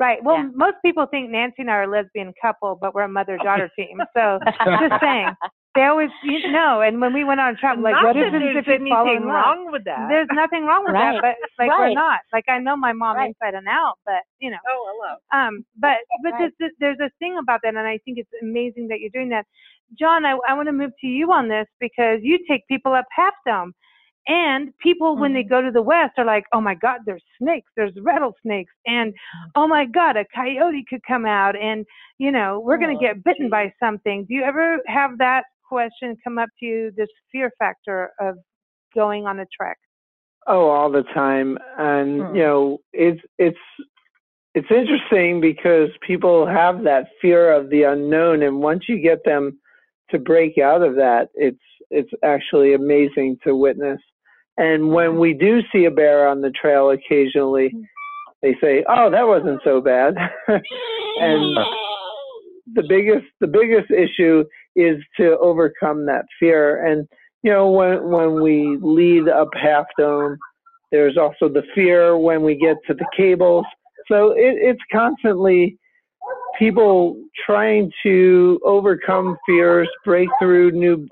Right. 0.00 0.18
Well, 0.24 0.36
Yeah. 0.36 0.48
most 0.54 0.76
people 0.84 1.06
think 1.06 1.30
Nancy 1.30 1.56
and 1.58 1.70
I 1.70 1.74
are 1.74 1.82
a 1.84 1.86
lesbian 1.86 2.32
couple, 2.40 2.78
but 2.80 2.94
we're 2.94 3.02
a 3.02 3.08
mother-daughter 3.08 3.70
team. 3.76 4.00
So 4.16 4.40
just 4.80 4.94
saying, 5.02 5.36
they 5.74 5.84
always 5.84 6.08
you 6.24 6.40
know. 6.50 6.80
And 6.80 7.00
when 7.02 7.12
we 7.12 7.22
went 7.22 7.38
on 7.38 7.56
travel, 7.56 7.84
like, 7.84 7.94
Not 7.94 8.04
what 8.06 8.16
happens 8.16 8.42
if 8.56 8.66
you 8.66 8.78
fall 8.88 9.04
anything 9.04 9.16
in 9.18 9.26
love? 9.28 9.34
wrong 9.34 9.68
with 9.70 9.84
that. 9.84 10.08
There's 10.08 10.28
nothing 10.32 10.64
wrong 10.64 10.84
with 10.84 10.94
Right. 10.94 11.20
that, 11.20 11.36
but 11.58 11.62
like 11.62 11.68
we're 11.78 11.92
not. 11.94 12.20
Like 12.32 12.44
I 12.48 12.58
know 12.58 12.76
my 12.76 12.92
mom 12.94 13.16
Right. 13.16 13.28
inside 13.28 13.54
and 13.54 13.68
out, 13.68 13.94
but 14.06 14.22
you 14.40 14.50
know. 14.50 14.58
oh, 14.66 14.88
hello. 14.90 15.16
Um, 15.38 15.64
but 15.78 15.98
but 16.24 16.32
Right. 16.32 16.50
there's, 16.58 16.72
there's 16.80 17.00
a 17.00 17.10
thing 17.18 17.36
about 17.38 17.60
that, 17.62 17.76
and 17.76 17.78
I 17.78 17.98
think 18.04 18.18
it's 18.18 18.30
amazing 18.42 18.88
that 18.88 19.00
you're 19.00 19.10
doing 19.10 19.28
that. 19.28 19.44
John, 19.98 20.24
I, 20.24 20.38
I 20.48 20.54
want 20.54 20.68
to 20.68 20.72
move 20.72 20.92
to 21.02 21.06
you 21.06 21.30
on 21.32 21.48
this 21.48 21.66
because 21.78 22.20
you 22.22 22.38
take 22.48 22.66
people 22.68 22.94
up 22.94 23.06
Half 23.14 23.34
Dome, 23.46 23.74
and 24.30 24.72
people 24.78 25.16
when 25.16 25.34
they 25.34 25.42
go 25.42 25.60
to 25.60 25.72
the 25.72 25.82
West 25.82 26.12
are 26.16 26.24
like, 26.24 26.44
oh 26.52 26.60
my 26.60 26.76
God, 26.76 27.00
there's 27.04 27.24
snakes, 27.36 27.68
there's 27.76 27.92
rattlesnakes, 28.00 28.72
and 28.86 29.12
oh 29.56 29.66
my 29.66 29.84
God, 29.84 30.16
a 30.16 30.24
coyote 30.32 30.84
could 30.88 31.00
come 31.06 31.26
out, 31.26 31.56
and 31.56 31.84
you 32.18 32.30
know 32.30 32.60
we're 32.60 32.78
going 32.78 32.96
Oh, 32.96 33.00
to 33.00 33.06
get 33.06 33.24
bitten 33.24 33.50
by 33.50 33.72
something. 33.82 34.24
Do 34.26 34.34
you 34.34 34.44
ever 34.44 34.78
have 34.86 35.18
that 35.18 35.44
question 35.68 36.16
come 36.22 36.38
up 36.38 36.48
to 36.60 36.66
you? 36.66 36.92
This 36.96 37.08
fear 37.32 37.50
factor 37.58 38.10
of 38.20 38.36
going 38.94 39.26
on 39.26 39.40
a 39.40 39.46
trek? 39.56 39.78
Oh, 40.46 40.68
all 40.68 40.90
the 40.90 41.02
time, 41.02 41.58
and 41.76 42.22
Hmm. 42.22 42.36
you 42.36 42.42
know, 42.42 42.78
it's 42.92 43.20
it's 43.38 43.58
it's 44.54 44.70
interesting 44.70 45.40
because 45.40 45.90
people 46.06 46.46
have 46.46 46.84
that 46.84 47.08
fear 47.20 47.52
of 47.52 47.68
the 47.70 47.82
unknown, 47.82 48.42
and 48.44 48.60
once 48.60 48.84
you 48.88 48.98
get 49.00 49.24
them 49.24 49.58
to 50.10 50.18
break 50.18 50.58
out 50.58 50.82
of 50.82 50.94
that, 50.96 51.30
it's 51.34 51.58
it's 51.90 52.10
actually 52.22 52.74
amazing 52.74 53.36
to 53.44 53.56
witness. 53.56 54.00
And 54.60 54.92
when 54.92 55.18
we 55.18 55.32
do 55.32 55.62
see 55.72 55.86
a 55.86 55.90
bear 55.90 56.28
on 56.28 56.42
the 56.42 56.50
trail 56.50 56.90
occasionally, 56.90 57.74
they 58.42 58.54
say, 58.60 58.84
"Oh, 58.88 59.10
that 59.10 59.26
wasn't 59.26 59.60
so 59.64 59.80
bad," 59.80 60.14
and 60.48 61.56
the 62.74 62.84
biggest 62.86 63.26
the 63.40 63.46
biggest 63.46 63.90
issue 63.90 64.44
is 64.76 65.02
to 65.16 65.38
overcome 65.38 66.04
that 66.06 66.26
fear. 66.38 66.84
And 66.84 67.08
you 67.42 67.50
know 67.50 67.70
when 67.70 68.10
when 68.10 68.42
we 68.42 68.78
lead 68.82 69.28
up 69.28 69.48
half 69.54 69.86
dome 69.98 70.36
there's 70.90 71.16
also 71.16 71.48
the 71.48 71.62
fear 71.74 72.16
when 72.18 72.42
we 72.42 72.56
get 72.56 72.76
to 72.86 72.94
the 72.94 73.06
cables. 73.16 73.64
So 74.08 74.32
it, 74.32 74.56
it's 74.60 74.80
constantly 74.92 75.78
people 76.58 77.22
trying 77.46 77.90
to 78.02 78.60
overcome 78.64 79.36
fears 79.46 79.88
break 80.04 80.28
through 80.40 80.72
new 80.72 81.06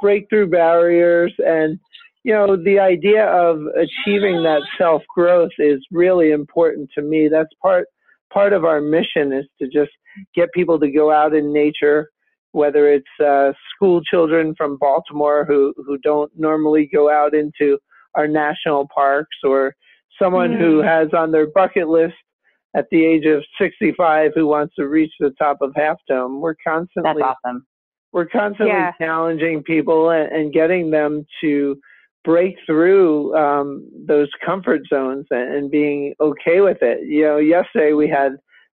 break 0.00 0.28
through 0.30 0.48
barriers 0.48 1.32
and 1.38 1.78
you 2.24 2.32
know 2.32 2.56
the 2.56 2.78
idea 2.78 3.26
of 3.26 3.60
achieving 3.76 4.42
that 4.42 4.62
self 4.78 5.02
growth 5.14 5.50
is 5.58 5.78
really 5.90 6.30
important 6.32 6.88
to 6.94 7.02
me 7.02 7.28
that's 7.28 7.48
part 7.62 7.86
part 8.32 8.52
of 8.52 8.64
our 8.64 8.80
mission 8.80 9.32
is 9.32 9.46
to 9.60 9.66
just 9.68 9.90
get 10.34 10.52
people 10.52 10.78
to 10.78 10.90
go 10.90 11.10
out 11.10 11.34
in 11.34 11.52
nature 11.52 12.08
whether 12.52 12.92
it's 12.92 13.06
uh, 13.24 13.52
school 13.74 14.02
children 14.02 14.54
from 14.56 14.76
Baltimore 14.78 15.44
who 15.44 15.72
who 15.86 15.96
don't 15.98 16.30
normally 16.36 16.88
go 16.92 17.10
out 17.10 17.34
into 17.34 17.78
our 18.16 18.26
national 18.26 18.88
parks 18.94 19.36
or 19.44 19.74
someone 20.20 20.52
who 20.52 20.80
has 20.80 21.08
on 21.16 21.30
their 21.30 21.46
bucket 21.50 21.88
list 21.88 22.14
at 22.74 22.86
the 22.90 23.04
age 23.04 23.24
of 23.24 23.42
65 23.60 24.32
who 24.34 24.46
wants 24.46 24.74
to 24.76 24.86
reach 24.86 25.12
the 25.20 25.30
top 25.38 25.58
of 25.62 25.72
Half 25.76 25.98
Dome 26.08 26.40
we're 26.40 26.54
constantly 26.66 27.22
That's 27.22 27.36
awesome. 27.44 27.66
we're 28.12 28.26
constantly 28.26 28.66
Yeah. 28.74 28.92
challenging 28.98 29.62
people 29.62 30.10
and, 30.10 30.30
and 30.30 30.52
getting 30.52 30.90
them 30.90 31.24
to 31.40 31.76
break 32.24 32.56
through 32.66 33.34
um, 33.36 33.88
those 34.06 34.28
comfort 34.44 34.82
zones 34.92 35.26
and, 35.30 35.54
and 35.54 35.70
being 35.70 36.14
okay 36.20 36.60
with 36.60 36.78
it. 36.82 37.06
You 37.06 37.22
know, 37.24 37.36
yesterday 37.38 37.92
we 37.92 38.08
had 38.08 38.32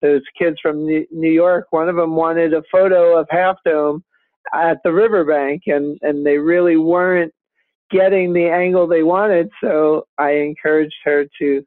those 0.03 0.23
kids 0.39 0.57
from 0.63 0.87
New 0.87 1.31
York. 1.31 1.67
One 1.71 1.89
of 1.89 1.97
them 1.97 2.15
wanted 2.15 2.55
a 2.55 2.63
photo 2.71 3.19
of 3.19 3.27
Half 3.31 3.57
Dome 3.65 4.03
at 4.55 4.79
the 4.85 4.93
riverbank, 4.93 5.63
and 5.67 5.99
and 6.03 6.25
they 6.25 6.39
really 6.39 6.77
weren't 6.77 7.33
getting 7.91 8.33
the 8.33 8.49
angle 8.49 8.87
they 8.87 9.03
wanted. 9.03 9.49
So 9.63 10.07
I 10.19 10.33
encouraged 10.33 10.95
her 11.05 11.27
to 11.41 11.63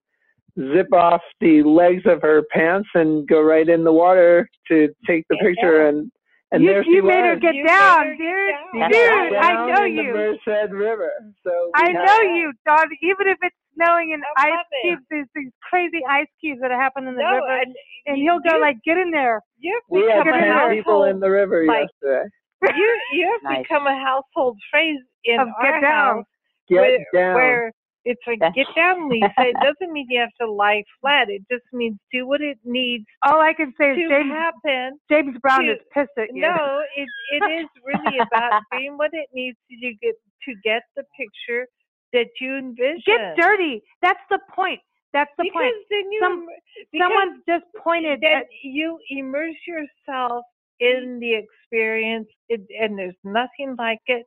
zip 0.57 0.93
off 0.93 1.21
the 1.41 1.63
legs 1.63 2.03
of 2.05 2.21
her 2.21 2.43
pants 2.51 2.89
and 2.93 3.27
go 3.27 3.41
right 3.41 3.67
in 3.67 3.83
the 3.83 3.93
water 3.93 4.47
to 4.67 4.89
take 5.07 5.25
the 5.29 5.37
picture 5.37 5.87
and 5.87 6.11
and 6.53 6.63
you 6.63 6.69
there 6.69 6.83
you 6.83 7.03
made 7.03 7.25
her 7.25 7.35
get 7.35 7.55
You 7.55 7.65
down, 7.67 8.05
her 8.07 8.15
dude. 8.15 8.19
get 8.73 8.79
down. 8.79 8.91
Dude, 8.91 9.33
That's 9.33 9.45
I 9.45 9.53
know 9.67 9.85
in 9.85 9.95
the 9.95 10.03
you. 10.03 10.13
Merced 10.13 10.71
River. 10.71 11.11
So 11.45 11.71
I 11.75 11.85
had- 11.91 11.93
know 12.05 12.21
you, 12.35 12.53
Don. 12.65 12.87
Even 13.01 13.27
if 13.27 13.37
it's 13.41 13.55
snowing 13.75 14.13
and 14.13 14.23
I 14.37 14.51
ice 14.51 14.65
cubes, 14.83 15.01
these, 15.09 15.25
these 15.35 15.51
crazy 15.69 15.99
ice 16.07 16.27
cubes 16.39 16.61
that 16.61 16.71
happen 16.71 17.07
in 17.07 17.15
the 17.15 17.21
No, 17.23 17.33
river, 17.35 17.47
and 17.61 17.75
and 18.05 18.17
he'll 18.17 18.39
go 18.39 18.55
you- 18.55 18.61
like, 18.61 18.77
"Get 18.85 18.97
in 18.97 19.11
there." 19.11 19.41
You've 19.57 19.83
We 19.89 20.01
had 20.09 20.23
become 20.23 20.27
a 20.27 20.31
ten 20.43 20.69
people 20.69 20.93
household- 20.93 21.07
in 21.09 21.19
the 21.19 21.29
river 21.29 21.65
like- 21.65 21.89
yesterday. 22.01 22.29
you 22.77 22.99
you 23.13 23.31
have 23.31 23.41
Nice. 23.43 23.63
become 23.63 23.87
a 23.87 23.95
household 23.99 24.57
phrase 24.71 24.99
in 25.25 25.39
Of 25.39 25.47
our 25.59 25.63
get 25.71 25.81
down. 25.81 26.15
house 26.17 26.25
Get 26.69 26.75
where, 26.81 26.97
down. 27.13 27.33
where 27.35 27.71
it's 28.05 28.21
like 28.27 28.39
get 28.53 28.67
down, 28.75 29.09
Lisa. 29.09 29.31
It 29.39 29.55
doesn't 29.63 29.93
mean 29.93 30.07
you 30.09 30.19
have 30.19 30.33
to 30.41 30.51
lie 30.51 30.83
flat. 31.01 31.29
It 31.29 31.43
just 31.51 31.63
means 31.71 31.97
do 32.11 32.27
what 32.27 32.41
it 32.41 32.57
needs 32.65 33.05
All 33.23 33.39
I 33.41 33.53
can 33.53 33.73
say 33.79 33.91
is 33.91 34.09
James, 34.09 34.31
happen. 34.31 34.99
James 35.09 35.37
Brown 35.41 35.63
to- 35.63 35.71
is 35.73 35.79
pissed 35.93 36.09
at 36.17 36.27
you. 36.33 36.41
No, 36.41 36.81
it 36.97 37.07
it 37.31 37.43
is 37.61 37.67
really 37.85 38.17
about 38.19 38.61
doing 38.71 38.97
what 38.97 39.11
it 39.13 39.27
needs 39.33 39.57
to 39.69 39.77
do 39.77 39.95
get 40.01 40.15
to 40.45 40.55
get 40.63 40.83
the 40.95 41.03
picture 41.17 41.67
that 42.11 42.27
you 42.41 42.57
envision. 42.57 43.01
Get 43.05 43.35
dirty. 43.37 43.81
That's 44.01 44.19
the 44.29 44.39
point. 44.53 44.79
That's 45.13 45.31
the 45.37 45.43
because 45.43 45.53
point. 45.53 45.75
then 45.89 46.11
you 46.11 46.19
Some- 46.21 46.31
im- 46.33 46.47
because 46.91 47.11
Someone 47.11 47.41
just 47.47 47.65
pointed 47.83 48.19
then 48.21 48.37
at 48.37 48.45
you 48.63 48.99
immerse 49.09 49.55
yourself 49.67 50.43
in 50.79 51.19
the 51.21 51.35
experience, 51.35 52.27
it, 52.49 52.61
and 52.81 52.97
there's 52.97 53.15
nothing 53.23 53.75
like 53.77 53.99
it. 54.07 54.25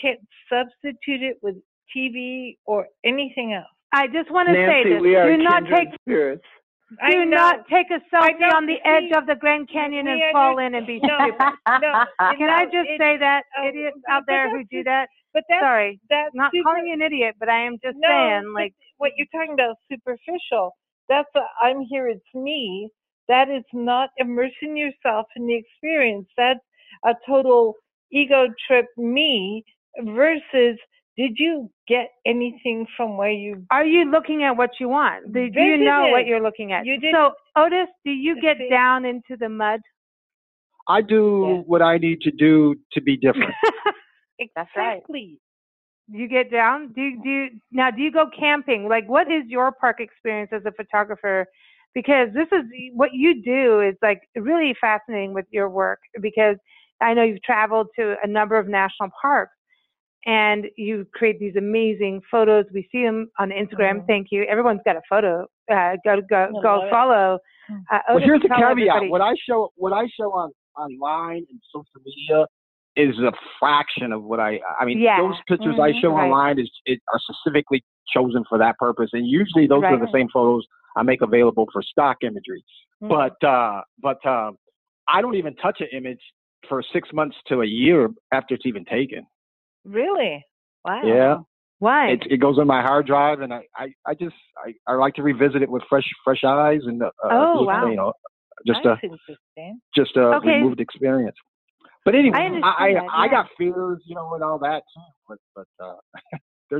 Can't 0.00 0.20
substitute 0.52 1.22
it 1.22 1.38
with 1.42 1.56
TV 1.94 2.56
or 2.64 2.86
anything 3.04 3.52
else. 3.54 3.66
I 3.92 4.06
just 4.08 4.30
want 4.30 4.48
to 4.48 4.54
say 4.54 4.66
Nancy, 4.66 4.90
this. 4.90 5.02
we 5.02 5.16
are 5.16 5.36
Do 5.36 5.42
not 5.42 5.64
take 5.68 5.88
spirits. 6.00 6.44
I 7.02 7.10
do 7.10 7.24
know. 7.24 7.36
not 7.36 7.68
take 7.68 7.86
a 7.90 8.00
selfie 8.14 8.52
on 8.52 8.66
the 8.66 8.74
see, 8.74 8.80
edge 8.84 9.12
of 9.12 9.26
the 9.26 9.34
Grand 9.34 9.68
Canyon 9.72 10.06
and 10.06 10.20
fall 10.32 10.58
in 10.58 10.74
and 10.74 10.86
be 10.86 11.00
no, 11.02 11.18
stupid. 11.18 11.34
no, 11.82 12.04
Can 12.38 12.48
I 12.50 12.64
just 12.66 12.88
it- 12.88 12.98
say 13.00 13.16
that 13.18 13.42
oh, 13.58 13.68
idiots 13.68 13.98
out 14.08 14.22
there 14.26 14.48
who 14.50 14.62
do 14.70 14.84
that? 14.84 15.08
But 15.34 15.44
that's 15.48 15.62
Sorry, 15.64 16.00
that's 16.08 16.34
not 16.34 16.52
super, 16.54 16.70
calling 16.70 16.86
you 16.86 16.94
an 16.94 17.02
idiot, 17.02 17.34
but 17.38 17.48
I 17.48 17.60
am 17.66 17.76
just 17.84 17.96
no, 17.98 18.08
saying, 18.08 18.52
like, 18.54 18.72
what 18.98 19.12
you're 19.16 19.26
talking 19.34 19.54
about 19.54 19.70
is 19.72 19.98
superficial. 19.98 20.72
That's 21.08 21.28
a, 21.34 21.40
I'm 21.60 21.82
here. 21.82 22.08
It's 22.08 22.24
me. 22.34 22.88
That 23.28 23.50
is 23.50 23.64
not 23.72 24.10
immersing 24.18 24.76
yourself 24.76 25.26
in 25.36 25.46
the 25.46 25.54
experience. 25.54 26.28
That's 26.36 26.60
a 27.04 27.14
total 27.26 27.74
ego 28.12 28.46
trip. 28.66 28.86
Me 28.96 29.64
versus 30.04 30.78
did 31.16 31.32
you 31.38 31.70
get 31.88 32.10
anything 32.26 32.86
from 32.96 33.16
where 33.16 33.30
you 33.32 33.64
are 33.70 33.84
you 33.84 34.04
looking 34.10 34.42
at 34.44 34.56
what 34.56 34.70
you 34.80 34.88
want? 34.88 35.32
Do, 35.32 35.48
do 35.50 35.60
you 35.60 35.78
know 35.78 36.08
what 36.10 36.26
you're 36.26 36.42
looking 36.42 36.72
at? 36.72 36.84
You 36.86 36.98
didn't- 37.00 37.14
so, 37.14 37.32
Otis, 37.56 37.88
do 38.04 38.10
you 38.10 38.40
get 38.40 38.58
See? 38.58 38.68
down 38.68 39.04
into 39.04 39.36
the 39.38 39.48
mud? 39.48 39.80
I 40.88 41.00
do 41.02 41.46
Yeah. 41.48 41.62
what 41.66 41.82
I 41.82 41.98
need 41.98 42.20
to 42.22 42.30
do 42.30 42.76
to 42.92 43.00
be 43.00 43.16
different. 43.16 43.54
That's 44.54 44.70
right. 44.76 44.98
exactly? 44.98 45.40
you 46.08 46.28
get 46.28 46.52
down? 46.52 46.92
Do 46.92 47.00
you- 47.02 47.22
do 47.22 47.28
you, 47.28 47.48
now? 47.72 47.90
Do 47.90 48.00
you 48.00 48.12
go 48.12 48.30
camping? 48.38 48.86
Like, 48.88 49.08
what 49.08 49.30
is 49.30 49.42
your 49.48 49.72
park 49.72 49.98
experience 50.00 50.52
as 50.52 50.64
a 50.64 50.70
photographer? 50.70 51.46
Because 51.94 52.28
this 52.32 52.46
is 52.52 52.62
what 52.94 53.12
you 53.12 53.42
do 53.42 53.80
is 53.80 53.96
like 54.02 54.20
really 54.36 54.72
fascinating 54.80 55.32
with 55.32 55.46
your 55.50 55.68
work. 55.68 55.98
Because 56.20 56.56
I 57.00 57.12
know 57.14 57.24
you've 57.24 57.42
traveled 57.42 57.88
to 57.98 58.14
a 58.22 58.26
number 58.28 58.56
of 58.56 58.68
national 58.68 59.08
parks, 59.20 59.55
and 60.26 60.66
you 60.76 61.06
create 61.14 61.38
these 61.38 61.54
amazing 61.56 62.20
photos. 62.30 62.64
We 62.74 62.88
see 62.92 63.04
them 63.04 63.28
on 63.38 63.50
Instagram. 63.50 64.00
Mhm. 64.00 64.06
Thank 64.06 64.26
you. 64.32 64.42
Everyone's 64.44 64.80
got 64.84 64.96
a 64.96 65.02
photo. 65.08 65.46
Uh, 65.70 65.96
go 66.04 66.20
go 66.28 66.48
I 66.58 66.62
go 66.62 66.88
follow. 66.90 67.38
Uh, 67.90 67.98
well, 68.08 68.18
here's 68.18 68.42
the 68.42 68.48
caveat. 68.48 68.70
everybody- 68.70 69.08
What 69.08 69.20
I 69.20 69.34
show, 69.48 69.72
what 69.76 69.92
I 69.92 70.06
show 70.08 70.32
on 70.32 70.50
online 70.76 71.44
and 71.50 71.60
social 71.72 72.00
media 72.04 72.46
is 72.96 73.18
a 73.20 73.32
fraction 73.58 74.12
of 74.12 74.24
what 74.24 74.40
I. 74.40 74.60
I 74.80 74.84
mean, 74.84 74.98
Yeah. 74.98 75.18
those 75.20 75.36
pictures 75.48 75.76
Mhm, 75.76 75.80
I 75.96 76.00
show 76.00 76.10
right. 76.12 76.24
online 76.24 76.58
is 76.58 76.70
it, 76.86 77.00
are 77.12 77.18
specifically 77.20 77.84
chosen 78.12 78.44
for 78.48 78.58
that 78.58 78.78
purpose, 78.78 79.10
and 79.12 79.26
usually 79.26 79.66
those 79.66 79.82
are 79.84 79.96
the 79.96 80.10
same 80.12 80.28
photos 80.28 80.66
I 80.96 81.02
make 81.02 81.20
available 81.22 81.68
for 81.72 81.82
stock 81.82 82.18
imagery. 82.22 82.64
Mm. 83.02 83.08
But 83.08 83.44
uh, 83.46 83.82
but 84.00 84.24
uh, 84.26 84.52
I 85.08 85.20
don't 85.20 85.34
even 85.34 85.54
touch 85.56 85.80
an 85.80 85.88
image 85.92 86.22
for 86.68 86.82
six 86.82 87.12
months 87.12 87.36
to 87.48 87.62
a 87.62 87.66
year 87.66 88.08
after 88.32 88.54
it's 88.54 88.66
even 88.66 88.84
taken. 88.84 89.26
Really? 89.86 90.44
Wow. 90.84 91.02
Yeah. 91.04 91.36
Why? 91.78 92.08
It, 92.12 92.22
it 92.30 92.36
goes 92.38 92.58
on 92.58 92.66
my 92.66 92.80
hard 92.82 93.06
drive, 93.06 93.40
and 93.40 93.52
I, 93.52 93.62
I, 93.76 93.88
I 94.06 94.14
just 94.14 94.34
I, 94.64 94.72
I 94.90 94.94
like 94.96 95.14
to 95.14 95.22
revisit 95.22 95.62
it 95.62 95.68
with 95.70 95.82
fresh 95.88 96.08
fresh 96.24 96.42
eyes 96.44 96.80
and 96.84 97.02
uh, 97.02 97.10
Oh, 97.24 97.58
look, 97.60 97.66
wow. 97.68 97.90
you 97.90 97.96
know 97.96 98.12
just 98.66 98.80
That's 98.82 98.98
a 99.02 99.06
interesting. 99.06 99.80
just 99.94 100.16
a 100.16 100.36
Okay. 100.36 100.48
removed 100.60 100.80
experience. 100.80 101.36
But 102.04 102.14
anyway, 102.14 102.38
I 102.38 102.42
I 102.42 102.86
I, 102.88 102.92
that, 102.94 103.02
I 103.14 103.24
yeah. 103.26 103.30
got 103.30 103.46
fears, 103.58 104.00
you 104.06 104.14
know, 104.14 104.32
and 104.34 104.42
all 104.42 104.58
that 104.60 104.82
too. 104.94 105.02
But 105.28 105.38
but 105.54 105.84
uh, 105.84 105.96
they 106.70 106.76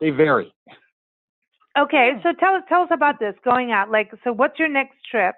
they 0.00 0.10
vary. 0.10 0.52
Okay, 1.78 2.12
so 2.22 2.32
tell 2.40 2.54
us 2.54 2.62
tell 2.68 2.82
us 2.82 2.88
about 2.90 3.18
this 3.20 3.34
going 3.44 3.70
out. 3.72 3.90
Like, 3.90 4.10
so 4.24 4.32
what's 4.32 4.58
your 4.58 4.68
next 4.68 4.96
trip? 5.10 5.34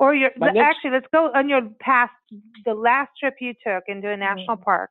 Or 0.00 0.14
your 0.14 0.30
the- 0.36 0.46
next- 0.46 0.58
actually, 0.58 0.90
let's 0.90 1.06
go 1.12 1.30
on 1.32 1.48
your 1.48 1.62
past 1.80 2.12
the 2.64 2.74
last 2.74 3.10
trip 3.20 3.34
you 3.40 3.52
took 3.64 3.84
into 3.86 4.10
a 4.10 4.16
national 4.16 4.56
park, 4.56 4.90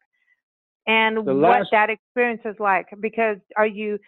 and 0.87 1.17
The 1.17 1.33
what 1.33 1.35
last- 1.35 1.71
that 1.71 1.89
experience 1.89 2.41
is 2.45 2.55
like. 2.59 2.87
Because 2.99 3.37
are 3.55 3.67
you, 3.67 3.99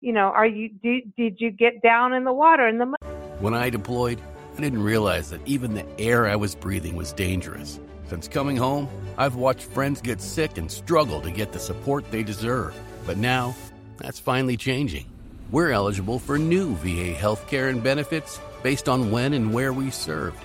you 0.00 0.12
know, 0.12 0.28
are 0.28 0.46
you 0.46 0.68
did, 0.82 1.14
did 1.16 1.40
you 1.40 1.50
get 1.50 1.82
down 1.82 2.12
in 2.12 2.24
the 2.24 2.32
water 2.32 2.66
in 2.68 2.78
the 2.78 2.86
mud? 2.86 2.98
When 3.40 3.54
I 3.54 3.70
deployed, 3.70 4.20
I 4.56 4.60
didn't 4.60 4.82
realize 4.82 5.30
that 5.30 5.40
even 5.46 5.74
the 5.74 5.86
air 5.98 6.26
I 6.26 6.36
was 6.36 6.54
breathing 6.54 6.96
was 6.96 7.12
dangerous. 7.12 7.80
Since 8.08 8.28
coming 8.28 8.56
home, 8.56 8.88
I've 9.16 9.36
watched 9.36 9.62
friends 9.62 10.00
get 10.00 10.20
sick 10.20 10.58
and 10.58 10.70
struggle 10.70 11.20
to 11.20 11.30
get 11.30 11.52
the 11.52 11.58
support 11.60 12.10
they 12.10 12.22
deserve. 12.22 12.74
But 13.06 13.16
now, 13.16 13.54
that's 13.98 14.18
finally 14.18 14.56
changing. 14.56 15.06
We're 15.50 15.70
eligible 15.70 16.18
for 16.18 16.38
new 16.38 16.74
VA 16.76 17.14
healthcare 17.14 17.70
and 17.70 17.82
benefits 17.82 18.40
based 18.62 18.88
on 18.88 19.10
when 19.10 19.32
and 19.32 19.54
where 19.54 19.72
we 19.72 19.90
served. 19.90 20.38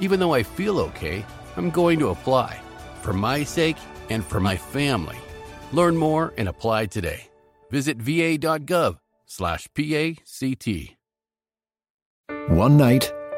Even 0.00 0.18
though 0.18 0.34
I 0.34 0.42
feel 0.42 0.78
okay, 0.80 1.24
I'm 1.56 1.70
going 1.70 1.98
to 2.00 2.08
apply 2.08 2.58
for 3.02 3.12
my 3.12 3.44
sake 3.44 3.76
and 4.08 4.24
for 4.24 4.40
my 4.40 4.56
family. 4.56 5.16
Learn 5.72 5.96
more 5.96 6.32
and 6.36 6.48
apply 6.48 6.86
today. 6.86 7.28
Visit 7.70 7.96
va.gov/pact. 7.98 8.98
One 12.48 12.76
night, 12.76 13.12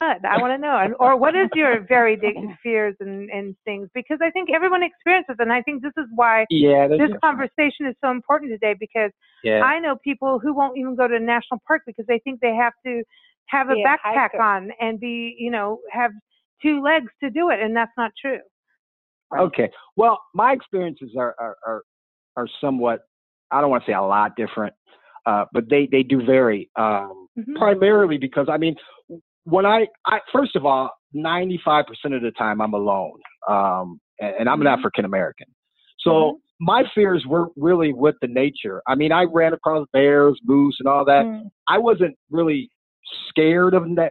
I 0.00 0.38
want 0.40 0.52
to 0.52 0.58
know. 0.58 0.76
And- 0.76 0.94
Or 1.00 1.16
what 1.16 1.34
is 1.34 1.48
your 1.54 1.80
very 1.80 2.16
big 2.16 2.36
fears 2.62 2.94
and, 3.00 3.28
and 3.30 3.56
things? 3.64 3.88
Because 3.94 4.18
I 4.22 4.30
think 4.30 4.50
everyone 4.50 4.82
experiences, 4.82 5.36
and 5.38 5.52
I 5.52 5.62
think 5.62 5.82
this 5.82 5.92
is 5.96 6.06
why 6.14 6.46
Yeah, 6.50 6.86
this 6.88 7.10
conversation 7.22 7.86
is 7.86 7.94
so 8.02 8.10
important 8.10 8.52
today. 8.52 8.74
Because 8.78 9.10
Yeah. 9.42 9.62
I 9.62 9.78
know 9.80 9.96
people 10.04 10.38
who 10.38 10.54
won't 10.54 10.78
even 10.78 10.94
go 10.94 11.08
to 11.08 11.16
a 11.16 11.20
national 11.20 11.60
park 11.66 11.82
because 11.86 12.06
they 12.06 12.20
think 12.20 12.40
they 12.40 12.54
have 12.54 12.74
to 12.86 13.02
have 13.46 13.70
a 13.70 13.74
Be 13.74 13.82
a 13.82 13.86
backpack 13.86 13.98
hiker. 14.32 14.40
on 14.42 14.70
and 14.80 15.00
be, 15.00 15.34
you 15.38 15.50
know, 15.50 15.80
have 15.90 16.12
two 16.62 16.80
legs 16.82 17.10
to 17.22 17.30
do 17.30 17.50
it, 17.50 17.60
and 17.60 17.74
that's 17.76 17.92
not 17.96 18.12
true. 18.20 18.40
Okay. 19.36 19.70
Well, 19.96 20.20
my 20.34 20.52
experiences 20.52 21.14
are 21.18 21.34
are 21.38 21.56
are, 21.66 21.82
are 22.36 22.48
somewhat. 22.60 23.00
I 23.50 23.60
don't 23.60 23.70
want 23.70 23.84
to 23.84 23.90
say 23.90 23.94
a 23.94 24.02
lot 24.02 24.36
different, 24.36 24.74
uh, 25.26 25.44
but 25.52 25.68
they 25.68 25.86
they 25.90 26.02
do 26.02 26.24
vary. 26.24 26.70
Um, 26.76 27.26
Mhm. 27.38 27.54
Primarily 27.56 28.18
because 28.18 28.48
I 28.50 28.56
mean, 28.56 28.74
when 29.48 29.64
I 29.66 29.86
I 30.06 30.18
first 30.32 30.56
of 30.56 30.64
all, 30.66 30.90
ninety 31.12 31.60
five 31.64 31.86
percent 31.86 32.14
of 32.14 32.22
the 32.22 32.30
time 32.32 32.60
I'm 32.60 32.74
alone, 32.74 33.18
um, 33.48 34.00
and, 34.20 34.34
and 34.40 34.48
I'm 34.48 34.60
an 34.60 34.66
Mhm. 34.66 34.78
African 34.78 35.04
American, 35.04 35.46
so. 36.00 36.40
My 36.60 36.82
fears 36.92 37.24
were 37.24 37.50
really 37.54 37.92
with 37.92 38.16
the 38.20 38.26
nature. 38.26 38.82
I 38.88 38.96
mean, 38.96 39.12
I 39.12 39.22
ran 39.32 39.52
across 39.52 39.86
bears, 39.92 40.40
moose, 40.44 40.74
and 40.80 40.88
all 40.88 41.04
that. 41.04 41.24
Mm. 41.24 41.48
I 41.68 41.78
wasn't 41.78 42.16
really 42.32 42.68
scared 43.28 43.74
of 43.74 43.86
na- 43.86 44.08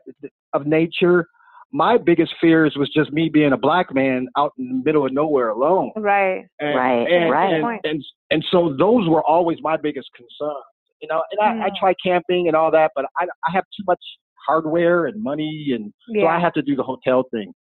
of 0.54 0.66
nature. 0.66 1.28
My 1.74 1.98
biggest 1.98 2.34
fears 2.40 2.78
was 2.78 2.90
just 2.96 3.12
me 3.12 3.28
being 3.28 3.52
a 3.52 3.58
black 3.58 3.94
man 3.94 4.30
out 4.38 4.54
in 4.58 4.70
the 4.70 4.82
middle 4.86 5.06
of 5.06 5.12
nowhere 5.12 5.50
alone. 5.50 5.92
Right. 5.98 6.46
And, 6.62 6.76
Right, 6.78 7.06
and, 7.12 7.30
right. 7.30 7.82
And, 7.84 8.02
and 8.32 8.46
so 8.50 8.74
those 8.80 9.10
were 9.10 9.24
always 9.26 9.58
my 9.62 9.76
biggest 9.76 10.08
concerns. 10.16 10.64
You 11.02 11.10
know, 11.10 11.22
and 11.32 11.42
I, 11.42 11.66
I 11.66 11.70
Mm. 11.70 11.76
try 11.76 11.94
camping 12.02 12.48
and 12.48 12.56
all 12.56 12.72
that, 12.72 12.92
but 12.96 13.04
I 13.20 13.26
I 13.46 13.52
have 13.52 13.66
too 13.76 13.84
much 13.86 14.00
hardware 14.48 15.06
and 15.06 15.22
money, 15.22 15.72
and 15.74 15.94
so 16.16 16.26
I 16.28 16.40
have 16.40 16.54
to 16.54 16.62
do 16.62 16.76
the 16.76 16.84
hotel 16.84 17.24
thing. 17.32 17.54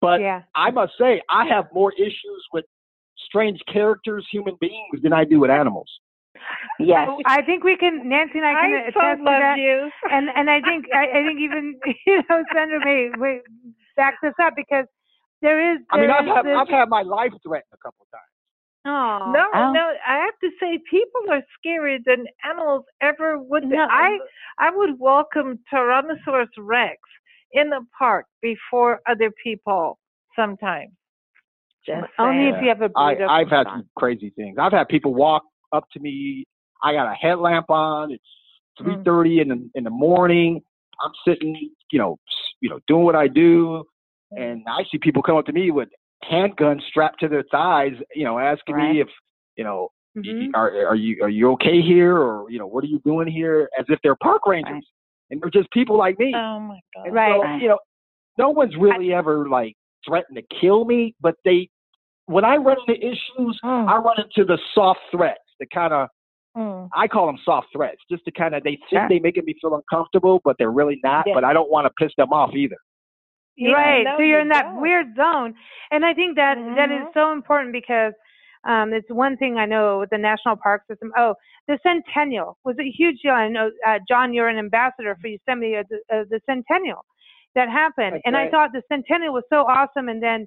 But 0.00 0.20
yeah. 0.20 0.42
I 0.54 0.70
must 0.70 0.92
say, 0.98 1.22
I 1.30 1.46
have 1.46 1.66
more 1.72 1.92
issues 1.92 2.42
with 2.52 2.64
strange 3.24 3.60
characters, 3.72 4.26
human 4.30 4.56
beings, 4.60 5.00
than 5.02 5.12
I 5.12 5.24
do 5.24 5.38
with 5.40 5.50
animals. 5.50 5.88
Yes. 6.80 7.06
Oh, 7.08 7.20
I 7.24 7.42
think 7.42 7.62
we 7.62 7.76
can. 7.76 8.08
Nancy 8.08 8.38
and 8.38 8.46
I 8.46 8.54
can 8.54 8.72
I 8.72 8.80
attest 8.88 8.96
so 8.96 9.16
to 9.16 9.24
that. 9.24 9.58
you. 9.58 9.90
and 10.10 10.28
and 10.34 10.50
I 10.50 10.60
think 10.60 10.86
I, 10.92 11.04
I 11.04 11.22
think 11.26 11.40
even 11.40 11.78
you 12.06 12.22
know 12.28 12.42
Sandra 12.52 12.80
may, 12.84 13.10
may 13.16 13.40
back 13.96 14.14
this 14.22 14.34
up 14.42 14.54
because 14.56 14.86
there 15.40 15.74
is. 15.74 15.80
I 15.90 15.98
mean, 15.98 16.08
there 16.08 16.16
I've 16.16 16.26
had 16.26 16.44
this, 16.44 16.56
I've 16.58 16.68
had 16.68 16.88
my 16.88 17.02
life 17.02 17.32
threatened 17.46 17.72
a 17.72 17.76
couple 17.76 18.02
of 18.02 18.10
times. 18.10 18.31
Aw. 18.84 19.32
No, 19.32 19.46
Oh. 19.54 19.72
no, 19.72 19.92
I 20.06 20.16
have 20.18 20.38
to 20.42 20.50
say 20.58 20.78
people 20.90 21.22
are 21.30 21.42
scarier 21.64 21.98
than 22.04 22.26
animals 22.44 22.84
ever 23.00 23.38
would 23.38 23.68
be. 23.70 23.76
No. 23.76 23.86
I 23.88 24.18
I 24.58 24.70
would 24.70 24.98
welcome 24.98 25.58
Tyrannosaurus 25.72 26.48
Rex 26.58 26.96
in 27.52 27.70
the 27.70 27.84
park 27.96 28.26
before 28.40 29.00
other 29.06 29.30
people 29.42 29.98
sometimes. 30.34 30.90
Just 31.86 32.08
only 32.18 32.44
saying. 32.44 32.54
if 32.56 32.62
you 32.62 32.68
have 32.68 32.82
a 32.82 32.90
I, 32.96 33.14
burrito 33.14 33.28
I've 33.28 33.48
had 33.48 33.64
croissant. 33.64 33.82
some 33.84 33.90
crazy 33.96 34.30
things. 34.36 34.56
I've 34.58 34.72
had 34.72 34.88
people 34.88 35.14
walk 35.14 35.42
up 35.72 35.84
to 35.92 36.00
me. 36.00 36.44
I 36.82 36.92
got 36.92 37.10
a 37.10 37.14
headlamp 37.14 37.70
on. 37.70 38.12
It's 38.12 38.22
mm. 38.80 38.84
three 38.84 39.04
thirty 39.04 39.40
in 39.40 39.48
the 39.48 39.70
in 39.74 39.84
the 39.84 39.90
morning. 39.90 40.60
I'm 41.04 41.12
sitting, 41.26 41.70
you 41.90 41.98
know, 41.98 42.18
s- 42.28 42.54
you 42.60 42.68
know, 42.70 42.78
doing 42.88 43.04
what 43.04 43.16
I 43.16 43.28
do, 43.28 43.84
mm. 44.32 44.40
and 44.42 44.62
I 44.68 44.84
see 44.90 44.98
people 44.98 45.22
come 45.22 45.36
up 45.36 45.46
to 45.46 45.52
me 45.52 45.70
with 45.70 45.88
handguns 46.30 46.82
strapped 46.88 47.20
to 47.20 47.28
their 47.28 47.44
thighs, 47.50 47.94
you 48.14 48.24
know, 48.24 48.38
asking 48.38 48.76
Right. 48.76 48.92
me 48.94 49.00
if, 49.00 49.08
you 49.56 49.64
know, 49.64 49.88
Mhm. 50.16 50.50
are 50.54 50.86
are 50.86 50.94
you 50.94 51.22
are 51.22 51.28
you 51.28 51.50
okay 51.52 51.80
here, 51.80 52.16
or 52.18 52.50
you 52.50 52.58
know, 52.58 52.66
what 52.66 52.84
are 52.84 52.88
you 52.88 53.00
doing 53.00 53.26
here? 53.26 53.68
As 53.78 53.86
if 53.88 53.98
they're 54.02 54.16
park 54.16 54.46
rangers, 54.46 54.72
Right. 54.72 54.82
and 55.30 55.40
they're 55.40 55.50
just 55.50 55.70
people 55.70 55.96
like 55.96 56.18
me. 56.18 56.34
Oh 56.34 56.60
my 56.60 56.78
god. 56.94 57.06
And 57.06 57.14
Right. 57.14 57.32
so, 57.34 57.42
Right. 57.42 57.62
you 57.62 57.68
know, 57.68 57.78
no 58.38 58.50
one's 58.50 58.76
really 58.76 59.12
ever 59.14 59.48
like 59.48 59.74
threatened 60.06 60.36
to 60.36 60.42
kill 60.60 60.84
me, 60.84 61.14
but 61.20 61.36
they, 61.44 61.68
when 62.26 62.44
I 62.44 62.56
run 62.56 62.76
into 62.86 62.98
issues, 63.06 63.58
Mm. 63.64 63.88
I 63.88 63.96
run 63.98 64.20
into 64.20 64.44
the 64.44 64.58
soft 64.74 65.00
threats, 65.10 65.54
the 65.60 65.66
kind 65.66 65.92
of, 65.92 66.08
Mm. 66.56 66.88
I 66.92 67.08
call 67.08 67.26
them 67.26 67.38
soft 67.38 67.72
threats, 67.72 68.02
just 68.10 68.24
to 68.26 68.30
kind 68.32 68.54
of, 68.54 68.62
they 68.64 68.76
think 68.90 69.08
they 69.08 69.20
making 69.20 69.44
me 69.46 69.54
feel 69.60 69.74
uncomfortable, 69.74 70.40
but 70.44 70.56
they're 70.58 70.70
really 70.72 71.00
not, 71.02 71.26
Yeah. 71.26 71.34
but 71.34 71.44
I 71.44 71.52
don't 71.54 71.70
want 71.70 71.86
to 71.86 71.92
piss 71.98 72.12
them 72.16 72.32
off 72.32 72.54
either. 72.54 72.76
Right. 73.60 74.06
so 74.16 74.22
you're 74.22 74.40
in 74.40 74.48
that 74.48 74.64
don't. 74.64 74.80
weird 74.80 75.14
zone, 75.16 75.54
and 75.90 76.04
I 76.04 76.14
think 76.14 76.36
that 76.36 76.56
that 76.76 76.90
is 76.90 77.02
Mhm. 77.06 77.14
so 77.14 77.32
important 77.32 77.72
because 77.72 78.14
um, 78.64 78.92
it's 78.92 79.10
one 79.10 79.36
thing 79.36 79.58
I 79.58 79.66
know 79.66 79.98
with 79.98 80.10
the 80.10 80.18
national 80.18 80.56
park 80.56 80.82
system. 80.88 81.12
Oh, 81.16 81.34
the 81.66 81.78
Centennial 81.82 82.56
was 82.64 82.78
a 82.78 82.88
huge 82.88 83.20
deal. 83.22 83.32
I 83.32 83.48
know, 83.48 83.70
uh, 83.86 83.98
John, 84.08 84.32
you're 84.32 84.48
an 84.48 84.56
ambassador 84.58 85.16
for 85.20 85.26
Yosemite 85.26 85.74
of 85.74 85.86
the, 85.88 85.98
of 86.10 86.28
the 86.28 86.40
Centennial 86.46 87.04
that 87.54 87.68
happened, 87.68 88.14
That's 88.14 88.22
and 88.24 88.36
I 88.36 88.48
thought 88.50 88.72
the 88.72 88.82
Centennial 88.88 89.32
was 89.34 89.44
so 89.50 89.66
awesome, 89.66 90.08
and 90.08 90.22
then 90.22 90.46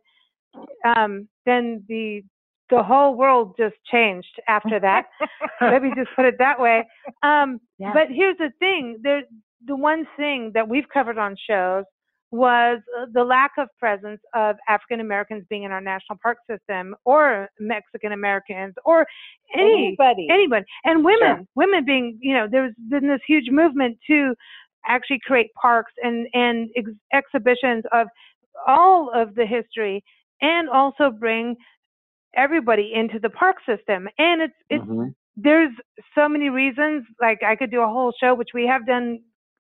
um, 0.85 1.27
then 1.45 1.83
the 1.87 2.23
the 2.71 2.81
whole 2.81 3.13
world 3.15 3.55
just 3.57 3.75
changed 3.91 4.41
after 4.47 4.79
that. 4.79 5.05
Let 5.61 5.83
me 5.83 5.91
just 5.95 6.09
put 6.15 6.25
it 6.25 6.37
that 6.39 6.59
way. 6.59 6.87
Um, 7.21 7.59
Yeah. 7.77 7.93
But 7.93 8.07
here's 8.09 8.37
the 8.37 8.51
thing: 8.59 8.99
there, 9.03 9.23
the 9.65 9.75
one 9.75 10.07
thing 10.17 10.51
that 10.53 10.67
we've 10.67 10.89
covered 10.89 11.17
on 11.17 11.35
shows 11.47 11.85
was 12.31 12.79
uh, 12.99 13.05
the 13.13 13.23
lack 13.23 13.51
of 13.57 13.69
presence 13.79 14.19
of 14.33 14.55
African 14.67 14.99
Americans 14.99 15.45
being 15.49 15.63
in 15.63 15.71
our 15.71 15.81
national 15.81 16.17
park 16.21 16.37
system, 16.49 16.95
or 17.05 17.47
Mexican 17.59 18.11
Americans, 18.11 18.73
or 18.83 19.05
any 19.55 19.87
Anybody. 19.87 20.27
anybody, 20.29 20.65
and 20.83 21.03
women, 21.05 21.35
Sure. 21.37 21.45
women 21.55 21.85
being, 21.85 22.17
you 22.21 22.33
know, 22.33 22.47
there's 22.49 22.73
been 22.89 23.07
this 23.07 23.21
huge 23.27 23.49
movement 23.49 23.97
to 24.07 24.35
actually 24.87 25.19
create 25.25 25.53
parks 25.59 25.93
and 26.03 26.27
and 26.33 26.69
ex- 26.75 26.89
exhibitions 27.13 27.83
of 27.91 28.07
all 28.67 29.11
of 29.13 29.35
the 29.35 29.45
history 29.45 30.03
and 30.41 30.69
also 30.69 31.11
bring 31.11 31.55
everybody 32.35 32.91
into 32.93 33.19
the 33.19 33.29
park 33.29 33.57
system. 33.65 34.07
And 34.17 34.41
it's 34.41 34.53
it's 34.69 34.83
Mhm. 34.85 35.13
there's 35.37 35.71
so 36.15 36.27
many 36.29 36.49
reasons. 36.49 37.05
Like 37.21 37.43
I 37.43 37.55
could 37.55 37.71
do 37.71 37.81
a 37.81 37.87
whole 37.87 38.13
show, 38.19 38.33
which 38.33 38.49
we 38.53 38.65
have 38.67 38.85
done 38.85 39.21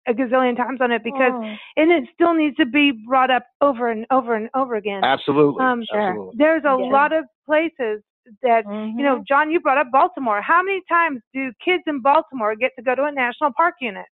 a 0.08 0.12
gazillion 0.14 0.56
times 0.56 0.80
on 0.80 0.90
it 0.90 1.04
because 1.04 1.32
Oh. 1.34 1.54
and 1.76 1.90
it 1.92 2.08
still 2.14 2.34
needs 2.34 2.56
to 2.56 2.66
be 2.66 2.92
brought 3.06 3.30
up 3.30 3.44
over 3.60 3.90
and 3.90 4.06
over 4.10 4.34
and 4.34 4.48
over 4.54 4.74
again. 4.76 5.04
Absolutely. 5.04 5.62
Um, 5.64 5.84
Absolutely. 5.92 6.34
There's 6.36 6.64
a 6.64 6.76
Yeah. 6.78 6.90
lot 6.98 7.12
of 7.12 7.24
places 7.46 8.02
that 8.42 8.64
you 8.64 8.70
Mm-hmm. 8.70 9.02
know, 9.02 9.24
John, 9.26 9.50
you 9.50 9.60
brought 9.60 9.78
up 9.78 9.90
Baltimore. 9.90 10.40
How 10.42 10.62
many 10.62 10.80
times 10.88 11.20
do 11.32 11.52
kids 11.64 11.82
in 11.86 12.00
Baltimore 12.00 12.54
get 12.56 12.72
to 12.76 12.82
go 12.82 12.94
to 12.94 13.04
a 13.04 13.12
national 13.12 13.52
park 13.56 13.74
unit? 13.80 14.06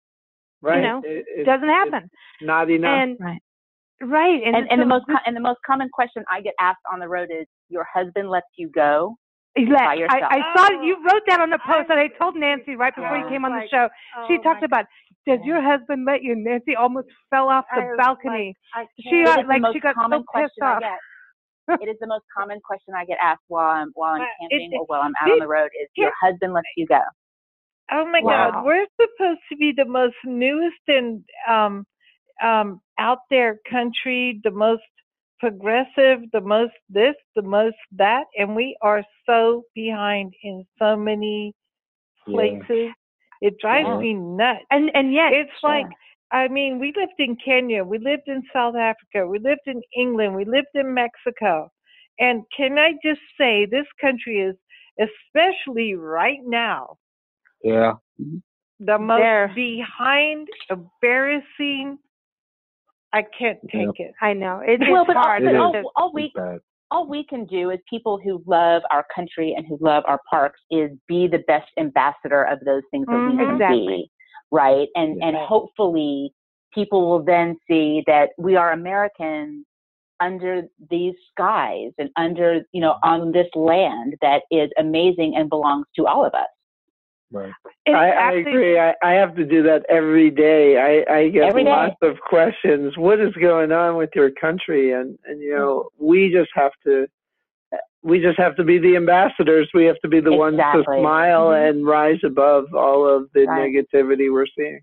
Right. 0.62 0.76
You 0.76 0.82
know, 0.82 0.98
It- 1.04 1.26
it 1.28 1.40
it- 1.40 1.44
doesn't 1.44 1.68
happen. 1.68 2.10
Not 2.40 2.70
enough. 2.70 2.90
And 2.98 3.16
Right. 3.20 3.40
right, 4.02 4.42
and, 4.42 4.56
And, 4.56 4.70
and 4.72 4.80
the 4.80 4.86
most 4.86 5.04
and 5.26 5.36
the 5.36 5.40
most 5.40 5.60
common 5.66 5.88
question 5.90 6.24
I 6.30 6.40
get 6.40 6.54
asked 6.60 6.80
on 6.92 6.98
the 6.98 7.08
road 7.08 7.30
is, 7.30 7.46
"Your 7.68 7.84
husband 7.84 8.30
lets 8.30 8.48
you 8.56 8.68
go?" 8.68 9.16
Elect, 9.54 9.84
by 9.84 9.92
I, 9.92 9.94
yourself. 9.94 10.22
I 10.30 10.54
saw 10.54 10.82
you 10.82 10.96
wrote 11.02 11.22
that 11.28 11.40
on 11.40 11.48
the 11.48 11.58
post, 11.58 11.88
and 11.88 11.98
I 11.98 12.08
told 12.08 12.36
Nancy 12.36 12.76
right 12.76 12.94
before 12.94 13.16
you 13.16 13.26
came 13.28 13.44
on 13.46 13.52
the 13.52 13.58
like, 13.60 13.70
show. 13.70 13.88
She 14.28 14.36
oh 14.38 14.42
talked 14.42 14.62
about, 14.62 14.84
does 15.26 15.40
your 15.44 15.60
husband 15.62 16.04
let 16.06 16.22
you? 16.22 16.34
Nancy 16.36 16.76
almost 16.76 17.08
fell 17.30 17.48
off 17.48 17.64
the 17.74 17.82
I 17.82 17.96
balcony. 17.96 18.54
I 18.74 18.86
she 19.00 19.10
It 19.10 19.24
got 19.24 19.46
like 19.48 19.62
she 19.72 19.80
got 19.80 19.96
so 20.10 20.24
pissed 20.34 20.62
off. 20.62 20.82
it 21.80 21.88
is 21.88 21.96
the 22.00 22.06
most 22.06 22.24
common 22.36 22.60
question 22.64 22.94
I 22.96 23.04
get 23.04 23.18
asked 23.20 23.42
while 23.48 23.68
I'm 23.68 23.90
while 23.94 24.14
I'm 24.14 24.20
Uh, 24.22 24.24
it- 24.24 24.52
camping 24.52 24.72
it- 24.72 24.78
or 24.78 24.84
while 24.86 25.02
I'm 25.02 25.14
out 25.20 25.32
on 25.32 25.38
the 25.40 25.48
road 25.48 25.70
is, 25.82 25.88
"Your 25.96 26.12
husband 26.22 26.52
lets 26.52 26.68
you 26.76 26.86
go?" 26.86 27.00
Oh 27.90 28.04
my 28.06 28.20
Wow. 28.20 28.50
God, 28.52 28.64
we're 28.64 28.86
supposed 29.00 29.40
to 29.50 29.56
be 29.56 29.72
the 29.72 29.84
most 29.84 30.16
newest 30.24 30.80
and 30.88 31.24
um, 31.48 31.86
um, 32.42 32.80
out 32.98 33.18
there 33.30 33.58
country, 33.70 34.40
the 34.44 34.50
most 34.50 34.82
progressive, 35.38 36.20
the 36.32 36.40
most 36.40 36.72
this, 36.88 37.14
the 37.34 37.42
most 37.42 37.76
that, 37.92 38.24
and 38.38 38.56
we 38.56 38.76
are 38.82 39.04
so 39.26 39.64
behind 39.74 40.32
in 40.42 40.64
so 40.78 40.96
many 40.96 41.54
Yeah. 42.26 42.92
Places. 43.40 43.54
It 43.54 43.60
drives 43.60 43.88
Yeah. 43.88 43.98
me 43.98 44.14
nuts. 44.14 44.64
And 44.70 44.90
and 44.94 45.12
yet, 45.12 45.32
It's 45.32 45.50
like, 45.62 45.86
I 46.32 46.48
mean, 46.48 46.78
we 46.78 46.92
lived 46.96 47.18
in 47.18 47.36
Kenya, 47.36 47.84
we 47.84 47.98
lived 47.98 48.28
in 48.28 48.42
South 48.52 48.74
Africa, 48.76 49.26
we 49.26 49.38
lived 49.38 49.66
in 49.66 49.80
England, 49.96 50.34
we 50.34 50.44
lived 50.44 50.68
in 50.74 50.92
Mexico. 50.92 51.70
And 52.18 52.42
can 52.56 52.78
I 52.78 52.94
just 53.04 53.20
say, 53.38 53.66
this 53.66 53.86
country 54.00 54.40
is, 54.40 54.56
especially 54.98 55.94
right 55.94 56.40
now, 56.44 56.96
Yeah. 57.62 57.94
the 58.80 58.98
most 58.98 59.20
There. 59.20 59.48
behind, 59.54 60.48
embarrassing. 60.70 61.98
I 63.12 63.22
can't 63.38 63.58
Yeah. 63.72 63.86
take 63.86 64.00
it. 64.00 64.14
I 64.20 64.32
know 64.32 64.60
it, 64.60 64.80
it's 64.82 64.90
well, 64.90 65.04
but 65.06 65.16
all, 65.16 65.22
hard. 65.24 65.44
but 65.44 65.54
It 65.54 65.60
all, 65.60 65.74
is. 65.76 65.86
all 65.96 66.12
we 66.12 66.24
It's 66.24 66.32
bad. 66.34 66.60
All 66.90 67.06
we 67.08 67.24
can 67.24 67.44
do 67.46 67.70
as 67.70 67.78
people 67.88 68.18
who 68.22 68.42
love 68.46 68.82
our 68.90 69.04
country 69.14 69.54
and 69.56 69.66
who 69.66 69.78
love 69.80 70.04
our 70.06 70.20
parks 70.30 70.60
is 70.70 70.90
be 71.08 71.26
the 71.26 71.42
best 71.46 71.68
ambassador 71.78 72.44
of 72.44 72.60
those 72.60 72.82
things 72.90 73.06
that 73.06 73.16
we 73.16 73.32
Mhm. 73.32 73.38
can 73.38 73.50
Exactly. 73.54 73.86
be, 73.86 74.10
right? 74.50 74.88
And 74.94 75.22
and 75.22 75.36
hopefully 75.36 76.32
people 76.72 77.08
will 77.08 77.22
then 77.22 77.56
see 77.68 78.02
that 78.06 78.30
we 78.38 78.56
are 78.56 78.72
Americans 78.72 79.66
under 80.20 80.62
these 80.88 81.14
skies 81.30 81.92
and 81.98 82.10
under 82.16 82.64
you 82.72 82.80
know 82.80 82.96
on 83.02 83.32
this 83.32 83.48
land 83.54 84.16
that 84.22 84.44
is 84.50 84.70
amazing 84.78 85.36
and 85.36 85.48
belongs 85.48 85.86
to 85.96 86.06
all 86.06 86.24
of 86.24 86.34
us. 86.34 86.48
Right. 87.36 87.52
I, 87.88 88.10
I 88.10 88.32
agree. 88.32 88.78
I, 88.78 88.94
I 89.02 89.12
have 89.12 89.36
to 89.36 89.44
do 89.44 89.62
that 89.62 89.84
every 89.88 90.30
day. 90.30 90.76
I, 91.08 91.12
I 91.12 91.28
get 91.28 91.44
Every 91.44 91.64
day. 91.64 91.70
lots 91.70 91.96
of 92.02 92.16
questions. 92.20 92.96
What 92.96 93.20
is 93.20 93.32
going 93.34 93.70
on 93.72 93.96
with 93.96 94.10
your 94.14 94.30
country? 94.30 94.92
And 94.92 95.18
and 95.26 95.40
you 95.40 95.54
know, 95.54 95.88
we 95.98 96.32
just 96.32 96.50
have 96.54 96.72
to 96.84 97.06
we 98.02 98.20
just 98.20 98.38
have 98.38 98.56
to 98.56 98.64
be 98.64 98.78
the 98.78 98.96
ambassadors. 98.96 99.68
We 99.74 99.84
have 99.84 99.98
to 100.00 100.08
be 100.08 100.20
the 100.20 100.32
ones 100.32 100.56
to 100.56 100.78
Exactly. 100.80 101.00
smile 101.00 101.46
Mhm. 101.48 101.70
and 101.70 101.86
rise 101.86 102.20
above 102.24 102.72
all 102.74 103.06
of 103.08 103.30
the 103.34 103.46
Right. 103.46 103.72
negativity 103.72 104.32
we're 104.32 104.46
seeing. 104.46 104.80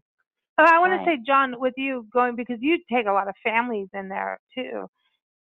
Oh, 0.58 0.66
I 0.66 0.80
want 0.80 0.92
Right. 0.92 1.00
to 1.00 1.06
say, 1.06 1.18
John, 1.26 1.60
with 1.60 1.74
you 1.78 2.06
going 2.12 2.36
because 2.36 2.62
you 2.62 2.78
take 2.92 3.08
a 3.08 3.12
lot 3.12 3.28
of 3.28 3.36
families 3.44 3.90
in 3.94 4.08
there 4.08 4.40
too, 4.54 4.88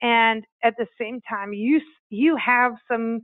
and 0.01 0.43
at 0.63 0.75
the 0.77 0.87
same 0.97 1.21
time, 1.21 1.53
you 1.53 1.81
you 2.09 2.35
have 2.37 2.75
some 2.87 3.21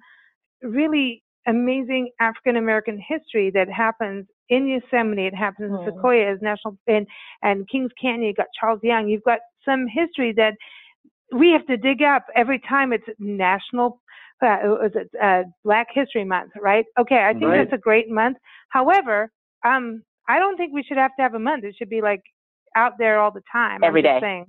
really 0.62 1.24
amazing 1.48 2.10
African 2.20 2.56
American 2.58 3.00
history 3.08 3.50
that 3.52 3.70
happens 3.70 4.26
in 4.50 4.68
Yosemite. 4.68 5.26
It 5.28 5.36
happens 5.36 5.72
in 5.72 5.78
Mhm. 5.78 5.86
Sequoias 5.86 6.42
National 6.42 6.78
and 6.88 7.08
and 7.44 7.68
Kings 7.70 7.92
Canyon. 8.02 8.24
You've 8.24 8.36
got 8.38 8.48
Charles 8.60 8.80
Young. 8.84 9.08
You've 9.08 9.24
got 9.24 9.40
some 9.66 9.88
history 9.88 10.32
that 10.34 10.56
we 11.32 11.52
have 11.52 11.66
to 11.68 11.78
dig 11.78 12.02
up 12.02 12.26
every 12.36 12.60
time 12.60 12.92
it's 12.94 13.08
National. 13.20 14.02
Uh, 14.42 14.78
is 14.84 14.96
it 14.96 15.10
uh, 15.22 15.44
Black 15.64 15.88
History 15.94 16.24
Month, 16.24 16.52
right? 16.60 16.86
Okay, 16.98 17.24
I 17.26 17.34
think 17.34 17.44
Right. 17.46 17.58
that's 17.58 17.74
a 17.74 17.78
great 17.78 18.10
month. 18.10 18.38
However, 18.70 19.30
um, 19.66 20.02
I 20.28 20.40
don't 20.40 20.56
think 20.58 20.74
we 20.74 20.82
should 20.84 20.98
have 20.98 21.12
to 21.18 21.22
have 21.22 21.34
a 21.34 21.40
month. 21.40 21.64
It 21.66 21.76
should 21.78 21.90
be 21.90 22.02
like 22.02 22.22
out 22.76 22.98
there 22.98 23.20
all 23.20 23.32
the 23.32 23.44
time. 23.52 23.84
Every 23.84 24.02
day. 24.02 24.20
saying. 24.22 24.46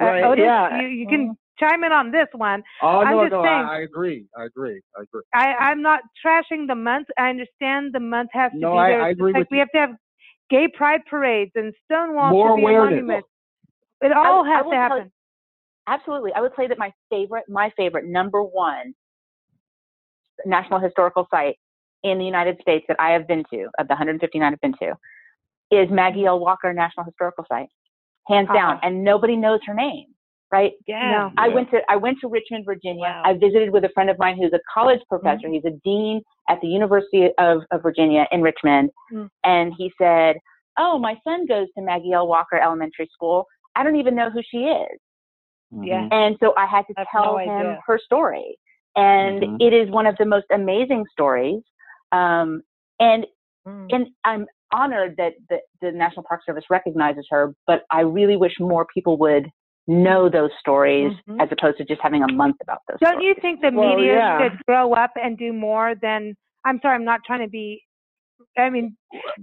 Uh, 0.00 0.04
Otis, 0.28 0.42
yeah. 0.44 0.80
you, 0.80 0.88
you 0.88 1.06
can 1.08 1.36
chime 1.58 1.84
in 1.84 1.92
on 1.92 2.10
this 2.10 2.26
one. 2.34 2.62
Oh 2.82 3.00
I'm 3.00 3.16
no, 3.16 3.22
just 3.24 3.32
no, 3.32 3.42
saying- 3.42 3.66
I, 3.68 3.76
I 3.76 3.80
agree. 3.80 4.26
I 4.36 4.44
agree. 4.44 4.80
I 4.98 5.02
agree. 5.02 5.22
I, 5.34 5.46
I'm 5.54 5.82
not 5.82 6.00
trashing 6.24 6.66
the 6.66 6.74
month. 6.74 7.08
I 7.18 7.30
understand 7.30 7.92
the 7.92 8.00
month 8.00 8.30
has 8.32 8.52
to 8.52 8.58
No, 8.58 8.72
be 8.72 8.78
I- 8.78 8.88
there. 8.90 9.02
I 9.02 9.08
It's 9.10 9.18
just 9.18 9.20
agree 9.20 9.32
like 9.32 9.40
with 9.40 9.48
we 9.50 9.56
you. 9.58 9.60
have 9.62 9.70
to 9.72 9.78
have 9.78 9.90
gay 10.50 10.68
pride 10.68 11.00
parades 11.08 11.52
and 11.54 11.74
Stonewall 11.84 12.30
More 12.30 12.56
should 12.56 12.66
be 12.66 12.74
a 12.74 12.78
monument. 12.78 13.24
It 14.00 14.12
all 14.12 14.44
I 14.46 14.54
has 14.56 14.64
will 14.64 14.70
to 14.70 14.76
tell- 14.76 14.88
happen. 14.90 15.12
Absolutely. 15.86 16.32
I 16.34 16.40
would 16.42 16.52
say 16.56 16.66
that 16.68 16.78
my 16.78 16.92
favorite, 17.10 17.44
my 17.48 17.70
favorite 17.76 18.04
number 18.06 18.42
one 18.42 18.94
national 20.46 20.78
historical 20.80 21.26
site 21.30 21.56
in 22.02 22.18
the 22.18 22.24
United 22.24 22.58
States 22.60 22.84
that 22.88 22.96
I 23.00 23.10
have 23.12 23.26
been 23.26 23.42
to, 23.50 23.64
of 23.78 23.88
the 23.88 23.94
159 23.94 24.52
I've 24.52 24.60
been 24.60 24.74
to, 24.82 24.94
is 25.70 25.90
Maggie 25.90 26.26
L. 26.26 26.38
Walker 26.40 26.72
National 26.72 27.04
Historical 27.04 27.44
Site, 27.48 27.68
hands 28.28 28.48
down. 28.54 28.76
Ah. 28.76 28.86
And 28.86 29.02
nobody 29.02 29.34
knows 29.36 29.60
her 29.66 29.74
name, 29.74 30.06
right? 30.50 30.72
Yeah. 30.86 31.10
No. 31.10 31.32
I 31.36 31.48
Yeah. 31.48 31.54
went 31.54 31.70
to 31.70 31.80
I 31.90 31.96
went 31.96 32.18
to 32.20 32.28
Richmond, 32.28 32.64
Virginia. 32.64 33.02
Wow. 33.02 33.22
I 33.24 33.32
visited 33.34 33.70
with 33.70 33.84
a 33.84 33.90
friend 33.90 34.08
of 34.10 34.18
mine 34.18 34.36
who's 34.40 34.52
a 34.52 34.60
college 34.72 35.00
professor. 35.08 35.48
He's 35.48 35.64
a 35.64 35.72
dean 35.84 36.22
at 36.48 36.60
the 36.60 36.68
University 36.68 37.30
of, 37.38 37.62
of 37.70 37.82
Virginia 37.82 38.26
in 38.32 38.42
Richmond, 38.42 38.90
Mm. 39.12 39.28
and 39.44 39.72
he 39.76 39.92
said, 39.98 40.36
"Oh, 40.78 40.98
my 40.98 41.16
son 41.24 41.46
goes 41.46 41.66
to 41.76 41.82
Maggie 41.82 42.12
L. 42.12 42.26
Walker 42.28 42.56
Elementary 42.56 43.08
School. 43.12 43.46
I 43.76 43.82
don't 43.84 43.96
even 43.96 44.14
know 44.14 44.30
who 44.30 44.40
she 44.42 44.64
is." 44.64 44.98
Yeah. 45.82 46.08
And 46.10 46.36
so 46.40 46.54
I 46.56 46.64
had 46.66 46.86
to 46.86 46.94
I 46.96 47.04
tell 47.12 47.32
no 47.34 47.38
him 47.38 47.50
idea. 47.50 47.80
her 47.86 47.98
story. 47.98 48.56
And 48.96 49.42
Mhm. 49.42 49.56
it 49.60 49.72
is 49.74 49.90
one 49.90 50.06
of 50.06 50.16
the 50.16 50.24
most 50.24 50.46
amazing 50.50 51.04
stories. 51.12 51.62
Um, 52.12 52.62
and 53.00 53.26
Mm. 53.66 53.92
and 53.94 54.08
I'm 54.24 54.46
honored 54.72 55.16
that 55.18 55.34
the, 55.50 55.60
the 55.82 55.92
National 55.92 56.22
Park 56.22 56.42
Service 56.44 56.64
recognizes 56.70 57.26
her, 57.30 57.54
but 57.66 57.84
I 57.90 58.00
really 58.00 58.36
wish 58.36 58.58
more 58.58 58.86
people 58.92 59.16
would 59.18 59.50
know 59.88 60.28
those 60.28 60.50
stories 60.60 61.12
Mhm. 61.26 61.42
as 61.42 61.48
opposed 61.50 61.78
to 61.78 61.84
just 61.84 62.00
having 62.02 62.22
a 62.22 62.30
month 62.32 62.56
about 62.60 62.82
those 62.88 62.98
Don't 63.00 63.12
stories. 63.14 63.26
you 63.26 63.34
think 63.40 63.60
the 63.60 63.70
Well, 63.72 63.96
media 63.96 64.14
yeah. 64.14 64.38
should 64.50 64.64
grow 64.66 64.92
up 64.92 65.12
and 65.20 65.36
do 65.36 65.52
more 65.52 65.94
than? 65.94 66.36
I'm 66.64 66.78
sorry, 66.80 66.94
I'm 66.94 67.04
not 67.04 67.20
trying 67.26 67.40
to 67.40 67.48
be. 67.48 67.82
I 68.56 68.70
mean, 68.70 68.96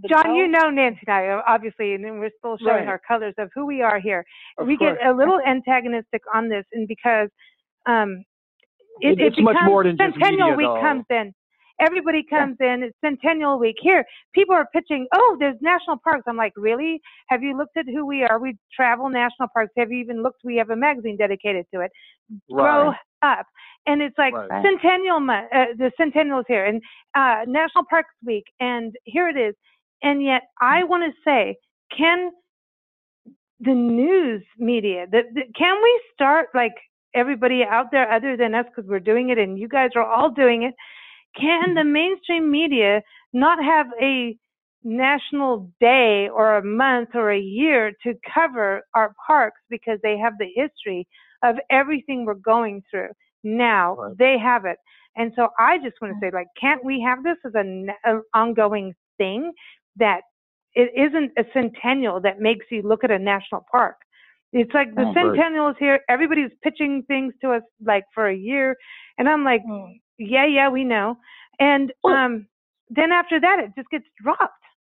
John, 0.09 0.35
you 0.35 0.47
know 0.47 0.69
Nancy 0.69 1.01
and 1.07 1.15
I, 1.15 1.41
obviously, 1.47 1.93
and 1.95 2.19
we're 2.19 2.29
still 2.37 2.57
showing 2.57 2.79
Right. 2.85 2.87
our 2.87 2.99
colors 2.99 3.33
of 3.37 3.49
who 3.55 3.65
we 3.65 3.81
are 3.81 3.97
here. 3.99 4.25
Of 4.57 4.67
we 4.67 4.77
course. 4.77 4.97
get 4.97 5.07
a 5.07 5.13
little 5.13 5.39
antagonistic 5.41 6.21
on 6.33 6.47
this, 6.49 6.65
and 6.73 6.87
because 6.87 7.29
um, 7.87 8.23
it, 9.01 9.19
It- 9.19 9.21
it's 9.21 9.37
it 9.37 9.41
much 9.43 9.57
more 9.65 9.83
than 9.83 9.95
just 9.97 10.13
Centennial 10.15 10.51
media, 10.51 10.57
Week 10.57 10.67
though. 10.67 10.81
comes 10.81 11.05
in. 11.09 11.33
Everybody 11.79 12.23
comes 12.29 12.57
in. 12.59 12.83
It's 12.83 12.97
Centennial 13.03 13.59
Week. 13.59 13.75
Here, 13.81 14.05
people 14.33 14.55
are 14.55 14.67
pitching. 14.73 15.07
Oh, 15.13 15.37
there's 15.39 15.57
national 15.61 15.97
parks. 16.03 16.23
I'm 16.27 16.37
like, 16.37 16.53
really? 16.55 17.01
Have 17.29 17.43
you 17.43 17.57
looked 17.57 17.77
at 17.77 17.85
who 17.87 18.05
we 18.05 18.23
are? 18.23 18.39
We 18.39 18.57
travel 18.75 19.09
national 19.09 19.49
parks. 19.53 19.73
Have 19.77 19.91
you 19.91 19.99
even 19.99 20.23
looked? 20.23 20.39
We 20.43 20.57
have 20.57 20.69
a 20.69 20.75
magazine 20.75 21.17
dedicated 21.17 21.65
to 21.73 21.81
it. 21.81 21.91
Grow 22.51 22.93
up, 23.23 23.45
and 23.87 24.01
it's 24.01 24.17
like 24.17 24.33
Right. 24.33 24.63
Centennial 24.63 25.19
month. 25.19 25.47
Uh, 25.53 25.65
the 25.77 25.91
Centennial 25.97 26.39
is 26.39 26.45
here, 26.47 26.65
and 26.65 26.81
uh, 27.15 27.43
National 27.47 27.83
Parks 27.89 28.13
Week, 28.25 28.45
and 28.59 28.93
here 29.03 29.27
it 29.29 29.37
is. 29.37 29.55
And 30.03 30.23
yet, 30.23 30.43
I 30.61 30.83
want 30.83 31.03
to 31.03 31.21
say, 31.25 31.55
can 31.95 32.31
the 33.59 33.73
news 33.73 34.43
media, 34.57 35.07
the, 35.11 35.23
the, 35.33 35.41
can 35.57 35.81
we 35.81 36.01
start 36.13 36.47
like 36.53 36.73
everybody 37.13 37.63
out 37.63 37.87
there 37.91 38.11
other 38.11 38.35
than 38.37 38.53
us 38.53 38.65
because 38.67 38.89
we're 38.89 38.99
doing 38.99 39.29
it 39.29 39.37
and 39.37 39.57
you 39.57 39.67
guys 39.67 39.91
are 39.95 40.05
all 40.05 40.29
doing 40.29 40.63
it? 40.63 40.73
Can 41.39 41.75
the 41.75 41.83
mainstream 41.83 42.51
media 42.51 43.01
not 43.33 43.63
have 43.63 43.87
a 44.01 44.37
national 44.83 45.71
day 45.81 46.29
or 46.29 46.57
a 46.57 46.63
month 46.65 47.09
or 47.15 47.31
a 47.31 47.39
year 47.39 47.93
to 48.03 48.13
cover 48.33 48.81
our 48.95 49.13
parks 49.27 49.61
because 49.69 49.99
they 50.03 50.17
have 50.17 50.33
the 50.39 50.49
history 50.55 51.07
of 51.43 51.57
everything 51.69 52.25
we're 52.25 52.35
going 52.35 52.83
through? 52.91 53.09
Now 53.43 53.95
Right. 53.95 54.17
they 54.17 54.37
have 54.39 54.65
it. 54.65 54.77
And 55.17 55.33
so 55.35 55.49
I 55.59 55.77
just 55.79 55.95
want 56.01 56.13
to 56.15 56.19
say, 56.19 56.31
like, 56.33 56.47
can't 56.59 56.83
we 56.83 57.01
have 57.01 57.23
this 57.23 57.37
as 57.45 57.53
an 57.55 57.89
ongoing 58.33 58.93
thing 59.17 59.53
that 59.97 60.21
it 60.75 60.91
isn't 60.95 61.31
a 61.37 61.45
centennial 61.53 62.19
that 62.21 62.39
makes 62.39 62.65
you 62.71 62.81
look 62.83 63.03
at 63.03 63.11
a 63.11 63.19
national 63.19 63.65
park? 63.71 63.97
It's 64.53 64.73
like 64.73 64.95
the 64.95 65.05
Oh, 65.05 65.13
centennial 65.13 65.69
is 65.69 65.75
here. 65.79 66.01
Everybody's 66.09 66.51
pitching 66.63 67.03
things 67.07 67.33
to 67.41 67.51
us 67.53 67.63
like 67.85 68.05
for 68.13 68.27
a 68.27 68.35
year, 68.35 68.75
and 69.17 69.29
I'm 69.29 69.43
like, 69.43 69.63
Mm. 69.67 70.01
Yeah, 70.17 70.45
yeah, 70.45 70.69
we 70.69 70.83
know. 70.83 71.17
And 71.59 71.91
Well- 72.03 72.15
um, 72.15 72.47
then 72.89 73.11
after 73.11 73.39
that, 73.39 73.59
it 73.59 73.71
just 73.75 73.89
gets 73.89 74.05
dropped. 74.21 74.53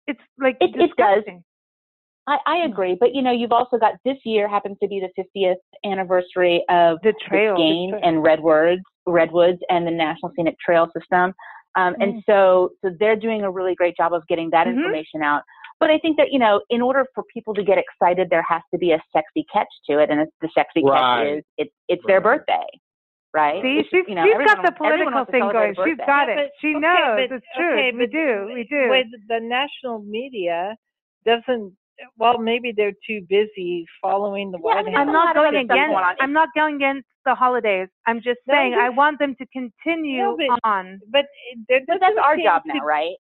It's 0.06 0.20
like 0.38 0.56
It- 0.60 0.76
it 0.76 0.90
does. 0.96 1.24
I, 2.26 2.38
I 2.46 2.56
agree, 2.58 2.94
but 3.00 3.14
you 3.14 3.22
know, 3.22 3.30
you've 3.32 3.52
also 3.52 3.78
got 3.78 3.94
this 4.04 4.18
year 4.24 4.48
happens 4.48 4.76
to 4.82 4.88
be 4.88 5.00
the 5.00 5.08
50th 5.16 5.56
anniversary 5.84 6.62
of 6.68 6.98
The 7.02 7.14
trail, 7.26 7.56
trail. 7.56 7.98
and 8.02 8.22
Redwoods, 8.22 8.82
Redwoods, 9.06 9.60
and 9.70 9.86
the 9.86 9.90
National 9.90 10.30
Scenic 10.36 10.58
Trail 10.58 10.90
System. 10.98 11.34
Um, 11.74 11.94
Mm-hmm. 11.94 12.02
And 12.02 12.22
so, 12.26 12.70
so 12.84 12.90
they're 12.98 13.16
doing 13.16 13.42
a 13.42 13.50
really 13.50 13.74
great 13.74 13.96
job 13.96 14.12
of 14.12 14.26
getting 14.26 14.50
that 14.50 14.66
Mhm. 14.66 14.76
information 14.76 15.22
out. 15.22 15.42
But 15.80 15.90
I 15.90 15.98
think 15.98 16.16
that 16.18 16.30
you 16.32 16.38
know, 16.38 16.60
in 16.70 16.82
order 16.82 17.06
for 17.14 17.24
people 17.32 17.54
to 17.54 17.62
get 17.62 17.78
excited, 17.78 18.28
there 18.30 18.42
has 18.42 18.62
to 18.72 18.78
be 18.78 18.92
a 18.92 19.00
sexy 19.12 19.44
catch 19.52 19.68
to 19.88 19.98
it, 19.98 20.10
and 20.10 20.20
it's, 20.20 20.32
the 20.42 20.48
sexy 20.54 20.82
Right. 20.84 20.98
catch 20.98 21.26
is 21.38 21.44
it's 21.56 21.74
it's 21.88 22.02
their 22.06 22.20
birthday, 22.20 22.66
right? 23.34 23.62
See, 23.62 23.78
It's 23.78 23.88
she's, 23.90 24.00
just, 24.00 24.08
you 24.08 24.14
know, 24.14 24.24
she's 24.24 24.34
everyone 24.34 24.56
got 24.56 24.64
the 24.64 24.72
political 24.72 25.24
thing 25.26 25.40
going. 25.52 25.70
a 25.70 25.74
She's 25.74 25.96
birthday. 25.96 26.06
got 26.06 26.28
Yeah, 26.28 26.34
it. 26.34 26.36
but- 26.36 26.50
She 26.60 26.68
okay, 26.70 26.78
knows 26.80 27.28
but- 27.28 27.36
it's 27.36 27.46
true. 27.56 27.72
okay, 27.72 27.92
we 27.92 28.06
do. 28.06 28.50
We 28.54 28.64
do. 28.64 28.88
With 28.90 29.06
the 29.28 29.40
national 29.40 30.00
media 30.02 30.76
doesn't. 31.24 31.72
Well, 32.16 32.38
maybe 32.38 32.70
they're 32.70 32.92
too 33.06 33.22
busy 33.28 33.84
following 34.00 34.52
the 34.52 34.58
Yeah, 34.58 34.70
I 34.70 34.74
White 34.76 34.84
mean, 34.86 34.94
House. 34.94 35.06
I'm 35.08 35.12
not 35.12 35.34
going 35.34 35.56
against. 35.56 35.96
I'm 36.20 36.32
not 36.32 36.48
going 36.54 36.76
against 36.76 37.08
the 37.24 37.34
holidays. 37.34 37.88
I'm 38.06 38.20
just 38.20 38.38
No, 38.46 38.54
saying 38.54 38.74
I 38.74 38.88
want 38.88 39.18
them 39.18 39.34
to 39.36 39.46
continue 39.46 40.22
No, 40.22 40.36
but- 40.36 40.60
on. 40.62 41.00
But 41.10 41.26
it- 41.50 41.58
there 41.68 41.80
So 41.90 41.98
that's 41.98 42.16
our 42.18 42.36
job 42.36 42.62
to 42.64 42.74
now, 42.74 42.84
right? 42.84 43.16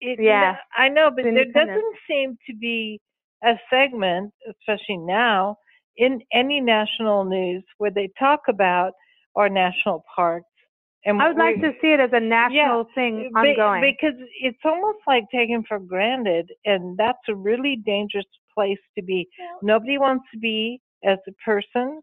It, 0.00 0.18
Yeah. 0.20 0.56
I 0.74 0.88
know, 0.88 1.10
but 1.10 1.24
there 1.24 1.44
doesn't 1.44 1.96
seem 2.08 2.36
to 2.46 2.54
be 2.56 2.98
a 3.42 3.58
segment, 3.70 4.32
especially 4.48 4.96
now, 4.96 5.58
in 5.98 6.22
any 6.32 6.60
national 6.60 7.24
news 7.24 7.62
where 7.76 7.90
they 7.90 8.08
talk 8.18 8.48
about 8.48 8.94
our 9.36 9.48
national 9.48 10.04
parks. 10.14 10.46
And 11.06 11.20
I 11.20 11.28
would 11.28 11.36
like 11.36 11.60
to 11.60 11.72
see 11.82 11.92
it 11.92 12.00
as 12.00 12.10
a 12.12 12.20
national 12.20 12.84
Yeah, 12.84 12.94
thing 12.94 13.30
uh, 13.36 13.42
be- 13.42 13.50
ongoing. 13.56 13.80
because 13.80 14.18
it's 14.40 14.58
almost 14.64 14.98
like 15.06 15.24
taken 15.30 15.62
for 15.68 15.78
granted, 15.78 16.50
and 16.64 16.96
that's 16.96 17.28
a 17.28 17.34
really 17.34 17.76
dangerous 17.76 18.24
place 18.54 18.78
to 18.96 19.02
be. 19.02 19.28
Nobody 19.62 19.98
wants 19.98 20.24
to 20.32 20.38
be 20.38 20.80
as 21.04 21.18
a 21.28 21.32
person 21.44 22.00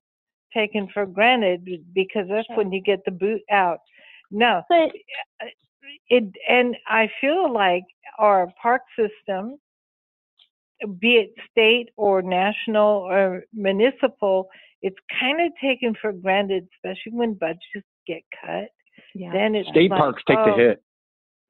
taken 0.53 0.87
for 0.93 1.05
granted 1.05 1.65
because 1.93 2.27
that's 2.29 2.47
Sure. 2.47 2.57
when 2.57 2.71
you 2.71 2.81
get 2.81 3.03
the 3.05 3.11
boot 3.11 3.41
out. 3.51 3.79
No, 4.31 4.61
But 4.69 4.91
uh, 5.41 5.47
it 6.09 6.23
and 6.47 6.75
I 6.87 7.09
feel 7.19 7.51
like 7.51 7.83
our 8.19 8.47
park 8.61 8.81
system, 8.95 9.57
be 10.99 11.15
it 11.17 11.33
state 11.49 11.89
or 11.97 12.21
national 12.21 13.03
or 13.09 13.43
municipal, 13.53 14.47
it's 14.81 14.97
kind 15.19 15.39
of 15.41 15.51
taken 15.61 15.93
for 16.01 16.11
granted, 16.11 16.67
especially 16.77 17.13
when 17.13 17.33
budgets 17.35 17.61
get 18.07 18.21
cut. 18.43 18.69
yeah. 19.15 19.31
Then 19.31 19.55
it's 19.55 19.69
State 19.69 19.91
like, 19.91 19.99
parks 19.99 20.23
take 20.27 20.37
the 20.37 20.51
oh, 20.53 20.57
hit. 20.57 20.83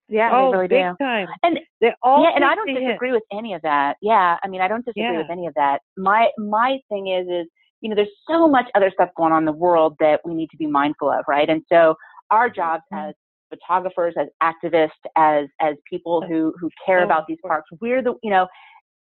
yeah. 0.10 0.30
they 0.30 0.36
Oh, 0.36 0.52
really 0.52 0.68
big 0.68 0.84
do. 0.84 0.96
time. 1.06 1.28
And 1.44 1.60
They 1.80 1.94
all 2.04 2.24
yeah, 2.24 2.32
and 2.36 2.44
I 2.44 2.56
don't 2.56 2.68
the 2.68 2.74
hit. 2.80 2.88
disagree 2.88 3.12
with 3.14 3.24
any 3.32 3.54
of 3.54 3.62
that. 3.64 3.98
Yeah, 4.02 4.38
I 4.44 4.48
mean, 4.48 4.62
I 4.62 4.68
don't 4.68 4.84
disagree 4.86 5.04
Yeah. 5.04 5.18
with 5.20 5.30
any 5.30 5.48
of 5.48 5.54
that. 5.56 5.82
My 5.98 6.30
my 6.38 6.80
thing 6.90 7.08
is 7.08 7.28
is 7.28 7.48
you 7.82 7.90
know, 7.90 7.96
there's 7.96 8.10
so 8.30 8.48
much 8.48 8.68
other 8.76 8.92
stuff 8.94 9.10
going 9.18 9.34
on 9.34 9.40
in 9.42 9.46
the 9.46 9.52
world 9.52 9.96
that 10.00 10.20
we 10.24 10.36
need 10.36 10.50
to 10.52 10.58
be 10.58 10.68
mindful 10.68 11.10
of, 11.10 11.26
right? 11.28 11.50
And 11.50 11.64
so 11.68 11.96
our 12.30 12.48
jobs 12.48 12.84
Mhm. 12.94 13.10
as 13.10 13.16
photographers, 13.50 14.14
as 14.18 14.28
activists, 14.44 14.92
as 15.18 15.48
as 15.60 15.76
people 15.90 16.22
who 16.22 16.54
who 16.60 16.70
care 16.86 17.00
Oh, 17.02 17.06
about 17.06 17.26
these 17.28 17.40
parks, 17.46 17.70
we're 17.80 18.02
the 18.02 18.14
you 18.24 18.30
know. 18.30 18.48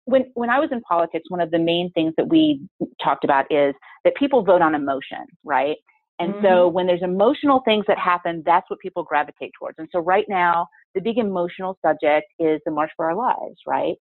When 0.07 0.30
when 0.34 0.50
I 0.50 0.59
was 0.59 0.70
in 0.72 0.80
politics, 0.82 1.30
one 1.30 1.40
of 1.40 1.50
the 1.50 1.59
main 1.59 1.90
things 1.92 2.14
that 2.16 2.28
we 2.28 2.61
talked 3.02 3.24
about 3.24 3.46
is 3.50 3.74
that 4.05 4.14
people 4.16 4.42
vote 4.42 4.62
on 4.62 4.74
emotion, 4.74 5.24
right? 5.44 5.76
And 6.20 6.34
so 6.42 6.68
Mm-hmm. 6.68 6.68
when 6.68 6.86
there's 6.86 7.02
emotional 7.02 7.61
things 7.64 7.84
that 7.88 7.98
happen, 7.98 8.42
that's 8.46 8.68
what 8.70 8.78
people 8.80 9.02
gravitate 9.02 9.52
towards. 9.59 9.78
And 9.78 9.88
so 9.90 9.98
right 10.00 10.26
now, 10.28 10.68
the 10.94 11.00
big 11.00 11.18
emotional 11.18 11.78
subject 11.84 12.26
is 12.38 12.61
the 12.64 12.70
March 12.70 12.90
for 12.96 13.07
Our 13.11 13.16
Lives, 13.16 13.59
right? 13.66 13.96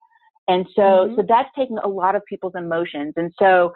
And 0.48 0.66
so, 0.74 1.10
Mhm. 1.10 1.16
so 1.16 1.24
that's 1.26 1.48
taking 1.56 1.78
a 1.78 1.88
lot 1.88 2.14
of 2.16 2.22
people's 2.26 2.54
emotions. 2.56 3.14
And 3.16 3.32
so 3.38 3.72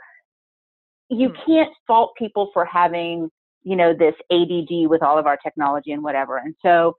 you 1.08 1.30
Hmm. 1.30 1.36
can't 1.46 1.72
fault 1.86 2.14
people 2.18 2.50
for 2.52 2.64
having, 2.64 3.30
you 3.62 3.76
know, 3.76 3.94
this 3.94 4.14
ADD 4.30 4.86
with 4.88 5.02
all 5.02 5.18
of 5.18 5.26
our 5.26 5.36
technology 5.36 5.92
and 5.92 6.02
whatever. 6.02 6.38
And 6.38 6.54
so 6.62 6.94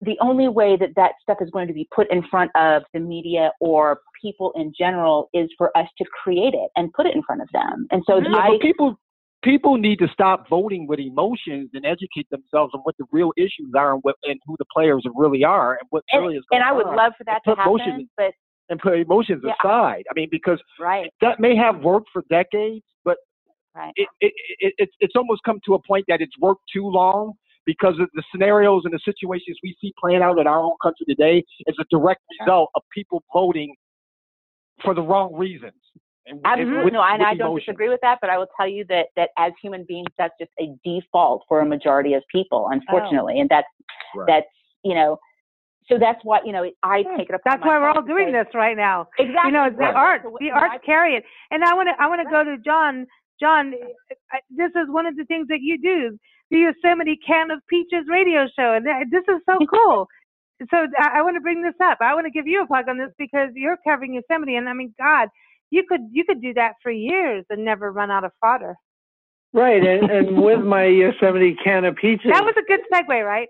the 0.00 0.16
only 0.20 0.48
way 0.48 0.76
that 0.76 0.90
that 0.96 1.12
stuff 1.22 1.38
is 1.40 1.50
going 1.50 1.66
to 1.66 1.74
be 1.74 1.88
put 1.94 2.10
in 2.10 2.22
front 2.28 2.50
of 2.54 2.82
the 2.94 3.00
media 3.00 3.50
or 3.60 4.00
people 4.22 4.52
in 4.56 4.72
general 4.78 5.28
is 5.34 5.48
for 5.58 5.76
us 5.76 5.86
to 5.98 6.04
create 6.22 6.54
it 6.54 6.70
and 6.76 6.92
put 6.92 7.06
it 7.06 7.14
in 7.14 7.22
front 7.22 7.42
of 7.42 7.48
them. 7.52 7.86
And 7.90 8.02
so 8.06 8.18
Yeah, 8.18 8.36
I, 8.36 8.58
people 8.60 8.98
people 9.42 9.76
need 9.76 9.98
to 10.00 10.08
stop 10.08 10.48
voting 10.48 10.86
with 10.86 10.98
emotions 10.98 11.70
and 11.72 11.86
educate 11.86 12.28
themselves 12.30 12.72
on 12.74 12.80
what 12.80 12.96
the 12.98 13.04
real 13.12 13.32
issues 13.36 13.72
are 13.76 13.92
and 13.94 14.00
what 14.02 14.16
and 14.24 14.38
who 14.46 14.56
the 14.58 14.64
players 14.72 15.04
really 15.14 15.44
are 15.44 15.72
and 15.72 15.86
what 15.90 16.04
and, 16.12 16.22
really 16.22 16.36
is 16.36 16.44
going 16.50 16.62
on. 16.62 16.68
and 16.68 16.74
I 16.74 16.76
would 16.76 16.86
on. 16.86 16.96
love 16.96 17.12
for 17.16 17.24
that 17.24 17.40
to 17.44 17.54
happen, 17.54 18.08
but 18.16 18.32
and 18.68 18.78
put 18.78 18.98
emotions 18.98 19.42
Yeah. 19.44 19.54
aside. 19.64 20.04
I 20.10 20.14
mean, 20.14 20.28
because 20.30 20.60
right, 20.78 21.10
that 21.20 21.40
may 21.40 21.56
have 21.56 21.82
worked 21.82 22.08
for 22.12 22.22
decades, 22.28 22.84
but 23.04 23.16
right. 23.74 23.92
it, 23.96 24.08
it, 24.20 24.32
it, 24.60 24.74
it's 24.78 24.92
it's 25.00 25.16
almost 25.16 25.42
come 25.44 25.60
to 25.66 25.74
a 25.74 25.82
point 25.82 26.04
that 26.08 26.20
it's 26.20 26.38
worked 26.38 26.62
too 26.72 26.86
long 26.86 27.32
because 27.68 28.00
of 28.00 28.08
the 28.14 28.22
scenarios 28.32 28.80
and 28.86 28.94
the 28.94 29.00
situations 29.04 29.58
we 29.62 29.76
see 29.78 29.92
playing 30.00 30.22
out 30.22 30.38
in 30.38 30.46
our 30.46 30.58
own 30.58 30.72
country 30.82 31.04
today 31.06 31.44
is 31.66 31.76
a 31.78 31.84
direct 31.90 32.22
result 32.40 32.70
of 32.74 32.82
people 32.94 33.22
voting 33.30 33.74
for 34.82 34.94
the 34.94 35.02
wrong 35.02 35.34
reasons. 35.34 35.74
And, 36.24 36.38
and 36.38 36.46
Absolutely. 36.46 36.84
with- 36.84 36.92
no, 36.94 37.02
and 37.02 37.18
with 37.18 37.28
I 37.28 37.34
don't 37.34 37.58
disagree 37.58 37.90
with 37.90 38.00
that, 38.00 38.20
but 38.22 38.30
I 38.30 38.38
will 38.38 38.46
tell 38.56 38.66
you 38.66 38.86
that 38.88 39.08
that 39.16 39.30
as 39.36 39.52
human 39.62 39.84
beings, 39.86 40.08
that's 40.16 40.32
just 40.40 40.50
a 40.58 40.74
default 40.82 41.42
for 41.46 41.60
a 41.60 41.66
majority 41.66 42.14
of 42.14 42.22
people, 42.34 42.68
unfortunately, 42.72 43.34
oh. 43.36 43.40
and 43.42 43.50
that's 43.50 43.66
Right. 44.16 44.26
that's 44.26 44.46
you 44.82 44.94
know, 44.94 45.18
so 45.90 45.98
that's 45.98 46.20
why 46.22 46.38
you 46.46 46.52
know 46.52 46.64
I 46.82 47.02
hmm. 47.06 47.18
take 47.18 47.28
it 47.28 47.34
up. 47.34 47.42
That's 47.44 47.62
why 47.62 47.78
we're 47.78 47.90
all 47.90 48.00
doing 48.00 48.32
this 48.32 48.46
right 48.54 48.78
now. 48.78 49.08
Exactly. 49.18 49.48
You 49.48 49.52
know, 49.52 49.64
it's 49.64 49.76
the 49.76 49.82
right. 49.84 49.94
art. 49.94 50.20
So, 50.24 50.36
The 50.38 50.46
you 50.46 50.52
know, 50.52 50.56
arts 50.56 50.80
I- 50.82 50.86
carry 50.86 51.16
it. 51.16 51.24
And 51.50 51.62
I 51.62 51.74
want 51.74 51.88
to. 51.90 52.02
I 52.02 52.06
want 52.08 52.22
to 52.22 52.30
go 52.30 52.44
to 52.44 52.56
John. 52.64 53.06
John, 53.38 53.74
I- 54.32 54.40
this 54.48 54.70
is 54.70 54.88
one 54.88 55.04
of 55.04 55.16
the 55.16 55.24
things 55.26 55.48
that 55.48 55.60
you 55.60 55.76
do. 55.78 56.18
The 56.50 56.58
Yosemite 56.58 57.18
Can 57.26 57.50
of 57.50 57.60
Peaches 57.68 58.04
radio 58.08 58.46
show, 58.58 58.74
and 58.74 58.86
that- 58.86 59.06
this 59.10 59.24
is 59.28 59.40
so 59.48 59.58
cool. 59.72 60.08
So 60.70 60.86
I, 60.98 61.18
I 61.18 61.22
want 61.22 61.36
to 61.36 61.40
bring 61.40 61.62
this 61.62 61.74
up. 61.82 61.98
I 62.00 62.14
want 62.14 62.26
to 62.26 62.30
give 62.30 62.46
you 62.46 62.62
a 62.62 62.66
plug 62.66 62.88
on 62.88 62.98
this 62.98 63.10
because 63.18 63.50
you're 63.54 63.76
covering 63.86 64.14
Yosemite, 64.14 64.56
and 64.56 64.68
I 64.68 64.72
mean, 64.72 64.94
God, 64.98 65.28
you 65.70 65.84
could 65.88 66.00
you 66.10 66.24
could 66.24 66.42
do 66.42 66.54
that 66.54 66.74
for 66.82 66.90
years 66.90 67.44
and 67.50 67.64
never 67.64 67.92
run 67.92 68.10
out 68.10 68.24
of 68.24 68.32
fodder. 68.40 68.74
Right, 69.52 69.82
and, 69.82 70.10
and 70.10 70.42
with 70.42 70.60
my 70.60 70.84
Yosemite 70.84 71.56
can 71.64 71.84
of 71.86 71.96
peaches, 71.96 72.30
That 72.30 72.44
was 72.44 72.54
a 72.58 72.62
good 72.68 72.80
segue, 72.92 73.24
right? 73.24 73.48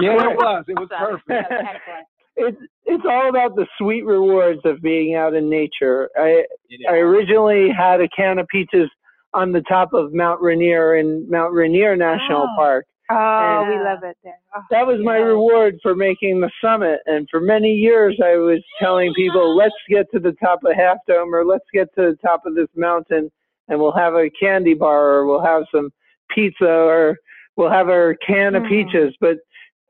Yeah, 0.00 0.30
it 0.30 0.36
was. 0.36 0.64
It 0.68 0.78
was 0.78 0.88
perfect. 0.96 1.52
it's 2.36 2.58
it's 2.84 3.04
all 3.08 3.28
about 3.28 3.56
the 3.56 3.66
sweet 3.78 4.04
rewards 4.04 4.60
of 4.64 4.80
being 4.82 5.14
out 5.14 5.34
in 5.34 5.48
nature. 5.48 6.08
I 6.16 6.44
I 6.88 6.94
originally 6.96 7.70
had 7.70 8.00
a 8.00 8.08
can 8.08 8.38
of 8.38 8.46
peaches 8.48 8.88
on 9.36 9.52
the 9.52 9.60
top 9.62 9.92
of 9.92 10.12
Mount 10.14 10.40
Rainier 10.40 10.96
in 10.96 11.28
Mount 11.30 11.52
Rainier 11.52 11.94
National 11.96 12.42
Oh. 12.50 12.56
Park. 12.56 12.86
Oh, 13.08 13.64
we 13.68 13.78
love 13.84 14.02
it 14.02 14.16
there. 14.24 14.34
Oh. 14.56 14.62
That 14.70 14.86
was 14.86 14.98
my 15.00 15.18
Yeah. 15.18 15.24
reward 15.26 15.78
for 15.82 15.94
making 15.94 16.40
the 16.40 16.50
summit. 16.60 17.00
And 17.06 17.28
for 17.30 17.38
many 17.40 17.72
years, 17.72 18.18
I 18.24 18.36
was 18.36 18.60
telling 18.80 19.12
people, 19.14 19.54
let's 19.56 19.74
get 19.88 20.10
to 20.12 20.18
the 20.18 20.32
top 20.42 20.64
of 20.64 20.74
Half 20.74 20.98
Dome 21.06 21.32
or 21.34 21.44
let's 21.44 21.66
get 21.72 21.94
to 21.94 22.10
the 22.10 22.16
top 22.16 22.46
of 22.46 22.54
this 22.56 22.68
mountain 22.74 23.30
and 23.68 23.78
we'll 23.78 23.92
have 23.92 24.14
a 24.14 24.30
candy 24.30 24.74
bar 24.74 25.04
or 25.14 25.26
we'll 25.26 25.40
have 25.44 25.64
some 25.72 25.90
pizza 26.30 26.68
or 26.68 27.16
we'll 27.56 27.70
have 27.70 27.88
our 27.88 28.14
can 28.26 28.54
of 28.56 28.62
Hmm. 28.64 28.68
peaches. 28.70 29.14
But 29.20 29.38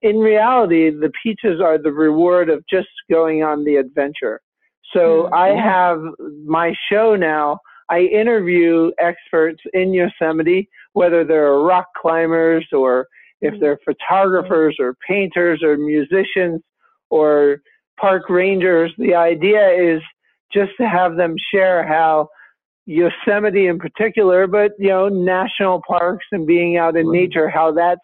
in 0.03 0.18
reality, 0.18 0.90
the 0.90 1.11
peaches 1.22 1.61
are 1.61 1.78
the 1.78 1.92
reward 1.92 2.51
of 2.51 2.66
just 2.66 2.88
going 3.11 3.42
on 3.42 3.64
the 3.64 3.76
adventure. 3.76 4.40
So 4.92 5.28
Hmm. 5.28 5.34
I 5.34 5.49
have 5.55 6.03
my 6.44 6.74
show 6.90 7.16
now. 7.16 7.61
I 7.89 8.01
interview 8.01 8.91
experts 8.99 9.62
in 9.72 9.95
Yosemite, 9.95 10.68
whether 10.93 11.24
they're 11.24 11.59
rock 11.59 11.87
climbers 12.01 12.66
or 12.72 13.07
if 13.41 13.53
mm-hmm. 13.53 13.61
they're 13.61 13.78
photographers 13.84 14.76
or 14.80 14.97
painters 15.07 15.62
or 15.62 15.76
musicians 15.76 16.62
or 17.11 17.59
park 18.01 18.28
rangers. 18.28 18.93
The 18.99 19.14
idea 19.14 19.68
is 19.68 20.03
just 20.53 20.72
to 20.80 20.89
have 20.89 21.16
them 21.16 21.37
share 21.53 21.87
how 21.87 22.28
Yosemite 22.87 23.66
in 23.66 23.78
particular, 23.78 24.47
but 24.47 24.72
you 24.78 24.89
know, 24.89 25.09
national 25.09 25.82
parks 25.87 26.26
and 26.32 26.47
being 26.47 26.76
out 26.76 26.97
in 26.97 27.09
Right. 27.09 27.20
nature, 27.20 27.49
how 27.49 27.72
that's 27.72 28.01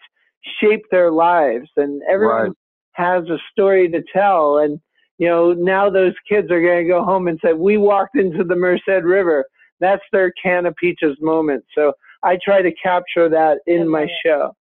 shaped 0.61 0.91
their 0.91 1.11
lives. 1.11 1.71
And 1.77 2.03
everyone 2.09 2.49
Right. 2.49 2.53
has 2.93 3.29
a 3.31 3.39
story 3.51 3.89
to 3.89 4.03
tell. 4.13 4.59
And 4.59 4.81
you 5.19 5.29
know, 5.29 5.53
now 5.53 5.89
those 5.89 6.15
kids 6.29 6.51
are 6.51 6.61
going 6.61 6.85
to 6.85 6.89
go 6.89 7.05
home 7.05 7.29
and 7.29 7.39
say, 7.45 7.53
"We 7.53 7.77
walked 7.77 8.17
into 8.17 8.43
the 8.43 8.57
Merced 8.57 9.05
River." 9.05 9.45
That's 9.83 10.03
their 10.13 10.33
can 10.43 10.65
of 10.65 10.75
peaches 10.77 11.17
moment. 11.21 11.63
So 11.75 11.93
I 12.23 12.39
try 12.43 12.63
to 12.63 12.73
capture 12.83 13.29
that 13.29 13.59
in 13.67 13.87
my 13.87 14.07
show. 14.25 14.55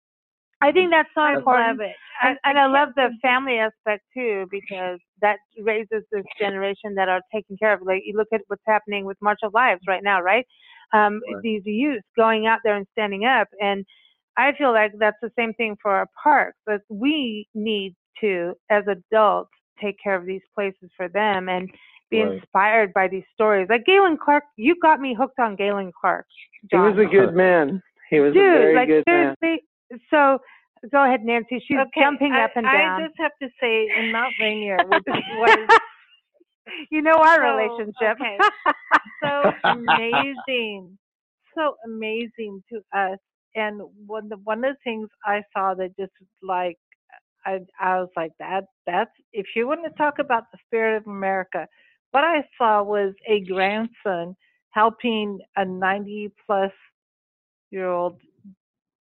I 0.61 0.73
think 0.73 0.91
that's 0.91 1.11
so 1.15 1.21
I 1.21 1.35
important. 1.35 1.79
love 1.79 1.81
it. 1.91 1.97
And, 2.23 2.39
and 2.45 2.59
I 2.59 2.67
love 2.67 2.89
the 2.97 3.11
family 3.23 3.59
aspect 3.59 4.03
too, 4.13 4.47
because 4.51 4.99
that 5.21 5.39
raises 5.61 6.03
this 6.11 6.25
generation 6.41 6.95
that 6.97 7.09
are 7.09 7.21
taken 7.33 7.57
care 7.57 7.75
of. 7.75 7.83
Like 7.83 8.03
you 8.07 8.17
look 8.17 8.29
at 8.33 8.41
what's 8.49 8.63
happening 8.67 9.05
with 9.05 9.17
March 9.21 9.41
of 9.43 9.55
Lives 9.55 9.83
right 9.87 10.03
now, 10.03 10.21
right? 10.21 10.47
um, 10.93 11.21
Right. 11.33 11.43
these 11.43 11.63
youth 11.65 12.03
going 12.17 12.47
out 12.47 12.61
there 12.65 12.77
and 12.77 12.87
standing 12.93 13.25
up. 13.25 13.49
And 13.61 13.85
I 14.37 14.53
feel 14.57 14.73
like 14.73 14.93
that's 14.99 15.17
the 15.21 15.33
same 15.39 15.53
thing 15.55 15.77
for 15.83 15.91
our 15.91 16.07
parks. 16.23 16.59
That 16.67 16.83
we 16.89 17.49
need 17.55 17.95
to, 18.21 18.55
as 18.71 18.85
adults, 18.87 19.51
take 19.81 19.97
care 20.03 20.17
of 20.17 20.27
these 20.27 20.43
places 20.55 20.91
for 20.97 21.09
them 21.09 21.49
and 21.49 21.71
be 22.11 22.23
Right. 22.23 22.35
inspired 22.35 22.93
by 22.95 23.09
these 23.09 23.25
stories. 23.35 23.69
Like 23.69 23.85
Galen 23.85 24.17
Clark, 24.23 24.45
you 24.57 24.75
got 24.81 25.01
me 25.01 25.15
hooked 25.15 25.39
on 25.39 25.57
Galen 25.57 25.93
Clark. 25.99 26.27
He 26.71 26.77
was 26.77 26.97
a 26.99 27.05
good 27.05 27.35
man. 27.35 27.83
He 28.11 28.21
was 28.21 28.33
Dude, 28.33 28.43
a 28.43 28.59
very 28.59 28.75
like 28.75 28.89
good 28.89 29.05
man. 29.07 29.37
So 30.11 30.39
go 30.93 31.05
ahead, 31.05 31.25
Nancy. 31.25 31.63
She's 31.67 31.77
Okay, 31.79 32.01
jumping 32.01 32.33
I, 32.33 32.45
up 32.45 32.53
and 32.57 32.67
down. 32.67 33.01
I 33.01 33.07
just 33.07 33.19
have 33.19 33.33
to 33.43 33.49
say, 33.61 33.89
in 33.99 34.13
Mount 34.13 34.35
Rainier, 34.41 34.79
which 34.89 35.05
was 35.07 35.69
you 36.91 37.03
know 37.03 37.15
our 37.17 37.37
so- 37.37 37.57
relationship. 37.57 38.17
okay, 38.21 38.39
so 39.23 39.53
amazing, 39.65 40.99
so 41.57 41.77
amazing 41.85 42.63
to 42.73 42.81
us. 42.97 43.19
And 43.55 43.81
one 44.07 44.29
the, 44.29 44.37
one 44.45 44.65
of 44.65 44.75
the 44.75 44.79
things 44.85 45.09
I 45.25 45.43
saw 45.57 45.75
that 45.75 45.97
just 45.99 46.13
like 46.43 46.77
I 47.47 47.59
I 47.81 48.01
was 48.01 48.11
like 48.17 48.33
that 48.39 48.65
that's 48.87 49.11
if 49.33 49.47
you 49.57 49.67
want 49.67 49.81
to 49.85 49.91
talk 49.97 50.19
about 50.19 50.45
the 50.53 50.59
spirit 50.67 50.97
of 50.99 51.07
America, 51.07 51.67
what 52.13 52.25
I 52.25 52.45
saw 52.59 52.83
was 52.83 53.15
a 53.29 53.41
grandson 53.41 54.37
helping 54.71 55.41
a 55.57 55.65
90 55.65 56.33
plus 56.47 56.73
year 57.71 57.89
old 57.91 58.21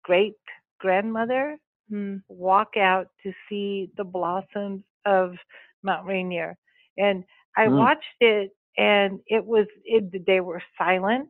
great 0.03 0.35
grandmother 0.79 1.57
Hmm. 1.89 2.17
walk 2.29 2.77
out 2.77 3.07
to 3.23 3.31
see 3.49 3.89
the 3.97 4.03
blossoms 4.03 4.83
of 5.05 5.33
Mount 5.83 6.05
Rainier. 6.05 6.57
And 6.97 7.23
I 7.57 7.67
Mm. 7.67 7.69
watched 7.69 8.03
it 8.21 8.51
and 8.77 9.19
it 9.27 9.45
was 9.45 9.67
it 9.85 10.25
they 10.25 10.39
were 10.41 10.61
silent. 10.77 11.29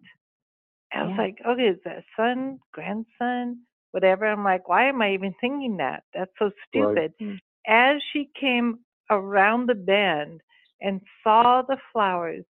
I 0.93 1.03
was 1.03 1.11
Yeah. 1.11 1.17
like, 1.17 1.37
okay, 1.47 1.67
is 1.69 1.79
that 1.85 2.03
son, 2.15 2.59
grandson, 2.73 3.59
whatever? 3.91 4.25
I'm 4.25 4.43
like, 4.43 4.67
why 4.67 4.87
am 4.89 5.01
I 5.01 5.13
even 5.13 5.33
thinking 5.39 5.77
that? 5.77 6.03
That's 6.13 6.31
so 6.39 6.51
stupid. 6.67 7.13
Mm. 7.21 7.39
As 7.67 8.01
she 8.11 8.29
came 8.39 8.79
around 9.09 9.67
the 9.67 9.75
bend 9.75 10.41
and 10.81 11.01
saw 11.23 11.61
the 11.67 11.77
flowers, 11.91 12.43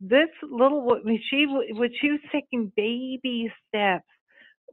this 0.00 0.28
little 0.42 0.82
wo- 0.82 1.00
when 1.02 1.18
she 1.30 1.46
w- 1.46 1.74
when 1.74 1.90
she 2.00 2.10
was 2.10 2.20
taking 2.32 2.72
baby 2.76 3.52
steps 3.68 4.04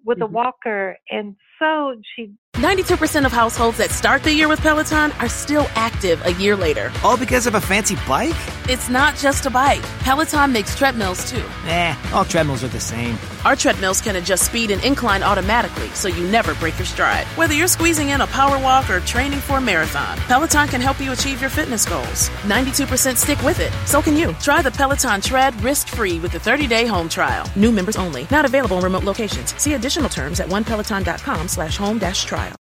with 0.05 0.19
a 0.19 0.21
mm-hmm. 0.21 0.33
walker, 0.33 0.97
and 1.09 1.35
so 1.59 1.95
she 2.15 2.31
92% 2.53 3.25
of 3.25 3.31
households 3.31 3.77
that 3.77 3.91
start 3.91 4.23
the 4.23 4.33
year 4.33 4.47
with 4.47 4.59
Peloton 4.61 5.11
are 5.13 5.29
still 5.29 5.67
active 5.75 6.25
a 6.25 6.33
year 6.33 6.55
later. 6.55 6.91
All 7.03 7.17
because 7.17 7.45
of 7.45 7.55
a 7.55 7.61
fancy 7.61 7.95
bike? 8.07 8.35
It's 8.70 8.89
not 8.89 9.15
just 9.15 9.45
a 9.45 9.49
bike. 9.49 9.82
Peloton 9.99 10.51
makes 10.51 10.76
treadmills 10.76 11.32
too. 11.32 11.43
Eh, 11.68 11.95
all 12.11 12.26
treadmills 12.26 12.65
are 12.65 12.68
the 12.68 12.82
same. 12.82 13.18
Our 13.45 13.55
treadmills 13.55 14.01
can 14.01 14.18
adjust 14.18 14.43
speed 14.43 14.72
and 14.72 14.84
incline 14.84 15.24
automatically 15.24 15.88
so 15.89 16.09
you 16.09 16.28
never 16.28 16.53
break 16.55 16.78
your 16.78 16.86
stride. 16.86 17.26
Whether 17.38 17.53
you're 17.53 17.70
squeezing 17.70 18.09
in 18.09 18.20
a 18.20 18.28
power 18.28 18.59
walk 18.61 18.89
or 18.89 18.99
training 18.99 19.39
for 19.39 19.59
a 19.59 19.61
marathon, 19.61 20.18
Peloton 20.28 20.68
can 20.68 20.82
help 20.82 20.99
you 20.99 21.13
achieve 21.13 21.39
your 21.39 21.49
fitness 21.49 21.86
goals. 21.86 22.28
92% 22.43 23.15
stick 23.15 23.41
with 23.41 23.61
it. 23.61 23.72
So 23.86 24.01
can 24.01 24.18
you. 24.18 24.34
Try 24.34 24.61
the 24.61 24.72
Peloton 24.72 25.22
Tread 25.22 25.55
risk-free 25.63 26.20
with 26.20 26.34
the 26.34 26.39
30-day 26.39 26.88
home 26.88 27.07
trial. 27.07 27.49
New 27.55 27.72
members 27.72 27.95
only. 27.95 28.28
Not 28.30 28.43
available 28.43 28.80
in 28.80 28.84
remote 28.84 29.05
locations. 29.05 29.55
See 29.55 29.76
additional 29.76 30.09
terms 30.09 30.41
at 30.41 30.49
onepeloton.com 30.49 31.47
slash 31.47 31.78
home 31.78 31.99
dash 31.99 32.26
trial. 32.26 32.57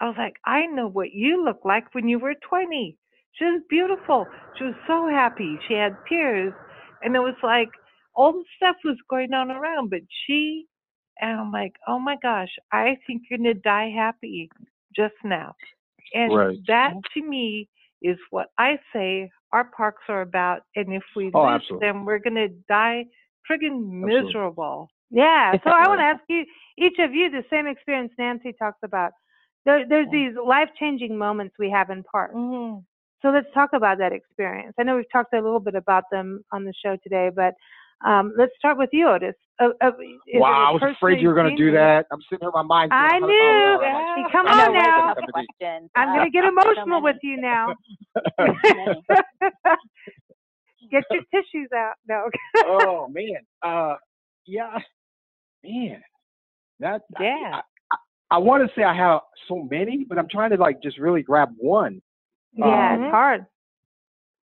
i 0.00 0.06
was 0.06 0.16
like 0.18 0.36
i 0.46 0.66
know 0.66 0.88
what 0.88 1.12
you 1.12 1.44
look 1.44 1.60
like 1.64 1.94
when 1.94 2.08
you 2.08 2.18
were 2.18 2.34
20 2.48 2.96
she 3.32 3.44
was 3.44 3.62
beautiful 3.68 4.26
she 4.58 4.64
was 4.64 4.74
so 4.86 5.08
happy 5.08 5.58
she 5.68 5.74
had 5.74 5.96
tears 6.08 6.52
and 7.02 7.14
it 7.16 7.20
was 7.20 7.36
like 7.42 7.70
all 8.14 8.32
the 8.32 8.44
stuff 8.56 8.76
was 8.84 8.96
going 9.10 9.32
on 9.34 9.50
around 9.50 9.90
but 9.90 10.00
she 10.26 10.66
and 11.20 11.38
i'm 11.40 11.52
like 11.52 11.74
oh 11.88 11.98
my 11.98 12.16
gosh 12.22 12.50
i 12.72 12.96
think 13.06 13.22
you're 13.30 13.38
going 13.38 13.54
to 13.54 13.60
die 13.60 13.90
happy 13.94 14.50
just 14.96 15.14
now 15.24 15.54
and 16.14 16.40
Right. 16.40 16.58
that 16.66 16.94
to 17.14 17.22
me 17.22 17.68
is 18.02 18.18
what 18.30 18.48
i 18.58 18.78
say 18.92 19.30
our 19.52 19.64
parks 19.76 20.02
are 20.08 20.22
about 20.22 20.62
and 20.76 20.92
if 20.92 21.02
we 21.16 21.30
Oh, 21.34 21.46
lose 21.46 21.62
absolutely. 21.62 21.80
them 21.80 22.04
we're 22.04 22.18
going 22.18 22.34
to 22.36 22.48
die 22.68 23.04
friggin' 23.50 24.04
miserable 24.04 24.90
Yeah. 25.10 25.56
So 25.64 25.70
I 25.70 25.86
want 25.88 26.00
to 26.00 26.04
ask 26.04 26.20
you, 26.28 26.44
each 26.78 26.98
of 26.98 27.14
you, 27.14 27.30
the 27.30 27.44
same 27.50 27.66
experience 27.66 28.12
Nancy 28.18 28.52
talks 28.58 28.78
about. 28.84 29.12
There, 29.68 29.84
there's 29.86 30.08
these 30.10 30.32
life 30.42 30.70
changing 30.80 31.18
moments 31.18 31.56
we 31.58 31.68
have 31.68 31.90
in 31.90 32.02
parks. 32.02 32.34
Mhm. 32.34 32.82
So 33.20 33.28
let's 33.28 33.52
talk 33.52 33.74
about 33.74 33.98
that 33.98 34.14
experience. 34.14 34.74
I 34.80 34.82
know 34.82 34.96
we've 34.96 35.12
talked 35.12 35.34
a 35.34 35.42
little 35.42 35.60
bit 35.60 35.74
about 35.74 36.04
them 36.10 36.42
on 36.52 36.64
the 36.64 36.72
show 36.82 36.96
today, 37.02 37.30
but 37.34 37.52
um, 38.02 38.32
let's 38.38 38.52
start 38.56 38.78
with 38.78 38.88
you, 38.94 39.08
Otis. 39.08 39.34
Uh, 39.60 39.68
uh, 39.82 39.90
wow, 40.34 40.68
I 40.68 40.70
was 40.70 40.82
afraid 40.96 41.20
you 41.20 41.28
were 41.28 41.34
going 41.34 41.54
to 41.54 41.62
do 41.62 41.70
that. 41.72 42.06
I'm 42.10 42.20
sitting 42.30 42.44
here, 42.44 42.50
my 42.54 42.62
mind. 42.62 42.92
I 42.94 43.18
knew. 43.18 43.28
oh, 43.28 43.80
I'm 43.82 44.22
like, 44.22 44.32
Come 44.32 44.46
on 44.46 44.72
now. 44.72 45.14
I'm 45.96 46.14
going 46.14 46.24
to 46.24 46.30
get 46.30 46.44
emotional 46.54 47.02
with 47.02 47.16
you 47.22 47.36
now. 47.38 47.74
get 50.90 51.04
your 51.10 51.22
tissues 51.30 51.68
out. 51.76 51.94
No. 52.08 52.30
oh 52.64 53.06
man, 53.08 53.44
uh, 53.62 53.96
yeah, 54.46 54.78
man, 55.62 56.02
that 56.80 57.02
Yeah. 57.20 57.50
I, 57.56 57.60
I 58.30 58.38
want 58.38 58.66
to 58.66 58.74
say 58.74 58.84
I 58.84 58.94
have 58.94 59.20
so 59.48 59.66
many, 59.70 60.04
but 60.08 60.18
I'm 60.18 60.28
trying 60.28 60.50
to 60.50 60.56
like 60.56 60.82
just 60.82 60.98
really 60.98 61.22
grab 61.22 61.50
one 61.56 62.00
yeah, 62.54 62.94
Um, 62.94 63.02
it's 63.02 63.10
hard. 63.10 63.46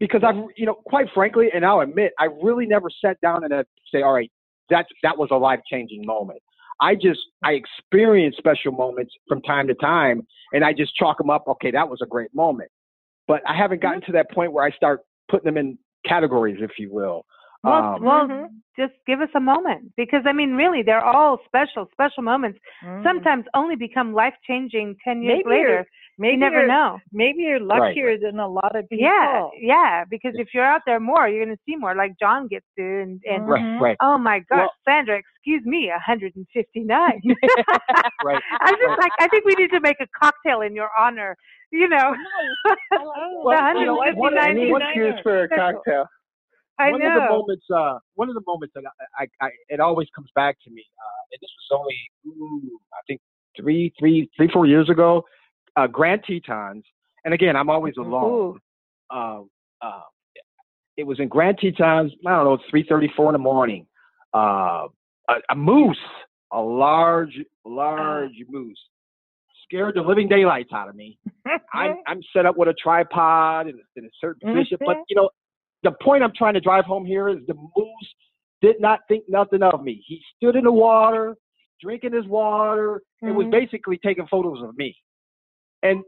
because 0.00 0.22
I've, 0.24 0.36
you 0.56 0.66
know, 0.66 0.74
quite 0.74 1.06
frankly, 1.14 1.48
and 1.54 1.64
I'll 1.64 1.80
admit, 1.80 2.12
I 2.18 2.28
really 2.42 2.66
never 2.66 2.88
sat 3.04 3.20
down 3.20 3.44
and 3.44 3.52
uh, 3.52 3.64
say, 3.92 4.02
all 4.02 4.12
right, 4.12 4.30
that 4.70 4.86
that 5.02 5.16
was 5.16 5.28
a 5.30 5.36
life 5.36 5.60
changing 5.70 6.04
moment. 6.04 6.40
I 6.80 6.94
just 6.94 7.20
I 7.44 7.52
experience 7.52 8.36
special 8.38 8.72
moments 8.72 9.12
from 9.28 9.40
time 9.42 9.66
to 9.68 9.74
time, 9.74 10.26
and 10.52 10.64
I 10.64 10.72
just 10.72 10.94
chalk 10.96 11.18
them 11.18 11.30
up. 11.30 11.44
Okay, 11.46 11.70
that 11.70 11.88
was 11.88 12.00
a 12.02 12.06
great 12.06 12.34
moment, 12.34 12.70
but 13.28 13.42
I 13.46 13.56
haven't 13.56 13.82
gotten 13.82 14.02
to 14.02 14.12
that 14.12 14.30
point 14.30 14.52
where 14.52 14.64
I 14.64 14.70
start 14.70 15.00
putting 15.30 15.46
them 15.46 15.56
in 15.56 15.78
categories, 16.06 16.58
if 16.60 16.72
you 16.78 16.92
will. 16.92 17.24
Well, 17.64 17.74
Um, 17.94 18.02
well, 18.02 18.26
Mhm. 18.28 18.48
just 18.76 18.94
give 19.06 19.20
us 19.20 19.28
a 19.34 19.40
moment 19.40 19.92
because 19.96 20.26
I 20.26 20.32
mean, 20.32 20.54
really, 20.56 20.82
they're 20.82 21.04
all 21.04 21.38
special, 21.46 21.88
special 21.92 22.22
moments. 22.22 22.58
Mhm. 22.82 23.02
Sometimes 23.04 23.46
only 23.54 23.76
become 23.76 24.12
life 24.12 24.34
changing 24.44 24.96
ten 25.04 25.22
years 25.22 25.42
Maybe 25.44 25.50
later. 25.50 25.86
maybe 26.18 26.32
you 26.34 26.38
never 26.40 26.56
you're- 26.56 26.68
know. 26.68 26.98
Maybe 27.12 27.42
you're 27.44 27.60
luckier 27.60 28.18
than 28.18 28.38
a 28.40 28.48
lot 28.48 28.74
of 28.74 28.88
people. 28.88 29.06
Yeah, 29.06 29.48
yeah. 29.58 30.04
Because 30.10 30.34
if 30.38 30.52
you're 30.54 30.64
out 30.64 30.82
there 30.86 30.98
more, 31.00 31.28
you're 31.28 31.44
going 31.44 31.56
to 31.56 31.62
see 31.64 31.76
more, 31.76 31.94
like 31.94 32.12
John 32.18 32.48
gets 32.48 32.66
to. 32.78 32.82
And, 33.02 33.20
and 33.30 33.48
Right, 33.48 33.80
right. 33.80 33.96
oh 34.00 34.18
my 34.18 34.40
gosh, 34.40 34.58
Well- 34.58 34.74
Sandra, 34.84 35.16
excuse 35.18 35.64
me, 35.64 35.88
159. 35.90 37.20
Right. 38.24 38.42
I'm 38.60 38.76
just 38.76 38.98
like, 38.98 39.12
I 39.20 39.28
think 39.28 39.44
we 39.44 39.54
need 39.54 39.70
to 39.70 39.80
make 39.80 40.00
a 40.00 40.06
cocktail 40.20 40.60
in 40.62 40.74
your 40.74 40.90
honor. 40.98 41.36
You 41.70 41.88
know, 41.88 42.14
Oh, 42.92 43.42
Well, 43.44 43.74
you 43.78 43.86
know, 43.86 43.94
one, 43.96 44.14
159 44.16 44.50
Anyone 44.50 44.82
years. 44.94 45.20
for 45.22 45.42
a 45.44 45.48
cocktail? 45.48 46.06
I 46.78 46.90
one 46.90 47.02
of 47.02 47.12
the 47.14 47.28
moments, 47.28 47.64
uh, 47.74 47.98
one 48.14 48.28
of 48.28 48.34
the 48.34 48.42
moments 48.46 48.74
that 48.74 48.84
I, 49.18 49.24
I, 49.24 49.46
I 49.46 49.50
it 49.68 49.80
always 49.80 50.08
comes 50.14 50.28
back 50.34 50.56
to 50.64 50.70
me, 50.70 50.84
uh, 50.98 51.22
and 51.32 51.38
this 51.40 51.50
was 51.70 51.78
only, 51.80 51.96
ooh, 52.26 52.78
I 52.92 53.00
think 53.06 53.20
three, 53.60 53.92
three, 53.98 54.30
three, 54.36 54.48
four 54.52 54.66
years 54.66 54.88
ago, 54.88 55.24
uh, 55.76 55.86
Grand 55.86 56.22
Tetons, 56.26 56.84
and 57.24 57.34
again, 57.34 57.56
I'm 57.56 57.70
always 57.70 57.94
alone. 57.98 58.58
Um, 59.10 59.50
uh, 59.82 60.00
it 60.96 61.04
was 61.04 61.20
in 61.20 61.28
Grand 61.28 61.58
Tetons. 61.58 62.12
I 62.26 62.30
don't 62.30 62.44
know, 62.44 62.54
it's 62.54 62.64
three 62.70 62.84
thirty-four 62.88 63.28
in 63.28 63.32
the 63.32 63.38
morning. 63.38 63.86
Uh, 64.34 64.88
a, 65.28 65.34
a 65.50 65.54
moose, 65.54 65.96
a 66.52 66.60
large, 66.60 67.38
large 67.64 68.32
moose, 68.48 68.78
scared 69.64 69.94
the 69.96 70.00
living 70.02 70.28
daylights 70.28 70.70
out 70.72 70.88
of 70.88 70.94
me. 70.94 71.18
I'm, 71.74 71.96
I'm 72.06 72.20
set 72.34 72.46
up 72.46 72.56
with 72.56 72.68
a 72.68 72.74
tripod 72.74 73.68
in, 73.68 73.78
in 73.96 74.04
a 74.04 74.10
certain 74.20 74.48
position, 74.54 74.78
but 74.86 74.96
you 75.08 75.16
know, 75.16 75.30
the 75.82 75.92
point 76.02 76.22
I'm 76.22 76.32
trying 76.36 76.54
to 76.54 76.60
drive 76.60 76.84
home 76.84 77.04
here 77.04 77.28
is 77.28 77.38
the 77.46 77.54
moose 77.54 78.14
did 78.60 78.80
not 78.80 79.00
think 79.08 79.24
nothing 79.28 79.62
of 79.62 79.82
me. 79.82 80.02
He 80.06 80.22
stood 80.36 80.56
in 80.56 80.64
the 80.64 80.72
water, 80.72 81.36
drinking 81.80 82.12
his 82.12 82.26
water, 82.26 83.02
and 83.20 83.36
was 83.36 83.46
basically 83.50 83.98
taking 84.04 84.26
photos 84.28 84.62
of 84.62 84.76
me. 84.76 84.96
And 85.82 86.02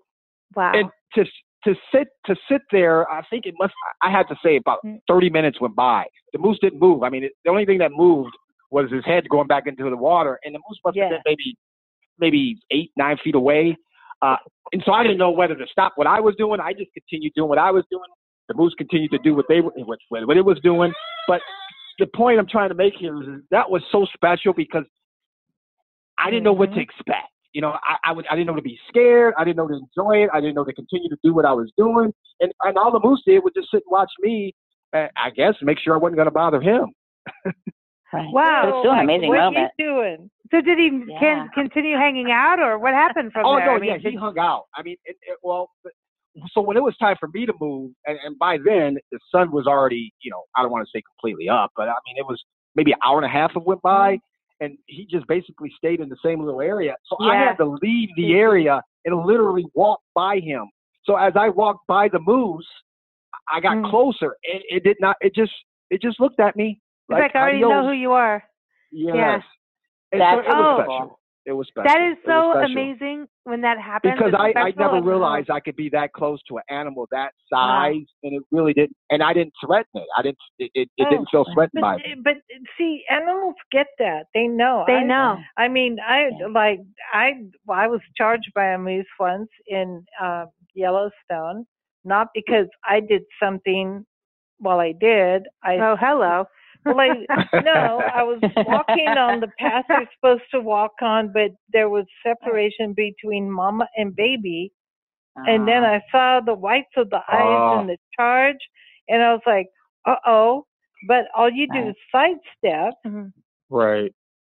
Wow. 0.54 0.72
and 0.74 0.90
to 1.14 1.24
to 1.64 1.74
sit 1.92 2.08
to 2.26 2.36
sit 2.48 2.60
there, 2.70 3.10
I 3.10 3.22
think 3.30 3.46
it 3.46 3.54
must. 3.58 3.72
I 4.02 4.10
had 4.10 4.28
to 4.28 4.36
say 4.44 4.56
about 4.56 4.78
Mm. 4.84 5.00
30 5.08 5.30
minutes 5.30 5.60
went 5.60 5.74
by. 5.74 6.06
The 6.32 6.38
moose 6.38 6.58
didn't 6.60 6.78
move. 6.78 7.02
I 7.02 7.08
mean, 7.08 7.24
it, 7.24 7.32
the 7.44 7.50
only 7.50 7.64
thing 7.64 7.78
that 7.78 7.90
moved 7.92 8.36
was 8.70 8.90
his 8.90 9.04
head 9.04 9.28
going 9.28 9.46
back 9.46 9.66
into 9.66 9.88
the 9.88 9.96
water, 9.96 10.38
and 10.44 10.54
the 10.54 10.58
moose 10.68 10.78
must 10.84 10.96
have 10.96 11.10
been 11.10 11.22
maybe 11.26 11.56
maybe 12.18 12.58
eight 12.70 12.92
nine 12.96 13.16
feet 13.24 13.34
away. 13.34 13.76
Uh, 14.22 14.36
and 14.72 14.82
so 14.84 14.92
I 14.92 15.02
didn't 15.02 15.18
know 15.18 15.30
whether 15.30 15.54
to 15.56 15.66
stop 15.66 15.92
what 15.96 16.06
I 16.06 16.20
was 16.20 16.34
doing. 16.36 16.60
I 16.60 16.72
just 16.72 16.92
continued 16.92 17.32
doing 17.34 17.48
what 17.48 17.58
I 17.58 17.70
was 17.70 17.84
doing. 17.90 18.04
The 18.48 18.54
moose 18.54 18.74
continued 18.76 19.10
to 19.12 19.18
do 19.18 19.34
what 19.34 19.46
they 19.48 19.60
were- 19.60 19.72
what, 19.76 19.98
what 20.10 20.36
it 20.36 20.44
was 20.44 20.58
doing. 20.60 20.92
But 21.26 21.40
the 21.98 22.06
point 22.06 22.38
I'm 22.38 22.46
trying 22.46 22.68
to 22.70 22.74
make 22.74 22.94
here 22.98 23.20
is 23.22 23.40
that 23.50 23.70
was 23.70 23.82
so 23.90 24.06
special 24.14 24.52
because 24.52 24.84
I 26.18 26.30
didn't 26.30 26.44
know 26.44 26.52
what 26.52 26.72
to 26.74 26.80
expect. 26.80 27.28
You 27.52 27.60
know, 27.60 27.70
I, 27.84 27.96
I 28.04 28.12
would 28.12 28.26
I 28.28 28.34
didn't 28.34 28.48
know 28.48 28.56
to 28.56 28.62
be 28.62 28.78
scared. 28.88 29.34
I 29.38 29.44
didn't 29.44 29.56
know 29.56 29.68
to 29.68 29.74
enjoy 29.74 30.24
it. 30.24 30.30
I 30.32 30.40
didn't 30.40 30.56
know 30.56 30.64
to 30.64 30.72
continue 30.72 31.08
to 31.08 31.16
do 31.22 31.32
what 31.32 31.44
I 31.44 31.52
was 31.52 31.70
doing. 31.78 32.12
And 32.40 32.52
and 32.62 32.76
all 32.76 32.90
the 32.90 33.00
moose 33.00 33.22
did 33.26 33.40
was 33.44 33.52
just 33.56 33.70
sit 33.70 33.82
and 33.86 33.92
watch 33.92 34.10
me. 34.20 34.52
Uh, 34.92 35.06
I 35.16 35.30
guess 35.30 35.54
make 35.62 35.78
sure 35.78 35.94
I 35.94 35.98
wasn't 35.98 36.16
going 36.16 36.26
to 36.26 36.32
bother 36.32 36.60
him. 36.60 36.86
Wow. 38.12 38.68
It's 38.68 38.78
still 38.80 38.92
an 38.92 39.00
amazing 39.00 39.28
what 39.28 39.38
moment. 39.38 39.72
you 39.78 39.86
doing? 39.86 40.30
So 40.52 40.60
did 40.60 40.78
he 40.78 41.02
Yeah. 41.08 41.18
can 41.18 41.48
continue 41.54 41.96
hanging 41.96 42.30
out, 42.30 42.60
or 42.60 42.78
what 42.78 42.94
happened 42.94 43.32
from 43.32 43.44
oh 43.44 43.56
there? 43.56 43.66
no, 43.66 43.72
I 43.72 43.78
mean, 43.80 43.90
yeah, 43.90 44.10
he 44.10 44.14
hung 44.16 44.38
out. 44.38 44.64
I 44.74 44.82
mean, 44.82 44.96
it, 45.04 45.16
it, 45.22 45.38
well, 45.42 45.70
but- 45.82 45.92
so 46.52 46.60
when 46.60 46.76
it 46.76 46.82
was 46.82 46.96
time 46.96 47.16
for 47.18 47.28
me 47.32 47.46
to 47.46 47.52
move, 47.60 47.92
and, 48.06 48.18
and 48.24 48.38
by 48.38 48.56
then 48.56 48.96
the 49.12 49.18
sun 49.32 49.50
was 49.52 49.66
already, 49.66 50.12
you 50.22 50.30
know, 50.30 50.42
I 50.56 50.62
don't 50.62 50.70
want 50.70 50.86
to 50.86 50.98
say 50.98 51.02
completely 51.02 51.48
up, 51.48 51.70
but 51.76 51.88
I 51.88 51.94
mean 52.06 52.16
it 52.16 52.26
was 52.26 52.42
maybe 52.74 52.92
an 52.92 52.98
hour 53.04 53.18
and 53.18 53.26
a 53.26 53.28
half 53.28 53.54
of 53.56 53.64
went 53.64 53.82
by, 53.82 54.18
and 54.60 54.76
he 54.86 55.06
just 55.10 55.26
basically 55.26 55.72
stayed 55.76 56.00
in 56.00 56.08
the 56.08 56.16
same 56.24 56.44
little 56.44 56.60
area. 56.60 56.96
So 57.06 57.16
I 57.20 57.36
had 57.36 57.56
to 57.58 57.78
leave 57.82 58.08
the 58.16 58.34
area 58.34 58.82
and 59.04 59.26
literally 59.26 59.66
walk 59.74 60.00
by 60.14 60.40
him. 60.40 60.68
So 61.04 61.16
as 61.16 61.34
I 61.36 61.50
walked 61.50 61.86
by 61.86 62.08
the 62.08 62.18
moose, 62.20 62.66
I 63.52 63.60
got 63.60 63.76
Mm. 63.76 63.90
closer, 63.90 64.36
and 64.52 64.62
it 64.68 64.84
did 64.84 64.96
not. 65.00 65.16
It 65.20 65.34
just, 65.34 65.52
it 65.90 66.00
just 66.00 66.18
looked 66.18 66.40
at 66.40 66.56
me 66.56 66.80
it's 67.08 67.20
like, 67.20 67.36
I 67.36 67.38
already 67.38 67.60
know 67.60 67.84
who 67.84 67.92
you 67.92 68.12
are. 68.12 68.42
Yes. 68.90 69.14
Yeah. 69.14 69.40
And 70.12 70.20
That's 70.20 70.46
so 70.46 70.50
it 70.50 70.56
was 70.56 70.84
special. 70.86 71.20
It 71.46 71.52
was 71.52 71.68
special. 71.68 71.88
That 71.88 72.00
is 72.10 72.16
so 72.24 72.52
amazing 72.58 73.26
when 73.44 73.60
that 73.60 73.78
happens. 73.78 74.14
because 74.16 74.32
I, 74.32 74.58
I 74.58 74.72
never 74.78 75.02
realized 75.02 75.50
I 75.50 75.60
could 75.60 75.76
be 75.76 75.90
that 75.90 76.12
close 76.14 76.40
to 76.48 76.56
an 76.56 76.62
animal 76.70 77.06
that 77.10 77.32
size, 77.52 78.06
and 78.22 78.32
it 78.34 78.42
really 78.50 78.72
didn't. 78.72 78.96
And 79.10 79.22
I 79.22 79.34
didn't 79.34 79.52
threaten 79.64 80.00
it. 80.00 80.06
I 80.16 80.22
didn't. 80.22 80.38
It, 80.58 80.70
it, 80.74 80.88
it 80.96 81.10
didn't 81.10 81.28
feel 81.30 81.44
threatened 81.52 81.82
by 81.82 81.96
But, 81.96 82.06
me. 82.06 82.14
but 82.24 82.34
see, 82.78 83.04
animals 83.10 83.56
get 83.70 83.88
that. 83.98 84.24
They 84.32 84.46
know. 84.46 84.84
They 84.86 84.94
I, 84.94 85.04
know. 85.04 85.38
I 85.58 85.68
mean, 85.68 85.98
I 86.06 86.30
like 86.50 86.80
I 87.12 87.32
well, 87.66 87.78
I 87.78 87.88
was 87.88 88.00
charged 88.16 88.50
by 88.54 88.68
a 88.68 88.78
moose 88.78 89.04
once 89.20 89.50
in 89.66 90.04
uh, 90.22 90.46
Yellowstone, 90.74 91.66
not 92.04 92.28
because 92.34 92.68
I 92.88 93.00
did 93.00 93.22
something. 93.42 94.06
Well, 94.60 94.80
I 94.80 94.92
did. 94.92 95.42
I 95.62 95.76
Oh, 95.76 95.96
hello. 96.00 96.46
I 96.86 97.26
no, 97.54 98.06
I 98.14 98.22
was 98.22 98.42
walking 98.64 99.16
on 99.16 99.40
the 99.40 99.48
path 99.58 99.84
you're 99.90 100.06
supposed 100.16 100.44
to 100.52 100.60
walk 100.60 100.92
on, 101.02 101.32
but 101.32 101.52
there 101.72 101.88
was 101.88 102.06
separation 102.26 102.94
between 102.94 103.50
mama 103.50 103.88
and 103.96 104.14
baby, 104.16 104.72
and 105.46 105.66
then 105.68 105.84
I 105.84 106.02
saw 106.12 106.40
the 106.40 106.54
whites 106.54 106.92
of 106.96 107.10
the 107.10 107.20
eyes 107.30 107.64
Oh. 107.64 107.80
in 107.80 107.86
the 107.86 107.98
charge, 108.18 108.58
and 109.08 109.22
I 109.22 109.32
was 109.32 109.42
like, 109.46 109.68
uh 110.06 110.16
oh. 110.26 110.66
But 111.08 111.26
all 111.36 111.50
you 111.50 111.66
do 111.68 111.88
is 111.90 111.96
sidestep, 112.12 112.94
Right. 113.70 114.12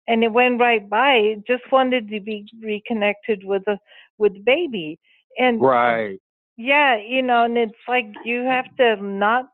and 0.09 0.25
it 0.25 0.33
went 0.33 0.61
right 0.61 0.89
by. 0.89 1.15
It 1.17 1.47
just 1.47 1.65
wanted 1.73 2.09
to 2.11 2.21
be 2.21 2.47
reconnected 2.63 3.45
with 3.45 3.65
the 3.67 3.79
with 4.19 4.45
baby, 4.45 4.99
and 5.39 5.61
Right. 5.61 6.21
yeah, 6.57 6.97
you 6.97 7.23
know, 7.23 7.45
and 7.45 7.57
it's 7.59 7.75
like 7.89 8.07
you 8.25 8.43
have 8.45 8.67
to 8.79 8.97
not. 8.97 9.47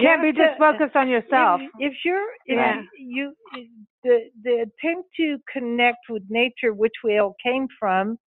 Can't 0.00 0.22
be 0.22 0.32
just 0.32 0.58
focused 0.58 0.96
on 0.96 1.08
yourself. 1.08 1.60
If, 1.60 1.92
if 1.92 1.94
you're, 2.04 2.28
if 2.46 2.56
Yeah. 2.56 2.82
you, 2.98 3.34
you, 3.54 3.68
the 4.02 4.30
the 4.42 4.66
attempt 4.66 5.08
to 5.16 5.38
connect 5.52 6.08
with 6.08 6.22
nature, 6.30 6.72
which 6.72 6.94
we 7.04 7.18
all 7.18 7.34
came 7.42 7.66
from, 7.78 8.18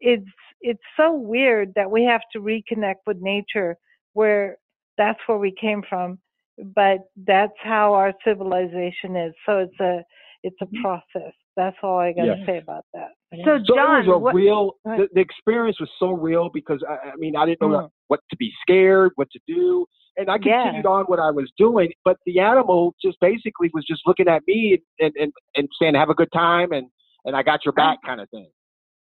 it's 0.00 0.28
it's 0.60 0.82
so 0.96 1.12
weird 1.12 1.72
that 1.74 1.90
we 1.90 2.04
have 2.04 2.22
to 2.32 2.40
reconnect 2.40 3.02
with 3.06 3.18
nature, 3.20 3.76
where 4.14 4.56
that's 4.96 5.18
where 5.26 5.38
we 5.38 5.54
came 5.60 5.82
from, 5.88 6.18
but 6.74 6.98
that's 7.26 7.58
how 7.62 7.94
our 7.94 8.12
civilization 8.24 9.16
is. 9.16 9.34
So 9.46 9.58
it's 9.58 9.80
a 9.80 10.02
it's 10.42 10.56
a 10.62 10.66
mm-hmm. 10.66 10.82
process. 10.82 11.34
That's 11.58 11.76
all 11.82 11.98
I 11.98 12.12
got 12.12 12.22
to 12.26 12.36
Yeah. 12.38 12.46
say 12.46 12.58
about 12.58 12.84
that. 12.94 13.08
So, 13.44 13.58
So 13.58 13.74
John, 13.74 14.04
it 14.04 14.06
was 14.08 14.14
a 14.14 14.18
what, 14.18 14.34
real. 14.34 14.72
The, 14.84 15.08
the 15.12 15.20
experience 15.20 15.78
was 15.80 15.90
so 15.98 16.12
real 16.12 16.48
because 16.54 16.82
I, 16.88 17.10
I 17.10 17.16
mean 17.16 17.34
I 17.36 17.44
didn't 17.46 17.60
know 17.60 17.68
Mm. 17.76 17.90
what 18.06 18.20
to 18.30 18.36
be 18.36 18.50
scared, 18.62 19.10
what 19.16 19.28
to 19.32 19.40
do, 19.46 19.84
and 20.16 20.30
I 20.30 20.36
Yeah. 20.40 20.62
continued 20.62 20.86
on 20.86 21.04
what 21.06 21.18
I 21.18 21.30
was 21.32 21.50
doing. 21.58 21.92
But 22.04 22.16
the 22.26 22.38
animal 22.38 22.94
just 23.04 23.18
basically 23.20 23.70
was 23.74 23.84
just 23.84 24.02
looking 24.06 24.28
at 24.28 24.42
me 24.46 24.78
and 25.00 25.12
and, 25.20 25.32
and 25.56 25.68
saying, 25.80 25.94
"Have 25.96 26.10
a 26.10 26.14
good 26.14 26.32
time," 26.32 26.70
and 26.72 26.86
and 27.26 27.34
I 27.36 27.42
got 27.42 27.64
your 27.66 27.72
back, 27.72 27.98
kind 28.06 28.20
of 28.20 28.30
thing. 28.30 28.48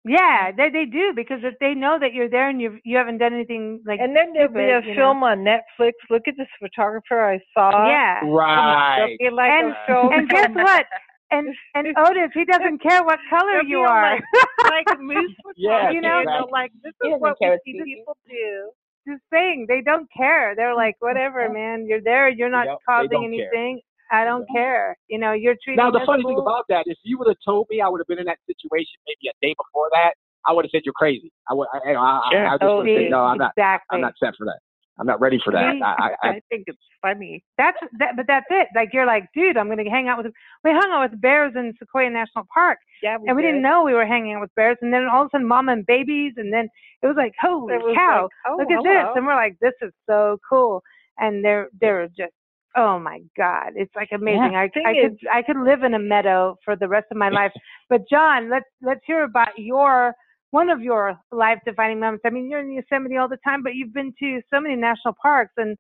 yeah, 0.08 0.52
they 0.58 0.70
they 0.70 0.86
do 0.86 1.12
because 1.16 1.42
if 1.44 1.56
they 1.60 1.74
know 1.74 1.98
that 2.00 2.14
you're 2.14 2.30
there 2.30 2.48
and 2.50 2.62
you 2.62 2.80
you 2.84 2.96
haven't 2.98 3.18
done 3.18 3.34
anything 3.34 3.82
like 3.86 4.00
And 4.00 4.16
then 4.16 4.34
there'll 4.34 4.54
be 4.54 4.62
a 4.62 4.80
stupid, 4.80 4.86
you 4.90 4.96
know. 4.96 5.02
film 5.02 5.24
on 5.24 5.38
Netflix. 5.52 5.94
Look 6.10 6.24
at 6.28 6.36
this 6.38 6.48
photographer 6.64 7.20
I 7.34 7.40
saw. 7.54 7.88
Yeah. 7.88 8.22
Right. 8.24 9.18
Be 9.20 9.30
like 9.30 9.52
And- 9.52 9.72
a 9.74 9.78
show 9.88 10.10
And 10.14 10.30
guess 10.30 10.50
what? 10.56 10.86
And 11.32 11.56
and 11.74 11.88
Otis, 11.98 12.32
he 12.34 12.46
doesn't 12.46 12.82
care 12.82 13.04
what 13.04 13.20
color 13.30 13.62
you 13.64 13.80
are. 13.80 14.20
Like, 14.64 14.86
like 14.88 15.00
moose 15.00 15.32
Yes, 15.58 15.92
you 15.94 16.02
know, 16.02 16.20
exactly. 16.20 16.52
like 16.52 16.72
this 16.84 16.94
is 17.04 17.14
what 17.20 17.36
we 17.42 17.58
see 17.66 17.82
people 17.84 18.18
do. 18.28 18.72
Just 19.08 19.22
saying, 19.32 19.66
they 19.68 19.82
don't 19.82 20.08
care. 20.16 20.56
They're 20.56 20.70
mm-hmm. 20.70 20.78
like, 20.78 20.96
whatever, 21.00 21.50
man. 21.50 21.86
You're 21.88 22.02
there. 22.02 22.30
You're 22.30 22.50
not 22.50 22.66
Yep, 22.68 22.78
causing 22.88 23.10
don't 23.10 23.32
care. 23.32 23.50
anything. 23.54 23.82
I 24.12 24.24
don't 24.24 24.46
care. 24.54 24.96
You 25.10 25.20
know, 25.20 25.34
you're 25.34 25.56
treating. 25.64 25.84
Now 25.84 25.92
the 25.92 26.00
us 26.00 26.06
funny 26.06 26.24
thing 26.24 26.38
about 26.38 26.66
that, 26.70 26.84
if 26.86 26.98
you 27.04 27.18
would 27.18 27.28
have 27.28 27.38
told 27.44 27.68
me 27.70 27.82
I 27.82 27.88
would 27.90 28.00
have 28.00 28.08
been 28.08 28.20
in 28.20 28.26
that 28.26 28.38
situation 28.46 28.98
maybe 29.08 29.30
a 29.30 29.34
day 29.42 29.56
before 29.58 29.90
that, 29.94 30.14
I 30.46 30.54
would 30.54 30.66
have 30.66 30.70
said 30.72 30.82
you're 30.86 30.94
crazy. 30.94 31.32
I 31.50 31.54
would. 31.56 31.68
I, 31.74 31.92
I, 31.92 31.94
I, 31.94 32.54
I 32.54 32.58
just 32.58 32.64
Oh, 32.64 32.78
would 32.78 32.88
have 32.88 32.98
said 32.98 33.10
no. 33.12 33.22
I'm 33.24 33.38
not. 33.38 33.52
exactly. 33.58 33.96
I'm 33.96 34.02
not 34.02 34.14
set 34.22 34.34
for 34.38 34.46
that. 34.46 34.60
I'm 34.98 35.06
not 35.06 35.20
ready 35.20 35.40
for 35.44 35.52
that. 35.52 35.74
See? 35.74 35.82
I, 35.82 36.10
I, 36.24 36.30
I, 36.30 36.42
think 36.50 36.64
it's 36.68 36.80
funny. 37.02 37.44
That's 37.58 37.78
that, 38.00 38.16
but 38.16 38.28
that's 38.28 38.46
it. 38.50 38.68
Like 38.76 38.90
you're 38.94 39.06
like, 39.06 39.28
dude, 39.34 39.58
I'm 39.58 39.68
gonna 39.68 39.90
hang 39.90 40.08
out 40.08 40.24
with. 40.24 40.32
We 40.64 40.72
hung 40.72 40.92
out 40.92 41.12
with 41.12 41.20
bears 41.20 41.54
in 41.56 41.74
Sequoia 41.78 42.10
National 42.10 42.46
Park, 42.54 42.78
Yeah, 43.04 43.18
and 43.26 43.36
we 43.36 43.42
didn't 43.42 43.62
know 43.62 43.84
we 43.84 43.94
were 43.94 44.06
hanging 44.06 44.34
out 44.34 44.42
with 44.42 44.56
bears. 44.56 44.78
And 44.82 44.94
then 44.94 45.06
all 45.06 45.24
of 45.24 45.28
a 45.28 45.30
sudden, 45.32 45.48
mama 45.48 45.74
and 45.74 45.86
babies, 45.86 46.34
and 46.38 46.54
then 46.54 46.70
it 47.02 47.08
was 47.08 47.16
like, 47.18 47.34
holy 47.42 47.74
It 47.74 47.84
was 47.84 47.96
cow, 47.96 48.24
like, 48.24 48.32
oh, 48.48 48.56
look 48.58 48.72
at 48.72 48.78
hello. 48.78 48.84
this, 48.84 49.18
and 49.18 49.26
we're 49.26 49.36
like, 49.36 49.58
this 49.60 49.74
is 49.82 49.92
so 50.10 50.38
cool. 50.50 50.82
And 51.18 51.44
they're 51.44 51.68
they're 51.82 52.08
just, 52.08 52.34
oh 52.78 52.98
my 52.98 53.20
god, 53.36 53.74
it's 53.76 53.96
like 53.96 54.10
amazing. 54.14 54.54
Yeah. 54.54 54.62
I 54.62 54.70
Thing 54.70 54.86
I 54.86 54.94
could 54.94 55.18
I 55.32 55.42
could 55.42 55.58
live 55.58 55.84
in 55.84 55.94
a 55.94 56.00
meadow 56.00 56.56
for 56.64 56.78
the 56.78 56.88
rest 56.88 57.08
of 57.12 57.18
my 57.18 57.30
life. 57.42 57.52
But 57.90 58.02
John, 58.10 58.50
let's 58.50 58.70
let's 58.82 59.02
hear 59.06 59.24
about 59.24 59.58
your 59.58 60.14
one 60.56 60.70
of 60.70 60.82
your 60.82 61.20
life 61.34 61.60
defining 61.66 62.00
moments. 62.00 62.24
I 62.26 62.30
mean, 62.30 62.50
you're 62.50 62.62
in 62.62 62.72
Yosemite 62.72 63.18
all 63.18 63.28
the 63.28 63.44
time, 63.46 63.62
but 63.62 63.76
you've 63.76 63.94
been 63.94 64.14
to 64.20 64.42
so 64.54 64.62
many 64.62 64.78
national 64.78 65.14
parks, 65.22 65.52
and 65.58 65.78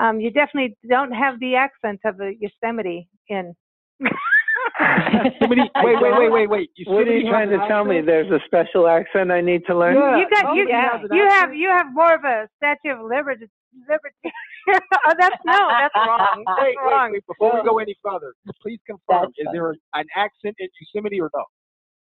um, 0.00 0.18
you 0.18 0.30
definitely 0.30 0.78
don't 0.88 1.12
have 1.12 1.38
the 1.40 1.56
accent 1.56 2.00
of 2.06 2.18
a 2.22 2.32
Yosemite 2.40 3.06
in. 3.28 3.54
Yosemite, 4.00 5.70
wait, 5.84 5.96
wait, 6.00 6.16
wait, 6.18 6.32
wait, 6.32 6.48
wait. 6.48 6.70
What 6.86 7.06
are 7.06 7.14
you 7.18 7.28
trying 7.28 7.50
to 7.50 7.60
an 7.60 7.68
tell 7.68 7.84
me? 7.84 8.00
There's 8.00 8.30
a 8.32 8.40
special 8.46 8.88
accent 8.88 9.30
I 9.30 9.42
need 9.42 9.60
to 9.66 9.76
learn? 9.76 9.94
Yeah. 9.94 10.16
you 10.16 10.26
got 10.30 10.46
Oh, 10.46 10.54
you 10.54 10.66
yeah. 10.70 11.02
you 11.12 11.28
have 11.28 11.54
you 11.54 11.68
have 11.68 11.92
more 11.92 12.14
of 12.14 12.24
a 12.24 12.48
Statue 12.56 12.96
of 12.96 13.00
Liberty. 13.04 13.46
Liberty. 13.86 14.24
oh, 15.06 15.14
that's 15.20 15.36
no, 15.44 15.68
that's 15.68 15.94
wrong. 15.94 16.44
That's 16.46 16.60
Wait, 16.62 16.76
wait, 16.82 16.90
wrong. 16.90 17.12
wait, 17.12 17.26
before 17.26 17.52
we 17.56 17.68
go 17.68 17.78
any 17.78 17.94
further, 18.02 18.32
please 18.62 18.80
confirm: 18.86 19.28
That's 19.28 19.32
is 19.36 19.48
there 19.52 19.70
an 19.92 20.06
accent 20.16 20.56
in 20.58 20.68
Yosemite 20.80 21.20
or 21.20 21.28
no? 21.34 21.44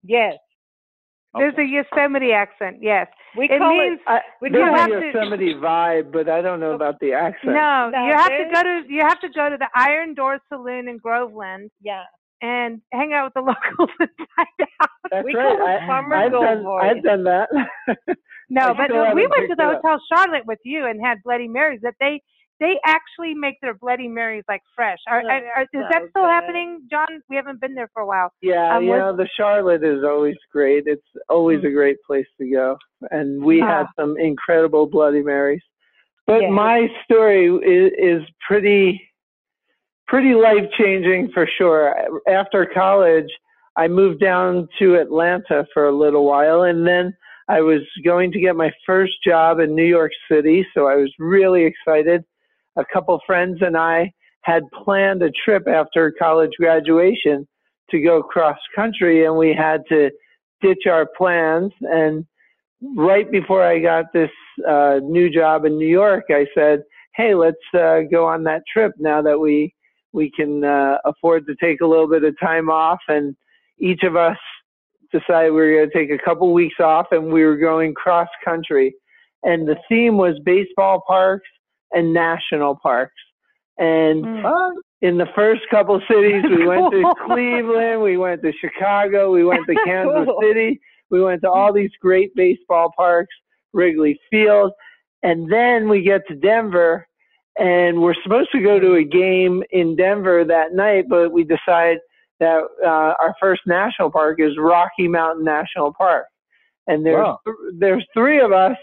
Yes, 0.01 0.37
There's 1.35 1.53
a 1.57 1.63
Yosemite 1.63 2.31
accent. 2.31 2.77
Yes, 2.81 3.07
we 3.37 3.45
it 3.45 3.59
call 3.59 3.69
means 3.69 3.99
I, 4.07 4.19
We 4.41 4.49
there's 4.49 4.67
a 4.73 4.77
have 4.77 4.89
to- 4.89 5.05
Yosemite 5.13 5.53
vibe, 5.55 6.11
but 6.11 6.27
I 6.29 6.41
don't 6.41 6.59
know 6.59 6.71
about 6.73 6.99
the 6.99 7.13
accent. 7.13 7.53
no. 7.53 7.89
No, 7.93 8.05
You 8.05 8.13
have 8.13 8.27
to 8.29 8.45
go 8.51 8.63
to 8.63 8.81
you 8.89 9.01
have 9.01 9.19
to 9.21 9.29
go 9.29 9.49
to 9.49 9.57
the 9.57 9.69
Iron 9.75 10.15
Door 10.15 10.39
Saloon 10.49 10.87
in 10.87 10.97
Groveland 10.97 11.69
yeah. 11.81 12.03
and 12.41 12.81
hang 12.91 13.13
out 13.13 13.25
with 13.25 13.33
the 13.35 13.41
locals 13.51 13.89
and 13.99 14.09
find 14.35 14.69
out. 14.81 14.89
That's 15.11 15.23
We 15.25 15.35
right. 15.35 15.57
call 15.57 15.67
it 15.67 15.79
Farmer 15.87 16.15
I've 16.15 16.31
done, 16.31 16.65
I've 16.67 17.03
done 17.03 17.23
that. 17.25 17.49
No, 18.49 18.73
but 18.77 18.89
we 19.15 19.27
went 19.27 19.49
to 19.49 19.55
the 19.55 19.69
it. 19.69 19.75
Hotel 19.83 20.01
Charlotte 20.11 20.45
with 20.47 20.59
you 20.63 20.85
and 20.85 20.99
had 21.03 21.19
Bloody 21.23 21.47
Marys. 21.47 21.81
That 21.83 21.95
they 21.99 22.21
they 22.59 22.79
actually 22.85 23.33
make 23.33 23.55
their 23.61 23.73
Bloody 23.73 24.07
Marys 24.07 24.43
like 24.49 24.61
fresh. 24.75 24.97
Are, 25.07 25.21
Oh, 25.23 25.27
are, 25.27 25.41
are- 25.57 25.61
is 25.63 25.85
that 25.91 26.03
still 26.09 26.25
happening, 26.25 26.81
John? 26.89 27.07
We 27.29 27.35
haven't 27.35 27.61
been 27.61 27.73
there 27.73 27.89
for 27.93 28.01
a 28.01 28.05
while. 28.05 28.31
Yeah, 28.41 28.75
Um, 28.77 28.83
you 28.83 28.91
know, 28.97 29.15
the 29.15 29.27
Charlotte 29.37 29.83
is 29.83 30.03
always 30.03 30.35
great. 30.51 30.83
It's 30.85 31.01
always 31.29 31.63
a 31.63 31.69
great 31.69 31.97
place 32.05 32.27
to 32.39 32.49
go. 32.49 32.77
And 33.11 33.41
we 33.43 33.59
had 33.59 33.83
Ah. 33.87 33.91
some 33.99 34.17
incredible 34.17 34.87
Bloody 34.87 35.21
Marys. 35.23 35.61
But 36.27 36.41
Yeah. 36.43 36.49
my 36.49 36.89
story 37.05 37.45
is, 37.47 37.91
is 38.21 38.29
pretty, 38.45 39.01
pretty 40.07 40.33
life 40.33 40.69
changing 40.77 41.31
for 41.31 41.47
sure. 41.57 41.95
After 42.27 42.65
college, 42.65 43.31
I 43.75 43.87
moved 43.87 44.19
down 44.19 44.67
to 44.79 44.95
Atlanta 44.95 45.65
for 45.73 45.87
a 45.87 45.91
little 45.91 46.25
while 46.25 46.63
and 46.63 46.85
then 46.85 47.15
I 47.47 47.61
was 47.61 47.81
going 48.05 48.31
to 48.33 48.39
get 48.39 48.55
my 48.55 48.71
first 48.85 49.23
job 49.23 49.59
in 49.59 49.73
New 49.73 49.85
York 49.85 50.11
City, 50.29 50.67
so 50.73 50.87
I 50.87 50.95
was 50.97 51.11
really 51.17 51.63
excited. 51.63 52.23
A 52.79 52.85
couple 52.93 53.19
friends 53.27 53.57
and 53.59 53.75
I 53.75 54.11
had 54.43 54.63
planned 54.83 55.21
a 55.21 55.31
trip 55.43 55.67
after 55.67 56.13
college 56.17 56.51
graduation 56.57 57.45
to 57.91 57.99
go 57.99 58.23
cross 58.23 58.57
country, 58.73 59.25
and 59.25 59.35
we 59.35 59.53
had 59.53 59.81
to 59.89 60.09
ditch 60.61 60.85
our 60.87 61.05
plans. 61.17 61.73
And 61.81 62.25
right 62.95 63.29
before 63.29 63.63
I 63.63 63.79
got 63.79 64.05
this 64.13 64.29
uh, 64.65 64.99
new 65.03 65.29
job 65.29 65.65
in 65.65 65.77
New 65.77 65.89
York, 65.89 66.25
I 66.29 66.45
said, 66.55 66.83
"Hey, 67.15 67.35
let's 67.35 67.57
uh, 67.73 68.01
go 68.09 68.25
on 68.25 68.43
that 68.45 68.63
trip 68.71 68.93
now 68.97 69.21
that 69.23 69.37
we 69.37 69.73
we 70.13 70.31
can 70.31 70.63
uh, 70.63 70.99
afford 71.03 71.45
to 71.47 71.55
take 71.61 71.81
a 71.81 71.85
little 71.85 72.07
bit 72.07 72.23
of 72.23 72.39
time 72.39 72.69
off." 72.69 72.99
And 73.09 73.35
each 73.77 74.03
of 74.03 74.15
us 74.15 74.37
decided 75.11 75.51
we 75.51 75.61
were 75.61 75.75
going 75.75 75.89
to 75.89 75.97
take 75.97 76.11
a 76.11 76.23
couple 76.23 76.53
weeks 76.53 76.79
off, 76.79 77.07
and 77.11 77.33
we 77.33 77.43
were 77.43 77.57
going 77.57 77.93
cross 77.93 78.29
country. 78.45 78.95
And 79.43 79.67
the 79.67 79.77
theme 79.89 80.17
was 80.17 80.39
baseball 80.45 81.03
parks 81.05 81.47
and 81.91 82.13
national 82.13 82.75
parks. 82.75 83.13
And 83.77 84.25
Mm. 84.25 84.73
in 85.01 85.17
the 85.17 85.27
first 85.35 85.61
couple 85.71 85.99
cities, 86.09 86.43
we 86.49 86.67
went 86.67 86.91
to 86.91 87.13
Cleveland, 87.25 88.01
we 88.01 88.17
went 88.17 88.41
to 88.43 88.51
Chicago, 88.53 89.31
we 89.31 89.43
went 89.45 89.65
to 89.67 89.75
Kansas 89.85 90.25
Cool. 90.25 90.39
City, 90.41 90.79
we 91.09 91.21
went 91.23 91.41
to 91.43 91.49
all 91.49 91.71
these 91.73 91.91
great 92.01 92.35
baseball 92.35 92.91
parks, 92.97 93.33
Wrigley 93.73 94.19
Field, 94.29 94.71
and 95.23 95.51
then 95.51 95.87
we 95.89 96.01
get 96.01 96.21
to 96.27 96.35
Denver, 96.35 97.07
and 97.57 98.01
we're 98.01 98.13
supposed 98.23 98.51
to 98.51 98.61
go 98.61 98.79
to 98.79 98.95
a 98.95 99.03
game 99.03 99.63
in 99.71 99.95
Denver 99.95 100.43
that 100.45 100.73
night, 100.73 101.05
but 101.09 101.31
we 101.31 101.43
decide 101.43 101.97
that 102.39 102.61
uh, 102.83 103.13
our 103.19 103.33
first 103.39 103.61
national 103.65 104.11
park 104.11 104.39
is 104.39 104.57
Rocky 104.57 105.07
Mountain 105.07 105.43
National 105.45 105.93
Park, 105.93 106.25
and 106.87 107.05
there's 107.05 107.15
Wow. 107.25 107.39
there's 107.77 108.05
three 108.13 108.39
of 108.39 108.51
us, 108.51 108.77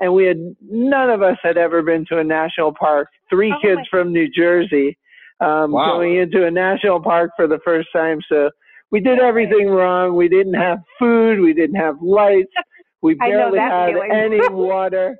and 0.00 0.12
we 0.14 0.24
had 0.24 0.38
none 0.68 1.10
of 1.10 1.22
us 1.22 1.36
had 1.42 1.56
ever 1.58 1.82
been 1.82 2.04
to 2.06 2.18
a 2.18 2.24
national 2.24 2.72
park. 2.74 3.08
Three 3.30 3.52
Oh 3.52 3.60
kids 3.60 3.82
from 3.90 4.12
New 4.12 4.28
Jersey 4.30 4.96
um, 5.40 5.72
Wow. 5.72 5.94
going 5.96 6.16
into 6.16 6.44
a 6.46 6.50
national 6.50 7.00
park 7.02 7.30
for 7.36 7.46
the 7.46 7.58
first 7.64 7.88
time. 7.92 8.18
So 8.28 8.50
we 8.90 9.00
did 9.00 9.18
everything 9.20 9.68
wrong. 9.68 10.14
We 10.16 10.28
didn't 10.28 10.54
have 10.54 10.78
food. 10.98 11.40
We 11.40 11.52
didn't 11.54 11.76
have 11.76 11.96
lights. 12.02 12.52
We 13.00 13.14
barely 13.14 13.60
had 13.60 13.92
feeling. 13.92 14.10
any 14.10 14.40
water. 14.50 15.16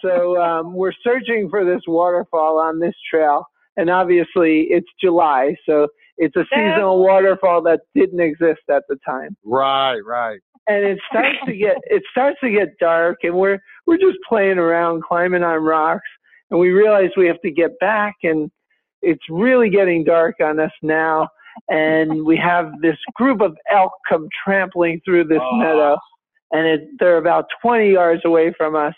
So 0.00 0.38
um, 0.40 0.74
we're 0.74 0.92
searching 1.02 1.48
for 1.48 1.64
this 1.64 1.80
waterfall 1.86 2.58
on 2.60 2.78
this 2.78 2.94
trail, 3.10 3.46
and 3.78 3.88
obviously 3.88 4.66
it's 4.68 4.86
July, 5.02 5.56
so 5.66 5.88
it's 6.18 6.36
a 6.36 6.44
seasonal 6.54 7.02
waterfall 7.02 7.62
that 7.62 7.80
didn't 7.94 8.20
exist 8.20 8.60
at 8.70 8.82
the 8.90 8.96
time 9.06 9.34
Right, 9.44 10.00
right. 10.04 10.40
and 10.68 10.84
it 10.84 10.98
starts 11.10 11.38
to 11.46 11.54
get 11.56 11.76
it 11.84 12.02
starts 12.10 12.38
to 12.42 12.50
get 12.50 12.78
dark 12.78 13.18
and 13.22 13.34
we're 13.34 13.58
we're 13.86 13.96
just 13.98 14.18
playing 14.28 14.58
around 14.58 15.02
climbing 15.02 15.42
on 15.42 15.62
rocks 15.62 16.08
and 16.50 16.60
we 16.60 16.70
realize 16.70 17.10
we 17.16 17.26
have 17.26 17.40
to 17.42 17.50
get 17.50 17.78
back 17.78 18.14
and 18.22 18.50
it's 19.02 19.22
really 19.30 19.70
getting 19.70 20.04
dark 20.04 20.36
on 20.42 20.58
us 20.60 20.72
now 20.82 21.28
and 21.68 22.24
we 22.24 22.36
have 22.36 22.70
this 22.82 22.96
group 23.14 23.40
of 23.40 23.56
elk 23.70 23.92
come 24.08 24.28
trampling 24.44 25.00
through 25.04 25.24
this 25.24 25.40
Oh. 25.40 25.56
meadow 25.56 25.96
and 26.52 26.66
it, 26.66 26.88
they're 26.98 27.16
about 27.16 27.46
20 27.62 27.90
yards 27.92 28.22
away 28.24 28.52
from 28.56 28.76
us 28.76 28.94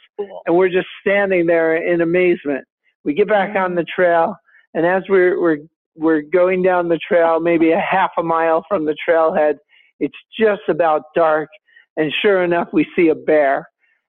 and 0.47 0.56
we're 0.56 0.69
just 0.69 0.89
standing 1.01 1.47
there 1.47 1.77
in 1.77 2.01
amazement. 2.02 2.65
We 3.05 3.15
get 3.15 3.28
back 3.28 3.56
on 3.56 3.74
the 3.74 3.85
trail 3.85 4.36
and 4.74 4.85
as 4.86 5.02
we're 5.09 5.40
we're 5.40 5.59
we're 5.97 6.23
going 6.23 6.62
down 6.62 6.89
the 6.89 6.98
trail 6.98 7.40
maybe 7.40 7.73
a 7.73 7.81
half 7.81 8.10
a 8.19 8.23
mile 8.23 8.65
from 8.69 8.85
the 8.85 8.94
trailhead 9.09 9.55
it's 10.01 10.16
just 10.39 10.62
about 10.69 11.02
dark 11.15 11.48
and 11.97 12.12
sure 12.23 12.44
enough 12.44 12.69
we 12.73 12.86
see 12.94 13.09
a 13.09 13.15
bear 13.15 13.66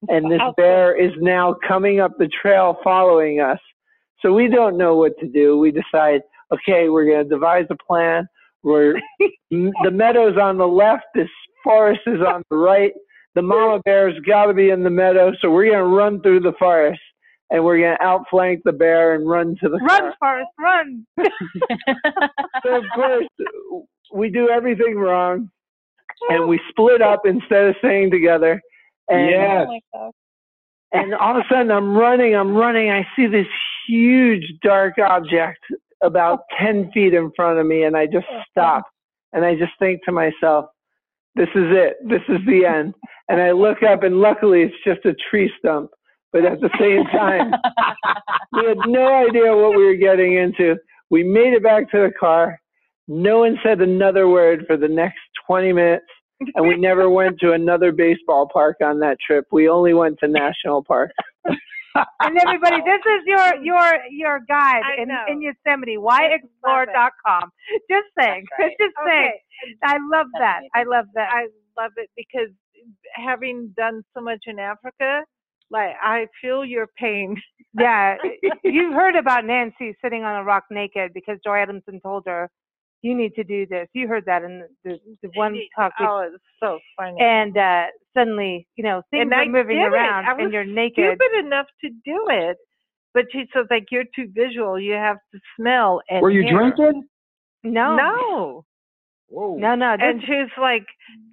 and 0.07 0.31
this 0.31 0.41
bear 0.55 0.95
is 0.95 1.11
now 1.19 1.55
coming 1.67 1.99
up 1.99 2.17
the 2.17 2.29
trail 2.41 2.77
following 2.83 3.41
us. 3.41 3.59
So 4.21 4.33
we 4.33 4.47
don't 4.47 4.77
know 4.77 4.95
what 4.95 5.17
to 5.19 5.27
do. 5.27 5.57
We 5.57 5.71
decide 5.71 6.21
okay 6.53 6.89
we're 6.89 7.05
going 7.05 7.23
to 7.23 7.29
devise 7.29 7.65
a 7.69 7.75
plan. 7.75 8.27
We're 8.63 8.95
the 9.51 9.91
meadow's 9.91 10.37
on 10.37 10.57
the 10.57 10.67
left 10.67 11.05
this 11.15 11.29
forest 11.63 12.01
is 12.07 12.21
on 12.21 12.43
the 12.49 12.57
right. 12.57 12.93
The 13.35 13.41
mama 13.41 13.81
bear's 13.85 14.19
got 14.25 14.45
to 14.45 14.53
be 14.53 14.69
in 14.69 14.83
the 14.83 14.89
meadow 14.89 15.31
so 15.41 15.51
we're 15.51 15.65
going 15.71 15.77
to 15.77 15.95
run 15.95 16.21
through 16.21 16.41
the 16.41 16.53
forest. 16.57 17.01
And 17.51 17.63
we're 17.65 17.79
going 17.79 17.97
to 17.97 18.03
outflank 18.03 18.61
the 18.63 18.71
bear 18.71 19.15
and 19.15 19.27
run 19.27 19.55
to 19.63 19.69
the 19.69 19.77
Run, 19.77 19.99
car. 19.99 20.13
Forrest, 20.19 20.49
run. 20.59 21.05
so 22.63 22.75
of 22.75 22.83
course 22.93 23.25
we 24.13 24.29
do 24.29 24.49
everything 24.49 24.95
wrong 24.95 25.49
and 26.29 26.47
we 26.47 26.59
split 26.69 27.01
up 27.01 27.21
instead 27.25 27.65
of 27.65 27.75
staying 27.79 28.11
together 28.11 28.61
and 29.09 29.29
Yes. 29.29 29.67
Oh 29.93 30.11
and 30.91 31.13
all 31.13 31.37
of 31.37 31.45
a 31.45 31.53
sudden 31.53 31.71
I'm 31.71 31.95
running, 31.95 32.35
I'm 32.35 32.55
running, 32.55 32.89
I 32.89 33.05
see 33.15 33.27
this 33.27 33.47
huge 33.87 34.53
dark 34.63 34.97
object 34.97 35.59
about 36.01 36.41
10 36.59 36.91
feet 36.93 37.13
in 37.13 37.31
front 37.35 37.59
of 37.59 37.65
me, 37.65 37.83
and 37.83 37.95
I 37.95 38.05
just 38.05 38.25
oh, 38.31 38.41
stop. 38.49 38.83
And 39.33 39.45
I 39.45 39.55
just 39.55 39.73
think 39.79 40.03
to 40.05 40.11
myself, 40.11 40.65
this 41.35 41.49
is 41.49 41.67
it. 41.69 41.97
This 42.07 42.21
is 42.27 42.39
the 42.47 42.65
end. 42.65 42.95
And 43.27 43.41
I 43.41 43.51
look 43.51 43.83
up, 43.83 44.03
and 44.03 44.19
luckily 44.19 44.63
it's 44.63 44.75
just 44.83 45.05
a 45.05 45.15
tree 45.29 45.51
stump. 45.59 45.91
But 46.31 46.45
at 46.45 46.59
the 46.61 46.69
same 46.79 47.05
time, 47.05 47.51
we 48.53 48.65
had 48.67 48.77
no 48.87 49.27
idea 49.27 49.55
what 49.55 49.75
we 49.75 49.85
were 49.85 49.95
getting 49.95 50.35
into. 50.35 50.75
We 51.09 51.23
made 51.23 51.53
it 51.53 51.63
back 51.63 51.89
to 51.91 51.97
the 51.97 52.11
car. 52.19 52.59
No 53.07 53.39
one 53.39 53.57
said 53.63 53.81
another 53.81 54.27
word 54.27 54.65
for 54.67 54.77
the 54.77 54.87
next 54.87 55.19
20 55.47 55.73
minutes. 55.73 56.05
And 56.55 56.67
we 56.67 56.77
never 56.77 57.09
went 57.09 57.39
to 57.41 57.51
another 57.51 57.91
baseball 57.91 58.49
park 58.51 58.77
on 58.83 58.99
that 58.99 59.17
trip. 59.25 59.45
We 59.51 59.67
only 59.67 59.93
went 59.93 60.19
to 60.19 60.27
national 60.27 60.83
parks. 60.83 61.13
and 61.45 62.37
everybody, 62.37 62.77
this 62.85 63.01
is 63.05 63.21
your 63.25 63.55
your 63.63 63.99
your 64.09 64.39
guide 64.47 64.81
I 64.85 65.01
in, 65.01 65.07
know. 65.09 65.23
in 65.27 65.41
Yosemite. 65.41 65.97
YExplore.com. 65.97 67.49
Just 67.89 68.07
saying. 68.17 68.45
Right. 68.57 68.71
Just 68.79 68.95
saying. 69.05 69.33
Okay. 69.63 69.75
I 69.83 69.97
love 70.11 70.27
that. 70.39 70.61
I 70.73 70.83
love 70.83 71.05
that. 71.15 71.29
I 71.31 71.47
love 71.77 71.91
it 71.97 72.09
because 72.15 72.49
having 73.13 73.73
done 73.75 74.03
so 74.15 74.21
much 74.21 74.43
in 74.47 74.59
Africa, 74.59 75.23
like 75.71 75.95
I 76.01 76.27
feel 76.41 76.65
your 76.65 76.87
pain. 76.97 77.35
yeah, 77.77 78.15
you've 78.63 78.93
heard 78.93 79.15
about 79.15 79.45
Nancy 79.45 79.95
sitting 80.01 80.23
on 80.23 80.37
a 80.37 80.43
rock 80.43 80.65
naked 80.71 81.11
because 81.13 81.37
Joy 81.43 81.57
Adamson 81.57 81.99
told 82.01 82.23
her, 82.27 82.49
"You 83.01 83.15
need 83.15 83.33
to 83.35 83.43
do 83.43 83.65
this." 83.65 83.87
You 83.93 84.07
heard 84.07 84.25
that 84.25 84.43
in 84.43 84.65
the 84.83 84.99
the 85.21 85.29
one 85.35 85.59
talk. 85.75 85.93
we- 85.99 86.05
Oh, 86.05 86.19
it's 86.33 86.43
so 86.61 86.79
funny. 86.97 87.17
and 87.21 87.57
uh 87.57 87.87
suddenly, 88.15 88.67
you 88.75 88.83
know, 88.83 89.01
things 89.11 89.21
And 89.23 89.33
are 89.33 89.41
I 89.41 89.47
moving 89.47 89.79
around, 89.79 90.25
I 90.25 90.33
was 90.33 90.43
and 90.45 90.53
you're 90.53 90.63
naked. 90.65 91.05
stupid 91.17 91.45
enough 91.45 91.67
to 91.81 91.89
do 92.05 92.27
it. 92.29 92.57
But 93.13 93.25
she 93.31 93.45
says 93.53 93.65
like 93.69 93.85
you're 93.91 94.03
too 94.15 94.27
visual. 94.33 94.79
You 94.79 94.93
have 94.93 95.17
to 95.33 95.39
smell 95.55 96.01
and 96.09 96.21
Were 96.21 96.29
you 96.29 96.43
hear." 96.43 96.51
drinking? 96.57 97.07
No, 97.63 97.95
No. 97.95 98.65
Whoa. 99.31 99.57
no, 99.57 99.75
no. 99.75 99.95
This, 99.95 100.03
and 100.07 100.23
she 100.23 100.31
was 100.35 100.49
like, 100.57 100.85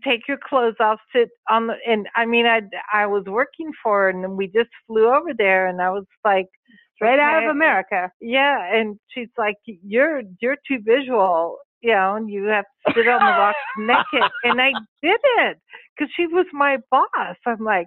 "Take 0.05 0.29
your 0.29 0.37
clothes 0.37 0.75
off, 0.81 1.01
sit 1.15 1.31
on 1.49 1.67
the." 1.69 1.77
And 1.87 2.07
I 2.15 2.27
mean, 2.27 2.45
I 2.47 2.61
I 2.93 3.07
was 3.07 3.25
working 3.25 3.73
for 3.83 4.03
her, 4.03 4.09
and 4.11 4.37
we 4.37 4.49
just 4.49 4.69
flew 4.87 5.09
over 5.09 5.33
there, 5.33 5.67
and 5.69 5.81
I 5.81 5.91
was 5.91 6.05
like, 6.25 6.49
straight 6.97 7.21
out 7.21 7.45
of 7.45 7.51
America. 7.51 8.11
"Yeah." 8.21 8.75
And 8.75 8.99
she's 9.09 9.29
like, 9.39 9.57
"You're 9.65 10.23
you're 10.41 10.57
too 10.69 10.79
visual, 10.83 11.59
you 11.81 11.93
know, 11.93 12.17
and 12.17 12.29
you 12.29 12.45
have 12.47 12.65
to 12.87 12.95
sit 12.95 13.07
on 13.09 13.21
the 13.21 13.39
rocks 13.39 13.59
naked." 13.79 14.31
And 14.45 14.61
I 14.61 14.73
did 15.03 15.21
it 15.39 15.59
because 15.97 16.13
she 16.17 16.27
was 16.27 16.47
my 16.53 16.79
boss. 16.91 17.37
I'm 17.47 17.63
like, 17.65 17.87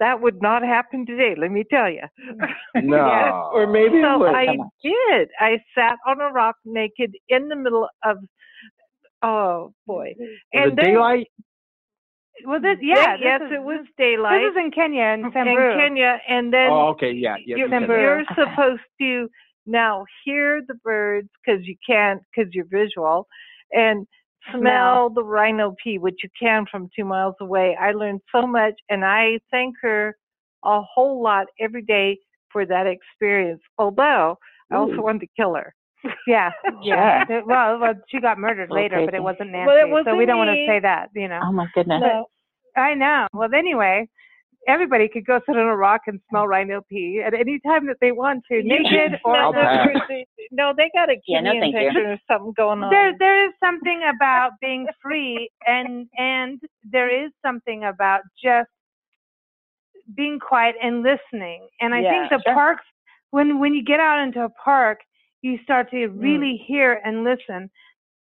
that 0.00 0.20
would 0.20 0.40
not 0.40 0.62
happen 0.62 1.04
today. 1.04 1.34
Let 1.36 1.50
me 1.50 1.64
tell 1.68 1.90
you. 1.90 2.02
No. 2.80 3.50
Or 3.52 3.66
maybe 3.66 4.00
so 4.00 4.18
would. 4.20 4.34
I 4.34 4.46
did. 4.84 5.28
I 5.40 5.58
sat 5.76 5.96
on 6.06 6.20
a 6.20 6.28
rock 6.28 6.54
naked 6.64 7.12
in 7.28 7.48
the 7.48 7.56
middle 7.56 7.88
of. 8.04 8.18
Oh 9.20 9.72
boy! 9.86 10.14
And 10.52 10.72
it 10.72 10.76
then- 10.76 10.84
daylight? 10.94 11.26
Was 12.44 12.62
it? 12.64 12.78
Yeah. 12.82 13.16
this 13.16 13.24
yes, 13.24 13.40
is- 13.44 13.52
it 13.52 13.62
was 13.62 13.84
daylight. 13.96 14.40
This 14.42 14.52
is 14.52 14.56
in 14.64 14.70
Kenya 14.70 15.02
and 15.02 15.26
in 15.26 15.32
Samburu. 15.32 15.76
Kenya, 15.76 16.20
and 16.28 16.52
then 16.52 16.70
Oh, 16.70 16.88
okay, 16.88 17.12
yeah. 17.12 17.36
yeah 17.38 17.56
you're, 17.56 17.58
you 17.58 17.64
said 17.66 17.80
Samburu. 17.80 18.00
you're 18.02 18.24
supposed 18.34 18.80
to 19.00 19.28
now 19.66 20.04
hear 20.24 20.62
the 20.66 20.74
birds 20.74 21.28
because 21.44 21.66
you 21.66 21.76
can't 21.86 22.22
because 22.34 22.52
you're 22.54 22.66
visual, 22.70 23.26
and 23.72 24.06
smell, 24.50 24.60
Smell. 24.60 25.10
the 25.10 25.22
rhino 25.24 25.74
pee, 25.82 25.98
which 25.98 26.16
you 26.22 26.30
can 26.40 26.64
from 26.70 26.88
two 26.96 27.04
miles 27.04 27.34
away. 27.40 27.76
I 27.78 27.92
learned 27.92 28.20
so 28.34 28.46
much, 28.46 28.74
and 28.88 29.04
I 29.04 29.40
thank 29.50 29.74
her 29.82 30.16
a 30.64 30.80
whole 30.82 31.22
lot 31.22 31.46
every 31.60 31.82
day 31.82 32.18
for 32.50 32.64
that 32.66 32.86
experience. 32.86 33.60
Although 33.78 34.38
I 34.72 34.76
also 34.76 34.94
Ooh. 34.94 35.02
wanted 35.02 35.20
to 35.20 35.28
kill 35.36 35.54
her. 35.54 35.74
Yeah, 36.26 36.50
yeah. 36.82 37.24
It- 37.28 37.46
Well, 37.46 37.78
well, 37.78 37.94
she 38.08 38.20
got 38.20 38.38
murdered 38.38 38.70
Little 38.70 38.82
later, 38.82 39.04
but 39.04 39.14
it 39.14 39.22
wasn't 39.22 39.50
Nancy. 39.50 39.66
Well, 39.66 39.76
it 39.76 39.88
so 39.88 39.92
wasn't 39.92 40.18
we 40.18 40.26
don't 40.26 40.38
want 40.38 40.50
to 40.50 40.66
say 40.66 40.80
that, 40.80 41.10
you 41.14 41.28
know. 41.28 41.40
Oh 41.42 41.52
my 41.52 41.66
goodness. 41.74 42.00
No. 42.00 42.26
I 42.76 42.94
know. 42.94 43.26
Well, 43.32 43.48
anyway, 43.54 44.08
everybody 44.68 45.08
could 45.08 45.26
go 45.26 45.40
sit 45.46 45.56
on 45.56 45.66
a 45.66 45.76
rock 45.76 46.02
and 46.06 46.20
smell 46.28 46.44
mm. 46.44 46.48
rhino 46.48 46.82
pee 46.88 47.22
at 47.24 47.34
any 47.34 47.58
time 47.66 47.86
that 47.86 47.96
they 48.00 48.12
want 48.12 48.44
to, 48.50 48.62
naked 48.62 49.18
or 49.24 49.36
I'll 49.36 49.52
no, 49.52 49.94
no, 50.52 50.72
they 50.76 50.90
got 50.94 51.10
a 51.10 51.16
Yeah, 51.26 51.40
no, 51.40 51.52
kidney 51.52 51.72
thank 51.72 51.94
you. 51.94 52.02
or 52.02 52.18
something 52.30 52.52
going 52.56 52.82
on. 52.82 52.90
there 52.90 53.12
there 53.18 53.46
is 53.48 53.52
something 53.58 54.02
about 54.14 54.52
being 54.60 54.86
free 55.02 55.50
and 55.66 56.06
and 56.16 56.60
there 56.84 57.08
is 57.24 57.32
something 57.44 57.84
about 57.84 58.20
just 58.42 58.68
being 60.14 60.38
quiet 60.38 60.76
and 60.82 61.02
listening. 61.02 61.68
And 61.80 61.94
I 61.94 62.00
Yeah, 62.00 62.28
think 62.28 62.30
the 62.30 62.42
sure. 62.46 62.54
parks, 62.54 62.84
when 63.30 63.58
when 63.58 63.74
you 63.74 63.82
get 63.82 64.00
out 64.00 64.20
into 64.20 64.42
a 64.44 64.50
park, 64.50 65.00
you 65.42 65.58
start 65.62 65.90
to 65.90 66.08
Mm. 66.08 66.20
really 66.20 66.56
hear 66.66 67.00
and 67.04 67.24
listen. 67.24 67.70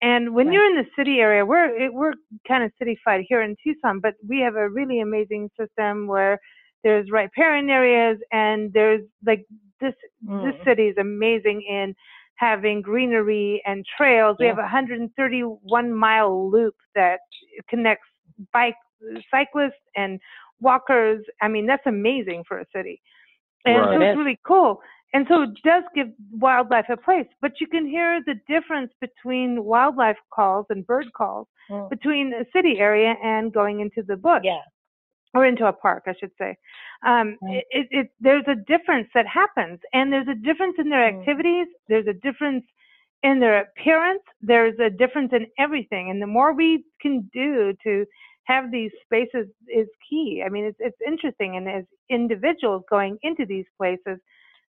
And 0.01 0.33
when 0.35 0.51
you're 0.51 0.65
in 0.65 0.75
the 0.75 0.87
city 0.97 1.19
area, 1.21 1.45
we're 1.45 1.65
it, 1.75 1.93
we're 1.93 2.13
kind 2.47 2.63
of 2.63 2.71
cityfied 2.81 3.25
here 3.27 3.41
in 3.41 3.55
Tucson, 3.63 3.99
but 3.99 4.15
we 4.27 4.39
have 4.39 4.55
a 4.55 4.69
really 4.69 4.99
amazing 4.99 5.49
system 5.59 6.07
where 6.07 6.39
there's 6.83 7.09
riparian 7.11 7.69
areas 7.69 8.19
and 8.31 8.73
there's 8.73 9.01
like 9.25 9.45
this 9.79 9.93
this 10.43 10.55
Mm. 10.55 10.63
city 10.65 10.87
is 10.89 10.97
amazing 10.97 11.61
in 11.63 11.95
having 12.35 12.81
greenery 12.81 13.61
and 13.65 13.85
trails. 13.97 14.37
We 14.39 14.47
have 14.47 14.57
a 14.57 14.61
131 14.63 15.93
mile 15.93 16.49
loop 16.51 16.75
that 16.95 17.19
connects 17.69 18.07
bike 18.51 18.75
cyclists 19.31 19.83
and 19.95 20.19
walkers. 20.59 21.23
I 21.41 21.47
mean, 21.47 21.65
that's 21.65 21.85
amazing 21.85 22.43
for 22.47 22.59
a 22.59 22.65
city. 22.75 23.01
And 23.65 23.75
Right. 23.77 23.95
so 23.97 24.01
it's 24.01 24.17
really 24.17 24.39
cool. 24.45 24.81
And 25.13 25.27
so 25.29 25.43
it 25.43 25.51
does 25.63 25.83
give 25.93 26.07
wildlife 26.31 26.89
a 26.89 26.97
place, 26.97 27.27
but 27.41 27.61
you 27.61 27.67
can 27.67 27.85
hear 27.85 28.21
the 28.25 28.35
difference 28.47 28.91
between 28.99 29.63
wildlife 29.63 30.17
calls 30.33 30.65
and 30.69 30.85
bird 30.85 31.05
calls 31.13 31.47
Mm. 31.69 31.89
between 31.89 32.33
a 32.33 32.45
city 32.51 32.79
area 32.79 33.15
and 33.23 33.53
going 33.53 33.79
into 33.79 34.01
the 34.03 34.17
bush 34.17 34.43
Yeah. 34.43 34.61
or 35.35 35.45
into 35.45 35.65
a 35.67 35.73
park, 35.73 36.03
I 36.07 36.13
should 36.19 36.31
say. 36.37 36.57
Um, 37.05 37.37
Right. 37.41 37.63
it, 37.71 37.87
it, 37.91 38.07
there's 38.19 38.47
a 38.47 38.55
difference 38.55 39.09
that 39.13 39.27
happens, 39.27 39.79
and 39.93 40.11
there's 40.11 40.27
a 40.27 40.35
difference 40.35 40.75
in 40.79 40.89
their 40.89 41.05
Mm. 41.05 41.21
activities. 41.21 41.67
There's 41.87 42.07
a 42.07 42.13
difference 42.13 42.65
in 43.23 43.39
their 43.39 43.59
appearance. 43.61 44.23
There's 44.41 44.77
a 44.79 44.89
difference 44.89 45.31
in 45.33 45.47
everything, 45.57 46.09
and 46.09 46.21
the 46.21 46.27
more 46.27 46.53
we 46.53 46.83
can 47.01 47.29
do 47.33 47.73
to 47.83 48.05
have 48.45 48.71
these 48.71 48.91
spaces 49.05 49.47
is 49.67 49.87
key. 50.09 50.43
I 50.45 50.49
mean, 50.49 50.65
it's 50.65 50.79
it's 50.79 51.01
interesting, 51.05 51.55
and 51.55 51.69
as 51.69 51.85
individuals 52.09 52.83
going 52.89 53.17
into 53.21 53.45
these 53.45 53.65
places, 53.77 54.19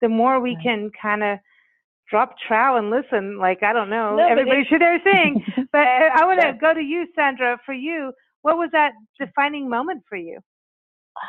the 0.01 0.09
more 0.09 0.40
we 0.40 0.55
Right. 0.55 0.62
can 0.62 0.90
kind 1.01 1.23
of 1.23 1.39
drop 2.10 2.35
trow 2.47 2.77
and 2.77 2.90
listen. 2.90 3.39
Like 3.39 3.62
I 3.62 3.73
don't 3.73 3.90
know, 3.90 4.16
No, 4.16 4.27
everybody 4.28 4.60
it- 4.60 4.66
should 4.68 4.81
their 4.81 5.01
thing. 5.01 5.44
but 5.73 5.81
I, 5.81 6.09
I 6.23 6.24
want 6.27 6.40
to 6.40 6.52
go 6.60 6.73
to 6.74 6.81
you, 6.81 7.06
Sandra. 7.14 7.59
For 7.66 7.74
you, 7.74 8.12
what 8.43 8.56
was 8.56 8.70
that 8.73 8.93
defining 9.18 9.68
moment 9.68 10.02
for 10.09 10.16
you? 10.16 10.39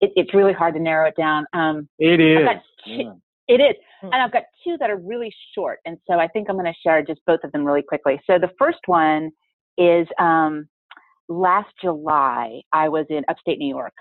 It, 0.00 0.10
it's 0.16 0.34
really 0.34 0.52
hard 0.52 0.74
to 0.74 0.80
narrow 0.80 1.06
it 1.08 1.14
down. 1.16 1.46
Um, 1.54 1.88
It 1.98 2.20
I've 2.20 2.42
is. 2.42 2.44
got 2.44 2.62
Yeah. 2.84 3.04
two, 3.04 3.20
it 3.48 3.60
is. 3.60 3.74
Mm. 4.02 4.10
And 4.12 4.16
I've 4.16 4.32
got 4.32 4.42
two 4.62 4.76
that 4.80 4.90
are 4.90 4.96
really 4.98 5.32
short. 5.54 5.78
And 5.86 5.96
so 6.06 6.18
I 6.18 6.26
think 6.28 6.50
I'm 6.50 6.56
going 6.56 6.66
to 6.66 6.78
share 6.84 7.00
just 7.02 7.20
both 7.26 7.40
of 7.44 7.52
them 7.52 7.64
really 7.64 7.80
quickly. 7.82 8.20
So 8.26 8.38
the 8.38 8.50
first 8.58 8.80
one 8.86 9.30
is 9.78 10.06
um, 10.18 10.68
last 11.28 11.70
July, 11.80 12.60
I 12.72 12.88
was 12.88 13.06
in 13.08 13.22
upstate 13.28 13.58
New 13.58 13.68
York. 13.68 13.94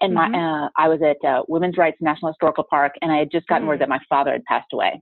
And 0.00 0.14
my, 0.14 0.26
uh, 0.26 0.68
I 0.76 0.88
was 0.88 1.00
at 1.02 1.26
uh, 1.28 1.42
Women's 1.48 1.76
Rights 1.76 1.98
National 2.00 2.30
Historical 2.32 2.64
Park, 2.68 2.92
and 3.02 3.10
I 3.12 3.18
had 3.18 3.30
just 3.30 3.46
gotten 3.48 3.66
word 3.66 3.76
Mm. 3.76 3.80
that 3.80 3.88
my 3.88 3.98
father 4.08 4.32
had 4.32 4.44
passed 4.44 4.72
away. 4.72 5.00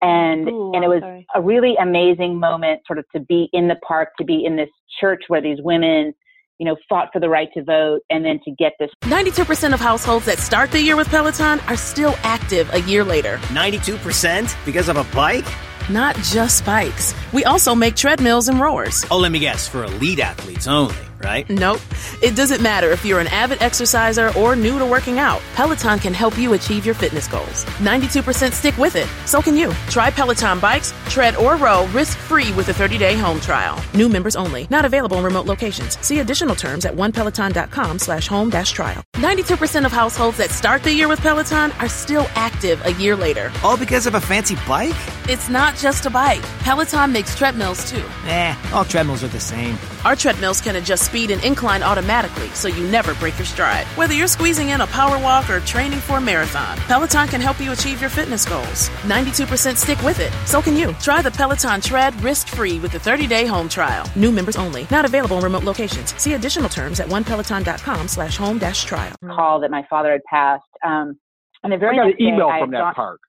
And 0.00 0.48
Ooh, 0.48 0.72
and 0.74 0.84
it 0.84 0.88
was 0.88 1.00
sorry. 1.00 1.26
a 1.34 1.40
really 1.42 1.74
amazing 1.80 2.38
moment, 2.38 2.80
sort 2.86 2.98
of 3.00 3.04
to 3.14 3.20
be 3.20 3.48
in 3.52 3.66
the 3.68 3.74
park, 3.86 4.10
to 4.18 4.24
be 4.24 4.44
in 4.44 4.56
this 4.56 4.68
church 5.00 5.22
where 5.26 5.40
these 5.40 5.58
women, 5.60 6.14
you 6.58 6.66
know, 6.66 6.76
fought 6.88 7.08
for 7.12 7.18
the 7.20 7.28
right 7.28 7.48
to 7.54 7.64
vote, 7.64 8.00
and 8.10 8.24
then 8.24 8.38
to 8.44 8.52
get 8.52 8.74
this 8.78 8.90
92% 9.02 9.74
of 9.74 9.80
households 9.80 10.24
that 10.26 10.38
start 10.38 10.70
the 10.70 10.80
year 10.80 10.94
with 10.96 11.08
Peloton 11.08 11.58
are 11.66 11.76
still 11.76 12.14
active 12.22 12.72
a 12.74 12.80
year 12.82 13.02
later. 13.02 13.38
92% 13.48 14.56
because 14.64 14.88
of 14.88 14.96
a 14.96 15.04
bike? 15.16 15.44
Not 15.90 16.14
just 16.16 16.64
bikes. 16.66 17.14
We 17.32 17.44
also 17.44 17.74
make 17.74 17.96
treadmills 17.96 18.48
and 18.48 18.60
rowers. 18.60 19.04
Oh, 19.10 19.18
let 19.18 19.32
me 19.32 19.38
guess, 19.38 19.66
for 19.66 19.84
elite 19.84 20.20
athletes 20.20 20.66
only, 20.68 20.94
right? 21.22 21.48
Nope. 21.48 21.80
It 22.22 22.36
doesn't 22.36 22.62
matter 22.62 22.90
if 22.90 23.04
you're 23.04 23.20
an 23.20 23.26
avid 23.28 23.62
exerciser 23.62 24.32
or 24.36 24.54
new 24.56 24.78
to 24.78 24.86
working 24.86 25.18
out. 25.18 25.40
Peloton 25.54 25.98
can 25.98 26.14
help 26.14 26.38
you 26.38 26.52
achieve 26.52 26.84
your 26.84 26.94
fitness 26.94 27.28
goals. 27.28 27.64
92% 27.80 28.52
stick 28.52 28.76
with 28.76 28.96
it. 28.96 29.06
So 29.26 29.40
can 29.40 29.56
you. 29.56 29.72
Try 29.88 30.10
Peloton 30.10 30.60
bikes, 30.60 30.92
tread, 31.08 31.36
or 31.36 31.56
row 31.56 31.86
risk-free 31.88 32.52
with 32.52 32.68
a 32.68 32.72
30-day 32.72 33.16
home 33.16 33.40
trial. 33.40 33.82
New 33.94 34.08
members 34.08 34.36
only. 34.36 34.66
Not 34.70 34.84
available 34.84 35.18
in 35.18 35.24
remote 35.24 35.46
locations. 35.46 35.98
See 36.06 36.20
additional 36.20 36.54
terms 36.54 36.84
at 36.84 36.94
onepeloton.com 36.94 37.98
slash 37.98 38.28
home 38.28 38.50
dash 38.50 38.72
trial. 38.72 39.02
92% 39.14 39.84
of 39.84 39.92
households 39.92 40.36
that 40.38 40.50
start 40.50 40.82
the 40.82 40.92
year 40.92 41.08
with 41.08 41.20
Peloton 41.20 41.72
are 41.72 41.88
still 41.88 42.26
active 42.34 42.84
a 42.86 42.92
year 42.94 43.16
later. 43.16 43.50
All 43.64 43.76
because 43.76 44.06
of 44.06 44.14
a 44.14 44.20
fancy 44.20 44.56
bike? 44.66 44.94
It's 45.28 45.48
not 45.48 45.76
just 45.76 46.06
a 46.06 46.10
bike. 46.10 46.42
Peloton 46.60 47.12
makes 47.12 47.36
treadmills 47.36 47.90
too. 47.90 48.04
Eh, 48.26 48.54
all 48.72 48.84
treadmills 48.84 49.22
are 49.24 49.28
the 49.28 49.40
same. 49.40 49.76
Our 50.04 50.16
treadmills 50.16 50.60
can 50.60 50.76
adjust 50.76 51.07
speed 51.08 51.30
and 51.30 51.42
incline 51.42 51.82
automatically 51.82 52.48
so 52.50 52.68
you 52.68 52.86
never 52.88 53.14
break 53.14 53.38
your 53.38 53.46
stride. 53.46 53.86
Whether 53.96 54.14
you're 54.14 54.26
squeezing 54.36 54.68
in 54.70 54.82
a 54.82 54.86
power 54.88 55.18
walk 55.18 55.48
or 55.48 55.60
training 55.60 56.00
for 56.00 56.18
a 56.18 56.20
marathon, 56.20 56.76
Peloton 56.86 57.26
can 57.28 57.40
help 57.40 57.58
you 57.60 57.72
achieve 57.72 58.00
your 58.00 58.10
fitness 58.10 58.44
goals. 58.44 58.88
92% 59.04 59.76
stick 59.76 60.00
with 60.02 60.20
it. 60.20 60.32
So 60.46 60.60
can 60.60 60.76
you. 60.76 60.92
Try 60.94 61.22
the 61.22 61.30
Peloton 61.30 61.80
Tread 61.80 62.14
risk-free 62.22 62.78
with 62.80 62.94
a 62.94 62.98
30-day 62.98 63.46
home 63.46 63.68
trial. 63.68 64.06
New 64.16 64.30
members 64.30 64.56
only. 64.56 64.86
Not 64.90 65.04
available 65.06 65.38
in 65.38 65.44
remote 65.44 65.64
locations. 65.64 66.14
See 66.20 66.34
additional 66.34 66.68
terms 66.68 67.00
at 67.00 67.08
onepeloton.com 67.08 68.06
slash 68.08 68.36
home 68.36 68.58
dash 68.58 68.84
trial. 68.84 69.14
call 69.26 69.60
that 69.60 69.70
my 69.70 69.84
father 69.88 70.12
had 70.12 70.22
passed. 70.24 70.64
Um, 70.84 71.18
and 71.62 71.72
the 71.72 71.76
I 71.76 71.80
very 71.80 71.96
got 71.96 72.02
an 72.02 72.08
next 72.10 72.18
day, 72.18 72.24
email 72.26 72.50
from 72.60 72.70
that 72.72 72.78
gone- 72.80 72.94
park. 72.94 73.20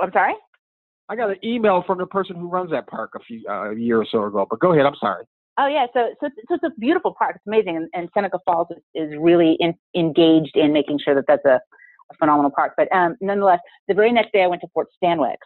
I'm 0.00 0.12
sorry. 0.12 0.34
I 1.08 1.16
got 1.16 1.30
an 1.30 1.36
email 1.44 1.82
from 1.86 1.98
the 1.98 2.06
person 2.06 2.36
who 2.36 2.48
runs 2.48 2.70
that 2.70 2.86
park 2.86 3.10
a 3.16 3.18
few 3.20 3.42
uh, 3.48 3.72
a 3.72 3.74
year 3.74 4.00
or 4.00 4.06
so 4.10 4.24
ago. 4.26 4.46
But 4.48 4.60
go 4.60 4.72
ahead. 4.72 4.86
I'm 4.86 4.94
sorry. 5.00 5.24
Oh 5.58 5.66
yeah, 5.66 5.86
so 5.92 6.08
so, 6.20 6.26
it's- 6.26 6.44
so 6.48 6.54
it's 6.54 6.64
a 6.64 6.70
beautiful 6.78 7.14
park. 7.16 7.36
It's 7.36 7.46
amazing, 7.46 7.76
and, 7.76 7.88
and 7.94 8.08
Seneca 8.14 8.38
Falls 8.44 8.68
is, 8.70 8.82
is 8.94 9.18
really 9.18 9.56
in, 9.60 9.74
engaged 9.94 10.56
in 10.56 10.72
making 10.72 10.98
sure 11.04 11.14
that 11.14 11.24
that's 11.26 11.44
a, 11.44 11.60
a 12.10 12.14
phenomenal 12.18 12.50
park. 12.50 12.74
But 12.76 12.92
um, 12.94 13.16
nonetheless, 13.20 13.60
the 13.88 13.94
very 13.94 14.12
next 14.12 14.32
day 14.32 14.42
I 14.42 14.46
went 14.46 14.62
to 14.62 14.68
Fort 14.72 14.88
Stanwix, 15.02 15.36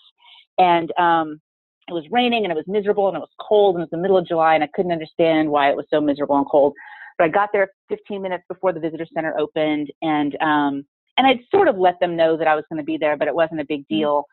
and 0.58 0.92
um, 0.98 1.40
it 1.88 1.92
was 1.92 2.04
raining 2.10 2.44
and 2.44 2.52
it 2.52 2.56
was 2.56 2.64
miserable 2.66 3.08
and 3.08 3.16
it 3.16 3.20
was 3.20 3.30
cold 3.40 3.74
and 3.76 3.82
it 3.82 3.84
was 3.84 3.90
the 3.90 3.98
middle 3.98 4.16
of 4.16 4.26
July 4.26 4.54
and 4.54 4.64
I 4.64 4.68
couldn't 4.74 4.92
understand 4.92 5.50
why 5.50 5.70
it 5.70 5.76
was 5.76 5.86
so 5.90 6.00
miserable 6.00 6.36
and 6.36 6.46
cold. 6.48 6.72
But 7.18 7.24
I 7.24 7.28
got 7.28 7.50
there 7.52 7.68
15 7.88 8.22
minutes 8.22 8.44
before 8.48 8.72
the 8.72 8.80
visitor 8.80 9.06
center 9.14 9.38
opened, 9.38 9.90
and 10.02 10.36
um, 10.40 10.84
and 11.16 11.26
I'd 11.26 11.40
sort 11.50 11.68
of 11.68 11.76
let 11.78 12.00
them 12.00 12.16
know 12.16 12.36
that 12.36 12.48
I 12.48 12.56
was 12.56 12.64
going 12.68 12.78
to 12.78 12.84
be 12.84 12.96
there, 12.96 13.16
but 13.16 13.28
it 13.28 13.34
wasn't 13.34 13.60
a 13.60 13.64
big 13.64 13.86
deal. 13.86 14.24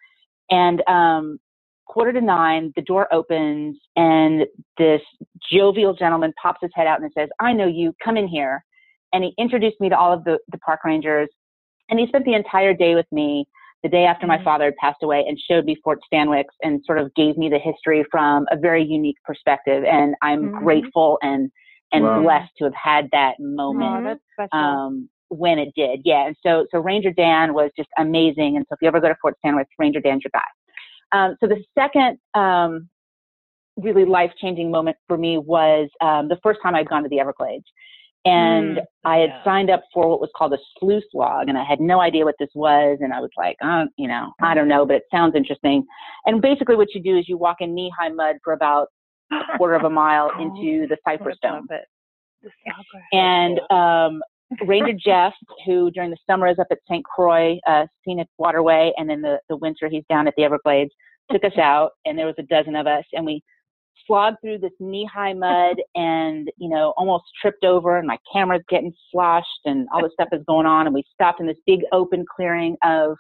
And 0.49 0.81
um, 0.87 1.39
quarter 1.91 2.13
to 2.13 2.21
nine, 2.21 2.71
the 2.77 2.81
door 2.81 3.13
opens, 3.13 3.77
and 3.97 4.45
this 4.77 5.01
jovial 5.51 5.93
gentleman 5.93 6.33
pops 6.41 6.59
his 6.61 6.71
head 6.73 6.87
out 6.87 7.01
and 7.01 7.11
says, 7.17 7.27
I 7.41 7.51
know 7.51 7.67
you, 7.67 7.93
come 8.03 8.15
in 8.15 8.27
here. 8.29 8.63
And 9.11 9.25
he 9.25 9.33
introduced 9.37 9.81
me 9.81 9.89
to 9.89 9.97
all 9.97 10.13
of 10.13 10.23
the, 10.23 10.39
the 10.53 10.57
park 10.59 10.85
rangers. 10.85 11.27
And 11.89 11.99
he 11.99 12.07
spent 12.07 12.23
the 12.23 12.33
entire 12.33 12.73
day 12.73 12.95
with 12.95 13.07
me 13.11 13.45
the 13.83 13.89
day 13.89 14.05
after 14.05 14.25
my 14.25 14.41
father 14.41 14.65
had 14.65 14.75
passed 14.77 15.03
away 15.03 15.25
and 15.27 15.37
showed 15.49 15.65
me 15.65 15.75
Fort 15.83 15.99
Stanwix 16.07 16.45
and 16.63 16.81
sort 16.85 16.97
of 16.99 17.13
gave 17.15 17.35
me 17.35 17.49
the 17.49 17.59
history 17.59 18.05
from 18.09 18.45
a 18.51 18.55
very 18.57 18.85
unique 18.85 19.17
perspective. 19.25 19.83
And 19.83 20.15
I'm 20.21 20.43
Mhm. 20.49 20.51
grateful 20.63 21.17
and, 21.21 21.51
and 21.91 22.05
Wow. 22.05 22.21
blessed 22.21 22.51
to 22.59 22.63
have 22.65 22.75
had 22.75 23.09
that 23.11 23.35
moment 23.39 24.21
Oh, 24.39 24.47
um, 24.57 25.09
when 25.27 25.59
it 25.59 25.73
did. 25.75 26.01
Yeah. 26.05 26.27
And 26.27 26.37
so, 26.41 26.67
so 26.71 26.79
Ranger 26.79 27.11
Dan 27.11 27.53
was 27.53 27.71
just 27.75 27.89
amazing. 27.97 28.55
And 28.55 28.65
so 28.69 28.75
if 28.75 28.81
you 28.81 28.87
ever 28.87 29.01
go 29.01 29.09
to 29.09 29.15
Fort 29.21 29.35
Stanwix, 29.43 29.65
Ranger 29.77 29.99
Dan's 29.99 30.23
your 30.23 30.31
guy. 30.33 30.41
Um, 31.11 31.35
so 31.39 31.47
the 31.47 31.63
second, 31.77 32.17
um, 32.33 32.89
really 33.77 34.05
life 34.05 34.31
changing 34.39 34.69
moment 34.69 34.97
for 35.07 35.17
me 35.17 35.37
was, 35.37 35.89
um, 36.01 36.27
the 36.27 36.37
first 36.43 36.59
time 36.61 36.75
I'd 36.75 36.89
gone 36.89 37.03
to 37.03 37.09
the 37.09 37.19
Everglades 37.19 37.65
and 38.25 38.77
Mm, 38.77 38.85
I 39.03 39.17
had 39.17 39.29
yeah. 39.29 39.43
signed 39.43 39.69
up 39.71 39.83
for 39.93 40.07
what 40.07 40.21
was 40.21 40.29
called 40.35 40.53
a 40.53 40.57
slough 40.77 41.03
slog 41.11 41.49
and 41.49 41.57
I 41.57 41.63
had 41.63 41.79
no 41.79 41.99
idea 42.01 42.23
what 42.23 42.35
this 42.39 42.49
was. 42.53 42.99
And 43.01 43.13
I 43.13 43.19
was 43.19 43.31
like, 43.35 43.57
uh, 43.63 43.85
you 43.97 44.07
know, 44.07 44.31
I 44.41 44.53
don't 44.53 44.67
know, 44.67 44.85
but 44.85 44.97
it 44.97 45.03
sounds 45.11 45.35
interesting. 45.35 45.83
And 46.25 46.41
basically 46.41 46.75
what 46.75 46.93
you 46.93 47.01
do 47.01 47.17
is 47.17 47.27
you 47.27 47.37
walk 47.37 47.57
in 47.61 47.73
knee 47.73 47.91
high 47.97 48.09
mud 48.09 48.35
for 48.43 48.53
about 48.53 48.89
a 49.31 49.57
quarter 49.57 49.73
of 49.73 49.85
a 49.85 49.89
mile 49.89 50.29
into 50.39 50.87
the 50.87 50.97
cypress 51.03 51.37
dome. 51.41 51.67
And 53.11 53.59
um, 53.71 54.21
Ranger 54.65 54.93
Jeff, 54.93 55.33
who 55.65 55.91
during 55.91 56.09
the 56.09 56.17
summer 56.29 56.47
is 56.47 56.59
up 56.59 56.67
at 56.71 56.79
St. 56.89 57.03
Croix 57.05 57.59
uh, 57.67 57.85
Scenic 58.03 58.27
Waterway, 58.37 58.91
and 58.97 59.09
then 59.09 59.21
the, 59.21 59.39
the 59.49 59.57
winter 59.57 59.87
he's 59.89 60.03
down 60.09 60.27
at 60.27 60.33
the 60.37 60.43
Everglades, 60.43 60.91
took 61.31 61.43
us 61.43 61.57
out, 61.57 61.91
and 62.05 62.17
there 62.17 62.25
was 62.25 62.35
a 62.37 62.43
dozen 62.43 62.75
of 62.75 62.87
us, 62.87 63.05
and 63.13 63.25
we 63.25 63.41
slogged 64.07 64.37
through 64.41 64.57
this 64.57 64.71
knee-high 64.79 65.33
mud, 65.33 65.77
and 65.95 66.49
you 66.57 66.69
know 66.69 66.93
almost 66.97 67.23
tripped 67.41 67.63
over, 67.63 67.97
and 67.97 68.07
my 68.07 68.17
camera's 68.31 68.63
getting 68.69 68.93
sloshed, 69.11 69.47
and 69.65 69.87
all 69.93 70.01
this 70.01 70.11
stuff 70.13 70.29
is 70.33 70.41
going 70.47 70.65
on, 70.65 70.85
and 70.87 70.93
we 70.93 71.03
stopped 71.13 71.39
in 71.39 71.47
this 71.47 71.57
big 71.65 71.81
open 71.91 72.25
clearing 72.35 72.75
of 72.83 73.15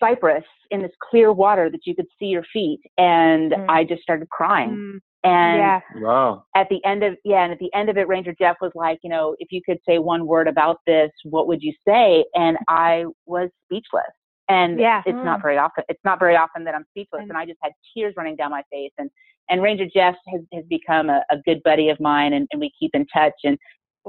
cypress 0.00 0.44
in 0.70 0.80
this 0.80 0.92
clear 1.10 1.32
water 1.32 1.70
that 1.70 1.80
you 1.84 1.94
could 1.94 2.06
see 2.18 2.26
your 2.26 2.44
feet, 2.52 2.80
and 2.98 3.52
Mm. 3.52 3.66
I 3.68 3.84
just 3.84 4.02
started 4.02 4.28
crying, 4.30 4.70
Mm, 4.70 5.00
and 5.28 5.58
yeah. 5.58 5.80
Wow. 5.96 6.44
at 6.56 6.68
the 6.68 6.84
end 6.84 7.02
of 7.02 7.16
yeah 7.24 7.44
and 7.44 7.52
at 7.52 7.58
the 7.58 7.72
end 7.74 7.88
of 7.88 7.96
it 7.96 8.08
ranger 8.08 8.34
jeff 8.38 8.56
was 8.60 8.72
like 8.74 8.98
you 9.02 9.10
know 9.10 9.36
if 9.38 9.48
you 9.50 9.60
could 9.64 9.78
say 9.88 9.98
one 9.98 10.26
word 10.26 10.48
about 10.48 10.78
this 10.86 11.10
what 11.24 11.46
would 11.46 11.62
you 11.62 11.72
say 11.86 12.24
and 12.34 12.56
i 12.68 13.04
was 13.26 13.50
speechless 13.64 14.04
and 14.48 14.80
Yeah. 14.80 15.02
it's 15.04 15.14
not 15.14 15.40
mm. 15.40 15.42
very 15.42 15.58
often 15.58 15.84
it's 15.88 16.04
not 16.04 16.18
very 16.18 16.36
often 16.36 16.64
that 16.64 16.74
i'm 16.74 16.84
speechless 16.90 17.24
and 17.28 17.36
i 17.36 17.44
just 17.44 17.58
had 17.62 17.72
tears 17.94 18.14
running 18.16 18.36
down 18.36 18.50
my 18.50 18.62
face 18.70 18.92
and 18.98 19.10
and 19.50 19.62
ranger 19.62 19.86
jeff 19.92 20.14
has, 20.32 20.42
has 20.52 20.64
become 20.68 21.10
a, 21.10 21.22
a 21.30 21.36
good 21.44 21.62
buddy 21.62 21.88
of 21.88 21.98
mine 22.00 22.32
and, 22.32 22.48
and 22.52 22.60
we 22.60 22.70
keep 22.78 22.90
in 22.94 23.06
touch 23.06 23.34
and 23.44 23.58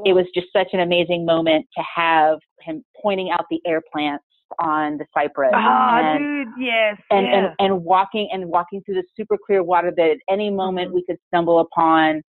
it 0.05 0.13
was 0.13 0.25
just 0.33 0.47
such 0.55 0.69
an 0.73 0.79
amazing 0.79 1.25
moment 1.25 1.65
to 1.77 1.83
have 1.95 2.39
him 2.61 2.83
pointing 3.01 3.31
out 3.31 3.45
the 3.49 3.59
air 3.65 3.81
plants 3.91 4.23
on 4.59 4.97
the 4.97 5.05
cypress. 5.13 5.51
Oh, 5.53 5.57
and, 5.59 6.45
dude, 6.45 6.53
yes. 6.65 6.97
and, 7.11 7.25
yeah. 7.27 7.37
and 7.37 7.55
and 7.59 7.83
walking 7.83 8.29
and 8.31 8.45
walking 8.45 8.81
through 8.83 8.95
the 8.95 9.03
super 9.15 9.37
clear 9.43 9.63
water 9.63 9.91
that 9.95 10.09
at 10.11 10.17
any 10.29 10.49
moment 10.49 10.87
mm-hmm. 10.87 10.95
we 10.95 11.05
could 11.05 11.17
stumble 11.27 11.59
upon 11.59 12.21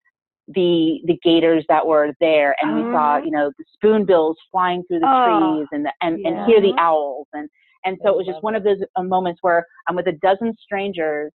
the 0.49 1.01
the 1.07 1.19
gators 1.23 1.65
that 1.69 1.87
were 1.87 2.13
there. 2.21 2.55
And 2.61 2.77
we 2.77 2.83
saw 2.93 3.17
Oh. 3.17 3.25
you 3.25 3.31
know 3.31 3.51
the 3.59 3.65
spoonbills 3.75 4.37
flying 4.51 4.83
through 4.89 5.01
the 5.01 5.09
Oh, 5.09 5.57
trees 5.57 5.69
and 5.73 5.85
the, 5.87 5.93
and, 6.01 6.25
and 6.27 6.47
hear 6.47 6.61
the 6.61 6.75
owls. 6.79 7.27
And 7.33 7.49
and 7.85 7.97
so 8.03 8.11
it 8.11 8.17
was 8.17 8.27
just 8.27 8.43
one 8.43 8.55
of 8.55 8.65
those 8.65 8.79
uh, 8.97 9.03
moments 9.03 9.39
where 9.43 9.65
I'm 9.89 9.97
with 9.97 10.07
a 10.09 10.19
dozen 10.23 10.55
strangers 10.63 11.33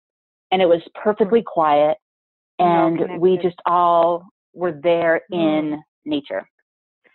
and 0.51 0.61
it 0.61 0.67
was 0.67 0.79
mm-hmm. 0.79 1.01
perfectly 1.03 1.43
quiet 1.45 1.97
and 2.59 3.19
we 3.19 3.37
just 3.37 3.57
all 3.65 4.25
were 4.53 4.79
there 4.83 5.21
mm-hmm. 5.31 5.73
in 5.73 5.83
nature. 6.05 6.47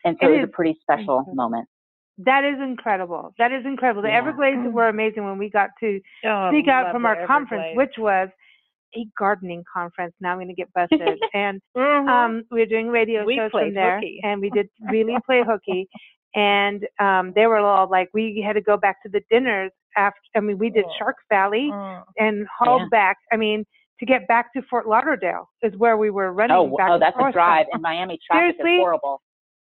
And 0.04 0.16
so 0.20 0.28
It 0.28 0.30
it, 0.30 0.32
was 0.36 0.44
is- 0.44 0.50
a 0.50 0.52
pretty 0.52 0.78
special. 0.82 1.24
moment 1.34 1.68
That 2.18 2.44
is 2.44 2.58
incredible. 2.60 3.32
That 3.38 3.52
is 3.52 3.64
incredible. 3.64 4.02
The 4.02 4.08
Yeah. 4.08 4.18
Everglades 4.18 4.72
were 4.72 4.88
amazing 4.88 5.24
when 5.24 5.38
we 5.38 5.48
got 5.50 5.70
to 5.80 6.00
Oh, 6.24 6.50
sneak 6.50 6.66
out 6.68 6.90
from 6.92 7.06
our 7.06 7.24
conference, 7.26 7.76
which 7.76 7.96
was 7.96 8.28
a 8.96 9.06
gardening 9.16 9.62
conference. 9.72 10.14
Now 10.20 10.32
I'm 10.32 10.38
going 10.38 10.48
to 10.48 10.54
get 10.54 10.72
busted. 10.72 11.00
and 11.34 11.60
Mhm. 11.76 12.08
um, 12.08 12.44
we 12.50 12.60
were 12.60 12.66
doing 12.66 12.88
radio 12.88 13.24
We 13.24 13.36
shows 13.36 13.50
from 13.52 13.74
there, 13.74 13.96
hooky. 13.96 14.20
and 14.24 14.40
we 14.40 14.50
did 14.50 14.68
really 14.90 15.16
play 15.26 15.42
hooky. 15.44 15.88
And 16.34 16.86
um, 16.98 17.32
they 17.34 17.46
were 17.46 17.58
all 17.58 17.86
like, 17.88 18.08
we 18.12 18.40
had 18.44 18.54
to 18.54 18.60
go 18.60 18.76
back 18.76 19.02
to 19.04 19.08
the 19.08 19.22
dinners 19.30 19.70
after. 19.96 20.20
I 20.36 20.40
mean, 20.40 20.58
we 20.58 20.70
did 20.70 20.84
Sharks 20.98 21.22
Valley 21.28 21.70
Mm. 21.72 22.04
and 22.18 22.46
hauled 22.48 22.82
Yeah. 22.82 22.88
back. 22.90 23.18
I 23.32 23.36
mean, 23.36 23.64
to 24.00 24.06
get 24.06 24.26
back 24.28 24.52
to 24.54 24.62
Fort 24.62 24.86
Lauderdale 24.88 25.50
is 25.62 25.76
where 25.76 25.96
we 25.96 26.10
were 26.10 26.32
running. 26.32 26.56
oh, 26.56 26.76
back 26.76 26.90
oh 26.90 26.98
that's 26.98 27.16
a 27.16 27.18
from. 27.20 27.32
drive 27.32 27.66
and 27.72 27.82
Miami 27.82 28.18
traffic 28.26 28.56
Seriously? 28.56 28.76
is 28.76 28.80
horrible 28.80 29.20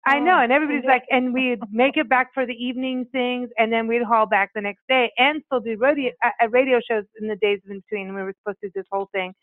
I 0.06 0.20
know, 0.20 0.38
Oh, 0.38 0.42
and 0.42 0.52
everybody's 0.52 0.84
yeah. 0.84 0.92
like, 0.92 1.04
and 1.10 1.34
we'd 1.34 1.60
make 1.72 1.96
it 1.96 2.08
back 2.08 2.32
for 2.32 2.46
the 2.46 2.54
evening 2.54 3.06
things, 3.12 3.50
and 3.58 3.72
then 3.72 3.86
we'd 3.88 4.02
haul 4.02 4.26
back 4.26 4.50
the 4.54 4.60
next 4.60 4.82
day, 4.88 5.12
and 5.18 5.42
still 5.46 5.60
do 5.60 5.76
radio 5.76 6.12
uh, 6.24 6.30
uh, 6.42 6.48
radio 6.48 6.80
shows 6.88 7.04
in 7.20 7.28
the 7.28 7.36
days 7.36 7.60
in 7.68 7.80
between. 7.80 8.14
We 8.14 8.22
were 8.22 8.34
supposed 8.42 8.60
to 8.62 8.68
do 8.68 8.72
this 8.76 8.86
whole 8.90 9.08
thing, 9.12 9.34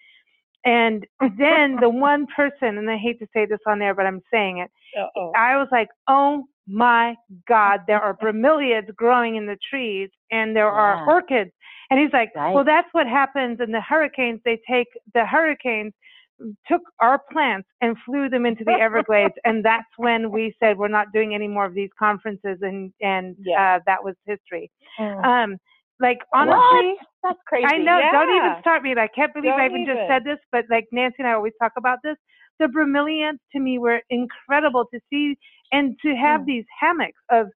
and 0.66 1.06
then 1.38 1.78
the 1.82 1.90
one 2.12 2.26
person, 2.36 2.78
and 2.78 2.90
I 2.90 2.98
hate 2.98 3.20
to 3.20 3.28
say 3.34 3.46
this 3.46 3.60
on 3.68 3.82
air, 3.82 3.94
but 3.94 4.06
I'm 4.06 4.22
saying 4.32 4.60
it. 4.60 4.72
Uh-oh. 4.98 5.32
I 5.36 5.58
was 5.58 5.68
like, 5.72 5.90
oh 6.08 6.44
my 6.68 7.16
God, 7.48 7.82
there 7.88 8.00
are 8.02 8.16
bromeliads 8.24 8.96
growing 8.96 9.36
in 9.36 9.46
the 9.46 9.58
trees, 9.70 10.10
and 10.32 10.56
there 10.56 10.70
are 10.70 11.08
orchids. 11.10 11.52
And 11.90 12.00
he's 12.00 12.14
like, 12.14 12.32
Right. 12.36 12.56
well, 12.56 12.64
that's 12.64 12.88
what 12.94 13.06
happens 13.08 13.60
in 13.60 13.72
the 13.72 13.82
hurricanes. 13.82 14.40
They 14.46 14.60
take 14.68 14.88
the 15.14 15.26
hurricanes 15.26 15.94
took 16.68 16.82
our 17.00 17.20
plants 17.32 17.68
and 17.82 17.96
flew 18.06 18.30
them 18.30 18.46
into 18.46 18.64
the 18.64 18.74
Everglades, 18.82 19.34
and 19.46 19.64
that's 19.64 19.88
when 19.98 20.32
we 20.32 20.54
said 20.60 20.78
we're 20.78 20.88
not 20.88 21.12
doing 21.14 21.36
any 21.36 21.48
more 21.48 21.66
of 21.66 21.74
these 21.74 21.90
conferences, 21.98 22.60
and 22.62 22.94
and 23.02 23.36
Yeah. 23.40 23.76
uh, 23.76 23.80
that 23.86 24.04
was 24.04 24.16
history. 24.26 24.72
Mm. 25.00 25.26
Um, 25.26 25.58
like 26.00 26.20
honestly, 26.34 26.58
what? 26.62 26.98
that's 27.24 27.40
crazy 27.48 27.66
I 27.66 27.78
know. 27.78 28.00
Don't 28.12 28.36
even 28.36 28.62
start 28.62 28.84
me. 28.84 28.94
I 28.98 29.08
can't 29.08 29.34
believe 29.34 29.52
I 29.54 29.68
Don't 29.68 29.82
even 29.82 29.86
just 29.86 30.08
said 30.10 30.24
this, 30.26 30.40
but 30.52 30.66
like 30.70 30.88
Nancy 30.92 31.18
and 31.20 31.28
I 31.28 31.34
always 31.34 31.54
talk 31.62 31.74
about 31.78 32.00
this. 32.04 32.18
The 32.60 32.66
bromeliads 32.68 33.40
to 33.54 33.60
me 33.60 33.80
were 33.80 34.02
incredible 34.10 34.86
to 34.94 35.00
see 35.10 35.38
and 35.72 35.98
to 36.02 36.16
have 36.16 36.42
Mm. 36.42 36.46
these 36.46 36.66
hammocks 36.80 37.20
of 37.32 37.48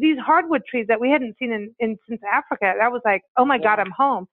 these 0.00 0.18
hardwood 0.18 0.62
trees 0.68 0.86
that 0.88 1.00
we 1.00 1.10
hadn't 1.10 1.36
seen 1.38 1.52
in, 1.52 1.74
in 1.80 1.98
since 2.08 2.20
Africa. 2.32 2.74
That 2.78 2.92
was 2.92 3.02
like, 3.04 3.22
oh 3.36 3.44
my 3.44 3.58
God, 3.58 3.78
I'm 3.80 3.90
home. 3.90 4.26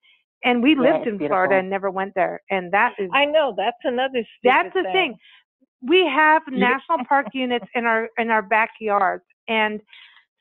And 0.43 0.61
we 0.61 0.71
Yeah, 0.75 0.81
lived 0.81 1.07
it's 1.07 1.21
in 1.21 1.27
Florida 1.27 1.55
and 1.55 1.69
never 1.69 1.89
went 1.89 2.13
there. 2.15 2.41
And 2.49 2.71
that 2.73 2.93
is 2.99 3.09
I 3.13 3.25
know 3.25 3.53
that's 3.55 3.77
another. 3.83 4.23
that's 4.43 4.73
the 4.73 4.83
thing. 4.83 5.15
We 5.81 6.05
have 6.07 6.41
national 6.51 7.05
park 7.07 7.27
units 7.33 7.65
in 7.75 7.85
our 7.85 8.09
in 8.17 8.29
our 8.29 8.41
backyards, 8.41 9.23
and 9.47 9.79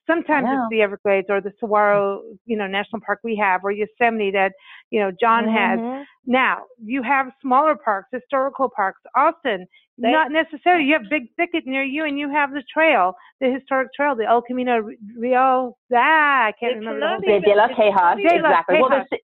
sometimes 0.06 0.48
it's 0.50 0.70
the 0.70 0.82
Everglades 0.82 1.26
or 1.30 1.40
the 1.40 1.52
Saguaro, 1.60 2.22
you 2.46 2.56
know, 2.56 2.66
national 2.66 3.00
park 3.06 3.20
we 3.22 3.36
have, 3.36 3.64
or 3.64 3.70
Yosemite 3.70 4.30
that 4.32 4.52
you 4.90 5.00
know 5.00 5.10
John 5.20 5.46
has. 5.48 5.78
Mhm. 5.78 6.04
Now 6.26 6.62
you 6.82 7.02
have 7.02 7.30
smaller 7.40 7.74
parks, 7.76 8.08
historical 8.12 8.68
parks. 8.68 9.00
Austin, 9.16 9.66
They- 9.98 10.10
not 10.12 10.30
necessarily. 10.32 10.84
You 10.84 10.94
have 10.94 11.08
Big 11.10 11.24
Thicket 11.36 11.66
near 11.66 11.82
you, 11.84 12.04
and 12.04 12.18
you 12.18 12.28
have 12.28 12.52
the 12.52 12.62
trail, 12.72 13.14
the 13.40 13.50
historic 13.50 13.92
trail, 13.94 14.14
the 14.16 14.24
El 14.24 14.42
Camino 14.42 14.80
Rio. 15.16 15.76
Ah, 15.94 16.44
I 16.46 16.52
can't 16.58 16.76
remember 16.76 17.00
the 17.00 17.06
not 17.06 17.24
whole 17.24 17.40
de, 17.40 17.40
thing. 17.40 17.56
la 17.56 17.68
Tejas, 17.68 17.94
not 17.94 18.18
even- 18.20 18.36
exactly 18.36 18.80
well 18.80 18.90
Tejas. 18.90 18.90
there's 18.90 19.08
si- 19.10 19.20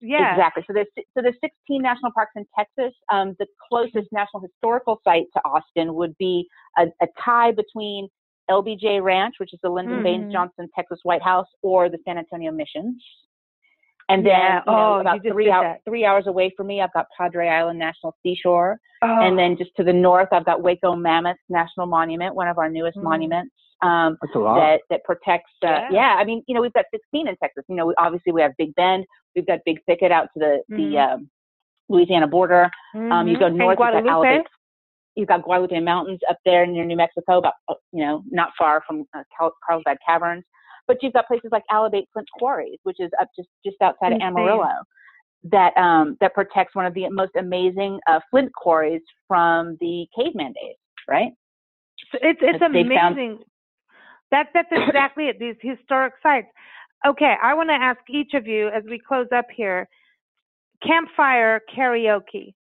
Yeah, 0.00 0.32
Exactly. 0.32 0.62
So 0.66 0.72
there's 0.74 0.86
so 0.96 1.22
there's 1.22 1.36
16 1.40 1.80
national 1.82 2.12
parks 2.12 2.32
in 2.36 2.44
Texas. 2.56 2.92
Um, 3.10 3.34
the 3.38 3.46
closest 3.68 4.08
national 4.12 4.42
historical 4.42 5.00
site 5.04 5.24
to 5.34 5.40
Austin 5.44 5.94
would 5.94 6.16
be 6.18 6.46
a, 6.78 6.86
a 7.02 7.06
tie 7.24 7.52
between 7.52 8.08
LBJ 8.50 9.02
Ranch, 9.02 9.36
which 9.38 9.52
is 9.54 9.58
the 9.62 9.70
Lyndon 9.70 10.00
Mhm. 10.00 10.04
Baines 10.04 10.32
Johnson 10.32 10.68
Texas 10.74 11.00
White 11.02 11.22
House, 11.22 11.48
or 11.62 11.88
the 11.88 11.98
San 12.04 12.18
Antonio 12.18 12.52
Missions. 12.52 13.02
And 14.08 14.24
then 14.24 14.32
Yeah. 14.32 14.62
you 14.66 14.72
know, 14.72 14.94
Oh, 14.96 15.00
about 15.00 15.22
just 15.22 15.32
three 15.32 15.44
did 15.46 15.50
hours 15.50 15.78
three 15.84 16.04
hours 16.04 16.26
away 16.28 16.50
from 16.56 16.66
me, 16.68 16.80
I've 16.82 16.92
got 16.92 17.06
Padre 17.16 17.48
Island 17.48 17.78
National 17.78 18.14
Seashore, 18.22 18.78
Oh, 19.02 19.20
and 19.20 19.36
then 19.38 19.56
just 19.56 19.74
to 19.76 19.82
the 19.84 19.92
north, 19.92 20.28
I've 20.32 20.44
got 20.44 20.62
Waco 20.62 20.94
Mammoth 20.94 21.38
National 21.48 21.86
Monument, 21.86 22.34
one 22.34 22.48
of 22.48 22.58
our 22.58 22.68
newest 22.68 22.98
Mm. 22.98 23.02
monuments. 23.04 23.54
Um, 23.82 24.16
That's 24.22 24.34
a 24.34 24.38
lot. 24.38 24.56
that 24.60 24.82
that 24.90 25.04
protects. 25.04 25.50
Uh, 25.62 25.68
Yeah. 25.68 25.88
yeah. 25.90 26.14
I 26.16 26.24
mean, 26.24 26.42
you 26.46 26.54
know, 26.54 26.60
we've 26.62 26.72
got 26.72 26.84
16 26.92 27.26
in 27.28 27.36
Texas. 27.36 27.64
You 27.68 27.74
know, 27.76 27.86
we, 27.86 27.94
obviously 27.98 28.32
we 28.32 28.40
have 28.42 28.56
Big 28.56 28.74
Bend, 28.76 29.04
we've 29.36 29.46
got 29.46 29.60
Big 29.64 29.84
Thicket 29.84 30.10
out 30.10 30.28
to 30.34 30.38
the 30.40 30.62
the 30.68 30.82
Mhm. 30.94 31.14
um, 31.14 31.30
Louisiana 31.88 32.26
border. 32.26 32.68
Um, 32.94 33.28
you 33.28 33.36
Mhm. 33.36 33.38
go 33.40 33.48
north, 33.48 33.78
you've 33.78 33.78
got 33.78 33.94
Alabama. 33.94 34.44
You've 35.14 35.28
got 35.28 35.42
Guadalupe 35.42 35.78
Mountains 35.80 36.20
up 36.28 36.36
there 36.44 36.66
near 36.66 36.84
New 36.84 36.96
Mexico, 36.96 37.38
about 37.38 37.54
uh, 37.68 37.74
you 37.92 38.04
know, 38.04 38.22
not 38.30 38.50
far 38.58 38.82
from 38.86 39.06
uh, 39.14 39.22
Carlsbad 39.64 39.98
Caverns. 40.06 40.44
But 40.88 41.02
you've 41.02 41.12
got 41.14 41.26
places 41.26 41.50
like 41.52 41.62
Alibates 41.70 42.10
Flint 42.12 42.28
Quarries, 42.38 42.78
which 42.82 42.98
is 43.00 43.10
up 43.20 43.28
just 43.36 43.48
just 43.64 43.80
outside 43.80 44.12
Insane. 44.12 44.22
of 44.22 44.36
Amarillo, 44.36 44.74
that 45.44 45.76
um, 45.76 46.16
that 46.20 46.34
protects 46.34 46.74
one 46.74 46.86
of 46.86 46.94
the 46.94 47.08
most 47.10 47.34
amazing 47.36 48.00
uh, 48.06 48.20
flint 48.30 48.52
quarries 48.54 49.02
from 49.28 49.76
the 49.80 50.06
caveman 50.16 50.52
days, 50.52 50.76
right? 51.08 51.32
So 52.12 52.18
It's 52.22 52.40
it's 52.42 52.58
they 52.60 52.84
found- 52.84 53.16
amazing. 53.18 53.44
That 54.32 54.48
that's 54.52 54.68
exactly 54.72 55.28
it. 55.28 55.38
These 55.38 55.56
historic 55.60 56.14
sites. 56.22 56.48
Okay, 57.06 57.34
I 57.42 57.54
want 57.54 57.68
to 57.68 57.74
ask 57.74 58.00
each 58.10 58.34
of 58.34 58.46
you 58.46 58.68
as 58.68 58.82
we 58.88 58.98
close 58.98 59.28
up 59.34 59.46
here. 59.54 59.88
Campfire 60.86 61.60
karaoke. 61.76 62.54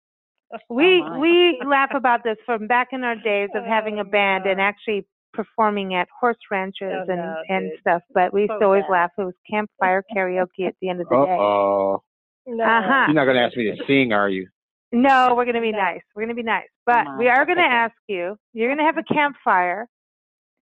We 0.68 1.02
Oh, 1.02 1.08
my. 1.08 1.18
we 1.18 1.60
laugh 1.66 1.90
about 1.94 2.22
this 2.24 2.36
from 2.46 2.66
back 2.66 2.88
in 2.92 3.02
our 3.02 3.16
days 3.16 3.48
of 3.54 3.64
having 3.64 3.98
a 3.98 4.02
Oh, 4.02 4.04
band 4.04 4.46
and 4.46 4.60
actually 4.60 5.06
performing 5.32 5.94
at 5.94 6.06
horse 6.20 6.36
ranches 6.50 6.92
Oh, 6.92 7.10
and 7.10 7.20
no, 7.20 7.36
and 7.48 7.72
stuff. 7.80 8.02
But 8.12 8.32
we 8.32 8.42
used 8.42 8.52
So 8.52 8.58
to 8.60 8.64
always 8.66 8.82
bad. 8.84 8.90
laugh. 8.92 9.10
It 9.18 9.22
was 9.24 9.34
campfire 9.50 10.04
karaoke 10.14 10.66
at 10.68 10.74
the 10.80 10.90
end 10.90 11.00
of 11.00 11.08
the 11.08 11.16
Uh 11.16 11.24
day. 11.26 11.36
oh. 11.40 12.02
No. 12.46 12.62
Uh-huh. 12.64 13.04
You're 13.08 13.14
not 13.14 13.24
going 13.24 13.36
to 13.36 13.42
ask 13.42 13.56
me 13.56 13.64
to 13.74 13.84
sing, 13.86 14.12
are 14.12 14.28
you? 14.28 14.46
No, 14.92 15.32
we're 15.34 15.46
going 15.46 15.54
to 15.56 15.62
be 15.62 15.72
No. 15.72 15.78
nice. 15.78 16.02
We're 16.14 16.22
going 16.22 16.36
to 16.36 16.40
be 16.40 16.42
nice. 16.46 16.68
But 16.86 17.06
on, 17.06 17.18
we 17.18 17.28
are 17.28 17.46
going 17.46 17.56
to 17.56 17.64
okay. 17.64 17.72
ask 17.72 17.94
you, 18.06 18.36
you're 18.52 18.68
going 18.68 18.78
to 18.78 18.84
have 18.84 18.98
a 18.98 19.02
campfire. 19.14 19.88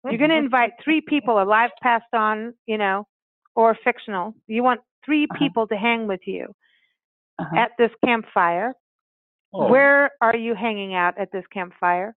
You're 0.04 0.16
going 0.18 0.30
to 0.30 0.36
invite 0.36 0.72
three 0.82 1.00
people, 1.00 1.42
alive, 1.42 1.70
passed 1.82 2.12
on, 2.14 2.54
you 2.66 2.78
know, 2.78 3.06
or 3.55 3.77
fictional. 3.85 4.35
You 4.47 4.62
want 4.62 4.81
3 5.05 5.24
Uh-huh. 5.24 5.39
people 5.39 5.66
to 5.69 5.77
hang 5.77 6.07
with 6.07 6.20
you 6.27 6.55
Uh-huh. 7.39 7.57
at 7.57 7.73
this 7.79 7.91
campfire. 8.05 8.73
Oh. 9.55 9.69
Where 9.69 10.11
are 10.20 10.37
you 10.37 10.55
hanging 10.55 10.95
out 10.95 11.19
at 11.19 11.31
this 11.33 11.45
campfire? 11.53 12.15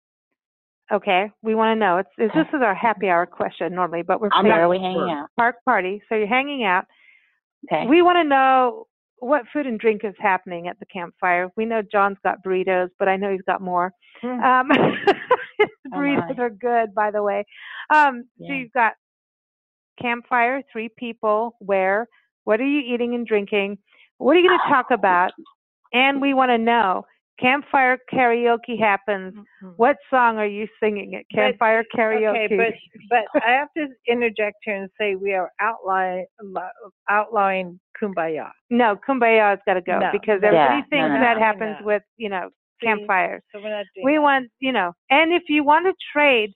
Okay, 0.91 1.31
we 1.41 1.55
want 1.55 1.75
to 1.75 1.79
know. 1.79 1.97
It's, 1.97 2.09
it's 2.17 2.33
this 2.35 2.47
is 2.53 2.61
our 2.61 2.75
happy 2.75 3.09
hour 3.09 3.25
question 3.25 3.73
normally, 3.73 4.03
but 4.03 4.19
we're 4.21 4.29
I'm 4.33 4.43
saying 4.43 4.53
where 4.53 4.65
are 4.65 4.69
we 4.69 4.77
hanging 4.79 5.09
out? 5.09 5.29
park 5.37 5.55
party. 5.65 6.01
So 6.09 6.15
you're 6.15 6.27
hanging 6.27 6.63
out. 6.65 6.85
Okay. 7.71 7.87
We 7.87 8.01
want 8.01 8.17
to 8.17 8.23
know 8.25 8.85
what 9.17 9.43
food 9.53 9.65
and 9.65 9.79
drink 9.79 10.01
is 10.03 10.13
happening 10.19 10.67
at 10.67 10.77
the 10.79 10.85
campfire. 10.85 11.49
We 11.55 11.65
know 11.65 11.81
John's 11.81 12.17
got 12.23 12.43
burritos, 12.45 12.89
but 12.99 13.07
I 13.07 13.15
know 13.15 13.31
he's 13.31 13.41
got 13.47 13.61
more. 13.61 13.93
Hmm. 14.21 14.39
Um, 14.43 14.69
his 15.57 15.69
Oh, 15.93 15.97
burritos 15.97 16.37
my. 16.37 16.43
are 16.43 16.49
good, 16.49 16.93
by 16.93 17.09
the 17.09 17.23
way. 17.23 17.45
Um, 17.89 18.25
So 18.37 18.51
you've 18.53 18.73
got 18.73 18.93
campfire, 20.01 20.61
three 20.71 20.89
people. 20.97 21.55
Where? 21.59 22.07
What 22.45 22.59
are 22.59 22.65
you 22.67 22.79
eating 22.93 23.15
and 23.15 23.25
drinking? 23.25 23.77
What 24.17 24.35
are 24.35 24.39
you 24.39 24.47
going 24.49 24.59
to 24.59 24.69
talk 24.69 24.91
about? 24.91 25.31
And 25.93 26.21
we 26.21 26.33
want 26.33 26.49
to 26.49 26.57
know. 26.57 27.05
Campfire 27.39 27.97
karaoke 28.13 28.79
happens. 28.79 29.33
Mhm. 29.63 29.73
What 29.77 29.97
song 30.09 30.37
are 30.37 30.45
you 30.45 30.67
singing 30.79 31.15
at 31.15 31.25
But- 31.31 31.35
campfire 31.35 31.83
karaoke? 31.95 32.45
Okay, 32.45 32.57
but 32.57 32.73
but 33.33 33.43
I 33.43 33.51
have 33.53 33.69
to 33.75 33.87
interject 34.07 34.57
here 34.63 34.75
and 34.75 34.89
say 34.99 35.15
we 35.15 35.33
are 35.33 35.49
outlawing 35.59 36.25
outlawing 37.09 37.79
kumbaya. 37.99 38.51
no, 38.69 38.95
Kumbaya's 38.95 39.59
got 39.65 39.75
to 39.75 39.81
go 39.81 39.99
No. 39.99 40.11
because 40.11 40.41
Yeah, 40.41 40.49
everybody 40.49 40.81
no, 40.81 40.87
thinks 40.89 41.13
no, 41.15 41.19
that 41.21 41.37
happens 41.39 41.77
with 41.81 42.03
you 42.17 42.29
know 42.29 42.49
campfires. 42.81 43.41
So 43.51 43.59
we're 43.61 43.69
not 43.69 43.85
doing 43.95 44.05
We 44.05 44.13
that. 44.15 44.21
want, 44.21 44.51
you 44.59 44.71
know, 44.71 44.93
and 45.09 45.31
if 45.33 45.43
you 45.49 45.63
want 45.63 45.85
to 45.85 45.93
trade 46.11 46.51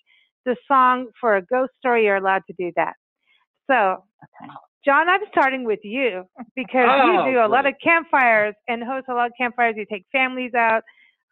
the 0.46 0.56
song 0.68 1.08
for 1.20 1.38
a 1.38 1.42
ghost 1.42 1.72
story, 1.80 2.06
you're 2.06 2.18
allowed 2.18 2.44
to 2.48 2.54
do 2.58 2.72
that. 2.76 2.94
So, 3.68 4.04
John, 4.86 5.10
I'm 5.10 5.22
starting 5.32 5.66
with 5.66 5.80
you 5.84 6.24
because 6.56 6.88
Oh, 6.90 7.26
you 7.26 7.34
do 7.34 7.40
a 7.40 7.48
lot 7.48 7.66
of 7.66 7.74
campfires 7.84 8.56
and 8.68 8.84
host 8.84 9.08
a 9.10 9.14
lot 9.14 9.28
of 9.28 9.34
campfires. 9.38 9.76
You 9.78 9.86
take 9.86 10.06
families 10.12 10.54
out. 10.54 10.84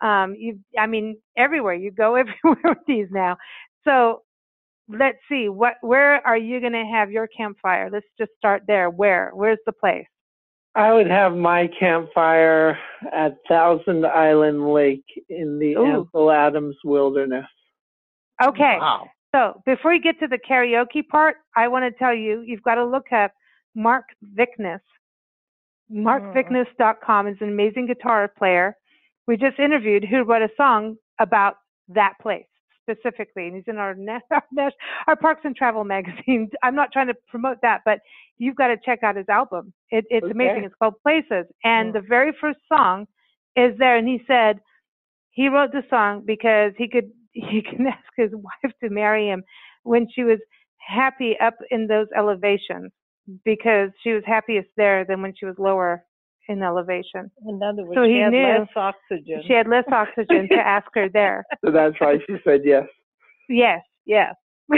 Um, 0.01 0.35
you, 0.35 0.59
I 0.77 0.87
mean, 0.87 1.17
everywhere 1.37 1.73
you 1.73 1.91
go, 1.91 2.15
everywhere 2.15 2.57
with 2.63 2.77
these 2.87 3.07
now. 3.11 3.37
So 3.85 4.23
let's 4.89 5.17
see. 5.29 5.47
What? 5.47 5.75
Where 5.81 6.25
are 6.27 6.37
you 6.37 6.59
going 6.59 6.73
to 6.73 6.85
have 6.85 7.11
your 7.11 7.27
campfire? 7.27 7.89
Let's 7.91 8.05
just 8.17 8.31
start 8.37 8.63
there. 8.67 8.89
Where? 8.89 9.31
Where's 9.33 9.59
the 9.65 9.71
place? 9.71 10.05
I 10.75 10.91
would 10.91 11.09
have 11.09 11.33
my 11.33 11.69
campfire 11.79 12.77
at 13.13 13.37
Thousand 13.47 14.05
Island 14.05 14.73
Lake 14.73 15.05
in 15.29 15.57
the 15.57 15.75
Ooh. 15.75 15.85
Ansel 15.85 16.31
Adams 16.31 16.75
Wilderness. 16.83 17.45
Okay. 18.43 18.77
Wow. 18.77 19.07
So 19.35 19.61
before 19.65 19.93
you 19.93 20.01
get 20.01 20.17
to 20.21 20.27
the 20.27 20.37
karaoke 20.37 21.05
part, 21.05 21.35
I 21.57 21.67
want 21.67 21.83
to 21.83 21.97
tell 21.99 22.13
you 22.13 22.41
you've 22.41 22.63
got 22.63 22.75
to 22.75 22.85
look 22.85 23.11
up 23.11 23.31
Mark 23.75 24.05
Vickness. 24.33 24.79
MarkVickness.com 25.91 27.25
hmm. 27.25 27.31
is 27.31 27.37
an 27.41 27.49
amazing 27.49 27.87
guitar 27.87 28.31
player. 28.37 28.77
We 29.27 29.35
just 29.35 29.59
interviewed 29.59 30.05
who 30.05 30.23
wrote 30.23 30.41
a 30.41 30.49
song 30.55 30.95
about 31.19 31.55
that 31.89 32.13
place 32.21 32.45
specifically, 32.81 33.47
and 33.47 33.55
he's 33.55 33.65
in 33.67 33.77
our 33.77 33.95
our, 34.31 34.71
our 35.07 35.15
Parks 35.17 35.41
and 35.43 35.55
Travel 35.55 35.83
magazine. 35.83 36.49
I'm 36.63 36.75
not 36.75 36.93
trying 36.93 37.07
to 37.07 37.15
promote 37.27 37.57
that, 37.61 37.81
but 37.83 37.99
you've 38.37 38.55
got 38.55 38.67
to 38.67 38.77
check 38.85 39.03
out 39.03 39.17
his 39.17 39.27
album. 39.27 39.73
It, 39.89 40.05
it's 40.09 40.25
amazing. 40.25 40.63
It's 40.63 40.75
called 40.81 40.95
Places, 41.03 41.45
and 41.63 41.89
hmm. 41.89 41.93
the 41.93 42.01
very 42.07 42.33
first 42.39 42.59
song 42.69 43.05
is 43.57 43.77
there, 43.79 43.97
and 43.97 44.07
he 44.07 44.21
said 44.27 44.59
he 45.31 45.49
wrote 45.49 45.73
the 45.73 45.83
song 45.89 46.23
because 46.25 46.71
he 46.77 46.87
could 46.87 47.11
he 47.35 47.61
can 47.61 47.85
ask 47.87 48.03
his 48.17 48.31
wife 48.33 48.73
to 48.83 48.89
marry 48.89 49.27
him 49.27 49.43
when 49.83 50.07
she 50.13 50.23
was 50.23 50.39
happy 50.79 51.35
up 51.39 51.55
in 51.69 51.87
those 51.87 52.07
elevations 52.17 52.91
because 53.43 53.89
she 54.03 54.11
was 54.11 54.23
happiest 54.25 54.69
there 54.77 55.05
than 55.05 55.21
when 55.21 55.33
she 55.37 55.45
was 55.45 55.55
lower 55.57 56.03
in 56.47 56.61
elevation. 56.61 57.31
In 57.47 57.59
other 57.63 57.83
words, 57.83 57.95
So 57.95 58.05
she 58.05 58.13
he 58.13 58.19
had 58.19 58.31
knew 58.31 58.59
less 58.59 58.67
oxygen. 58.75 59.43
She 59.47 59.53
had 59.53 59.67
less 59.67 59.85
oxygen 59.91 60.47
to 60.49 60.55
ask 60.65 60.87
her 60.93 61.09
there. 61.09 61.43
So 61.63 61.71
that's 61.71 61.95
why 61.99 62.17
she 62.27 62.35
said 62.43 62.61
yes. 62.63 62.85
Yes, 63.49 63.81
yes. 64.05 64.33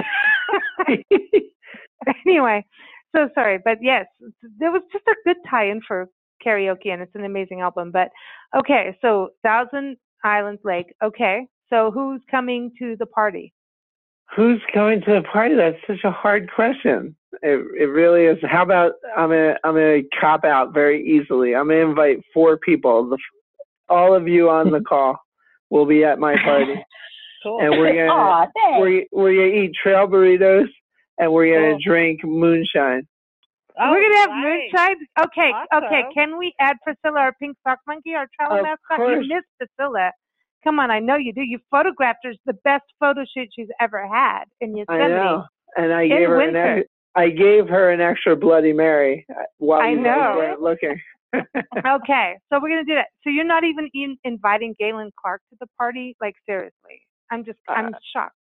anyway, 2.25 2.65
so 3.15 3.29
sorry, 3.33 3.59
but 3.63 3.77
yes, 3.81 4.05
there 4.59 4.71
was 4.71 4.81
just 4.91 5.05
a 5.07 5.15
good 5.25 5.37
tie-in 5.49 5.81
for 5.87 6.07
karaoke, 6.45 6.89
and 6.89 7.01
it's 7.01 7.15
an 7.15 7.25
amazing 7.25 7.61
album. 7.61 7.91
But 7.91 8.09
okay, 8.57 8.97
so 9.01 9.29
Thousand 9.43 9.97
Islands 10.23 10.61
Lake. 10.63 10.93
Okay, 11.03 11.47
so 11.69 11.91
who's 11.91 12.21
coming 12.29 12.71
to 12.79 12.95
the 12.97 13.05
party? 13.05 13.53
Who's 14.35 14.61
going 14.73 15.01
to 15.01 15.13
the 15.15 15.21
party? 15.21 15.55
That's 15.55 15.77
such 15.87 16.03
a 16.03 16.11
hard 16.11 16.51
question. 16.53 17.15
It 17.41 17.59
it 17.79 17.85
really 17.85 18.25
is. 18.25 18.37
How 18.43 18.63
about 18.63 18.93
I'm 19.15 19.29
gonna 19.29 19.57
I'm 19.63 19.73
gonna 19.73 20.01
cop 20.19 20.43
out 20.43 20.73
very 20.73 21.05
easily. 21.05 21.55
I'm 21.55 21.67
gonna 21.69 21.81
invite 21.89 22.17
four 22.33 22.57
people. 22.57 23.09
The, 23.09 23.17
all 23.89 24.13
of 24.13 24.27
you 24.27 24.49
on 24.49 24.71
the 24.71 24.81
call 24.87 25.17
will 25.69 25.85
be 25.85 26.03
at 26.03 26.19
my 26.19 26.35
party, 26.43 26.75
Cool. 27.43 27.61
and 27.61 27.71
we're 27.71 27.93
gonna 27.93 28.11
Aw, 28.11 28.47
we're 28.79 29.05
we're 29.11 29.33
gonna 29.35 29.63
eat 29.63 29.71
trail 29.81 30.07
burritos 30.07 30.67
and 31.17 31.31
we're 31.31 31.53
gonna 31.53 31.73
Cool. 31.73 31.79
drink 31.85 32.23
moonshine. 32.23 33.07
Oh, 33.79 33.91
We're 33.91 34.01
gonna 34.01 34.17
have 34.17 34.29
right. 34.29 34.59
moonshine. 34.73 34.95
Okay, 35.25 35.51
okay. 35.75 36.03
Can 36.13 36.37
we 36.39 36.53
add 36.59 36.77
Priscilla, 36.83 37.19
our 37.19 37.33
pink 37.39 37.55
sock 37.65 37.79
monkey, 37.87 38.15
our 38.15 38.27
travel 38.35 38.57
Of 38.57 38.63
mascot? 38.63 38.97
course. 38.97 39.23
You 39.23 39.35
missed 39.35 39.47
Priscilla. 39.59 40.11
Come 40.67 40.81
on, 40.81 40.91
I 40.91 40.99
know 40.99 41.15
you 41.15 41.31
do. 41.31 41.43
You 41.43 41.59
photographed 41.71 42.19
her. 42.25 42.31
It's 42.31 42.41
the 42.45 42.57
best 42.65 42.83
photo 42.99 43.23
shoot 43.33 43.47
she's 43.55 43.69
ever 43.79 44.05
had 44.05 44.43
in 44.59 44.75
Yosemite. 44.75 45.01
I 45.01 45.07
know, 45.07 45.45
and 45.77 45.93
I 45.93 46.09
gave 46.09 46.27
her 46.27 46.41
an 46.41 46.47
winter. 46.47 46.83
I 47.15 47.29
gave 47.29 47.69
her 47.69 47.89
an 47.89 48.01
extra 48.01 48.35
Bloody 48.35 48.73
Mary 48.73 49.25
uh, 49.31 49.43
while 49.59 49.79
I 49.79 49.91
you 49.91 50.01
know. 50.01 50.33
weren't 50.35 50.61
looking. 50.61 50.99
okay, 51.33 52.35
so 52.51 52.59
we're 52.61 52.67
gonna 52.67 52.83
do 52.83 52.95
that. 52.95 53.07
So 53.23 53.29
you're 53.29 53.45
not 53.45 53.63
even 53.63 53.89
in 53.93 54.17
inviting 54.25 54.75
Galen 54.77 55.09
Clark 55.17 55.41
to 55.51 55.57
the 55.61 55.67
party? 55.77 56.17
Like 56.19 56.35
seriously, 56.45 57.01
I'm 57.31 57.45
just 57.45 57.59
I'm 57.69 57.93
Uh, 57.93 57.97
shocked. 58.13 58.35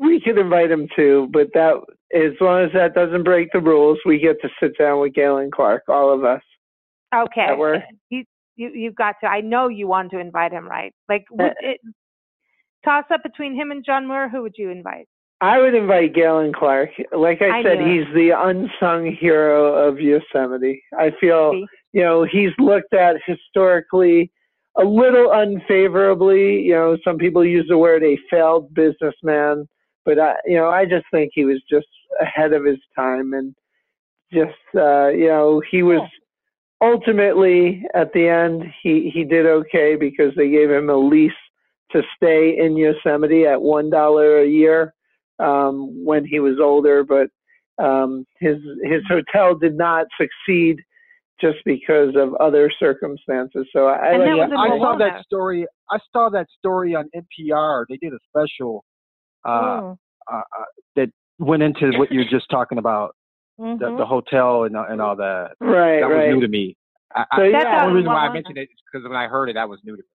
we 0.00 0.20
could 0.20 0.38
invite 0.38 0.72
him 0.72 0.88
too, 0.96 1.28
but 1.32 1.52
that 1.54 1.74
as 2.12 2.32
long 2.40 2.64
as 2.64 2.72
that 2.72 2.94
doesn't 2.94 3.22
break 3.22 3.50
the 3.52 3.60
rules, 3.60 3.98
we 4.04 4.18
get 4.18 4.40
to 4.42 4.48
sit 4.60 4.76
down 4.76 4.98
with 5.00 5.14
Galen 5.14 5.52
Clark, 5.52 5.84
all 5.88 6.12
of 6.12 6.24
us. 6.24 6.42
Okay, 7.14 7.46
that 7.46 7.58
work? 7.58 7.82
you 8.10 8.24
you 8.58 8.70
you've 8.74 8.94
got 8.94 9.16
to. 9.22 9.26
I 9.26 9.40
know 9.40 9.68
you 9.68 9.88
want 9.88 10.10
to 10.10 10.18
invite 10.18 10.52
him, 10.52 10.68
right? 10.68 10.92
Like 11.08 11.24
would 11.30 11.50
Uh, 11.50 11.54
it 11.60 11.80
toss 12.84 13.04
up 13.10 13.22
between 13.22 13.54
him 13.54 13.70
and 13.70 13.84
John 13.84 14.06
Muir. 14.06 14.28
Who 14.28 14.42
would 14.42 14.54
you 14.58 14.70
invite? 14.70 15.08
I 15.40 15.60
would 15.60 15.74
invite 15.74 16.14
Galen 16.14 16.52
Clark. 16.52 16.90
Like 17.16 17.40
I, 17.42 17.60
I 17.60 17.62
said, 17.62 17.78
he's 17.78 18.06
the 18.12 18.30
unsung 18.36 19.16
hero 19.20 19.72
of 19.72 20.00
Yosemite. 20.00 20.82
I 20.98 21.12
feel, 21.20 21.52
See? 21.52 21.66
you 21.92 22.02
know, 22.02 22.24
he's 22.24 22.50
looked 22.58 22.92
at 22.92 23.16
historically 23.24 24.32
a 24.76 24.84
little 24.84 25.30
unfavorably. 25.30 26.62
You 26.62 26.74
know, 26.74 26.98
some 27.04 27.18
people 27.18 27.44
use 27.44 27.66
the 27.68 27.78
word 27.78 28.02
a 28.02 28.18
failed 28.28 28.74
businessman, 28.74 29.68
but 30.04 30.18
I, 30.18 30.34
you 30.44 30.56
know, 30.56 30.70
I 30.70 30.84
just 30.86 31.06
think 31.12 31.30
he 31.34 31.44
was 31.44 31.62
just 31.70 31.86
ahead 32.20 32.52
of 32.52 32.64
his 32.64 32.78
time 32.96 33.32
and 33.32 33.54
just, 34.32 34.50
uh, 34.74 35.08
you 35.08 35.28
know, 35.28 35.62
he 35.70 35.84
was 35.84 36.02
ultimately 36.80 37.84
at 37.94 38.12
the 38.12 38.28
end 38.28 38.64
he 38.82 39.10
he 39.12 39.24
did 39.24 39.46
okay 39.46 39.96
because 39.96 40.32
they 40.36 40.48
gave 40.48 40.70
him 40.70 40.90
a 40.90 40.96
lease 40.96 41.32
to 41.92 42.02
stay 42.16 42.56
in 42.58 42.76
Yosemite 42.76 43.46
at 43.46 43.60
one 43.60 43.90
dollar 43.90 44.40
a 44.40 44.46
year 44.46 44.94
um, 45.38 46.04
when 46.04 46.24
he 46.24 46.40
was 46.40 46.58
older, 46.60 47.04
but 47.04 47.28
um, 47.82 48.26
his 48.40 48.56
his 48.82 49.02
hotel 49.08 49.54
did 49.54 49.76
not 49.76 50.06
succeed 50.20 50.80
just 51.40 51.58
because 51.64 52.14
of 52.16 52.34
other 52.34 52.70
circumstances. 52.78 53.66
So 53.72 53.86
I, 53.86 54.12
And 54.12 54.18
like 54.18 54.50
that 54.50 54.50
was 54.50 54.70
I 54.72 54.78
saw 54.78 54.96
that 54.98 55.24
story. 55.24 55.66
I 55.90 55.98
saw 56.12 56.28
that 56.30 56.48
story 56.58 56.94
on 56.94 57.08
NPR. 57.14 57.84
They 57.88 57.96
did 57.96 58.12
a 58.12 58.18
special 58.28 58.84
uh, 59.44 59.80
Mm. 59.80 59.98
uh, 60.30 60.36
uh, 60.36 60.64
that 60.96 61.10
went 61.38 61.62
into 61.62 61.96
what 61.96 62.10
you're 62.10 62.28
just 62.28 62.46
talking 62.50 62.78
about, 62.78 63.14
Mhm. 63.58 63.78
the, 63.78 63.96
the 63.96 64.06
hotel 64.06 64.64
and 64.64 64.76
and 64.76 65.00
all 65.00 65.16
that. 65.16 65.52
right, 65.60 66.00
that 66.00 66.06
right. 66.06 66.28
was 66.28 66.34
new 66.34 66.40
to 66.42 66.48
me. 66.48 66.76
I, 67.14 67.24
So, 67.36 67.42
I, 67.42 67.46
yeah. 67.48 67.64
the 67.80 67.84
only 67.84 67.94
reason 67.96 68.12
why 68.12 68.26
I 68.26 68.32
mentioned 68.32 68.58
it 68.58 68.62
is 68.62 68.68
because 68.92 69.08
when 69.08 69.16
I 69.16 69.26
heard 69.26 69.48
it, 69.48 69.54
that 69.54 69.68
was 69.68 69.80
new 69.84 69.96
to 69.96 70.02
me. 70.02 70.08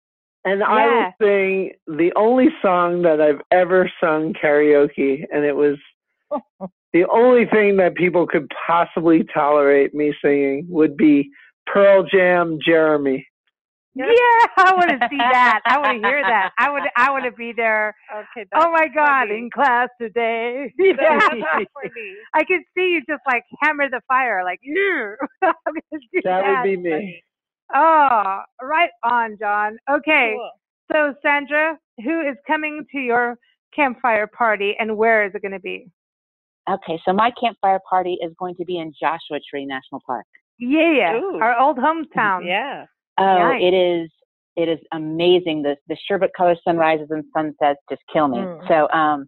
And 0.46 0.64
I 0.64 0.88
would 1.20 1.26
sing 1.26 1.72
the 1.88 2.12
only 2.16 2.50
song 2.62 3.02
that 3.04 3.22
I've 3.22 3.42
ever 3.52 3.90
sung 4.02 4.34
karaoke, 4.34 5.24
and 5.34 5.46
it 5.46 5.56
was 5.56 5.78
the 6.94 7.06
only 7.12 7.46
thing 7.46 7.78
that 7.78 7.96
people 7.96 8.28
could 8.28 8.52
possibly 8.68 9.24
tolerate 9.34 9.94
me 9.94 10.14
singing 10.24 10.66
would 10.70 10.96
be 10.98 11.30
Pearl 11.66 12.04
Jam 12.04 12.60
Jeremy. 12.64 13.26
Yeah, 13.96 14.06
I 14.58 14.74
want 14.76 14.90
to 14.90 15.08
see 15.10 15.18
that. 15.18 15.62
I 15.66 15.78
want 15.78 16.02
to 16.02 16.08
hear 16.08 16.22
that. 16.22 16.52
I 16.58 16.70
would. 16.72 16.84
I 16.98 17.12
want 17.12 17.26
to 17.26 17.32
be 17.32 17.54
there. 17.54 17.96
Okay. 18.14 18.48
Oh 18.56 18.72
my 18.72 18.88
God! 18.88 19.28
funny. 19.28 19.38
In 19.38 19.50
class 19.52 19.90
today. 20.02 20.74
Yeah. 20.80 21.20
I 22.34 22.44
can 22.44 22.64
see 22.76 22.90
you 22.94 23.02
just 23.08 23.22
like 23.28 23.44
hammer 23.62 23.90
the 23.90 24.02
fire, 24.08 24.44
like 24.44 24.60
yeah. 24.64 25.14
I'm 25.44 25.54
gonna 25.66 26.02
do 26.14 26.22
That 26.24 26.42
that. 26.42 26.62
would 26.64 26.70
be 26.70 26.78
me. 26.78 27.22
Oh, 27.74 28.42
right 28.62 28.90
on, 29.04 29.38
John. 29.40 29.78
Okay, 29.90 30.36
Cool. 30.36 30.52
so 30.92 31.14
Sandra, 31.24 31.78
who 32.04 32.22
is 32.22 32.36
coming 32.46 32.86
to 32.92 33.00
your 33.00 33.36
campfire 33.76 34.28
party, 34.28 34.76
and 34.80 34.96
where 34.98 35.26
is 35.26 35.32
it 35.34 35.42
going 35.42 35.54
to 35.54 35.60
be? 35.60 35.88
Okay, 36.70 37.00
so 37.06 37.14
my 37.14 37.32
campfire 37.42 37.80
party 37.90 38.18
is 38.22 38.32
going 38.40 38.56
to 38.56 38.66
be 38.66 38.78
in 38.78 38.94
Joshua 39.00 39.40
Tree 39.50 39.66
National 39.66 40.02
Park. 40.06 40.26
Yeah, 40.60 41.16
Ooh. 41.16 41.40
our 41.42 41.60
old 41.60 41.78
hometown. 41.78 42.46
Yeah. 42.46 42.86
Oh, 43.24 43.40
Nice. 43.40 43.62
it 43.62 43.74
is 43.74 44.10
it 44.56 44.70
is 44.70 44.80
amazing. 44.92 45.64
The 45.64 45.76
the 45.88 45.98
sherbet 46.08 46.32
color 46.36 46.56
sunrises 46.64 47.08
and 47.10 47.24
sunsets 47.36 47.80
just 47.90 48.02
kill 48.12 48.28
me. 48.28 48.40
Mm. 48.40 48.68
So 48.68 48.90
um 48.98 49.28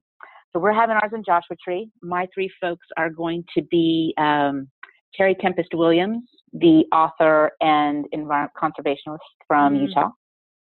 so 0.51 0.59
we're 0.59 0.73
having 0.73 0.95
ours 0.95 1.11
in 1.13 1.23
Joshua 1.23 1.55
Tree. 1.63 1.89
My 2.01 2.27
three 2.33 2.49
folks 2.61 2.85
are 2.97 3.09
going 3.09 3.43
to 3.55 3.61
be 3.63 4.13
um 4.17 4.67
Terry 5.15 5.35
Tempest 5.35 5.69
Williams, 5.73 6.23
the 6.53 6.83
author 6.91 7.51
and 7.61 8.05
environment 8.11 8.51
conservationist 8.61 9.17
from 9.47 9.75
Mm. 9.75 9.87
Utah. 9.87 10.09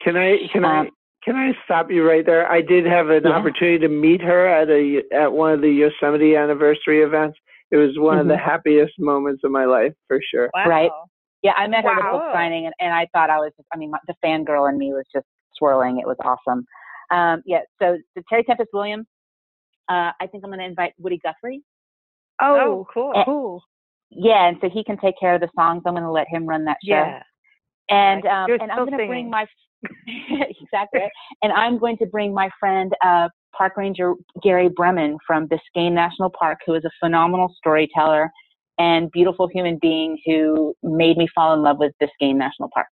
Can 0.02 0.16
I 0.16 0.38
can 0.52 0.64
I 0.64 0.80
Um, 0.80 0.90
can 1.24 1.36
I 1.36 1.52
stop 1.64 1.90
you 1.90 2.08
right 2.08 2.24
there? 2.24 2.50
I 2.50 2.60
did 2.62 2.86
have 2.86 3.10
an 3.10 3.24
Yeah. 3.24 3.30
opportunity 3.32 3.78
to 3.80 3.88
meet 3.88 4.22
her 4.22 4.46
at 4.46 4.68
a 4.70 5.02
at 5.12 5.30
one 5.32 5.52
of 5.52 5.60
the 5.60 5.70
Yosemite 5.70 6.36
anniversary 6.36 7.02
events. 7.02 7.38
It 7.70 7.76
was 7.76 7.98
one 7.98 8.18
of 8.18 8.26
the 8.28 8.34
Mhm. 8.34 8.40
happiest 8.50 8.98
moments 8.98 9.44
of 9.44 9.50
my 9.50 9.66
life 9.66 9.92
for 10.06 10.20
sure. 10.22 10.50
Wow. 10.54 10.64
Right. 10.66 10.90
Yeah, 11.42 11.52
I 11.56 11.66
met 11.68 11.84
her 11.84 11.90
at 11.90 11.96
the 11.96 12.18
book 12.18 12.30
signing, 12.32 12.66
and, 12.66 12.74
and 12.80 12.92
I 12.92 13.06
thought 13.12 13.30
I 13.30 13.38
was 13.38 13.52
just, 13.56 13.68
I 13.72 13.76
mean, 13.76 13.90
my, 13.90 13.98
the 14.08 14.14
fangirl 14.24 14.68
in 14.68 14.76
me 14.76 14.92
was 14.92 15.04
just 15.14 15.26
swirling. 15.56 15.98
It 15.98 16.06
was 16.06 16.16
awesome. 16.24 16.64
Um, 17.10 17.42
yeah, 17.46 17.60
so, 17.80 17.96
so 18.16 18.22
Terry 18.28 18.42
Tempest 18.42 18.70
Williams, 18.72 19.06
uh, 19.88 20.12
I 20.20 20.26
think 20.26 20.44
I'm 20.44 20.50
going 20.50 20.58
to 20.58 20.66
invite 20.66 20.92
Woody 20.98 21.20
Guthrie. 21.22 21.62
Oh, 22.40 22.58
Oh, 22.60 22.86
cool. 22.92 23.12
Eh, 23.16 23.22
cool. 23.24 23.62
Yeah, 24.10 24.48
and 24.48 24.56
so 24.60 24.68
he 24.68 24.82
can 24.84 24.98
take 24.98 25.14
care 25.18 25.34
of 25.34 25.40
the 25.40 25.48
songs. 25.56 25.82
I'm 25.86 25.94
going 25.94 26.02
to 26.02 26.10
let 26.10 26.26
him 26.28 26.46
run 26.46 26.64
that 26.64 26.78
show. 26.84 26.94
Yeah. 26.94 27.22
And 27.90 28.26
um, 28.26 28.48
you're 28.48 28.58
and 28.60 28.70
I'm 28.70 28.86
going 28.86 28.98
to 28.98 29.06
bring 29.06 29.30
my 29.30 29.46
exactly, 30.06 31.00
and 31.42 31.52
I'm 31.52 31.78
going 31.78 31.96
to 31.98 32.06
bring 32.06 32.34
my 32.34 32.50
friend 32.58 32.92
uh, 33.04 33.28
Park 33.56 33.76
Ranger 33.76 34.14
Gary 34.42 34.68
Bremen 34.68 35.18
from 35.26 35.48
Biscayne 35.48 35.92
National 35.92 36.30
Park, 36.30 36.58
who 36.66 36.74
is 36.74 36.84
a 36.84 36.90
phenomenal 37.00 37.54
storyteller 37.56 38.30
and 38.78 39.10
beautiful 39.10 39.48
human 39.48 39.78
being 39.80 40.18
who 40.24 40.74
made 40.82 41.16
me 41.16 41.26
fall 41.34 41.54
in 41.54 41.62
love 41.62 41.78
with 41.78 41.92
Biscayne 42.00 42.36
National 42.36 42.68
Park. 42.72 42.88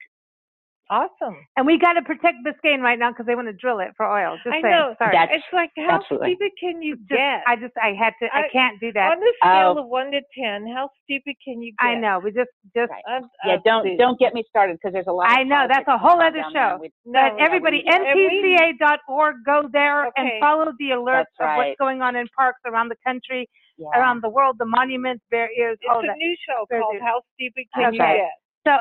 Awesome. 0.87 1.35
And 1.57 1.65
we 1.65 1.79
got 1.79 1.93
to 1.93 2.03
protect 2.03 2.37
Biscayne 2.45 2.81
right 2.81 2.99
now 2.99 3.09
because 3.09 3.25
they 3.25 3.33
want 3.33 3.47
to 3.47 3.53
drill 3.53 3.79
it 3.79 3.89
for 3.97 4.05
oil. 4.05 4.37
Just 4.43 4.53
I 4.53 4.61
saying. 4.61 4.71
know. 4.71 4.95
Sorry. 4.99 5.17
it's 5.31 5.43
like 5.51 5.71
how 5.77 5.99
stupid 6.05 6.51
can 6.59 6.81
you 6.83 6.95
Just- 6.95 7.09
get? 7.09 7.41
I 7.47 7.55
just 7.55 7.73
I 7.81 7.93
had 7.97 8.13
to. 8.21 8.29
I, 8.31 8.43
can't 8.53 8.79
do 8.79 8.93
that. 8.93 9.13
On 9.13 9.19
the 9.19 9.33
scale 9.41 9.73
oh. 9.77 9.81
of 9.81 9.87
one 9.87 10.11
to 10.11 10.21
ten, 10.37 10.67
how 10.67 10.89
stupid 11.03 11.35
can 11.43 11.61
you 11.63 11.73
get? 11.79 11.87
I 11.87 11.95
know. 11.95 12.19
We 12.19 12.31
just 12.31 12.51
just 12.75 12.91
I'm- 13.09 13.27
Yeah, 13.43 13.53
I'm 13.53 13.61
don't 13.65 13.81
stupid. 13.83 13.97
don't 13.97 14.19
get 14.19 14.35
me 14.35 14.43
started 14.47 14.77
because 14.77 14.93
there's 14.93 15.07
a 15.07 15.11
lot. 15.11 15.27
I 15.31 15.41
of 15.41 15.47
know 15.47 15.65
that's 15.67 15.87
a 15.87 15.97
whole 15.97 16.21
other 16.21 16.37
down 16.37 16.53
there. 16.53 16.69
show. 16.73 16.77
We- 16.79 16.93
but 17.03 17.11
No, 17.11 17.37
everybody, 17.39 17.81
yeah, 17.83 18.13
we- 18.13 18.69
npca.org, 18.79 19.35
go 19.43 19.67
there 19.73 20.11
and 20.15 20.29
follow 20.39 20.71
the 20.77 20.91
alerts 20.91 21.25
That's 21.39 21.49
of 21.51 21.57
what's 21.57 21.77
going 21.79 22.03
on 22.03 22.15
in 22.15 22.27
parks 22.37 22.59
around 22.67 22.89
the 22.89 22.97
country, 23.03 23.49
Yeah. 23.77 23.89
around 23.95 24.23
the 24.23 24.29
world, 24.29 24.55
the 24.57 24.65
monuments, 24.65 25.23
barriers, 25.31 25.77
It's 25.81 25.89
all 25.91 25.99
a 25.99 26.07
that. 26.07 26.15
new 26.17 26.35
show 26.47 26.65
Very 26.69 26.81
called 26.81 26.95
good. 26.95 27.01
How 27.03 27.21
Stupid 27.35 27.65
Can 27.75 27.93
You 27.93 28.01
Okay. 28.01 28.17
Get? 28.17 28.31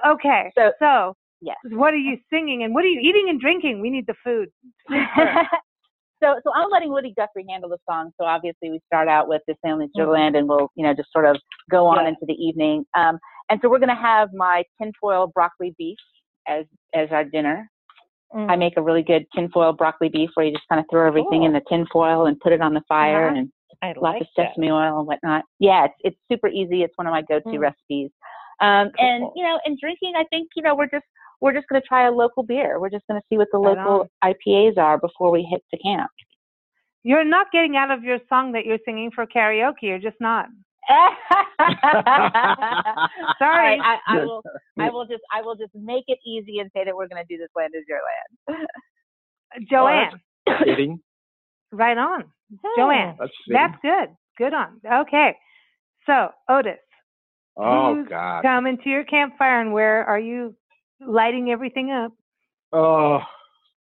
So 0.05 0.11
okay, 0.13 0.53
So- 0.57 0.73
so 0.79 1.15
Yes. 1.41 1.57
what 1.71 1.93
are 1.93 1.99
you 1.99 2.19
singing 2.31 2.63
and 2.63 2.75
what 2.75 2.85
are 2.85 2.89
you 2.89 3.01
eating 3.01 3.29
and 3.29 3.41
drinking? 3.41 3.81
We 3.81 3.91
need 3.91 4.07
the 4.07 4.15
food. 4.25 4.49
so 6.23 6.41
so 6.43 6.53
I'm 6.55 6.71
letting 6.71 6.91
Woody 6.91 7.13
Guthrie 7.17 7.45
handle 7.51 7.69
the 7.69 7.79
song. 7.89 8.13
So 8.19 8.25
obviously 8.27 8.71
we 8.71 8.81
start 8.87 9.09
out 9.09 9.29
with 9.29 9.43
this 9.47 9.57
family 9.63 9.87
Mm-hmm. 9.87 10.01
Sugarland 10.01 10.37
and 10.39 10.49
we'll, 10.49 10.71
you 10.75 10.85
know, 10.87 10.95
just 10.95 11.13
sort 11.13 11.27
of 11.27 11.37
go 11.71 11.87
on 11.87 12.03
Yeah. 12.05 12.09
into 12.11 12.25
the 12.27 12.35
evening. 12.35 12.85
Um 12.97 13.19
and 13.51 13.61
so 13.61 13.69
we're 13.69 13.79
gonna 13.81 13.95
have 14.01 14.33
my 14.33 14.63
tinfoil 14.81 15.27
broccoli 15.35 15.75
beef 15.77 15.99
as 16.49 16.65
as 16.95 17.09
our 17.11 17.25
dinner. 17.25 17.69
Mm. 18.35 18.51
I 18.51 18.57
make 18.57 18.77
a 18.77 18.83
really 18.83 19.03
good 19.03 19.27
tinfoil 19.35 19.73
broccoli 19.73 20.09
beef 20.09 20.31
where 20.35 20.47
you 20.47 20.53
just 20.53 20.67
kind 20.69 20.81
of 20.81 20.87
throw 20.91 21.07
everything 21.07 21.43
in 21.45 21.53
the 21.53 21.63
tinfoil 21.69 22.27
and 22.27 22.39
put 22.41 22.53
it 22.53 22.61
on 22.63 22.75
the 22.75 22.83
fire 22.89 23.29
Uh-huh. 23.29 23.37
and 23.39 23.51
I 23.83 23.89
lots 23.89 24.21
like 24.21 24.23
of 24.23 24.29
sesame 24.37 24.71
oil 24.71 24.99
and 24.99 25.07
whatnot. 25.07 25.45
Yeah, 25.59 25.87
it's 25.87 25.95
it's 26.05 26.17
super 26.31 26.49
easy. 26.49 26.83
It's 26.83 26.97
one 26.97 27.07
of 27.07 27.13
my 27.13 27.23
go-to 27.23 27.49
Mm. 27.49 27.61
recipes. 27.61 28.11
Um, 28.61 28.91
and 28.99 29.29
you 29.35 29.43
know, 29.45 29.59
in 29.67 29.77
drinking, 29.81 30.15
I 30.17 30.25
think 30.31 30.49
you 30.57 30.63
know 30.63 30.75
we're 30.75 30.89
just 30.89 31.05
we're 31.41 31.53
just 31.53 31.67
going 31.69 31.81
to 31.81 31.87
try 31.87 32.07
a 32.07 32.11
local 32.13 32.43
beer. 32.43 32.81
We're 32.81 32.91
just 32.91 33.07
going 33.09 33.21
to 33.21 33.27
see 33.29 33.37
what 33.37 33.49
the 33.53 33.59
Right 33.59 33.77
local 33.77 34.09
IPAs 34.25 34.79
are 34.79 34.99
before 34.99 35.31
we 35.31 35.43
hit 35.43 35.63
the 35.73 35.79
camp. 35.79 36.11
You're 37.03 37.25
not 37.25 37.53
getting 37.53 37.77
out 37.77 37.91
of 37.91 38.03
your 38.03 38.19
song 38.29 38.53
that 38.53 38.65
you're 38.65 38.79
singing 38.85 39.11
for 39.15 39.27
karaoke. 39.27 39.83
You're 39.83 39.99
just 39.99 40.17
not. 40.21 40.47
Sorry, 43.39 43.79
I, 43.81 43.99
I 44.07 44.25
will. 44.25 44.43
I 44.79 44.91
will 44.91 45.07
just. 45.07 45.23
I 45.33 45.43
will 45.43 45.55
just 45.57 45.75
make 45.75 46.05
it 46.09 46.19
easy 46.27 46.59
and 46.61 46.71
say 46.75 46.85
that 46.85 46.95
we're 46.95 47.09
going 47.09 47.23
to 47.23 47.29
do 47.29 47.39
this 47.39 47.49
land 47.57 47.73
is 47.77 47.85
your 47.89 48.01
land. 48.49 48.67
Joanne, 49.71 50.21
Kidding. 50.65 51.01
Right 51.75 51.99
on. 51.99 52.25
Joanne, 52.77 53.17
That's 53.49 53.75
good. 53.83 54.09
Good 54.39 54.55
on. 54.55 54.81
Okay. 54.85 55.37
So, 56.07 56.29
Otis, 56.49 56.79
Oh 57.57 57.95
who's 57.95 58.09
God. 58.09 58.43
coming 58.43 58.79
to 58.83 58.91
your 58.91 59.05
campfire 59.05 59.61
and 59.61 59.73
where 59.73 60.05
are 60.05 60.19
you 60.19 60.55
lighting 61.01 61.51
everything 61.51 61.91
up? 61.91 62.13
Oh, 62.73 63.21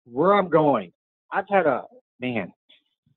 where 0.04 0.34
I'm 0.34 0.48
going. 0.48 0.92
I've 1.32 1.48
had 1.48 1.66
a 1.66 1.84
man. 2.20 2.52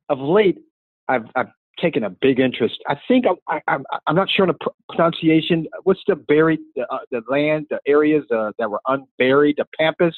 Of 0.10 0.20
late, 0.20 0.60
I've 1.08 1.26
I've 1.36 1.48
taken 1.80 2.04
a 2.04 2.10
big 2.10 2.40
interest. 2.40 2.76
I 2.88 2.96
think 3.08 3.26
I, 3.26 3.56
I, 3.56 3.62
I'm 3.68 3.86
I'm 4.08 4.16
not 4.16 4.30
sure 4.30 4.44
on 4.44 4.50
the 4.50 4.58
pr- 4.60 4.94
pronunciation. 4.94 5.68
What's 5.84 6.02
the 6.06 6.16
buried 6.16 6.60
the, 6.76 6.86
uh, 6.94 7.00
the 7.12 7.22
land, 7.30 7.68
the 7.70 7.80
areas 7.88 8.26
uh, 8.30 8.52
that 8.60 8.70
were 8.70 8.82
unburied, 8.88 9.56
the 9.58 9.66
pampas. 9.80 10.16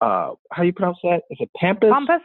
Uh, 0.00 0.32
how 0.50 0.62
do 0.62 0.64
you 0.64 0.72
pronounce 0.72 0.98
that? 1.02 1.22
Is 1.30 1.38
it 1.40 1.50
pampas? 1.56 1.90
Pampas? 1.92 2.22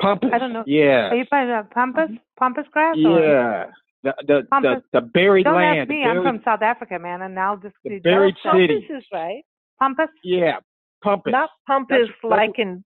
Pampas. 0.00 0.30
I 0.32 0.38
don't 0.38 0.52
know. 0.52 0.64
Yeah. 0.66 1.10
Are 1.10 1.14
you 1.16 1.24
talking 1.26 1.48
about 1.50 1.70
Pampas? 1.70 2.04
Mm-hmm. 2.10 2.16
Pampas 2.38 2.64
grass? 2.72 2.96
Or? 3.04 3.20
Yeah. 3.20 3.64
The 4.02 4.14
the, 4.26 4.26
the 4.42 4.46
Pampas. 4.50 4.82
the 4.92 5.00
buried 5.02 5.44
Don't 5.44 5.54
land. 5.56 5.80
ask 5.80 5.88
the 5.88 5.94
me. 5.94 6.04
I'm 6.04 6.22
from 6.22 6.40
South 6.44 6.62
Africa, 6.62 6.98
man, 6.98 7.22
and 7.22 7.38
I'll 7.38 7.56
just 7.58 7.74
The 7.84 7.98
buried 7.98 8.34
that. 8.44 8.52
city. 8.54 8.86
Pumpas 8.90 8.98
is 8.98 9.04
right. 9.12 9.42
Pampas? 9.80 10.08
Yeah. 10.24 10.56
Pampas. 11.04 11.32
Not 11.32 11.50
Pumpus 11.66 11.88
That's- 11.90 12.08
that's- 12.22 12.30
like 12.38 12.58
in 12.58 12.84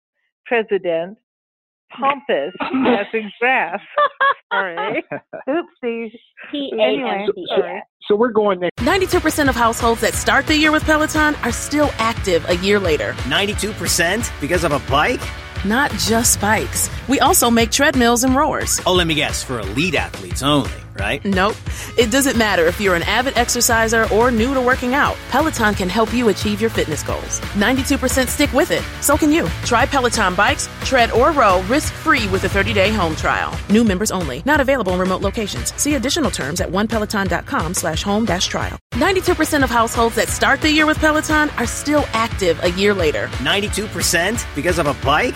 president. 0.46 1.18
Pompous 1.92 2.54
as 2.62 3.08
in 3.14 3.32
grass. 3.40 3.80
Sorry. 4.54 5.04
Oopsie. 5.48 6.12
P 6.52 6.72
Anyway, 6.74 7.26
sorry. 7.48 7.82
So 8.04 8.16
we're 8.16 8.32
going 8.32 8.60
there. 8.60 8.70
92% 8.78 9.50
of 9.50 9.56
households 9.56 10.00
that 10.02 10.14
start 10.14 10.46
the 10.46 10.56
year 10.56 10.72
with 10.72 10.84
Peloton 10.84 11.34
are 11.38 11.52
still 11.52 11.90
active 11.98 12.48
a 12.48 12.58
year 12.58 12.80
later. 12.80 13.14
92% 13.26 14.30
because 14.40 14.64
of 14.64 14.72
a 14.72 14.80
bike? 14.88 15.20
Not 15.66 15.92
just 15.92 16.40
bikes. 16.40 16.90
We 17.10 17.20
also 17.20 17.52
make 17.52 17.70
treadmills 17.70 18.24
and 18.24 18.34
rowers. 18.34 18.80
Oh, 18.86 18.94
let 18.94 19.08
me 19.08 19.16
guess, 19.16 19.44
for 19.44 19.60
elite 19.60 19.96
athletes 19.96 20.42
only, 20.42 20.72
right? 21.00 21.24
Nope. 21.26 21.56
It 21.98 22.12
doesn't 22.12 22.38
matter 22.38 22.66
if 22.66 22.80
you're 22.80 22.96
an 22.96 23.04
avid 23.04 23.38
exerciser 23.38 24.08
or 24.14 24.32
new 24.32 24.54
to 24.54 24.62
working 24.62 24.94
out. 24.94 25.16
Peloton 25.30 25.74
can 25.74 25.90
help 25.90 26.14
you 26.14 26.30
achieve 26.30 26.62
your 26.62 26.70
fitness 26.70 27.04
goals. 27.04 27.40
92% 27.56 28.28
stick 28.28 28.52
with 28.54 28.72
it. 28.72 28.84
So 29.02 29.18
can 29.18 29.32
you. 29.32 29.48
Try 29.66 29.86
Peloton 29.86 30.36
bikes, 30.36 30.68
tread, 30.84 31.12
or 31.12 31.32
row 31.32 31.62
risk-free 31.64 32.28
with 32.30 32.44
a 32.44 32.48
30-day 32.48 32.92
home 32.92 33.16
trial. 33.16 33.58
New 33.70 33.84
members 33.84 34.12
only. 34.12 34.44
Not 34.46 34.60
available 34.60 34.94
in 34.94 35.00
remote 35.00 35.22
locations. 35.22 35.74
See 35.76 35.96
additional 35.96 36.32
terms 36.32 36.62
at 36.62 36.70
onepeloton.com 36.70 37.74
slash 37.74 38.04
home 38.04 38.26
dash 38.26 38.48
trial. 38.48 38.78
92% 38.94 39.64
of 39.64 39.70
households 39.70 40.16
that 40.16 40.28
start 40.28 40.62
the 40.62 40.72
year 40.72 40.86
with 40.86 41.00
Peloton 41.00 41.50
are 41.52 41.68
still 41.68 42.06
active 42.14 42.62
a 42.64 42.72
year 42.72 42.94
later. 42.94 43.28
92% 43.38 44.56
because 44.56 44.80
of 44.80 44.88
a 44.88 44.94
bike? 45.06 45.36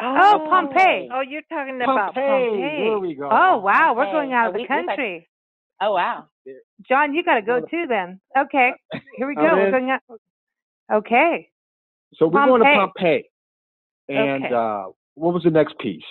Oh, 0.00 0.46
Pompeii. 0.48 1.08
Oh, 1.12 1.20
you're 1.20 1.42
talking 1.48 1.76
about 1.76 2.14
Pompeii. 2.14 2.48
Pompeii. 2.50 2.88
There 2.88 2.98
we 2.98 3.14
go. 3.14 3.28
Oh, 3.30 3.58
wow. 3.58 3.94
We're 3.96 4.10
going 4.10 4.32
out 4.32 4.46
Oh, 4.46 4.48
of 4.48 4.54
the 4.54 4.58
we- 4.58 4.62
we 4.64 4.68
got- 4.68 4.86
country. 4.86 5.28
Oh 5.80 5.92
wow. 5.94 6.26
John, 6.88 7.12
you 7.14 7.24
got 7.24 7.34
to 7.36 7.42
go 7.42 7.60
too 7.60 7.86
then. 7.88 8.20
Okay. 8.38 8.72
Here 9.16 9.26
we 9.26 9.34
go. 9.34 9.42
We're 9.42 9.70
going 9.72 9.90
out. 9.90 10.00
Okay. 10.92 11.48
So 12.14 12.26
we're 12.28 12.46
going 12.46 12.60
to 12.60 12.64
Pompeii. 12.64 12.78
Pompeii. 12.78 13.24
And 14.08 14.44
Okay. 14.44 14.54
uh, 14.54 14.84
what 15.14 15.34
was 15.34 15.42
the 15.42 15.50
next 15.50 15.76
piece? 15.78 16.04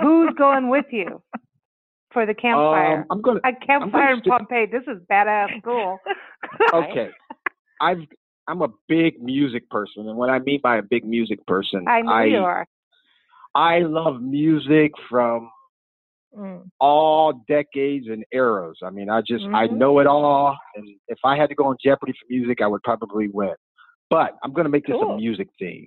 Who's 0.00 0.32
going 0.38 0.68
with 0.70 0.86
you 0.92 1.22
for 2.12 2.24
the 2.24 2.32
campfire? 2.34 3.00
Um, 3.00 3.06
I'm 3.10 3.20
going 3.22 3.40
a 3.44 3.52
campfire 3.66 4.14
in 4.14 4.20
stick- 4.20 4.30
Pompeii. 4.32 4.66
This 4.66 4.82
is 4.86 4.98
badass 5.10 5.62
cool. 5.62 5.98
Okay. 6.72 7.10
I've 7.82 7.98
I'm 8.48 8.62
a 8.62 8.68
big 8.88 9.22
music 9.22 9.68
person, 9.70 10.08
and 10.08 10.16
what 10.16 10.30
I 10.30 10.38
mean 10.38 10.60
by 10.62 10.78
a 10.78 10.82
big 10.82 11.04
music 11.04 11.46
person, 11.46 11.86
I 11.86 12.00
know 12.02 12.10
I 12.10 12.24
you 12.24 12.38
are. 12.38 12.66
I 13.54 13.80
love 13.80 14.20
music 14.22 14.92
from 15.08 15.50
Mm. 16.36 16.70
all 16.78 17.32
decades 17.48 18.06
and 18.08 18.24
eras. 18.32 18.78
I 18.82 18.90
mean, 18.90 19.08
I 19.10 19.20
just 19.22 19.44
I 19.54 19.66
Mhm. 19.66 19.78
know 19.78 19.98
it 19.98 20.06
all, 20.06 20.56
and 20.76 20.88
if 21.08 21.18
I 21.24 21.36
had 21.36 21.48
to 21.48 21.54
go 21.54 21.64
on 21.64 21.76
Jeopardy 21.82 22.12
for 22.12 22.26
music, 22.28 22.60
I 22.60 22.66
would 22.66 22.82
probably 22.82 23.28
win. 23.28 23.54
But 24.10 24.36
I'm 24.42 24.52
going 24.52 24.64
to 24.64 24.70
make 24.70 24.86
this 24.86 24.96
a 25.00 25.16
music 25.16 25.48
theme. 25.58 25.86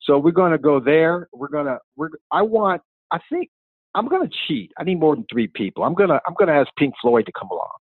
So 0.00 0.18
we're 0.18 0.30
going 0.30 0.52
to 0.52 0.58
go 0.58 0.78
there. 0.80 1.28
We're 1.32 1.48
going 1.48 1.66
to 1.66 1.78
we're 1.96 2.10
I 2.30 2.42
want 2.42 2.82
I 3.10 3.18
think 3.30 3.50
I'm 3.94 4.08
going 4.08 4.28
to 4.28 4.36
cheat. 4.46 4.72
I 4.78 4.84
need 4.84 5.00
more 5.00 5.14
than 5.16 5.24
3 5.32 5.48
people. 5.48 5.84
I'm 5.84 5.94
going 5.94 6.10
to 6.10 6.20
I'm 6.26 6.34
going 6.34 6.48
to 6.48 6.54
ask 6.54 6.68
Pink 6.76 6.94
Floyd 7.00 7.26
to 7.26 7.32
come 7.32 7.48
along. 7.50 7.76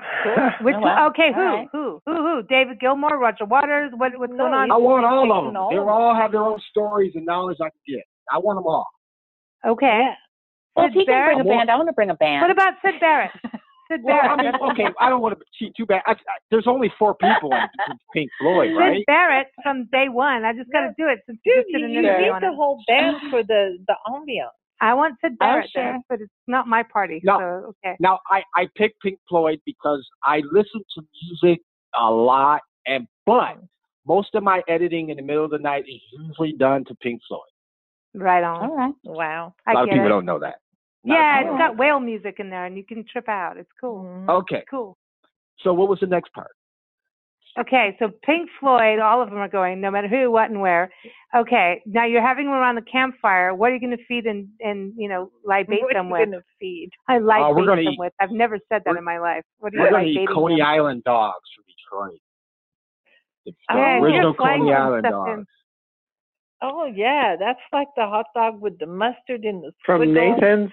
Which 0.62 0.74
wow. 0.78 1.08
okay, 1.08 1.32
who, 1.34 1.40
All 1.40 1.46
right. 1.46 1.68
who, 1.72 2.00
who, 2.06 2.14
who? 2.14 2.42
David 2.48 2.78
Gilmour, 2.80 3.18
Roger 3.18 3.44
Waters. 3.44 3.92
What, 3.96 4.12
what's 4.18 4.32
No, 4.32 4.44
going 4.44 4.54
on? 4.54 4.70
I 4.70 4.76
want 4.76 5.04
all 5.04 5.32
of 5.32 5.44
them. 5.46 5.56
all 5.56 5.70
They 5.70 5.78
all 5.78 6.14
have 6.14 6.32
their 6.32 6.42
own 6.42 6.60
stories 6.70 7.12
and 7.14 7.24
knowledge 7.24 7.58
I 7.60 7.70
can 7.70 7.96
get. 7.96 8.04
I 8.32 8.38
want 8.38 8.58
them 8.58 8.66
all. 8.66 8.86
Okay. 9.66 10.10
Well, 10.76 10.86
if 10.86 10.92
Sid 10.92 11.00
he 11.00 11.06
can 11.06 11.24
bring 11.26 11.40
a 11.40 11.44
band, 11.44 11.70
I 11.70 11.76
want 11.76 11.88
to 11.88 11.92
bring 11.92 12.10
a 12.10 12.14
band. 12.14 12.42
What 12.42 12.50
about 12.50 12.74
Syd 12.82 13.00
Barrett? 13.00 13.30
Syd 13.90 14.02
Well, 14.04 14.16
Barrett. 14.16 14.38
I 14.38 14.42
mean, 14.42 14.70
okay, 14.72 14.86
I 15.00 15.08
don't 15.10 15.20
want 15.20 15.38
to 15.38 15.44
cheat 15.58 15.74
too 15.76 15.84
bad. 15.84 16.02
I, 16.06 16.12
I, 16.12 16.16
there's 16.50 16.66
only 16.66 16.92
four 16.98 17.14
people 17.14 17.52
in, 17.52 17.62
in 17.90 17.98
Pink 18.14 18.30
Floyd, 18.38 18.70
Syd 18.70 18.76
right? 18.76 19.06
Barrett 19.06 19.48
from 19.62 19.88
day 19.90 20.08
one. 20.08 20.44
I 20.44 20.52
just 20.52 20.70
got 20.70 20.82
to 20.82 20.94
do 20.96 21.08
it 21.08 21.20
since 21.26 21.38
you 21.44 21.54
Dude, 21.56 21.80
you, 21.80 21.86
you 21.88 22.02
need 22.02 22.32
the 22.40 22.54
whole 22.54 22.80
band 22.86 23.16
for 23.30 23.42
the 23.42 23.78
the 23.86 23.96
ambiance. 24.06 24.59
I 24.80 24.94
want 24.94 25.16
to 25.24 25.30
Barrett 25.30 25.70
there, 25.74 25.92
sure. 25.94 26.00
but 26.08 26.20
it's 26.20 26.32
not 26.46 26.66
my 26.66 26.82
party. 26.82 27.20
No. 27.22 27.38
So 27.38 27.74
okay. 27.84 27.96
Now, 28.00 28.20
I, 28.28 28.42
I 28.54 28.66
picked 28.76 29.00
Pink 29.02 29.18
Floyd 29.28 29.60
because 29.66 30.06
I 30.24 30.40
listen 30.52 30.82
to 30.96 31.02
music 31.22 31.60
a 32.00 32.10
lot, 32.10 32.62
and 32.86 33.06
but 33.26 33.58
most 34.06 34.34
of 34.34 34.42
my 34.42 34.62
editing 34.68 35.10
in 35.10 35.16
the 35.16 35.22
middle 35.22 35.44
of 35.44 35.50
the 35.50 35.58
night 35.58 35.84
is 35.86 36.00
usually 36.12 36.52
done 36.52 36.84
to 36.86 36.94
Pink 36.96 37.20
Floyd. 37.28 37.42
Right 38.14 38.42
on. 38.42 38.70
All 38.70 38.76
right. 38.76 38.94
Wow. 39.04 39.54
A 39.68 39.74
lot 39.74 39.84
of 39.84 39.90
people 39.90 40.06
it. 40.06 40.08
don't 40.08 40.24
know 40.24 40.38
that. 40.38 40.56
Not 41.04 41.14
Yeah, 41.14 41.40
it's 41.40 41.58
got 41.58 41.76
whale 41.76 42.00
music 42.00 42.36
in 42.38 42.50
there, 42.50 42.66
and 42.66 42.76
you 42.76 42.84
can 42.84 43.04
trip 43.04 43.28
out. 43.28 43.56
It's 43.56 43.70
cool. 43.80 44.02
Mhm. 44.02 44.28
Okay, 44.28 44.64
Cool. 44.68 44.96
so 45.60 45.72
what 45.72 45.88
was 45.88 46.00
the 46.00 46.06
next 46.06 46.32
part? 46.32 46.50
Okay, 47.58 47.96
so 47.98 48.10
Pink 48.22 48.48
Floyd, 48.60 49.00
all 49.00 49.20
of 49.20 49.28
them 49.28 49.38
are 49.38 49.48
going, 49.48 49.80
no 49.80 49.90
matter 49.90 50.06
who, 50.06 50.30
what, 50.30 50.48
and 50.50 50.60
where. 50.60 50.88
Okay, 51.34 51.82
now 51.84 52.06
you're 52.06 52.22
having 52.26 52.46
them 52.46 52.54
around 52.54 52.76
the 52.76 52.82
campfire. 52.82 53.52
What 53.54 53.70
are 53.70 53.74
you 53.74 53.80
going 53.80 53.96
to 53.96 54.04
feed 54.06 54.24
and 54.26 54.48
and 54.60 54.92
you 54.96 55.08
know 55.08 55.30
libate 55.44 55.82
What 55.82 55.90
are 55.96 55.98
them 55.98 56.06
you 56.06 56.12
with? 56.12 56.24
gonna 56.30 56.42
feed? 56.60 56.90
I 57.08 57.18
libate 57.18 57.44
Uh, 57.50 57.54
we're 57.54 57.66
gonna 57.66 57.82
them 57.82 57.92
eat- 57.94 57.98
with. 57.98 58.12
I've 58.20 58.30
never 58.30 58.58
said 58.70 58.82
that 58.86 58.96
in 58.96 59.02
my 59.04 59.18
life. 59.18 59.42
What 59.58 59.72
are 59.74 59.76
you 59.78 59.82
We're 59.82 59.90
going 59.90 60.04
to 60.14 60.20
eat 60.22 60.28
Coney 60.28 60.58
them? 60.58 60.66
Island 60.66 61.04
dogs 61.04 61.48
from 61.56 61.64
Detroit. 61.66 62.20
It's 63.46 63.58
the 63.68 63.74
Yeah, 63.76 63.98
original 64.00 64.34
Coney 64.34 64.72
Island 64.72 65.06
stuff 65.06 65.28
in- 65.28 65.34
dogs. 65.38 65.48
Oh 66.62 66.84
yeah, 66.84 67.36
that's 67.38 67.60
like 67.72 67.88
the 67.96 68.06
hot 68.06 68.26
dog 68.34 68.60
with 68.60 68.78
the 68.78 68.86
mustard 68.86 69.44
and 69.44 69.62
the 69.64 69.72
From 69.84 70.02
squiggle. 70.02 70.34
Nathan's. 70.36 70.70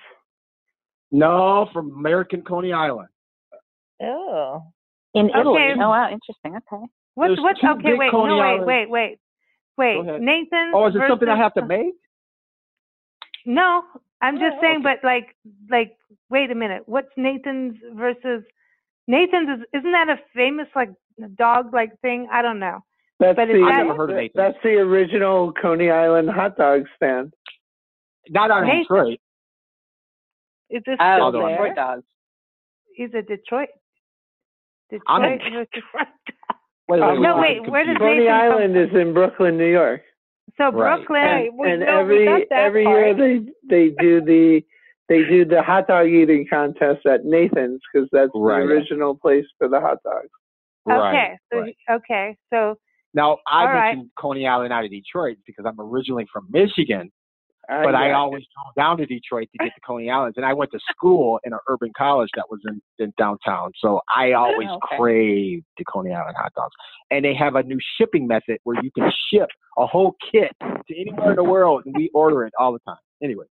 No, 1.12 1.70
from 1.74 1.92
American 1.92 2.44
Coney 2.44 2.72
Island. 2.74 3.08
Oh. 4.04 4.62
In 5.20 5.30
Okay. 5.30 5.40
Italy. 5.40 5.74
Oh 5.82 5.90
wow, 5.90 6.10
interesting. 6.12 6.56
Okay. 6.58 6.86
What's 7.16 7.30
There's 7.30 7.40
what's 7.40 7.60
okay? 7.64 7.94
Wait, 7.96 8.12
no, 8.14 8.24
wait, 8.24 8.32
Island- 8.42 8.66
wait, 8.66 8.90
wait, 8.90 9.20
wait. 9.78 9.96
Go 9.96 10.02
ahead. 10.10 10.22
Nathan. 10.22 10.72
Oh, 10.76 10.88
is 10.88 10.96
it 10.96 11.02
something 11.08 11.28
I 11.30 11.38
have 11.38 11.54
to 11.56 11.66
make? 11.66 11.96
No, 13.46 13.84
I'm 14.22 14.36
oh, 14.36 14.40
just 14.40 14.56
Oh, 14.58 14.62
saying. 14.62 14.86
okay. 14.86 14.96
But 15.02 15.08
like, 15.08 15.36
like, 15.70 15.98
wait 16.30 16.52
a 16.52 16.56
minute. 16.56 16.84
What's 16.86 17.10
Nathan's 17.18 17.78
versus 17.94 18.44
Nathan's? 19.08 19.50
Is 19.50 19.66
isn't 19.74 19.92
that 19.92 20.10
a 20.10 20.18
famous 20.36 20.68
like 20.76 20.90
dog 21.36 21.74
like 21.74 22.00
thing? 22.02 22.28
I 22.32 22.42
don't 22.42 22.60
know. 22.60 22.80
That's 23.20 23.36
But 23.36 23.48
the, 23.48 23.54
I've 23.64 23.72
that- 23.72 23.84
never 23.88 23.96
heard 23.96 24.10
of 24.12 24.16
Nathan's. 24.18 24.32
That's 24.36 24.58
the 24.64 24.76
original 24.78 25.54
Coney 25.54 25.90
Island 25.90 26.30
hot 26.30 26.56
dog 26.58 26.84
stand. 26.96 27.34
Not 28.30 28.52
out 28.52 28.64
of 28.64 28.68
Nathan- 28.68 28.82
Detroit. 28.82 29.20
Is 30.70 30.84
this 30.86 30.98
Oh, 31.00 31.14
still 31.16 31.24
Although 31.26 31.46
I'm 31.46 31.56
there? 31.64 31.74
dogs. 31.74 32.04
Is 32.98 33.10
it 33.14 33.28
Detroit? 33.28 33.70
Detroit 34.90 35.04
I'm 35.08 35.24
in- 35.24 35.40
versus 35.54 35.84
Wait, 36.90 37.02
Um, 37.02 37.10
wait, 37.16 37.20
No, 37.22 37.38
wait, 37.38 37.70
where 37.70 37.86
does 37.86 37.98
Coney 37.98 38.20
Nathan 38.20 38.28
come 38.28 38.52
Island 38.52 38.78
is 38.78 38.90
in 38.96 39.14
Brooklyn, 39.14 39.58
New 39.58 39.70
York. 39.70 40.02
so 40.58 40.72
Brooklyn. 40.72 41.22
Right. 41.22 41.50
Well, 41.54 41.70
and 41.70 41.82
no, 41.82 42.00
every 42.00 42.50
every 42.52 42.86
part. 42.86 42.98
year 42.98 43.14
they 43.14 43.46
they 43.70 43.90
do 44.02 44.22
the 44.22 44.62
they 45.10 45.24
do 45.26 45.44
the 45.46 45.62
hot 45.64 45.88
dog 45.88 46.08
eating 46.08 46.46
contest 46.50 47.06
at 47.06 47.26
Nathan's 47.26 47.82
because 47.94 48.08
that's 48.12 48.32
Right. 48.34 48.60
the 48.60 48.66
original 48.74 49.16
place 49.16 49.46
for 49.58 49.68
the 49.68 49.80
hot 49.82 49.98
dogs. 50.04 50.30
Right, 50.86 51.10
okay, 51.14 51.38
so 51.52 51.60
right. 51.60 51.76
okay, 51.92 52.38
so 52.54 52.78
Now 53.14 53.40
I 53.48 53.62
All 53.62 53.68
right. 53.68 53.84
mentioned 53.96 54.12
Coney 54.18 54.48
Island 54.48 54.72
out 54.72 54.86
of 54.86 54.90
Detroit 54.92 55.38
because 55.46 55.66
I'm 55.66 55.80
originally 55.82 56.26
from 56.32 56.48
Michigan, 56.50 57.12
Uh, 57.70 57.84
but 57.84 57.96
I 57.96 58.14
always 58.14 58.44
drove 58.56 58.74
down 58.76 58.98
to 58.98 59.06
Detroit 59.06 59.50
to 59.52 59.58
get 59.58 59.74
to 59.76 59.82
Coney 59.86 60.10
Islands, 60.10 60.38
and 60.38 60.46
I 60.46 60.54
went 60.54 60.72
to 60.72 60.80
school 60.90 61.40
in 61.44 61.52
an 61.54 61.60
urban 61.68 61.92
college 61.98 62.30
that 62.36 62.46
was 62.50 62.60
in, 62.66 62.82
in 63.00 63.14
downtown, 63.18 63.72
so 63.78 64.02
I 64.16 64.32
always 64.34 64.70
Okay. 64.70 64.98
craved 64.98 65.66
the 65.78 65.84
Coney 65.86 66.14
Island 66.14 66.36
hot 66.38 66.54
dogs. 66.56 66.74
And 67.12 67.26
they 67.26 67.34
have 67.36 67.56
a 67.56 67.64
new 67.64 67.78
shipping 67.98 68.28
method 68.28 68.60
where 68.64 68.82
you 68.84 68.92
can 68.98 69.12
ship 69.32 69.50
a 69.78 69.86
whole 69.86 70.16
kit 70.32 70.56
to 70.62 71.00
anywhere 71.00 71.32
in 71.32 71.36
the 71.36 71.44
world, 71.44 71.84
and 71.86 71.96
we 71.96 72.10
order 72.14 72.46
it 72.46 72.54
all 72.60 72.72
the 72.74 72.80
time. 72.80 72.98
Anyways, 73.22 73.50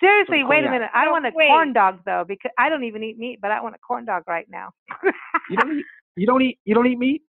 seriously, 0.00 0.40
From 0.40 0.48
wait 0.48 0.58
a 0.60 0.68
Coney 0.68 0.78
minute. 0.78 0.90
I 0.94 1.04
No, 1.04 1.12
want 1.12 1.26
a 1.26 1.32
wait. 1.34 1.48
corn 1.48 1.72
dog 1.72 2.00
though 2.06 2.24
because 2.26 2.50
I 2.58 2.68
don't 2.68 2.84
even 2.84 3.02
eat 3.02 3.18
meat, 3.18 3.40
but 3.42 3.50
I 3.50 3.60
want 3.62 3.74
a 3.74 3.78
corn 3.78 4.04
dog 4.04 4.22
right 4.26 4.46
now. 4.48 4.70
you 5.50 5.56
don't 5.56 5.78
eat 5.78 5.84
you 6.16 6.26
don't 6.26 6.42
eat 6.42 6.58
you 6.64 6.74
don't 6.74 6.86
eat 6.86 6.98
meat. 6.98 7.22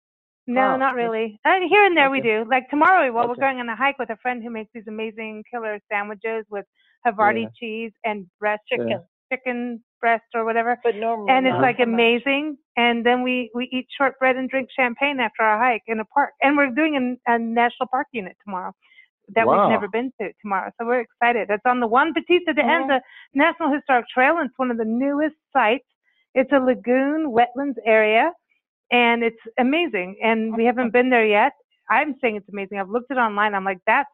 No, 0.48 0.74
Oh, 0.74 0.78
not 0.78 0.94
okay. 0.94 1.04
really. 1.04 1.40
And 1.46 1.70
here 1.70 1.86
and 1.86 1.96
there 1.96 2.10
we 2.12 2.22
do. 2.22 2.46
Like 2.50 2.70
tomorrow, 2.70 3.12
well, 3.12 3.28
we're 3.30 3.36
going 3.36 3.60
on 3.60 3.70
a 3.70 3.76
hike 3.76 3.98
with 4.00 4.10
a 4.10 4.18
friend 4.18 4.44
who 4.44 4.50
makes 4.50 4.72
these 4.74 4.88
amazing 4.88 5.44
killer 5.50 5.80
sandwiches 5.92 6.46
with 6.50 6.66
Havarti 7.08 7.44
Yeah. 7.44 7.50
cheese 7.60 7.92
and 8.04 8.28
breast 8.40 8.64
Chicken. 8.68 8.88
Yeah. 8.90 8.98
chicken 9.32 9.84
breast 10.02 10.26
or 10.36 10.44
whatever. 10.46 10.78
But 10.84 10.96
normally 10.96 11.32
And 11.32 11.48
it's 11.48 11.54
not 11.54 11.62
like 11.62 11.78
so 11.78 11.86
much. 11.86 11.94
amazing. 11.94 12.58
And 12.78 13.06
then 13.06 13.24
we 13.24 13.50
we 13.56 13.66
eat 13.72 13.88
shortbread 13.98 14.36
and 14.36 14.50
drink 14.50 14.70
champagne 14.76 15.20
after 15.20 15.44
our 15.44 15.58
hike 15.58 15.84
in 15.88 16.00
a 16.00 16.06
park. 16.06 16.32
And 16.42 16.58
we're 16.58 16.72
doing 16.72 17.18
a, 17.28 17.34
a 17.34 17.40
national 17.40 17.88
park 17.90 18.08
unit 18.12 18.36
tomorrow 18.44 18.74
that 19.36 19.48
Wow. 19.48 19.64
we've 19.64 19.72
never 19.72 19.88
been 19.88 20.12
to 20.20 20.32
tomorrow. 20.42 20.72
So 20.80 20.86
we're 20.86 21.00
excited. 21.00 21.50
It's 21.50 21.66
on 21.66 21.80
the 21.80 21.88
Juan 21.88 22.14
Bautista 22.14 22.54
de 22.54 22.62
Oh. 22.62 22.66
Anza 22.66 23.02
National 23.34 23.72
Historic 23.74 24.08
Trail, 24.10 24.38
and 24.38 24.50
it's 24.50 24.60
one 24.60 24.72
of 24.72 24.78
the 24.78 24.86
newest 24.86 25.36
sites. 25.54 25.86
It's 26.36 26.52
a 26.52 26.60
lagoon 26.60 27.32
wetlands 27.32 27.78
area, 27.86 28.34
and 28.94 29.24
it's 29.24 29.38
amazing. 29.60 30.18
And 30.24 30.56
we 30.58 30.66
haven't 30.66 30.94
been 30.94 31.12
there 31.12 31.28
yet. 31.28 31.54
I'm 31.92 32.16
saying 32.22 32.38
it's 32.38 32.50
amazing. 32.50 32.80
I've 32.80 32.90
looked 32.92 33.12
it 33.12 33.18
online. 33.18 33.56
I'm 33.56 33.66
like, 33.66 33.80
that's. 33.88 34.10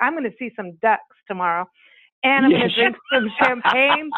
I'm 0.00 0.14
going 0.14 0.24
to 0.24 0.36
see 0.38 0.50
some 0.56 0.78
ducks 0.82 1.02
tomorrow, 1.28 1.66
and 2.24 2.46
I'm 2.46 2.52
going 2.52 2.68
to 2.68 2.76
drink 2.76 2.96
some 3.12 3.28
champagne, 3.42 4.12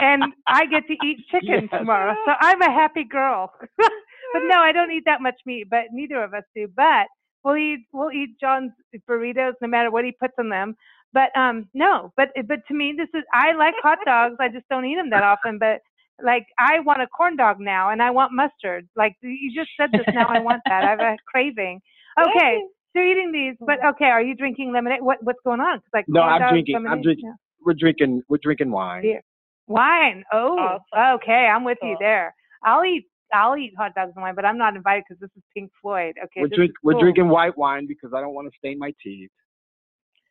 and 0.00 0.34
I 0.48 0.66
get 0.66 0.86
to 0.88 0.94
eat 0.94 1.18
chicken 1.32 1.68
Yes. 1.70 1.80
tomorrow. 1.80 2.14
So 2.26 2.34
I'm 2.40 2.62
a 2.62 2.72
happy 2.72 3.04
girl. 3.04 3.52
but 3.78 4.42
no, 4.44 4.58
I 4.60 4.72
don't 4.72 4.92
eat 4.92 5.04
that 5.06 5.22
much 5.22 5.36
meat. 5.46 5.68
But 5.70 5.86
neither 5.92 6.22
of 6.24 6.34
us 6.34 6.44
do. 6.56 6.68
But 6.76 7.08
we'll 7.44 7.58
eat 7.58 7.86
we'll 7.94 8.12
eat 8.12 8.38
John's 8.40 8.72
burritos 9.10 9.54
no 9.62 9.68
matter 9.68 9.90
what 9.92 10.04
he 10.06 10.12
puts 10.20 10.34
in 10.38 10.50
them. 10.50 10.76
But 11.14 11.36
um 11.38 11.68
no, 11.74 12.12
but 12.16 12.30
but 12.48 12.60
to 12.68 12.74
me 12.74 12.94
this 12.98 13.08
is 13.14 13.24
I 13.34 13.54
like 13.54 13.76
hot 13.82 14.00
dogs. 14.06 14.36
I 14.40 14.48
just 14.50 14.66
don't 14.70 14.86
eat 14.86 14.96
them 14.96 15.10
that 15.10 15.24
often. 15.24 15.58
But 15.58 15.80
like 16.22 16.46
I 16.58 16.80
want 16.80 17.02
a 17.02 17.06
corn 17.06 17.36
dog 17.36 17.58
now, 17.60 17.90
and 17.90 18.02
I 18.02 18.10
want 18.10 18.32
mustard. 18.32 18.88
Like 18.96 19.14
you 19.22 19.52
just 19.54 19.70
said 19.78 19.90
this 19.92 20.06
now, 20.14 20.26
I 20.28 20.40
want 20.40 20.62
that. 20.66 20.84
I 20.84 20.90
have 20.90 21.00
a 21.00 21.16
craving. 21.26 21.80
Okay, 22.20 22.60
so 22.62 23.00
you're 23.00 23.06
eating 23.06 23.32
these, 23.32 23.54
but 23.60 23.84
okay, 23.84 24.06
are 24.06 24.22
you 24.22 24.34
drinking 24.34 24.72
lemonade? 24.72 25.02
What 25.02 25.18
what's 25.22 25.40
going 25.44 25.60
on? 25.60 25.78
'Cause, 25.78 25.90
like 25.92 26.04
No, 26.08 26.22
I'm 26.22 26.40
dogs, 26.40 26.52
drinking. 26.52 26.86
I'm 26.88 27.02
drinking. 27.02 27.26
Yeah. 27.26 27.32
We're 27.64 27.74
drinking. 27.74 28.22
We're 28.28 28.38
drinking 28.42 28.70
wine. 28.70 29.02
Beer. 29.02 29.22
Wine. 29.66 30.24
Oh, 30.32 30.58
Awesome. 30.58 31.16
okay. 31.16 31.46
I'm 31.46 31.64
with 31.64 31.78
you 31.82 31.96
there. 32.00 32.34
I'll 32.64 32.84
eat. 32.84 33.06
I'll 33.34 33.56
eat 33.56 33.72
hot 33.76 33.92
dogs 33.94 34.12
and 34.14 34.22
wine, 34.22 34.36
but 34.36 34.44
I'm 34.44 34.56
not 34.56 34.76
invited 34.76 35.04
because 35.08 35.20
this 35.20 35.30
is 35.36 35.42
Pink 35.52 35.70
Floyd. 35.82 36.14
Okay. 36.24 36.42
we're 36.42 36.48
this 36.48 36.56
drink, 36.56 36.70
is 36.70 36.76
We're 36.84 36.94
drinking 36.94 37.28
white 37.28 37.58
wine 37.58 37.86
because 37.88 38.12
I 38.14 38.20
don't 38.20 38.34
want 38.34 38.46
to 38.50 38.56
stain 38.56 38.78
my 38.78 38.92
teeth. 39.02 39.30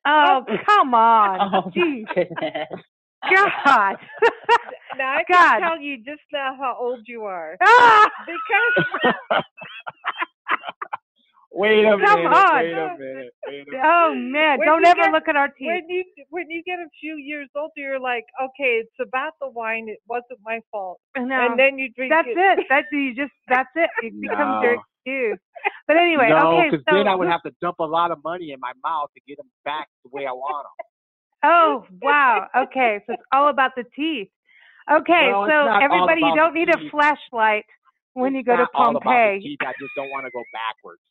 Oh, 0.07 0.45
come 0.65 0.93
on. 0.93 1.39
Oh 1.41 1.71
Jeez. 1.75 2.05
my 2.05 2.13
goodness. 2.15 2.81
God. 3.23 3.95
Now 4.97 5.11
I 5.17 5.23
God. 5.29 5.51
can 5.59 5.61
tell 5.61 5.79
you 5.79 5.97
just 5.97 6.21
now 6.31 6.55
how 6.57 6.77
old 6.79 7.01
you 7.07 7.23
are. 7.23 7.57
ah! 7.61 8.09
Because 8.25 9.43
Wait 11.51 11.85
a 11.85 11.91
Come 11.91 12.01
minute. 12.01 12.33
on. 12.35 12.55
Wait 12.55 12.73
a 12.73 12.75
minute. 12.99 13.33
Wait 13.47 13.61
a 13.67 13.71
minute. 13.71 13.81
Oh 13.85 14.13
man! 14.13 14.59
When 14.59 14.67
Don't 14.67 14.83
ever 14.85 15.03
get- 15.03 15.11
look 15.13 15.27
at 15.29 15.37
our 15.37 15.47
teeth. 15.47 15.67
when 15.67 15.87
you 15.89 16.03
when 16.29 16.49
you 16.49 16.61
get 16.65 16.79
a 16.79 16.87
few 16.99 17.15
years 17.15 17.47
older, 17.55 17.71
you're 17.77 17.99
like, 17.99 18.25
okay, 18.43 18.83
it's 18.83 18.91
about 19.01 19.33
the 19.39 19.47
wine. 19.49 19.87
It 19.87 19.99
wasn't 20.07 20.39
my 20.43 20.59
fault. 20.69 20.99
No. 21.17 21.23
And 21.45 21.57
then 21.57 21.79
you 21.79 21.89
drink 21.95 22.11
that's 22.11 22.27
it. 22.27 22.37
it. 22.59 22.65
That's 22.69 22.87
you 22.91 23.15
just. 23.15 23.31
That's 23.47 23.69
it. 23.75 23.89
It 24.03 24.19
becomes 24.21 24.63
your 24.63 24.75
No. 24.75 24.81
excuse. 25.05 25.39
But 25.87 25.95
anyway, 25.97 26.27
no, 26.29 26.57
okay. 26.59 26.69
because 26.71 26.83
So 26.89 26.95
then 26.97 27.07
I 27.07 27.15
would 27.15 27.29
have 27.29 27.41
to 27.43 27.51
dump 27.61 27.79
a 27.79 27.85
lot 27.85 28.11
of 28.11 28.21
money 28.23 28.51
in 28.51 28.59
my 28.59 28.73
mouth 28.83 29.09
to 29.15 29.21
get 29.25 29.37
them 29.37 29.49
back 29.63 29.87
the 30.03 30.09
way 30.11 30.25
I 30.27 30.31
want 30.33 30.65
them. 30.65 30.85
Oh 31.45 31.85
wow. 32.01 32.47
Okay, 32.55 32.99
so 33.05 33.13
it's 33.13 33.23
all 33.31 33.49
about 33.49 33.71
the 33.75 33.83
teeth. 33.95 34.29
Okay, 34.91 35.29
Well, 35.31 35.47
so 35.49 35.67
everybody, 35.81 36.21
you 36.21 36.35
don't 36.35 36.53
the 36.53 36.59
need 36.59 36.69
a 36.69 36.89
flashlight 36.91 37.65
when 38.13 38.33
you 38.33 38.39
It's 38.41 38.47
go 38.47 38.53
to 38.53 38.57
not 38.63 38.69
all 38.75 38.89
about 38.91 38.93
the 38.93 38.99
Pompeii. 39.05 39.39
teeth. 39.41 39.59
I 39.61 39.73
just 39.79 39.91
don't 39.95 40.09
want 40.11 40.25
to 40.25 40.31
go 40.31 40.43
backwards. 40.53 41.01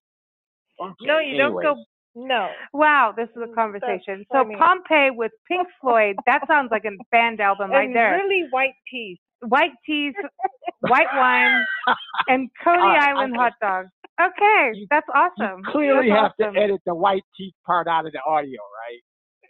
Okay, 0.81 1.06
No, 1.06 1.19
you 1.19 1.36
don't 1.39 1.61
go. 1.61 1.77
No. 2.16 2.48
Wow, 2.73 3.12
this 3.16 3.28
is 3.31 3.43
a 3.43 3.47
Mm, 3.47 3.55
conversation. 3.56 4.24
So. 4.32 4.44
Pompeii 4.56 5.11
with 5.11 5.32
Pink 5.48 5.66
Floyd, 5.81 6.15
that 6.27 6.47
sounds 6.47 6.69
like 6.70 6.85
a 6.85 6.93
band 7.11 7.40
album 7.40 7.70
right 7.73 7.86
and 7.86 7.97
there. 7.97 8.12
really 8.23 8.47
white 8.51 8.74
teeth. 8.89 9.19
White 9.43 9.73
teeth, 9.85 10.15
white 10.81 11.09
wine, 11.16 11.65
and 12.28 12.48
Coney 12.62 12.81
Uh, 12.82 12.86
I- 12.86 13.11
Island 13.11 13.35
I- 13.36 13.39
hot 13.43 13.52
dogs. 13.61 13.89
Okay, 14.20 14.70
You- 14.74 14.86
that's 14.90 15.09
awesome. 15.12 15.59
You 15.66 15.73
Clearly 15.73 16.09
That's 16.11 16.20
have 16.23 16.32
awesome. 16.39 16.55
to 16.55 16.61
edit 16.61 16.81
the 16.86 16.94
white 16.94 17.24
teeth 17.36 17.55
part 17.66 17.89
out 17.89 18.06
of 18.06 18.12
the 18.12 18.23
audio, 18.23 18.61
right? 18.62 19.02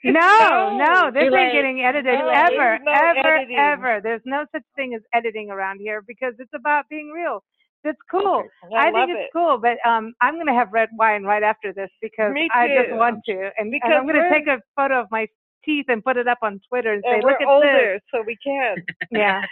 No, 0.13 0.77
No, 0.77 0.77
no, 0.77 1.11
this 1.13 1.23
too 1.29 1.35
ain't 1.35 1.35
late. 1.35 1.53
getting 1.53 1.81
edited 1.83 2.19
No, 2.19 2.29
ever, 2.29 2.79
no 2.85 2.93
ever, 2.93 3.19
editing. 3.37 3.57
ever. 3.59 4.01
There's 4.03 4.23
no 4.27 4.47
such 4.53 4.63
thing 4.77 4.95
as 4.95 5.03
editing 5.15 5.51
around 5.51 5.81
here 5.81 6.03
because 6.07 6.35
it's 6.39 6.53
about 6.55 6.89
being 6.91 7.11
real. 7.11 7.43
It's 7.85 7.99
cool. 8.11 8.45
Okay. 8.65 8.77
I, 8.77 8.89
I, 8.89 8.93
think 8.93 9.11
it's 9.11 9.29
it. 9.29 9.31
cool, 9.33 9.59
but 9.59 9.77
um, 9.89 10.15
I'm 10.23 10.39
gonna 10.39 10.55
have 10.55 10.73
red 10.73 10.89
wine 10.99 11.25
right 11.25 11.43
after 11.43 11.73
this 11.73 11.91
because 12.01 12.33
I 12.55 12.69
just 12.69 12.93
want 12.97 13.21
to, 13.29 13.51
and, 13.59 13.71
Because 13.71 13.91
and 13.93 13.95
I'm 13.95 14.07
gonna 14.07 14.31
take 14.31 14.47
a 14.47 14.59
photo 14.77 15.01
of 15.01 15.09
my 15.11 15.27
teeth 15.65 15.87
and 15.89 16.03
put 16.05 16.17
it 16.17 16.27
up 16.29 16.39
on 16.43 16.61
Twitter 16.69 16.93
and 16.95 17.03
say, 17.05 17.15
And 17.17 17.25
"Look 17.25 17.41
we're 17.41 17.47
at 17.47 17.49
older, 17.49 18.01
so 18.13 18.23
we 18.27 18.37
can. 18.45 18.77
Yeah. 19.11 19.43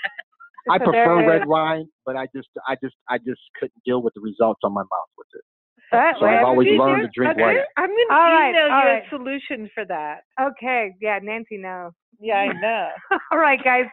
I 0.71 0.79
So 0.79 0.85
prefer 0.85 1.27
red 1.27 1.47
wine, 1.47 1.89
but 2.07 2.17
I 2.17 2.27
just, 2.35 2.49
I 2.69 2.77
just, 2.83 2.95
I 3.09 3.19
just 3.19 3.41
couldn't 3.59 3.83
deal 3.85 4.03
with 4.03 4.15
the 4.15 4.21
results 4.21 4.61
on 4.65 4.73
my 4.73 4.83
mouth 4.83 5.11
with 5.19 5.27
it. 5.35 5.45
But, 5.93 6.15
So 6.19 6.27
I've 6.27 6.45
always 6.45 6.69
You 6.69 6.79
learned 6.79 7.03
do? 7.03 7.07
to 7.09 7.13
drink 7.15 7.33
Okay. 7.35 7.43
white. 7.43 7.65
I'm 7.77 7.87
going 7.89 8.07
to 8.09 8.15
All 8.15 8.21
right, 8.33 8.51
email 8.51 8.63
all 8.63 8.69
you 8.83 8.89
right. 8.89 9.03
a 9.07 9.09
solution 9.11 9.71
for 9.75 9.85
that. 9.85 10.23
Okay, 10.41 10.95
yeah, 11.01 11.19
Nancy 11.23 11.59
knows. 11.59 11.93
Yeah, 12.21 12.37
I 12.37 12.53
know. 12.61 12.89
All 13.33 13.39
right, 13.39 13.63
guys. 13.63 13.85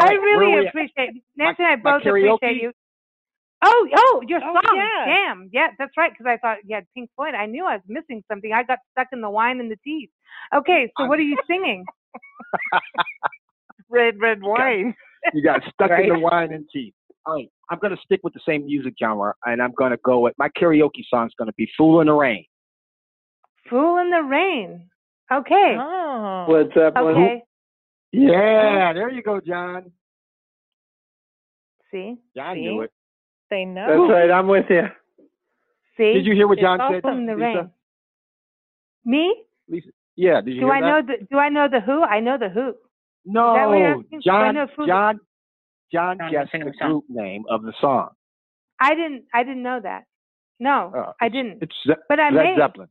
I 0.00 0.12
really 0.14 0.54
we 0.54 0.58
at? 0.60 0.66
appreciate 0.68 1.10
Nancy 1.36 1.62
My- 1.62 1.72
and 1.72 1.80
I 1.80 1.82
both 1.82 2.02
appreciate 2.06 2.62
you. 2.62 2.72
Oh, 3.64 3.88
oh, 3.96 4.22
your 4.28 4.40
Oh, 4.42 4.54
song. 4.54 4.76
yeah. 4.76 5.04
Damn. 5.06 5.50
Yeah, 5.52 5.68
that's 5.78 5.90
right. 5.98 6.12
Because 6.12 6.26
I 6.26 6.36
thought 6.38 6.58
you 6.64 6.74
had 6.76 6.86
Pink 6.94 7.10
Floyd. 7.16 7.34
I 7.34 7.46
knew 7.46 7.64
I 7.66 7.74
was 7.74 7.82
missing 7.88 8.22
something. 8.30 8.52
I 8.52 8.62
got 8.62 8.78
stuck 8.92 9.08
in 9.12 9.20
the 9.20 9.28
wine 9.30 9.58
and 9.60 9.70
the 9.70 9.76
teeth. 9.84 10.10
Okay, 10.54 10.90
so 10.96 11.02
I'm- 11.02 11.08
what 11.08 11.18
are 11.18 11.22
you 11.22 11.36
singing? 11.48 11.84
Red, 13.90 14.20
red 14.20 14.42
wine. 14.42 14.94
You 15.34 15.42
got 15.42 15.62
stuck 15.72 15.90
Right. 15.90 16.04
in 16.06 16.12
the 16.14 16.18
wine 16.20 16.52
and 16.52 16.66
teeth. 16.72 16.94
All 17.26 17.34
right, 17.34 17.50
I'm 17.70 17.78
gonna 17.78 17.96
stick 18.04 18.20
with 18.22 18.32
the 18.32 18.40
same 18.46 18.66
music 18.66 18.94
genre, 18.98 19.34
and 19.44 19.60
I'm 19.60 19.72
gonna 19.76 19.98
go 20.04 20.20
with 20.20 20.34
my 20.38 20.48
karaoke 20.50 21.04
song's 21.08 21.32
gonna 21.38 21.52
be 21.52 21.68
"Fool 21.76 22.00
in 22.00 22.06
the 22.06 22.14
Rain." 22.14 22.44
Fool 23.68 23.98
in 23.98 24.10
the 24.10 24.22
Rain. 24.22 24.88
Okay. 25.30 25.76
Oh. 25.78 26.46
What's 26.48 26.74
up? 26.76 26.96
Okay. 26.96 27.42
Yeah, 28.12 28.94
there 28.94 29.10
you 29.10 29.22
go, 29.22 29.40
John. 29.40 29.92
See? 31.90 32.16
John 32.34 32.56
See? 32.56 32.60
knew 32.62 32.80
it. 32.82 32.90
They 33.50 33.64
know. 33.66 33.86
That's 33.86 34.12
right. 34.12 34.30
I'm 34.30 34.46
with 34.46 34.66
you. 34.70 34.82
See? 35.96 36.14
Did 36.14 36.26
you 36.26 36.34
hear 36.34 36.48
what 36.48 36.58
John 36.58 36.80
all 36.80 36.92
said? 36.92 37.02
Fool 37.02 37.12
in 37.12 37.26
the 37.26 37.34
Lisa? 37.34 37.44
Rain. 37.44 37.70
Me? 39.04 39.42
Lisa, 39.68 39.88
yeah. 40.16 40.40
Did 40.40 40.54
you 40.54 40.60
Do 40.60 40.66
hear 40.66 40.74
I 40.74 40.80
that? 40.80 40.86
know 40.86 41.02
the 41.02 41.26
Do 41.30 41.38
I 41.38 41.48
know 41.50 41.68
the 41.68 41.80
Who? 41.80 42.02
I 42.02 42.20
know 42.20 42.38
the 42.38 42.48
Who. 42.48 42.74
No, 43.26 43.52
that 43.54 43.68
what 43.68 43.78
you're 43.78 43.88
asking? 43.88 44.20
Do 44.24 44.30
I 44.30 44.52
John. 44.52 44.68
John. 44.86 45.20
John 45.92 46.18
guessed 46.30 46.50
the 46.52 46.72
group 46.80 47.04
name 47.08 47.44
of 47.50 47.62
the 47.62 47.72
song. 47.80 48.10
I 48.80 48.94
didn't. 48.94 49.24
I 49.34 49.42
didn't 49.42 49.62
know 49.62 49.80
that. 49.82 50.04
No, 50.60 50.92
Oh, 50.94 51.12
I 51.20 51.28
didn't. 51.28 51.58
It's 51.62 51.74
Ze- 51.86 51.94
But 52.08 52.18
I 52.20 52.30
Led 52.30 52.42
may. 52.42 52.54
Zeppelin. 52.58 52.88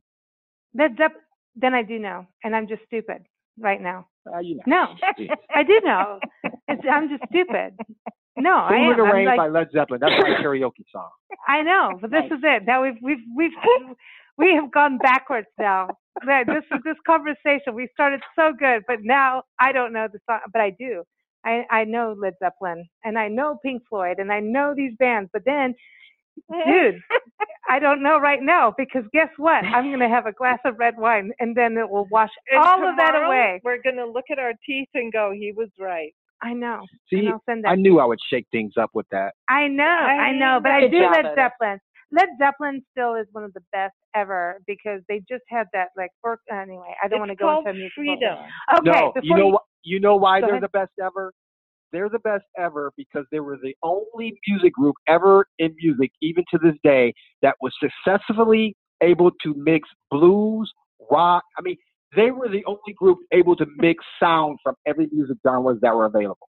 Led 0.74 0.92
Zeppelin. 0.96 1.22
Then 1.56 1.74
I 1.74 1.82
do 1.82 1.98
know, 1.98 2.26
and 2.44 2.54
I'm 2.56 2.66
just 2.68 2.82
stupid 2.86 3.26
right 3.58 3.80
now. 3.80 4.06
Uh, 4.32 4.38
you 4.38 4.56
know. 4.56 4.62
No, 4.66 4.86
I 5.54 5.62
do 5.64 5.80
know. 5.84 6.18
It's, 6.68 6.82
I'm 6.90 7.08
just 7.08 7.22
stupid. 7.28 7.74
No, 8.36 8.54
I 8.54 8.74
am. 8.76 8.92
in 8.92 8.96
the 8.98 9.02
I'm 9.04 9.12
Rain 9.12 9.26
like, 9.26 9.36
by 9.36 9.48
Led 9.48 9.68
Zeppelin. 9.72 10.00
That's 10.00 10.14
my 10.20 10.30
karaoke 10.42 10.84
song. 10.92 11.10
I 11.48 11.62
know, 11.62 11.98
but 12.00 12.10
this 12.10 12.24
is 12.26 12.38
it. 12.42 12.62
Now 12.66 12.82
we've 12.82 12.98
we've 13.02 13.18
we've 13.36 13.52
we 14.38 14.54
have 14.54 14.70
gone 14.72 14.98
backwards 14.98 15.48
now. 15.58 15.88
This 16.26 16.64
this 16.84 16.96
conversation. 17.06 17.74
We 17.74 17.88
started 17.92 18.20
so 18.36 18.52
good, 18.58 18.82
but 18.86 18.98
now 19.02 19.42
I 19.60 19.72
don't 19.72 19.92
know 19.92 20.06
the 20.12 20.20
song, 20.26 20.40
but 20.52 20.60
I 20.62 20.70
do. 20.70 21.02
I 21.44 21.64
I 21.70 21.84
know 21.84 22.14
Led 22.18 22.34
Zeppelin 22.42 22.88
and 23.04 23.18
I 23.18 23.28
know 23.28 23.58
Pink 23.62 23.82
Floyd 23.88 24.18
and 24.18 24.32
I 24.32 24.40
know 24.40 24.74
these 24.76 24.92
bands, 24.98 25.30
but 25.32 25.42
then, 25.44 25.74
dude, 26.66 27.00
I 27.68 27.78
don't 27.78 28.02
know 28.02 28.18
right 28.18 28.42
now 28.42 28.74
because 28.76 29.04
guess 29.12 29.28
what? 29.36 29.64
I'm 29.64 29.90
gonna 29.90 30.08
have 30.08 30.26
a 30.26 30.32
glass 30.32 30.58
of 30.64 30.78
red 30.78 30.94
wine 30.96 31.32
and 31.38 31.56
then 31.56 31.76
it 31.76 31.88
will 31.88 32.06
wash 32.10 32.30
And 32.50 32.60
all 32.62 32.88
of 32.88 32.96
that 32.96 33.14
away. 33.14 33.60
We're 33.64 33.82
gonna 33.82 34.06
look 34.06 34.24
at 34.30 34.38
our 34.38 34.52
teeth 34.66 34.88
and 34.94 35.12
go, 35.12 35.32
"He 35.32 35.52
was 35.52 35.68
right." 35.78 36.12
I 36.42 36.52
know. 36.52 36.86
See, 37.10 37.18
and 37.18 37.28
I'll 37.30 37.42
send 37.46 37.64
that. 37.64 37.70
I 37.70 37.74
knew 37.74 37.98
I 37.98 38.04
would 38.04 38.20
shake 38.30 38.46
things 38.52 38.74
up 38.80 38.90
with 38.94 39.06
that. 39.10 39.34
I 39.48 39.66
know, 39.66 39.84
I 39.84 40.32
know, 40.32 40.60
but 40.62 40.70
I 40.72 40.86
do 40.86 41.00
job, 41.00 41.12
Led 41.12 41.24
Otis. 41.26 41.34
Zeppelin. 41.36 41.78
Led 42.10 42.28
Zeppelin 42.38 42.82
still 42.92 43.16
is 43.16 43.26
one 43.32 43.44
of 43.44 43.52
the 43.52 43.60
best 43.72 43.94
ever 44.14 44.60
because 44.66 45.02
they 45.08 45.20
just 45.28 45.42
had 45.48 45.66
that 45.72 45.88
like 45.96 46.10
work. 46.22 46.40
Anyway, 46.50 46.94
I 47.02 47.08
don't 47.08 47.18
want 47.18 47.30
to 47.30 47.32
It's 47.32 47.40
go 47.40 47.46
called 47.46 47.66
into 47.66 47.70
a 47.70 47.74
musical. 47.74 48.02
freedom. 48.02 48.38
Okay, 48.78 49.00
no, 49.00 49.12
before 49.14 49.22
you 49.22 49.36
know 49.36 49.48
what? 49.48 49.62
You 49.82 50.00
know 50.00 50.16
why 50.16 50.40
Go 50.40 50.46
they're 50.46 50.54
ahead. 50.56 50.64
the 50.64 50.68
best 50.68 50.92
ever? 51.02 51.32
They're 51.92 52.10
the 52.10 52.18
best 52.18 52.44
ever 52.58 52.92
because 52.96 53.24
they 53.32 53.40
were 53.40 53.56
the 53.62 53.74
only 53.82 54.38
music 54.46 54.74
group 54.74 54.96
ever 55.06 55.46
in 55.58 55.74
music, 55.82 56.10
even 56.20 56.44
to 56.50 56.58
this 56.58 56.74
day, 56.84 57.14
that 57.42 57.54
was 57.62 57.72
successfully 57.80 58.76
able 59.00 59.30
to 59.42 59.54
mix 59.56 59.88
blues, 60.10 60.70
rock. 61.10 61.44
I 61.58 61.62
mean, 61.62 61.76
they 62.14 62.30
were 62.30 62.48
the 62.48 62.64
only 62.66 62.92
group 62.96 63.18
able 63.32 63.56
to 63.56 63.66
mix 63.76 64.04
sound 64.20 64.58
from 64.62 64.74
every 64.86 65.08
music 65.12 65.38
genres 65.46 65.78
that 65.80 65.94
were 65.94 66.06
available. 66.06 66.48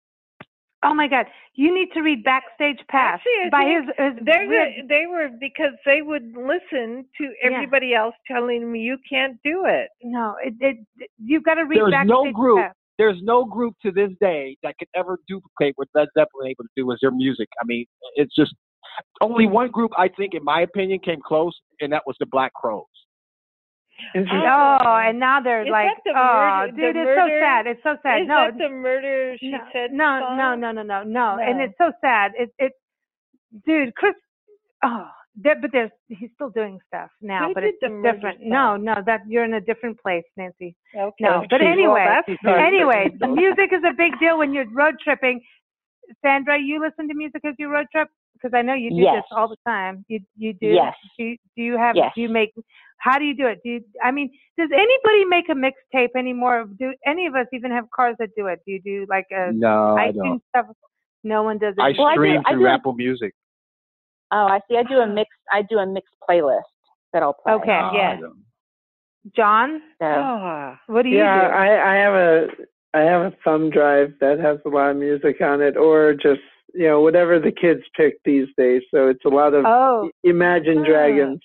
Oh 0.81 0.93
my 0.93 1.07
God, 1.09 1.25
you 1.55 1.73
need 1.73 1.89
to 1.93 2.01
read 2.01 2.23
Backstage 2.23 2.79
Pass 2.89 3.19
Actually, 3.19 3.49
by 3.51 3.63
his. 3.65 3.83
his 3.97 4.25
They're 4.25 4.73
they 4.87 5.05
were 5.07 5.29
because 5.37 5.73
they 5.85 6.01
would 6.01 6.33
listen 6.37 7.05
to 7.17 7.33
Yeah. 7.43 7.51
everybody 7.51 7.93
else 7.93 8.15
telling 8.25 8.61
them 8.61 8.75
you 8.75 8.97
can't 9.09 9.37
do 9.43 9.65
it. 9.65 9.89
no, 10.01 10.35
it, 10.41 10.53
it, 10.61 10.77
you've 11.17 11.43
got 11.43 11.55
to 11.55 11.63
read 11.65 11.79
There's 11.79 11.91
Backstage 11.91 12.07
no 12.09 12.31
group. 12.31 12.59
Pass. 12.59 12.73
There's 12.99 13.17
no 13.23 13.45
group 13.45 13.75
to 13.83 13.91
this 13.91 14.11
day 14.21 14.57
that 14.61 14.75
could 14.77 14.89
ever 14.95 15.17
duplicate 15.27 15.73
what 15.77 15.87
Led 15.95 16.09
Zeppelin 16.15 16.47
able 16.47 16.65
to 16.65 16.69
do 16.75 16.85
with 16.85 16.99
their 17.01 17.11
music. 17.11 17.47
I 17.59 17.65
mean, 17.65 17.85
it's 18.15 18.35
just 18.35 18.53
only 19.21 19.47
one 19.47 19.71
group 19.71 19.91
I 19.97 20.09
think, 20.09 20.33
in 20.33 20.43
my 20.43 20.61
opinion, 20.61 20.99
came 20.99 21.21
close, 21.25 21.53
and 21.79 21.91
that 21.93 22.03
was 22.05 22.15
the 22.19 22.25
Black 22.27 22.53
Crowes. 22.53 22.85
Oh, 24.15 24.21
oh 24.21 24.95
and 24.95 25.19
now 25.19 25.41
they're 25.41 25.63
Is 25.63 25.71
like, 25.71 25.87
the 26.05 26.11
oh, 26.15 26.67
murder- 26.67 26.71
dude, 26.71 26.95
the 26.95 27.01
it's 27.01 27.19
so 27.19 27.27
sad. 27.39 27.67
It's 27.67 27.83
so 27.83 27.97
sad. 28.03 28.21
Is 28.21 28.27
no, 28.27 28.47
that 28.51 28.57
the 28.57 28.69
murder 28.69 29.35
she 29.39 29.51
no, 29.51 29.59
said? 29.73 29.91
no, 29.91 30.19
song? 30.21 30.37
no, 30.37 30.55
no, 30.55 30.71
no, 30.71 30.83
no, 30.83 31.03
no, 31.03 31.37
and 31.41 31.61
it's 31.61 31.75
so 31.77 31.91
sad. 32.01 32.31
It, 32.37 32.49
it, 32.59 32.73
dude, 33.65 33.95
Chris. 33.95 34.13
Oh, 34.83 35.07
that, 35.41 35.61
but 35.61 35.71
there's 35.71 35.91
he's 36.07 36.29
still 36.35 36.49
doing 36.49 36.79
stuff 36.87 37.09
now, 37.21 37.47
Who 37.47 37.53
but 37.53 37.63
it's 37.63 37.77
the 37.81 37.87
just 37.87 37.93
murder 37.93 38.13
different. 38.17 38.39
song? 38.41 38.49
No, 38.49 38.77
no, 38.77 38.95
that 39.05 39.21
you're 39.27 39.45
in 39.45 39.53
a 39.53 39.61
different 39.61 39.99
place, 40.01 40.23
Nancy. 40.37 40.75
Okay. 40.95 41.13
No, 41.21 41.45
but 41.49 41.61
Well, 41.61 41.71
anyway, 41.71 42.05
that's 42.27 42.39
not- 42.43 42.59
anyway, 42.59 43.09
the 43.19 43.27
music 43.43 43.71
is 43.71 43.83
a 43.87 43.93
big 43.93 44.19
deal 44.19 44.37
when 44.37 44.53
you're 44.53 44.69
road 44.71 44.95
tripping. 45.03 45.41
Sandra, 46.25 46.57
you 46.59 46.79
listen 46.81 47.07
to 47.07 47.13
music 47.13 47.41
as 47.45 47.53
you 47.59 47.69
road 47.69 47.85
trip 47.91 48.07
because 48.33 48.51
I 48.55 48.61
know 48.63 48.73
you 48.73 48.89
do 48.89 48.95
Yes. 48.97 49.17
this 49.17 49.25
all 49.31 49.47
the 49.47 49.57
time. 49.67 50.03
You 50.07 50.19
you 50.37 50.53
do. 50.53 50.67
Yes. 50.67 50.95
Do 51.17 51.23
you, 51.25 51.37
do 51.55 51.61
you 51.63 51.77
have? 51.77 51.95
Yes. 51.95 52.11
Do 52.15 52.21
you 52.21 52.29
make? 52.29 52.51
How 52.97 53.17
do 53.19 53.25
you 53.25 53.35
do 53.35 53.45
it? 53.47 53.59
Do 53.63 53.69
you? 53.69 53.81
I 54.03 54.11
mean, 54.11 54.29
does 54.57 54.69
anybody 54.73 55.25
make 55.25 55.45
a 55.49 55.53
mixtape 55.53 56.09
anymore? 56.17 56.65
Do 56.79 56.93
any 57.05 57.27
of 57.27 57.35
us 57.35 57.45
even 57.53 57.71
have 57.71 57.85
cars 57.95 58.15
that 58.19 58.29
do 58.35 58.47
it? 58.47 58.59
Do 58.65 58.71
you 58.73 58.81
do 58.81 59.05
like 59.09 59.27
a 59.31 59.51
No, 59.53 59.95
I 59.95 60.11
don't. 60.11 60.41
stuff? 60.49 60.65
No 61.23 61.43
one 61.43 61.59
does 61.59 61.75
it. 61.77 61.81
I 61.81 61.93
Well, 61.97 62.07
I 62.07 62.15
do- 62.15 62.21
stream 62.21 62.41
I 62.45 62.51
through 62.53 62.59
do- 62.61 62.67
Apple 62.67 62.93
Music. 62.93 63.33
Oh, 64.31 64.45
I 64.47 64.59
see. 64.69 64.77
I 64.77 64.83
do 64.83 64.99
a 64.99 65.07
mix. 65.07 65.29
I 65.51 65.61
do 65.63 65.79
a 65.79 65.85
mixed 65.85 66.13
playlist 66.29 66.61
that 67.13 67.23
I'll 67.23 67.33
play. 67.33 67.53
Okay, 67.53 67.71
Uh, 67.75 67.91
yeah. 67.93 68.17
John, 69.35 69.81
So 69.99 70.05
Ah. 70.05 70.79
what 70.87 71.03
do 71.03 71.09
you 71.09 71.17
yeah, 71.17 71.47
do? 71.49 71.53
I, 71.53 71.93
I 71.93 71.95
have 71.97 72.13
a 72.13 72.47
I 72.93 72.99
have 73.01 73.21
a 73.21 73.35
thumb 73.43 73.69
drive 73.69 74.13
that 74.21 74.39
has 74.39 74.57
a 74.65 74.69
lot 74.69 74.91
of 74.91 74.97
music 74.97 75.41
on 75.41 75.61
it, 75.61 75.77
or 75.77 76.13
just 76.13 76.41
you 76.73 76.87
know 76.87 77.01
whatever 77.01 77.39
the 77.39 77.51
kids 77.51 77.81
pick 77.95 78.17
these 78.23 78.47
days. 78.57 78.81
So 78.91 79.07
it's 79.07 79.25
a 79.25 79.29
lot 79.29 79.53
of 79.53 79.65
oh, 79.65 80.09
Imagine 80.23 80.79
Ah. 80.79 80.85
Dragons, 80.85 81.41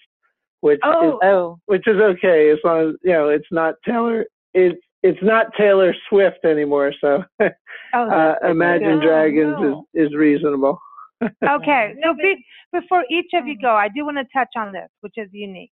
which 0.60 0.80
Oh. 0.84 1.08
is 1.08 1.14
oh, 1.24 1.58
which 1.66 1.86
is 1.86 1.96
okay 2.00 2.50
as 2.50 2.58
long 2.64 2.90
as 2.90 2.94
you 3.02 3.12
know 3.12 3.28
it's 3.28 3.50
not 3.50 3.74
Taylor. 3.84 4.26
It's 4.54 4.80
it's 5.02 5.22
not 5.22 5.52
Taylor 5.56 5.94
Swift 6.08 6.44
anymore. 6.44 6.92
So 7.00 7.24
oh, 7.40 7.50
uh, 7.94 8.36
Imagine. 8.44 9.00
Dragons 9.00 9.84
is 9.94 10.08
is 10.08 10.14
reasonable. 10.14 10.78
Okay, 11.42 11.94
so 11.94 12.00
No, 12.00 12.14
be, 12.14 12.44
before 12.72 13.04
each 13.10 13.30
of 13.34 13.46
you 13.46 13.56
go, 13.60 13.70
I 13.74 13.88
do 13.88 14.04
want 14.04 14.18
to 14.18 14.24
touch 14.32 14.50
on 14.56 14.72
this, 14.72 14.88
which 15.00 15.14
is 15.16 15.28
unique. 15.32 15.72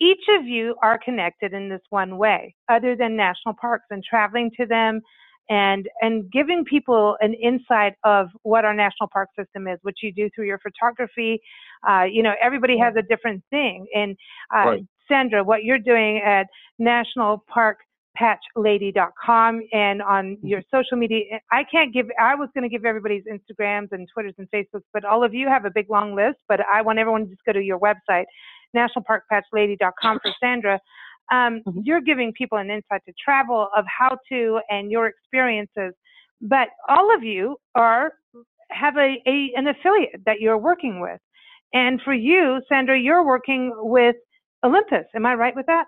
Each 0.00 0.24
of 0.38 0.46
you 0.46 0.76
are 0.82 0.98
connected 0.98 1.52
in 1.52 1.68
this 1.68 1.80
one 1.90 2.18
way, 2.18 2.54
other 2.68 2.94
than 2.94 3.16
national 3.16 3.54
parks 3.60 3.86
and 3.90 4.02
traveling 4.04 4.50
to 4.58 4.66
them 4.66 5.00
and 5.50 5.88
and 6.02 6.30
giving 6.30 6.64
people 6.64 7.16
an 7.20 7.34
insight 7.34 7.94
of 8.04 8.28
what 8.42 8.64
our 8.64 8.74
national 8.74 9.08
park 9.12 9.30
system 9.38 9.66
is, 9.66 9.78
which 9.82 9.98
you 10.02 10.12
do 10.12 10.28
through 10.34 10.46
your 10.46 10.58
photography. 10.58 11.40
Uh, 11.88 12.04
you 12.04 12.22
know, 12.22 12.34
everybody 12.40 12.78
has 12.78 12.94
a 12.96 13.02
different 13.02 13.42
thing. 13.50 13.86
And 13.94 14.16
uh, 14.54 14.70
Right. 14.70 14.86
Sandra, 15.08 15.42
what 15.42 15.64
you're 15.64 15.78
doing 15.78 16.20
at 16.24 16.46
National 16.78 17.42
Park 17.48 17.78
patchlady.com 18.20 19.62
and 19.72 20.02
on 20.02 20.38
your 20.42 20.62
social 20.70 20.96
media. 20.96 21.40
I 21.52 21.64
can't 21.64 21.92
give, 21.92 22.06
I 22.20 22.34
was 22.34 22.48
going 22.54 22.62
to 22.62 22.68
give 22.68 22.84
everybody's 22.84 23.24
Instagrams 23.24 23.88
and 23.92 24.08
Twitters 24.12 24.34
and 24.38 24.48
Facebooks, 24.50 24.82
but 24.92 25.04
all 25.04 25.24
of 25.24 25.34
you 25.34 25.48
have 25.48 25.64
a 25.64 25.70
big 25.70 25.88
long 25.90 26.14
list. 26.14 26.38
But 26.48 26.60
I 26.72 26.82
want 26.82 26.98
everyone 26.98 27.24
to 27.24 27.30
just 27.30 27.44
go 27.44 27.52
to 27.52 27.62
your 27.62 27.78
website, 27.78 28.24
nationalparkpatchlady.com 28.76 30.18
for 30.22 30.32
Sandra. 30.40 30.80
Um, 31.30 31.62
You're 31.82 32.00
giving 32.00 32.32
people 32.32 32.58
an 32.58 32.70
insight 32.70 33.02
to 33.06 33.12
travel 33.22 33.68
of 33.76 33.84
how 33.86 34.16
to 34.30 34.60
and 34.70 34.90
your 34.90 35.06
experiences. 35.06 35.94
But 36.40 36.68
all 36.88 37.14
of 37.14 37.22
you 37.22 37.56
are 37.74 38.12
have 38.70 38.96
a, 38.96 39.16
a 39.26 39.52
an 39.56 39.66
affiliate 39.66 40.22
that 40.26 40.40
you're 40.40 40.58
working 40.58 41.00
with. 41.00 41.20
And 41.74 42.00
for 42.02 42.14
you, 42.14 42.60
Sandra, 42.68 42.98
you're 42.98 43.24
working 43.24 43.72
with 43.76 44.16
Olympus. 44.64 45.04
Am 45.14 45.26
I 45.26 45.34
right 45.34 45.54
with 45.54 45.66
that? 45.66 45.84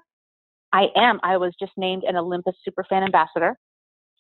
I 0.73 0.87
am. 0.97 1.21
I 1.23 1.37
was 1.37 1.53
just 1.59 1.73
named 1.77 2.05
an 2.05 2.17
Olympus 2.17 2.55
Superfan 2.67 3.05
Ambassador. 3.05 3.57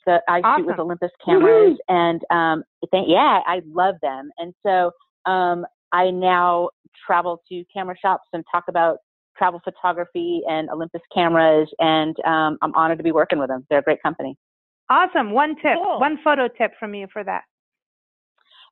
So 0.06 0.18
I 0.28 0.40
shoot 0.56 0.66
with 0.66 0.78
Olympus 0.78 1.10
cameras, 1.24 1.76
and 1.88 2.22
um, 2.30 2.64
thank, 2.90 3.06
yeah, 3.08 3.40
I 3.46 3.60
love 3.70 3.96
them. 4.00 4.30
And 4.38 4.54
so 4.64 4.90
um, 5.30 5.66
I 5.92 6.10
now 6.10 6.70
travel 7.06 7.42
to 7.50 7.64
camera 7.72 7.94
shops 8.00 8.26
and 8.32 8.42
talk 8.50 8.64
about 8.68 8.98
travel 9.36 9.60
photography 9.62 10.40
and 10.48 10.70
Olympus 10.70 11.02
cameras, 11.14 11.68
and 11.78 12.16
um, 12.24 12.56
I'm 12.62 12.74
honored 12.74 12.98
to 12.98 13.04
be 13.04 13.12
working 13.12 13.38
with 13.38 13.48
them. 13.48 13.66
They're 13.68 13.80
a 13.80 13.82
great 13.82 14.02
company. 14.02 14.36
Awesome. 14.88 15.32
One 15.32 15.54
tip, 15.56 15.76
Cool. 15.82 16.00
one 16.00 16.18
photo 16.24 16.48
tip 16.48 16.72
from 16.80 16.94
you 16.94 17.06
for 17.12 17.22
that. 17.22 17.42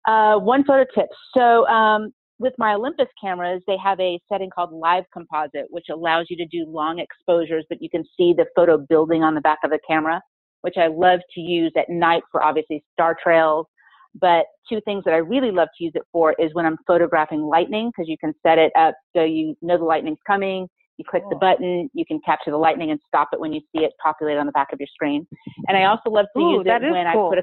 Uh, 0.06 0.38
one 0.38 0.64
photo 0.64 0.84
tip. 0.94 1.08
So 1.36 1.66
um, 1.68 2.12
with 2.38 2.54
my 2.56 2.74
Olympus 2.74 3.08
cameras, 3.20 3.62
they 3.66 3.76
have 3.82 3.98
a 4.00 4.20
setting 4.30 4.50
called 4.50 4.72
Live 4.72 5.04
Composite, 5.12 5.66
which 5.70 5.86
allows 5.90 6.26
you 6.30 6.36
to 6.36 6.46
do 6.46 6.64
long 6.68 7.00
exposures, 7.00 7.64
but 7.68 7.82
you 7.82 7.90
can 7.90 8.04
see 8.16 8.32
the 8.32 8.46
photo 8.54 8.78
building 8.78 9.22
on 9.22 9.34
the 9.34 9.40
back 9.40 9.58
of 9.64 9.70
the 9.70 9.80
camera, 9.86 10.20
which 10.62 10.76
I 10.76 10.86
love 10.86 11.20
to 11.34 11.40
use 11.40 11.72
at 11.76 11.88
night 11.88 12.22
for 12.30 12.42
obviously 12.42 12.84
star 12.92 13.16
trails. 13.20 13.66
But 14.14 14.46
two 14.68 14.80
things 14.84 15.04
that 15.04 15.14
I 15.14 15.18
really 15.18 15.50
love 15.50 15.68
to 15.78 15.84
use 15.84 15.92
it 15.94 16.02
for 16.12 16.34
is 16.38 16.54
when 16.54 16.64
I'm 16.64 16.76
photographing 16.86 17.42
lightning, 17.42 17.90
because 17.90 18.08
you 18.08 18.16
can 18.18 18.32
set 18.44 18.58
it 18.58 18.72
up 18.76 18.94
so 19.14 19.24
you 19.24 19.56
know 19.60 19.76
the 19.76 19.84
lightning's 19.84 20.18
coming. 20.26 20.68
You 20.96 21.04
click 21.08 21.22
the 21.30 21.36
button, 21.36 21.88
you 21.94 22.04
can 22.04 22.20
capture 22.26 22.50
the 22.50 22.56
lightning 22.56 22.90
and 22.90 22.98
stop 23.06 23.28
it 23.32 23.38
when 23.38 23.52
you 23.52 23.60
see 23.72 23.84
it 23.84 23.92
populate 24.02 24.36
on 24.36 24.46
the 24.46 24.52
back 24.52 24.72
of 24.72 24.80
your 24.80 24.88
screen. 24.92 25.26
And 25.68 25.76
I 25.76 25.84
also 25.90 26.10
love 26.10 26.26
to 26.36 26.42
Ooh, 26.42 26.56
use 26.58 26.66
it 26.66 26.82
when 26.90 27.06
cool. 27.12 27.26
I 27.26 27.30
put 27.30 27.38
a, 27.38 27.42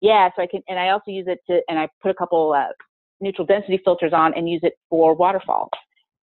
yeah, 0.00 0.28
so 0.36 0.42
I 0.42 0.46
can, 0.46 0.62
and 0.68 0.78
I 0.78 0.90
also 0.90 1.10
use 1.10 1.26
it 1.26 1.38
to, 1.50 1.60
and 1.68 1.78
I 1.80 1.88
put 2.00 2.12
a 2.12 2.14
couple 2.14 2.52
uh, 2.52 2.68
neutral 3.20 3.46
density 3.46 3.80
filters 3.84 4.12
on 4.12 4.34
and 4.34 4.48
use 4.48 4.60
it 4.62 4.74
for 4.90 5.14
waterfalls. 5.14 5.70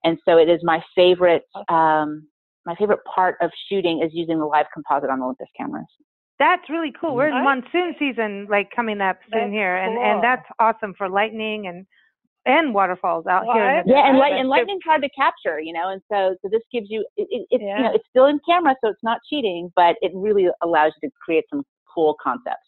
And 0.05 0.19
so 0.27 0.37
it 0.39 0.49
is 0.49 0.61
my 0.63 0.83
favorite 0.95 1.45
um, 1.69 2.27
my 2.65 2.75
favorite 2.77 3.01
part 3.13 3.37
of 3.41 3.51
shooting 3.69 4.03
is 4.05 4.11
using 4.13 4.39
the 4.39 4.45
live 4.45 4.67
composite 4.73 5.11
on 5.11 5.21
Olympus 5.21 5.49
cameras. 5.57 5.87
That's 6.39 6.69
really 6.69 6.93
cool. 6.99 7.15
We're 7.15 7.29
in 7.29 7.35
I- 7.35 7.43
monsoon 7.43 7.95
season, 7.99 8.47
like 8.51 8.71
coming 8.75 9.01
up 9.01 9.19
soon 9.33 9.43
That's 9.43 9.53
here, 9.53 9.77
and 9.77 9.97
cool. 9.97 10.05
and 10.05 10.25
that's 10.25 10.47
awesome 10.59 10.95
for 10.97 11.09
lightning 11.09 11.67
and 11.67 11.87
and 12.45 12.75
waterfalls 12.75 13.27
out 13.27 13.47
Well, 13.47 13.55
here. 13.55 13.79
In 13.79 13.89
Yeah, 13.89 14.09
and 14.09 14.19
light 14.19 14.33
and 14.33 14.47
a 14.47 14.51
lightning's 14.51 14.83
hard 14.85 15.03
to 15.03 15.09
capture, 15.11 15.61
you 15.61 15.73
know, 15.73 15.91
and 15.91 16.03
so 16.11 16.35
so 16.43 16.49
this 16.51 16.63
gives 16.73 16.89
you 16.91 17.07
it, 17.17 17.29
it, 17.31 17.47
it's 17.51 17.63
you 17.63 17.83
know 17.83 17.93
it's 17.95 18.05
still 18.11 18.27
in 18.27 18.41
camera, 18.49 18.75
so 18.83 18.91
it's 18.91 19.03
not 19.05 19.21
cheating, 19.31 19.71
but 19.77 19.97
it 20.03 20.11
really 20.15 20.49
allows 20.63 20.93
you 21.01 21.09
to 21.09 21.15
create 21.25 21.45
some 21.51 21.63
cool 21.95 22.17
concepts. 22.23 22.67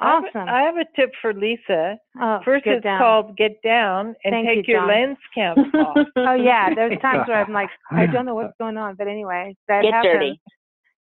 I 0.00 0.14
have 0.14 0.24
a- 0.24 0.26
Awesome. 0.28 0.48
I 0.48 0.62
have 0.62 0.76
a 0.76 0.84
tip 0.96 1.10
for 1.20 1.32
Lisa. 1.34 1.98
Oh, 2.20 2.40
First, 2.44 2.66
it's 2.66 2.82
down. 2.82 2.98
called 2.98 3.36
get 3.36 3.60
down 3.62 4.14
and 4.24 4.32
Thank 4.32 4.48
take 4.48 4.68
you, 4.68 4.74
your 4.74 4.80
John. 4.80 4.88
lens 4.88 5.18
caps 5.34 5.60
off. 5.74 6.06
Oh 6.16 6.34
yeah, 6.34 6.74
there's 6.74 6.98
times 7.00 7.28
where 7.28 7.42
I'm 7.44 7.52
like, 7.52 7.70
I 7.90 8.06
don't 8.06 8.26
know 8.26 8.34
what's 8.34 8.56
going 8.58 8.76
on, 8.76 8.94
but 8.96 9.08
anyway, 9.08 9.54
that 9.68 9.82
Get 9.82 9.92
happens. 9.94 10.12
dirty. 10.14 10.40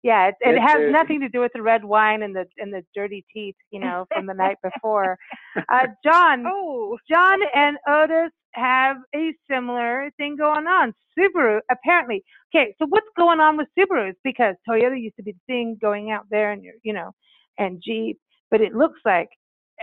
Yeah, 0.03 0.27
it, 0.29 0.35
it 0.41 0.59
has 0.59 0.73
dirty. 0.77 0.91
nothing 0.93 1.19
to 1.21 1.29
do 1.29 1.39
with 1.41 1.51
the 1.53 1.61
red 1.61 1.83
wine 1.83 2.21
and 2.23 2.35
the 2.35 2.45
and 2.57 2.71
the 2.73 2.83
dirty 2.95 3.25
teeth, 3.33 3.55
you 3.71 3.79
know, 3.79 4.05
from 4.13 4.25
the 4.25 4.33
night 4.33 4.57
before. 4.63 5.17
Uh, 5.73 5.87
John, 6.05 6.43
Oh, 6.47 6.97
John 7.11 7.39
and 7.55 7.77
Otis 7.87 8.31
have 8.53 8.97
a 9.15 9.33
similar 9.51 10.09
thing 10.17 10.35
going 10.37 10.67
on. 10.67 10.93
Subaru, 11.17 11.59
apparently. 11.71 12.23
Okay, 12.55 12.75
so 12.77 12.85
what's 12.87 13.07
going 13.17 13.39
on 13.39 13.57
with 13.57 13.67
Subarus? 13.77 14.13
Because 14.23 14.53
Toyota 14.69 15.01
used 15.01 15.15
to 15.17 15.23
be 15.23 15.31
the 15.31 15.39
thing 15.47 15.75
going 15.81 16.11
out 16.11 16.25
there 16.29 16.51
and, 16.51 16.63
you 16.83 16.93
know, 16.93 17.09
and 17.57 17.81
Jeep, 17.83 18.19
but 18.51 18.61
it 18.61 18.73
looks 18.73 18.99
like 19.05 19.29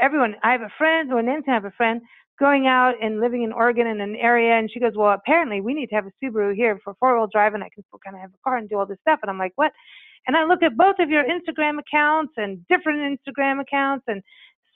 everyone, 0.01 0.35
I 0.43 0.53
have 0.53 0.62
a 0.62 0.73
friend, 0.77 1.12
or 1.12 1.23
Nancy, 1.23 1.51
I 1.51 1.55
have 1.55 1.65
a 1.65 1.70
friend, 1.73 2.01
going 2.39 2.66
out 2.66 2.95
and 3.01 3.20
living 3.20 3.45
in 3.45 3.53
Oregon 3.53 3.86
in 3.86 4.01
an 4.01 4.16
area, 4.16 4.59
and 4.59 4.69
she 4.70 4.81
goes, 4.81 4.93
well, 4.97 5.12
apparently 5.12 5.61
we 5.61 5.73
need 5.73 5.86
to 5.86 5.95
have 5.95 6.07
a 6.07 6.12
Subaru 6.24 6.55
here 6.55 6.81
for 6.82 6.95
four-wheel 6.99 7.28
drive, 7.32 7.55
and 7.55 7.62
I 7.62 7.69
can 7.73 7.85
still 7.86 8.01
kind 8.05 8.16
of 8.16 8.23
have 8.23 8.31
a 8.31 8.43
car 8.43 8.57
and 8.57 8.69
do 8.69 8.77
all 8.77 8.86
this 8.86 8.99
stuff. 9.03 9.20
And 9.23 9.31
I'm 9.31 9.39
like, 9.39 9.53
what? 9.55 9.70
And 10.27 10.36
I 10.36 10.45
look 10.45 10.62
at 10.62 10.77
both 10.77 10.97
of 10.99 11.11
your 11.11 11.23
Instagram 11.24 11.78
accounts 11.78 12.32
and 12.36 12.66
different 12.66 13.20
Instagram 13.20 13.61
accounts, 13.61 14.05
and 14.09 14.23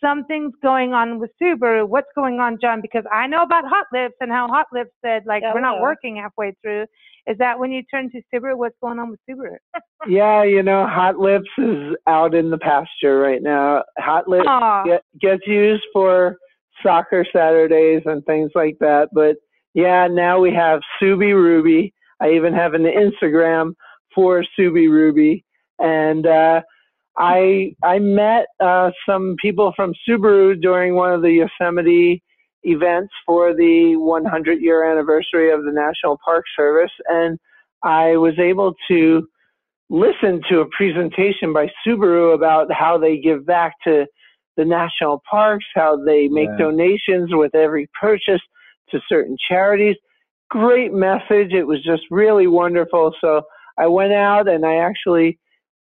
something's 0.03 0.55
going 0.62 0.93
on 0.93 1.19
with 1.19 1.31
Subaru. 1.41 1.89
What's 1.89 2.09
going 2.15 2.41
on, 2.41 2.59
John? 2.61 2.81
Because 2.81 3.05
I 3.12 3.27
know 3.27 3.43
about 3.43 3.65
Hot 3.66 3.87
Lips 3.93 4.15
and 4.20 4.31
how 4.31 4.49
Hot 4.49 4.66
Lips 4.73 4.91
said, 5.05 5.25
like, 5.27 5.43
we're 5.43 5.61
not 5.61 5.77
Hello. 5.77 5.83
working 5.83 6.16
halfway 6.16 6.55
through. 6.62 6.87
Is 7.27 7.37
that 7.39 7.59
when 7.59 7.70
you 7.73 7.83
turn 7.83 8.11
to 8.11 8.23
Subaru? 8.33 8.57
What's 8.57 8.77
going 8.83 8.99
on 8.99 9.11
with 9.11 9.20
Subaru? 9.29 9.57
Yeah, 10.09 10.45
you 10.45 10.62
know, 10.62 10.87
Hot 10.87 11.19
Lips 11.19 11.49
is 11.59 11.97
out 12.07 12.33
in 12.33 12.51
the 12.51 12.59
pasture 12.59 13.19
right 13.19 13.43
now. 13.43 13.83
Hot 13.99 14.29
Lips 14.29 14.49
get, 14.87 15.03
gets 15.20 15.47
used 15.47 15.83
for 15.93 16.37
soccer 16.83 17.27
Saturdays 17.33 18.03
and 18.07 18.25
things 18.25 18.53
like 18.55 18.77
that. 18.79 19.09
But 19.12 19.37
yeah, 19.75 20.07
now 20.07 20.39
we 20.39 20.55
have 20.55 20.81
Subi 21.03 21.35
Ruby. 21.35 21.93
I 22.20 22.31
even 22.31 22.55
have 22.55 22.75
an 22.75 22.85
Instagram 22.85 23.75
for 24.15 24.45
Subi 24.59 24.89
Ruby, 24.89 25.45
and 25.81 26.27
uh, 26.27 26.62
I 27.19 27.74
I 27.82 27.99
met 27.99 28.47
uh, 28.61 28.90
some 29.07 29.36
people 29.43 29.73
from 29.74 29.93
Subaru 30.09 30.61
during 30.61 30.95
one 30.95 31.12
of 31.12 31.23
the 31.23 31.32
Yosemite 31.32 32.23
events 32.62 33.12
for 33.27 33.55
the 33.55 33.97
100 33.97 34.61
year 34.61 34.85
anniversary 34.90 35.51
of 35.51 35.65
the 35.65 35.73
National 35.73 36.19
Park 36.24 36.45
Service, 36.57 36.93
and 37.09 37.39
I 37.82 38.16
was 38.16 38.39
able 38.39 38.74
to 38.89 39.27
listen 39.90 40.43
to 40.49 40.61
a 40.61 40.66
presentation 40.77 41.53
by 41.53 41.69
Subaru 41.85 42.35
about 42.35 42.73
how 42.73 42.99
they 42.99 43.19
give 43.19 43.45
back 43.47 43.73
to 43.85 44.07
the 44.57 44.65
national 44.65 45.23
parks, 45.28 45.65
how 45.74 45.97
they 45.97 46.28
make 46.28 46.49
Yeah. 46.51 46.66
donations 46.66 47.35
with 47.35 47.55
every 47.55 47.89
purchase 47.99 48.43
to 48.90 49.01
certain 49.09 49.36
charities. 49.49 49.97
Great 50.51 50.93
message. 50.93 51.53
It 51.53 51.66
was 51.66 51.82
just 51.82 52.03
really 52.11 52.47
wonderful. 52.47 53.15
So 53.20 53.43
I 53.78 53.86
went 53.86 54.12
out 54.12 54.49
and 54.49 54.66
I 54.66 54.77
actually 54.77 55.39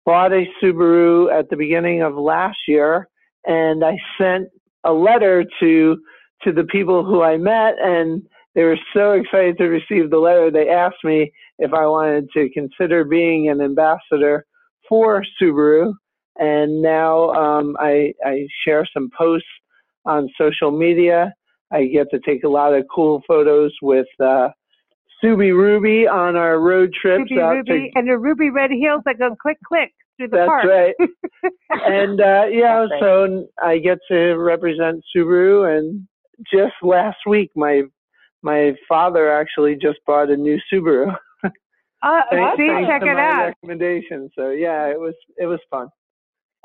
bought 0.07 0.31
a 0.31 0.45
Subaru 0.63 1.29
at 1.37 1.49
the 1.49 1.57
beginning 1.57 2.01
of 2.01 2.15
last 2.15 2.59
year 2.65 3.09
and 3.45 3.83
I 3.83 3.97
sent 4.17 4.47
a 4.85 4.93
letter 4.93 5.43
to 5.59 5.97
to 6.43 6.53
the 6.53 6.63
people 6.63 7.03
who 7.03 7.21
I 7.21 7.35
met 7.35 7.73
and 7.81 8.21
they 8.55 8.63
were 8.63 8.79
so 8.93 9.11
excited 9.11 9.57
to 9.57 9.65
receive 9.65 10.09
the 10.09 10.17
letter 10.17 10.49
they 10.49 10.69
asked 10.69 11.03
me 11.03 11.33
if 11.59 11.73
I 11.73 11.85
wanted 11.87 12.29
to 12.35 12.49
consider 12.51 13.03
being 13.03 13.49
an 13.49 13.59
ambassador 13.59 14.45
for 14.87 15.25
Subaru 15.41 15.91
and 16.39 16.81
now 16.81 17.31
um, 17.31 17.75
I, 17.77 18.13
I 18.25 18.47
share 18.65 18.87
some 18.93 19.09
posts 19.17 19.49
on 20.05 20.29
social 20.39 20.71
media. 20.71 21.33
I 21.69 21.83
get 21.87 22.09
to 22.11 22.19
take 22.19 22.45
a 22.45 22.49
lot 22.49 22.73
of 22.73 22.85
cool 22.95 23.23
photos 23.27 23.73
with 23.81 24.07
uh, 24.23 24.49
Subi 25.23 25.51
Ruby 25.51 26.07
on 26.07 26.35
our 26.35 26.59
road 26.59 26.93
trips 26.93 27.29
Ruby 27.31 27.41
out 27.41 27.51
Ruby 27.57 27.91
to 27.91 27.99
and 27.99 28.07
your 28.07 28.19
ruby 28.19 28.49
red 28.49 28.71
heels 28.71 29.01
that 29.05 29.17
go 29.17 29.35
click 29.35 29.57
click 29.67 29.91
through 30.17 30.29
the 30.29 30.37
that's 30.37 30.47
park. 30.47 30.65
right. 30.65 30.95
and 31.69 32.21
uh, 32.21 32.45
yeah, 32.49 32.81
That's 32.89 32.91
right. 32.91 33.01
so 33.01 33.47
I 33.63 33.77
get 33.79 33.99
to 34.09 34.33
represent 34.35 35.03
Subaru. 35.15 35.77
And 35.77 36.07
just 36.51 36.73
last 36.81 37.17
week, 37.25 37.51
my 37.55 37.83
my 38.43 38.73
father 38.87 39.31
actually 39.31 39.75
just 39.75 39.99
bought 40.05 40.29
a 40.29 40.37
new 40.37 40.59
Subaru. 40.71 41.15
Uh, 42.03 42.21
Thanks- 42.29 42.57
see, 42.57 42.67
thanks 42.67 42.87
check 42.87 43.01
it 43.01 43.17
out. 43.17 43.47
Recommendation. 43.63 44.29
So 44.37 44.51
yeah, 44.51 44.85
it 44.85 44.99
was 44.99 45.15
it 45.37 45.47
was 45.47 45.59
fun. 45.71 45.87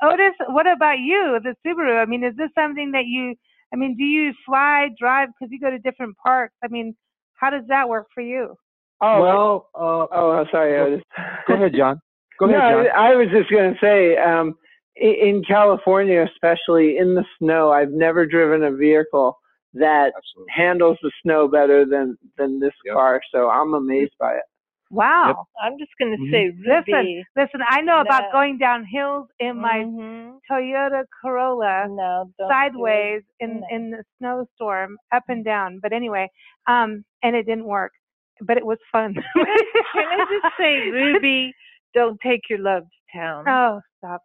Otis, 0.03 0.35
what 0.49 0.67
about 0.67 0.99
you, 0.99 1.39
the 1.43 1.55
Subaru? 1.65 1.99
I 1.99 2.05
mean, 2.05 2.23
is 2.23 2.35
this 2.37 2.51
something 2.53 2.91
that 2.91 3.05
you? 3.07 3.33
I 3.73 3.75
mean, 3.75 3.97
do 3.97 4.03
you 4.03 4.33
fly, 4.45 4.89
drive? 4.99 5.29
Because 5.29 5.51
you 5.51 5.59
go 5.59 5.71
to 5.71 5.79
different 5.79 6.15
parks. 6.23 6.53
I 6.63 6.67
mean, 6.67 6.95
how 7.43 7.49
does 7.49 7.67
that 7.67 7.89
work 7.89 8.07
for 8.13 8.21
you? 8.21 8.55
Oh 9.01 9.21
well, 9.21 9.69
uh, 9.75 10.07
oh, 10.15 10.31
I'm 10.31 10.45
sorry. 10.51 10.79
I 10.79 10.83
was, 10.83 11.01
go 11.47 11.55
ahead, 11.55 11.73
John. 11.77 11.99
Go 12.39 12.45
ahead, 12.45 12.57
no, 12.61 12.83
John. 12.85 12.87
I 12.95 13.15
was 13.15 13.27
just 13.31 13.49
going 13.51 13.73
to 13.73 13.79
say, 13.81 14.17
um, 14.17 14.55
in 14.95 15.43
California, 15.47 16.25
especially 16.33 16.97
in 16.97 17.15
the 17.15 17.25
snow, 17.39 17.71
I've 17.71 17.91
never 17.91 18.25
driven 18.25 18.63
a 18.63 18.71
vehicle 18.71 19.37
that 19.73 20.13
Absolutely. 20.15 20.53
handles 20.55 20.97
the 21.01 21.11
snow 21.23 21.47
better 21.47 21.85
than 21.85 22.17
than 22.37 22.59
this 22.59 22.73
Yep. 22.85 22.95
car. 22.95 23.21
So 23.33 23.49
I'm 23.49 23.73
amazed 23.73 24.13
by 24.19 24.33
it. 24.35 24.43
Wow. 24.93 25.47
I'm 25.61 25.77
just 25.79 25.91
going 25.99 26.11
to 26.15 26.21
Mhm. 26.21 26.31
say 26.31 26.51
Listen, 26.65 26.93
Ruby. 26.93 27.25
listen. 27.35 27.61
I 27.67 27.81
know 27.81 27.99
about 27.99 28.31
going 28.31 28.57
down 28.59 28.85
hills 28.85 29.27
in 29.39 29.57
my 29.57 29.79
Mhm. 29.85 30.39
Toyota 30.49 31.03
Corolla. 31.21 31.87
no, 31.89 32.31
don't 32.37 32.47
do 32.47 32.53
sideways 32.53 33.23
in 33.39 33.61
No. 33.61 33.67
in 33.71 33.89
the 33.91 34.03
snowstorm, 34.17 34.97
up 35.11 35.23
and 35.29 35.43
down. 35.43 35.79
But 35.81 35.93
anyway, 35.93 36.29
um, 36.67 37.03
and 37.23 37.35
it 37.35 37.45
didn't 37.45 37.65
work, 37.65 37.91
but 38.41 38.57
it 38.57 38.65
was 38.65 38.77
fun. 38.91 39.13
Can 39.13 40.11
I 40.11 40.25
just 40.29 40.55
say, 40.57 40.79
Ruby, 40.91 41.53
don't 41.95 42.19
take 42.21 42.47
your 42.49 42.59
love 42.59 42.83
to 42.83 43.17
town. 43.17 43.47
oh, 43.47 43.81
stop! 43.97 44.21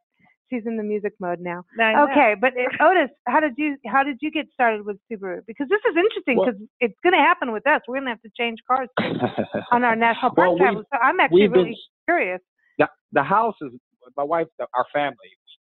She's 0.50 0.62
in 0.66 0.76
the 0.76 0.82
music 0.82 1.12
mode 1.20 1.40
now. 1.40 1.64
Okay, 1.78 2.34
but 2.40 2.52
uh, 2.54 2.84
Otis, 2.84 3.10
how 3.26 3.40
did 3.40 3.52
you 3.58 3.76
how 3.86 4.02
did 4.02 4.16
you 4.20 4.30
get 4.30 4.46
started 4.52 4.84
with 4.86 4.96
Subaru? 5.10 5.40
Because 5.46 5.68
this 5.68 5.80
is 5.90 5.96
interesting 5.96 6.38
Well- 6.38 6.46
because 6.46 6.60
it's 6.80 6.98
going 7.02 7.12
to 7.12 7.18
happen 7.18 7.52
with 7.52 7.66
us. 7.66 7.80
We're 7.86 7.96
going 7.96 8.04
to 8.04 8.10
have 8.10 8.22
to 8.22 8.30
change 8.38 8.58
cars 8.66 8.88
on 9.72 9.84
our 9.84 9.94
national 9.96 10.34
park 10.34 10.48
Well, 10.50 10.58
travel. 10.58 10.82
So 10.92 10.98
I'm 10.98 11.20
actually 11.20 11.42
we've 11.42 11.52
been- 11.52 11.62
really 11.64 11.78
curious. 12.06 12.40
the, 12.78 12.88
the 13.12 13.22
house 13.22 13.56
is 13.60 13.72
my 14.16 14.22
wife, 14.24 14.46
our 14.60 14.86
family. 14.92 15.16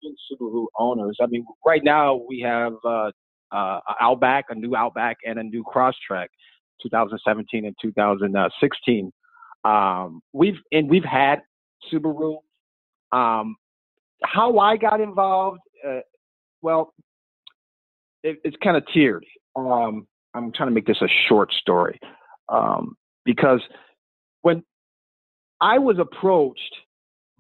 We've 0.03 0.15
been 0.15 0.39
Subaru 0.39 0.67
owners. 0.79 1.17
I 1.23 1.27
mean, 1.27 1.45
right 1.65 1.85
now 1.85 2.21
we 2.29 2.41
have 2.41 2.73
uh, 2.85 3.11
uh, 3.53 3.79
Outback, 4.01 4.47
a 4.49 4.55
new 4.57 4.75
Outback, 4.75 5.19
and 5.25 5.39
a 5.39 5.43
new 5.45 5.63
Crosstrek, 5.63 6.27
2017 6.83 7.65
and 7.67 7.77
2016. 7.81 9.13
Um, 9.65 10.21
we've 10.33 10.57
and 10.73 10.91
we've 10.91 11.05
had 11.05 11.43
Subaru. 11.93 12.39
Um, 13.13 13.55
how 14.25 14.59
I 14.59 14.77
got 14.77 15.01
involved, 15.01 15.61
uh, 15.87 16.01
well, 16.61 16.93
it, 18.23 18.39
it's 18.45 18.57
kind 18.63 18.77
of 18.77 18.85
tiered. 18.93 19.25
Um, 19.57 20.07
I'm 20.35 20.53
trying 20.53 20.69
to 20.69 20.75
make 20.75 20.87
this 20.87 21.03
a 21.03 21.09
short 21.29 21.53
story 21.53 21.99
um, 22.49 22.97
because 23.25 23.61
when 24.43 24.63
I 25.61 25.79
was 25.79 25.99
approached 25.99 26.75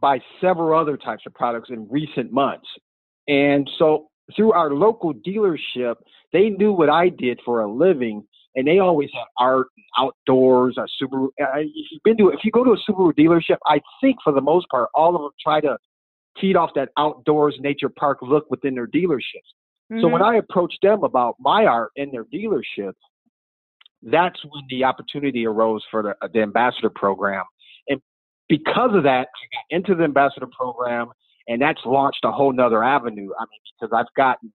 by 0.02 0.20
several 0.40 0.78
other 0.78 0.96
types 0.96 1.22
of 1.26 1.32
products 1.32 1.70
in 1.70 1.88
recent 1.88 2.32
months. 2.32 2.66
And 3.28 3.70
so 3.78 4.08
through 4.36 4.52
our 4.52 4.70
local 4.70 5.14
dealership, 5.14 5.94
they 6.32 6.50
knew 6.50 6.72
what 6.72 6.90
I 6.90 7.08
did 7.08 7.40
for 7.44 7.60
a 7.62 7.72
living 7.72 8.24
and 8.54 8.66
they 8.66 8.80
always 8.80 9.08
have 9.14 9.26
art 9.38 9.68
outdoors, 9.98 10.76
a 10.76 10.86
Subaru. 11.02 11.28
If 11.38 11.86
you've 11.90 12.02
been 12.04 12.16
to, 12.18 12.28
if 12.30 12.40
you 12.44 12.50
go 12.50 12.64
to 12.64 12.72
a 12.72 12.90
Subaru 12.90 13.12
dealership, 13.14 13.56
I 13.66 13.80
think 14.00 14.16
for 14.22 14.32
the 14.32 14.40
most 14.40 14.66
part, 14.70 14.88
all 14.94 15.14
of 15.14 15.22
them 15.22 15.30
try 15.42 15.60
to 15.60 15.78
feed 16.40 16.56
off 16.56 16.70
that 16.74 16.90
outdoors 16.98 17.56
nature 17.60 17.88
park 17.88 18.18
look 18.22 18.50
within 18.50 18.74
their 18.74 18.86
dealerships. 18.86 19.50
So 20.00 20.08
when 20.08 20.22
mm-hmm. 20.22 20.36
I 20.36 20.36
approached 20.36 20.78
them 20.80 21.04
about 21.04 21.36
my 21.38 21.66
art 21.66 21.90
in 21.96 22.10
their 22.10 22.24
dealership, 22.24 22.94
that's 24.02 24.42
when 24.44 24.64
the 24.70 24.84
opportunity 24.84 25.46
arose 25.46 25.84
for 25.90 26.02
the, 26.02 26.14
uh, 26.22 26.28
the 26.32 26.40
ambassador 26.40 26.88
program. 26.88 27.44
And 27.88 28.00
because 28.48 28.90
of 28.94 29.02
that, 29.02 29.28
I 29.28 29.44
got 29.52 29.64
into 29.70 29.94
the 29.94 30.04
ambassador 30.04 30.48
program, 30.58 31.08
and 31.46 31.60
that's 31.60 31.80
launched 31.84 32.24
a 32.24 32.32
whole 32.32 32.52
nother 32.52 32.82
avenue. 32.82 33.30
I 33.38 33.42
mean, 33.42 33.60
because 33.78 33.94
I've 33.94 34.12
gotten 34.16 34.50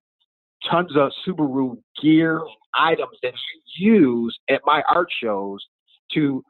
tons 0.69 0.95
of 0.95 1.11
Subaru 1.25 1.77
gear 2.01 2.41
items 2.75 3.17
that 3.21 3.33
I 3.33 3.37
use 3.77 4.37
at 4.49 4.61
my 4.65 4.81
art 4.89 5.09
shows 5.21 5.59
to 6.13 6.43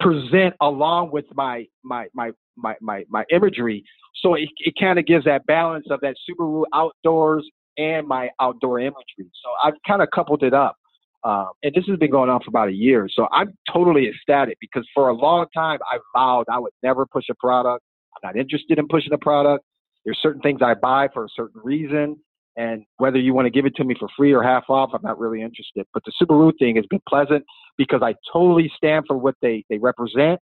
present 0.00 0.54
along 0.60 1.10
with 1.12 1.26
my 1.34 1.66
my 1.84 2.06
my 2.14 2.32
my 2.56 2.74
my, 2.80 3.04
my 3.08 3.24
imagery. 3.30 3.84
So 4.20 4.34
it, 4.34 4.48
it 4.58 4.74
kind 4.78 4.98
of 4.98 5.06
gives 5.06 5.24
that 5.24 5.46
balance 5.46 5.86
of 5.90 6.00
that 6.00 6.16
Subaru 6.28 6.64
outdoors 6.74 7.48
and 7.76 8.06
my 8.06 8.30
outdoor 8.40 8.80
imagery. 8.80 9.30
So 9.42 9.50
I've 9.62 9.74
kind 9.86 10.02
of 10.02 10.08
coupled 10.14 10.42
it 10.42 10.54
up. 10.54 10.76
Um, 11.24 11.48
and 11.62 11.74
this 11.74 11.84
has 11.88 11.98
been 11.98 12.10
going 12.10 12.30
on 12.30 12.40
for 12.40 12.48
about 12.48 12.68
a 12.68 12.72
year. 12.72 13.08
So 13.12 13.26
I'm 13.32 13.52
totally 13.72 14.08
ecstatic 14.08 14.56
because 14.60 14.86
for 14.94 15.08
a 15.08 15.14
long 15.14 15.46
time 15.54 15.78
I 15.90 15.98
vowed 16.16 16.44
I 16.50 16.58
would 16.58 16.72
never 16.82 17.06
push 17.06 17.24
a 17.30 17.34
product. 17.34 17.82
I'm 18.16 18.34
not 18.34 18.40
interested 18.40 18.78
in 18.78 18.86
pushing 18.88 19.12
a 19.12 19.18
product. 19.18 19.64
There's 20.04 20.18
certain 20.22 20.40
things 20.40 20.60
I 20.62 20.74
buy 20.74 21.08
for 21.12 21.24
a 21.24 21.28
certain 21.34 21.60
reason. 21.62 22.16
And 22.56 22.84
whether 22.96 23.18
you 23.18 23.34
want 23.34 23.46
to 23.46 23.50
give 23.50 23.66
it 23.66 23.76
to 23.76 23.84
me 23.84 23.94
for 23.98 24.08
free 24.16 24.32
or 24.32 24.42
half 24.42 24.64
off, 24.68 24.90
I'm 24.92 25.02
not 25.02 25.18
really 25.18 25.42
interested. 25.42 25.86
But 25.94 26.02
the 26.04 26.12
Subaru 26.20 26.52
thing 26.58 26.76
has 26.76 26.86
been 26.86 27.02
pleasant 27.08 27.44
because 27.76 28.00
I 28.02 28.14
totally 28.32 28.70
stand 28.76 29.04
for 29.06 29.16
what 29.16 29.36
they, 29.42 29.64
they 29.70 29.78
represent 29.78 30.40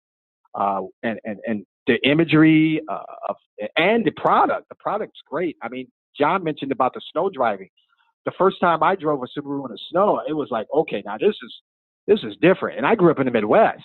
uh, 0.55 0.83
and, 1.03 1.19
and, 1.25 1.39
and 1.47 1.67
the 1.87 1.97
imagery 2.09 2.81
uh, 2.89 3.03
of, 3.29 3.37
and 3.77 4.05
the 4.05 4.11
product. 4.13 4.69
The 4.69 4.77
product's 4.77 5.21
great. 5.29 5.57
I 5.63 5.69
mean, 5.69 5.87
John 6.19 6.45
mentioned 6.45 6.73
about 6.73 6.95
the 6.95 7.01
snow 7.13 7.31
driving. 7.31 7.69
The 8.25 8.33
first 8.39 8.57
time 8.61 8.83
I 8.83 8.95
drove 8.95 9.23
a 9.23 9.27
Subaru 9.39 9.67
in 9.67 9.73
the 9.73 9.79
snow, 9.91 10.21
it 10.27 10.33
was 10.33 10.49
like, 10.51 10.67
okay, 10.75 11.03
now 11.05 11.17
this 11.19 11.35
is 11.43 11.55
this 12.07 12.21
is 12.23 12.37
different. 12.41 12.77
And 12.79 12.87
I 12.87 12.95
grew 12.95 13.11
up 13.11 13.19
in 13.19 13.27
the 13.27 13.33
Midwest, 13.33 13.83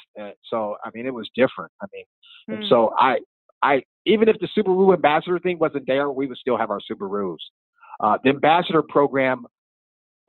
so 0.50 0.76
I 0.84 0.90
mean, 0.94 1.06
it 1.06 1.14
was 1.14 1.30
different. 1.36 1.72
I 1.82 1.86
mean, 1.94 2.06
mm. 2.50 2.54
and 2.56 2.70
so 2.70 2.92
hmm. 2.98 3.06
I 3.06 3.18
I 3.62 3.82
even 4.06 4.30
if 4.30 4.38
the 4.40 4.48
Subaru 4.58 4.94
ambassador 4.94 5.40
thing 5.40 5.60
wasn't 5.60 5.86
there, 5.88 6.10
we 6.10 6.28
would 6.28 6.38
still 6.38 6.58
have 6.58 6.70
our 6.70 6.80
Subarus. 6.90 7.38
Uh, 8.00 8.18
the 8.24 8.30
ambassador 8.30 8.82
program 8.82 9.46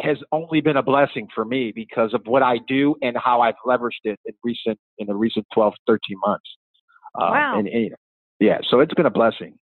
has 0.00 0.16
only 0.32 0.60
been 0.60 0.76
a 0.76 0.82
blessing 0.82 1.28
for 1.34 1.44
me 1.44 1.72
because 1.74 2.14
of 2.14 2.22
what 2.24 2.42
I 2.42 2.56
do 2.66 2.96
and 3.02 3.16
how 3.22 3.42
I've 3.42 3.54
leveraged 3.66 4.04
it 4.04 4.18
in 4.24 4.34
recent 4.42 4.78
in 4.98 5.06
the 5.06 5.14
recent 5.14 5.46
12, 5.54 5.74
13 5.86 6.00
months. 6.26 6.48
Uh, 7.14 7.28
wow. 7.30 7.58
And, 7.58 7.68
and, 7.68 7.90
yeah, 8.38 8.58
so 8.68 8.80
it's 8.80 8.94
been 8.94 9.06
a 9.06 9.10
blessing. 9.10 9.58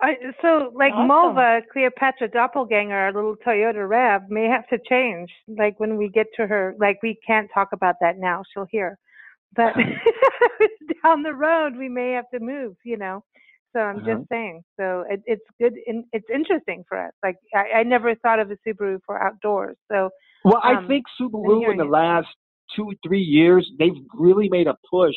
I, 0.00 0.14
so, 0.42 0.72
like 0.74 0.92
awesome. 0.92 1.08
Mulva, 1.08 1.60
Cleopatra 1.72 2.28
Doppelganger, 2.28 2.94
our 2.94 3.12
little 3.12 3.36
Toyota 3.36 3.88
Rev, 3.88 4.22
may 4.28 4.46
have 4.46 4.66
to 4.68 4.78
change. 4.88 5.30
Like 5.48 5.78
when 5.78 5.96
we 5.96 6.08
get 6.08 6.26
to 6.36 6.46
her, 6.46 6.74
like 6.78 6.98
we 7.02 7.18
can't 7.26 7.48
talk 7.54 7.68
about 7.72 7.96
that 8.00 8.18
now. 8.18 8.42
She'll 8.52 8.66
hear, 8.70 8.98
but 9.54 9.74
down 11.02 11.22
the 11.22 11.32
road 11.32 11.76
we 11.76 11.88
may 11.88 12.12
have 12.12 12.28
to 12.34 12.40
move. 12.40 12.76
You 12.84 12.98
know. 12.98 13.22
So 13.74 13.80
I'm 13.80 13.98
uh-huh. 13.98 14.14
just 14.16 14.28
saying. 14.30 14.62
So 14.78 15.04
it, 15.08 15.22
it's 15.26 15.44
good. 15.60 15.74
In, 15.86 16.04
it's 16.12 16.28
interesting 16.32 16.84
for 16.88 17.06
us. 17.06 17.12
Like 17.22 17.36
I, 17.54 17.80
I, 17.80 17.82
never 17.82 18.14
thought 18.16 18.40
of 18.40 18.50
a 18.50 18.56
Subaru 18.66 18.98
for 19.04 19.22
outdoors. 19.22 19.76
So 19.90 20.10
well, 20.44 20.60
um, 20.64 20.84
I 20.84 20.88
think 20.88 21.04
Subaru 21.20 21.70
in 21.70 21.76
the 21.76 21.84
it. 21.84 21.90
last 21.90 22.28
two 22.74 22.92
three 23.06 23.20
years 23.20 23.70
they've 23.78 23.92
really 24.14 24.48
made 24.48 24.66
a 24.66 24.76
push 24.90 25.14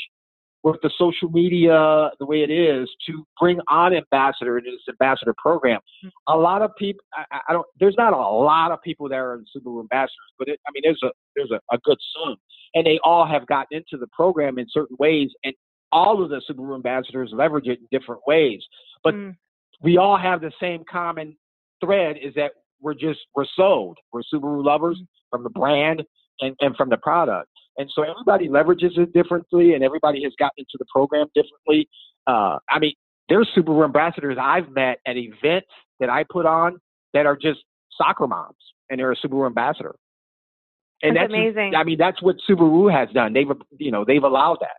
with 0.63 0.77
the 0.81 0.91
social 0.97 1.29
media 1.29 2.09
the 2.19 2.25
way 2.25 2.41
it 2.43 2.51
is 2.51 2.89
to 3.07 3.25
bring 3.39 3.59
on 3.69 3.93
ambassador 3.93 4.57
into 4.57 4.71
this 4.71 4.81
ambassador 4.89 5.33
program. 5.37 5.79
Mm-hmm. 6.03 6.33
A 6.33 6.37
lot 6.37 6.61
of 6.61 6.71
people, 6.77 7.03
I, 7.13 7.39
I, 7.47 7.53
don't. 7.53 7.65
There's 7.79 7.95
not 7.97 8.13
a 8.13 8.17
lot 8.17 8.71
of 8.71 8.81
people 8.81 9.07
that 9.09 9.15
are 9.15 9.35
in 9.35 9.45
Subaru 9.55 9.81
ambassadors, 9.81 10.33
but 10.37 10.47
it, 10.47 10.59
I 10.67 10.71
mean, 10.73 10.81
there's 10.83 11.01
a 11.03 11.11
there's 11.35 11.51
a, 11.51 11.59
a 11.73 11.77
good 11.83 11.97
sum, 12.13 12.35
and 12.73 12.85
they 12.85 12.99
all 13.03 13.25
have 13.25 13.47
gotten 13.47 13.77
into 13.77 13.97
the 13.97 14.07
program 14.07 14.59
in 14.59 14.65
certain 14.69 14.97
ways, 14.99 15.29
and 15.43 15.53
all 15.91 16.21
of 16.21 16.29
the 16.29 16.41
Subaru 16.49 16.75
ambassadors 16.75 17.31
leverage 17.33 17.67
it 17.67 17.79
in 17.79 17.87
different 17.97 18.21
ways. 18.27 18.61
But 19.03 19.15
mm. 19.15 19.35
we 19.81 19.97
all 19.97 20.17
have 20.17 20.41
the 20.41 20.51
same 20.59 20.83
common 20.89 21.37
thread 21.83 22.17
is 22.21 22.33
that 22.35 22.51
we're 22.81 22.93
just 22.93 23.19
we're 23.33 23.45
sold. 23.55 23.97
We're 24.11 24.21
Subaru 24.33 24.63
lovers 24.63 24.99
mm. 25.01 25.07
from 25.29 25.43
the 25.43 25.49
brand 25.49 26.03
and, 26.41 26.55
and 26.59 26.75
from 26.75 26.89
the 26.89 26.97
product. 26.97 27.49
And 27.79 27.89
so 27.95 28.03
everybody 28.03 28.49
leverages 28.49 28.97
it 28.97 29.13
differently 29.13 29.73
and 29.73 29.83
everybody 29.83 30.21
has 30.23 30.33
gotten 30.37 30.57
into 30.57 30.77
the 30.77 30.85
program 30.93 31.27
differently. 31.33 31.87
Uh, 32.27 32.57
I 32.69 32.77
mean, 32.77 32.93
there's 33.29 33.49
Subaru 33.57 33.85
ambassadors 33.85 34.37
I've 34.39 34.69
met 34.69 34.99
at 35.07 35.15
events 35.15 35.69
that 36.01 36.09
I 36.09 36.25
put 36.29 36.45
on 36.45 36.79
that 37.13 37.25
are 37.25 37.37
just 37.37 37.59
soccer 37.97 38.27
moms 38.27 38.57
and 38.89 38.99
they're 38.99 39.13
a 39.13 39.15
Subaru 39.15 39.47
ambassador. 39.47 39.95
And 41.01 41.15
that's, 41.15 41.31
that's 41.31 41.33
amazing. 41.33 41.73
I 41.75 41.85
mean, 41.85 41.97
that's 41.97 42.21
what 42.21 42.35
Subaru 42.49 42.91
has 42.91 43.09
done. 43.13 43.31
They've, 43.31 43.47
you 43.77 43.91
know, 43.91 44.03
they've 44.05 44.23
allowed 44.23 44.57
that. 44.59 44.75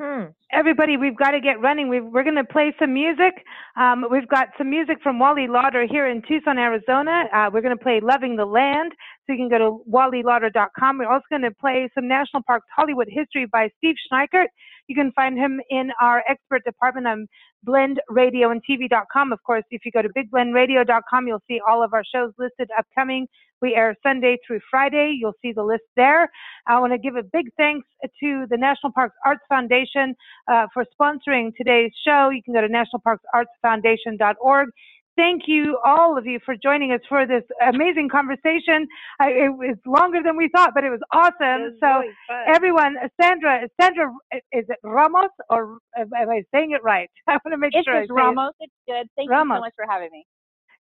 Hmm. 0.00 0.32
Everybody, 0.50 0.96
we've 0.96 1.16
got 1.16 1.32
to 1.32 1.40
get 1.40 1.60
running. 1.60 1.90
we 1.90 1.98
are 1.98 2.24
going 2.24 2.34
to 2.36 2.44
play 2.44 2.74
some 2.78 2.94
music. 2.94 3.44
Um, 3.78 4.06
we've 4.10 4.26
got 4.28 4.48
some 4.56 4.70
music 4.70 4.96
from 5.02 5.18
Wally 5.18 5.46
Lauder 5.46 5.86
here 5.86 6.08
in 6.08 6.22
Tucson, 6.22 6.56
Arizona. 6.56 7.24
Uh, 7.34 7.50
we're 7.52 7.60
going 7.60 7.76
to 7.76 7.82
play 7.82 8.00
Loving 8.02 8.36
the 8.36 8.46
Land. 8.46 8.92
So 9.26 9.34
you 9.34 9.38
can 9.38 9.50
go 9.50 9.58
to 9.58 9.84
wallylauder.com. 9.92 10.98
We're 10.98 11.06
also 11.06 11.26
going 11.28 11.42
to 11.42 11.50
play 11.50 11.90
some 11.94 12.08
National 12.08 12.42
Parks 12.42 12.66
Hollywood 12.74 13.08
history 13.10 13.44
by 13.52 13.68
Steve 13.76 13.96
Schneikert. 14.10 14.46
You 14.90 14.96
can 14.96 15.12
find 15.12 15.38
him 15.38 15.60
in 15.70 15.92
our 16.00 16.24
expert 16.28 16.64
department 16.64 17.06
on 17.06 17.28
blendradioandtv.com. 17.64 19.32
Of 19.32 19.40
course, 19.44 19.62
if 19.70 19.84
you 19.84 19.92
go 19.92 20.02
to 20.02 20.08
bigblendradio.com, 20.08 21.28
you'll 21.28 21.44
see 21.46 21.60
all 21.64 21.84
of 21.84 21.94
our 21.94 22.02
shows 22.12 22.32
listed 22.40 22.68
upcoming. 22.76 23.28
We 23.62 23.76
air 23.76 23.94
Sunday 24.02 24.38
through 24.44 24.58
Friday. 24.68 25.16
You'll 25.16 25.36
see 25.42 25.52
the 25.52 25.62
list 25.62 25.84
there. 25.94 26.28
I 26.66 26.80
want 26.80 26.92
to 26.92 26.98
give 26.98 27.14
a 27.14 27.22
big 27.22 27.46
thanks 27.56 27.86
to 28.18 28.46
the 28.50 28.56
National 28.56 28.90
Parks 28.90 29.14
Arts 29.24 29.42
Foundation 29.48 30.16
uh, 30.50 30.66
for 30.74 30.84
sponsoring 31.00 31.54
today's 31.56 31.92
show. 32.04 32.30
You 32.30 32.42
can 32.42 32.52
go 32.52 32.60
to 32.60 32.68
nationalparksartsfoundation.org 32.68 34.70
thank 35.20 35.42
you, 35.46 35.78
all 35.84 36.16
of 36.16 36.24
you, 36.26 36.38
for 36.44 36.54
joining 36.56 36.92
us 36.92 37.00
for 37.08 37.26
this 37.26 37.44
amazing 37.68 38.08
conversation. 38.08 38.88
I, 39.20 39.28
it 39.30 39.52
was 39.52 39.76
longer 39.86 40.20
than 40.24 40.36
we 40.36 40.48
thought, 40.48 40.70
but 40.74 40.84
it 40.84 40.90
was 40.90 41.00
awesome. 41.12 41.60
It 41.60 41.64
was 41.64 41.74
so, 41.80 42.00
really 42.00 42.14
everyone, 42.48 42.96
Sandra, 43.20 43.68
Sandra, 43.80 44.10
is 44.52 44.64
it 44.68 44.78
Ramos 44.82 45.30
or 45.50 45.78
am 45.96 46.08
I 46.14 46.42
saying 46.54 46.72
it 46.72 46.82
right? 46.82 47.10
I 47.28 47.32
want 47.44 47.52
to 47.52 47.58
make 47.58 47.72
it's 47.74 47.84
sure. 47.84 48.00
It's 48.00 48.10
Ramos. 48.10 48.54
It. 48.60 48.70
It's 48.70 48.72
good. 48.88 49.06
Thank 49.16 49.30
Ramos. 49.30 49.56
you 49.56 49.58
so 49.58 49.60
much 49.60 49.74
for 49.76 49.86
having 49.88 50.08
me. 50.10 50.24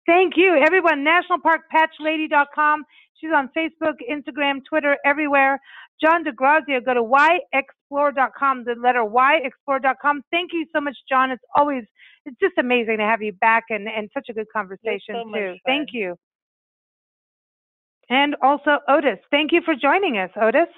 Thank 0.06 0.34
you, 0.36 0.56
everyone. 0.64 1.04
NationalParkPatchLady.com. 1.04 2.84
She's 3.20 3.30
on 3.34 3.50
Facebook, 3.56 3.96
Instagram, 4.10 4.60
Twitter, 4.68 4.96
everywhere. 5.04 5.60
John 6.02 6.24
DeGrazia, 6.24 6.84
go 6.84 6.94
to 6.94 7.02
yexplore.com, 7.02 8.64
the 8.64 8.74
letter 8.82 9.04
yexplore.com. 9.04 10.22
Thank 10.30 10.52
you 10.52 10.66
so 10.74 10.80
much, 10.80 10.96
John. 11.08 11.30
It's 11.30 11.42
always, 11.56 11.84
it's 12.28 12.38
just 12.40 12.58
amazing 12.58 12.98
to 12.98 13.04
have 13.04 13.22
you 13.22 13.32
back 13.32 13.64
and, 13.70 13.88
and 13.88 14.08
such 14.14 14.28
a 14.28 14.32
good 14.32 14.46
conversation, 14.52 15.14
so 15.14 15.32
too. 15.32 15.56
Thank 15.66 15.88
you. 15.92 16.16
And 18.10 18.36
also, 18.42 18.78
Otis, 18.88 19.18
thank 19.30 19.52
you 19.52 19.60
for 19.64 19.74
joining 19.74 20.18
us, 20.18 20.30
Otis. 20.40 20.68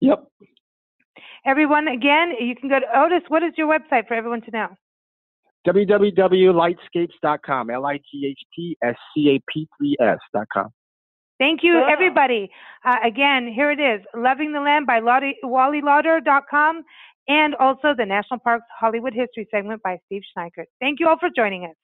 Yep. 0.00 0.24
Everyone, 1.46 1.88
again, 1.88 2.32
you 2.38 2.54
can 2.54 2.68
go 2.68 2.78
to 2.78 2.98
Otis. 2.98 3.22
What 3.28 3.42
is 3.42 3.52
your 3.56 3.66
website 3.66 4.06
for 4.06 4.12
everyone 4.14 4.42
to 4.42 4.50
know? 4.50 4.68
www.lightscapes.com, 5.66 7.70
L 7.70 7.86
I 7.86 7.98
G 7.98 8.26
H 8.30 8.40
T 8.54 8.76
S 8.82 8.94
C 9.14 9.30
A 9.30 9.40
P 9.52 9.68
3 9.78 9.96
S.com. 10.00 10.68
Thank 11.38 11.62
you, 11.62 11.82
everybody. 11.90 12.50
Uh, 12.84 12.96
again, 13.02 13.50
here 13.50 13.70
it 13.70 13.80
is 13.80 14.02
Loving 14.14 14.52
the 14.52 14.60
Land 14.60 14.86
by 14.86 15.00
wally 15.00 15.36
WallyLauder.com 15.42 16.84
and 17.30 17.54
also 17.54 17.94
the 17.96 18.04
National 18.04 18.40
Parks 18.40 18.66
Hollywood 18.76 19.14
History 19.14 19.46
segment 19.52 19.80
by 19.84 20.00
Steve 20.06 20.22
Schneikert. 20.36 20.66
Thank 20.80 20.98
you 20.98 21.06
all 21.06 21.16
for 21.16 21.28
joining 21.34 21.64
us. 21.64 21.76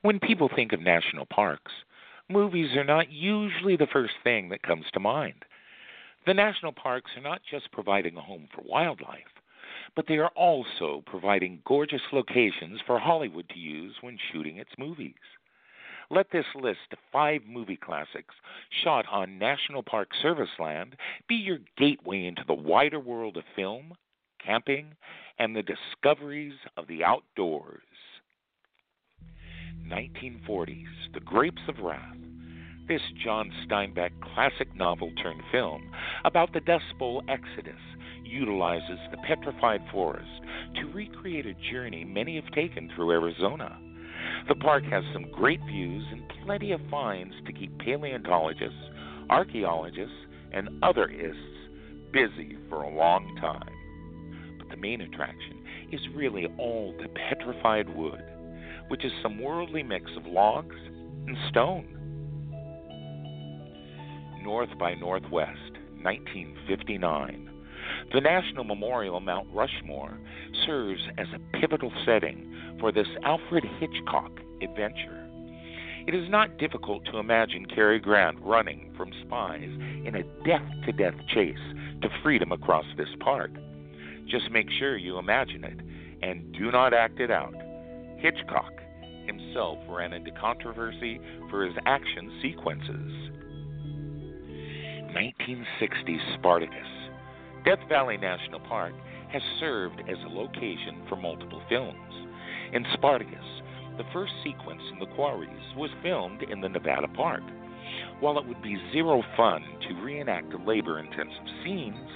When 0.00 0.18
people 0.18 0.48
think 0.56 0.72
of 0.72 0.80
national 0.80 1.26
parks, 1.26 1.70
movies 2.30 2.74
are 2.74 2.84
not 2.84 3.12
usually 3.12 3.76
the 3.76 3.86
first 3.86 4.14
thing 4.24 4.48
that 4.48 4.62
comes 4.62 4.86
to 4.94 5.00
mind. 5.00 5.44
The 6.26 6.32
national 6.32 6.72
parks 6.72 7.10
are 7.18 7.22
not 7.22 7.42
just 7.50 7.70
providing 7.70 8.16
a 8.16 8.22
home 8.22 8.48
for 8.54 8.62
wildlife, 8.64 9.18
but 9.96 10.06
they 10.06 10.18
are 10.18 10.30
also 10.36 11.02
providing 11.06 11.62
gorgeous 11.66 12.02
locations 12.12 12.80
for 12.86 12.98
Hollywood 12.98 13.48
to 13.50 13.58
use 13.58 13.94
when 14.00 14.18
shooting 14.32 14.56
its 14.56 14.70
movies. 14.78 15.14
Let 16.10 16.30
this 16.32 16.46
list 16.54 16.92
of 16.92 16.98
five 17.12 17.42
movie 17.46 17.76
classics 17.76 18.34
shot 18.82 19.04
on 19.10 19.38
National 19.38 19.82
Park 19.82 20.08
Service 20.20 20.50
land 20.58 20.96
be 21.28 21.36
your 21.36 21.58
gateway 21.76 22.26
into 22.26 22.42
the 22.46 22.54
wider 22.54 22.98
world 22.98 23.36
of 23.36 23.44
film, 23.54 23.92
camping, 24.44 24.94
and 25.38 25.54
the 25.54 25.62
discoveries 25.62 26.54
of 26.76 26.88
the 26.88 27.04
outdoors. 27.04 27.82
1940s 29.86 31.12
The 31.14 31.20
Grapes 31.20 31.62
of 31.68 31.78
Wrath 31.78 32.16
this 32.90 33.00
John 33.22 33.52
Steinbeck 33.64 34.10
classic 34.34 34.74
novel 34.74 35.12
turned 35.22 35.42
film 35.52 35.92
about 36.24 36.52
the 36.52 36.58
Dust 36.58 36.86
Bowl 36.98 37.22
exodus 37.28 37.78
utilizes 38.30 38.98
the 39.10 39.16
petrified 39.18 39.82
forest 39.92 40.28
to 40.76 40.92
recreate 40.92 41.46
a 41.46 41.54
journey 41.72 42.04
many 42.04 42.36
have 42.36 42.50
taken 42.52 42.90
through 42.94 43.10
Arizona. 43.10 43.78
The 44.48 44.54
park 44.54 44.84
has 44.84 45.04
some 45.12 45.30
great 45.32 45.60
views 45.66 46.04
and 46.12 46.22
plenty 46.44 46.72
of 46.72 46.80
finds 46.90 47.34
to 47.46 47.52
keep 47.52 47.76
paleontologists, 47.78 48.78
archaeologists, 49.28 50.14
and 50.52 50.82
other 50.82 51.08
ists 51.08 51.38
busy 52.12 52.56
for 52.68 52.82
a 52.82 52.94
long 52.94 53.36
time. 53.40 54.58
But 54.58 54.68
the 54.70 54.76
main 54.76 55.00
attraction 55.00 55.62
is 55.92 56.00
really 56.14 56.46
all 56.58 56.94
the 57.00 57.08
petrified 57.08 57.94
wood, 57.94 58.22
which 58.88 59.04
is 59.04 59.12
some 59.22 59.40
worldly 59.40 59.82
mix 59.82 60.10
of 60.16 60.26
logs 60.26 60.76
and 61.26 61.36
stone. 61.48 61.96
North 64.42 64.70
by 64.78 64.94
Northwest, 64.94 65.72
1959. 66.02 67.50
The 68.12 68.20
National 68.20 68.64
Memorial 68.64 69.20
Mount 69.20 69.48
Rushmore 69.52 70.18
serves 70.66 71.00
as 71.18 71.26
a 71.34 71.58
pivotal 71.58 71.92
setting 72.04 72.76
for 72.80 72.92
this 72.92 73.06
Alfred 73.24 73.64
Hitchcock 73.78 74.32
adventure. 74.62 75.26
It 76.06 76.14
is 76.14 76.28
not 76.30 76.58
difficult 76.58 77.04
to 77.06 77.18
imagine 77.18 77.66
Cary 77.66 78.00
Grant 78.00 78.38
running 78.40 78.92
from 78.96 79.12
spies 79.24 79.68
in 80.04 80.16
a 80.16 80.44
death 80.44 80.66
to 80.86 80.92
death 80.92 81.14
chase 81.28 81.56
to 82.02 82.08
freedom 82.22 82.52
across 82.52 82.86
this 82.96 83.08
park. 83.20 83.50
Just 84.26 84.50
make 84.50 84.68
sure 84.78 84.96
you 84.96 85.18
imagine 85.18 85.64
it 85.64 85.78
and 86.22 86.52
do 86.52 86.70
not 86.72 86.94
act 86.94 87.20
it 87.20 87.30
out. 87.30 87.54
Hitchcock 88.18 88.72
himself 89.26 89.78
ran 89.88 90.12
into 90.12 90.30
controversy 90.32 91.20
for 91.50 91.64
his 91.64 91.74
action 91.86 92.32
sequences. 92.42 93.30
1960 95.14 96.18
Spartacus. 96.34 96.99
Death 97.64 97.80
Valley 97.90 98.16
National 98.16 98.60
Park 98.60 98.94
has 99.32 99.42
served 99.58 100.00
as 100.08 100.16
a 100.24 100.28
location 100.28 101.02
for 101.08 101.16
multiple 101.16 101.60
films. 101.68 101.98
In 102.72 102.86
Spartacus, 102.94 103.44
the 103.98 104.04
first 104.12 104.32
sequence 104.42 104.80
in 104.92 104.98
the 104.98 105.14
quarries 105.14 105.76
was 105.76 105.90
filmed 106.02 106.42
in 106.42 106.62
the 106.62 106.68
Nevada 106.70 107.08
park. 107.08 107.42
While 108.20 108.38
it 108.38 108.46
would 108.46 108.62
be 108.62 108.78
zero 108.92 109.22
fun 109.36 109.62
to 109.88 110.02
reenact 110.02 110.50
the 110.50 110.58
labor 110.58 110.98
intensive 110.98 111.46
scenes, 111.62 112.08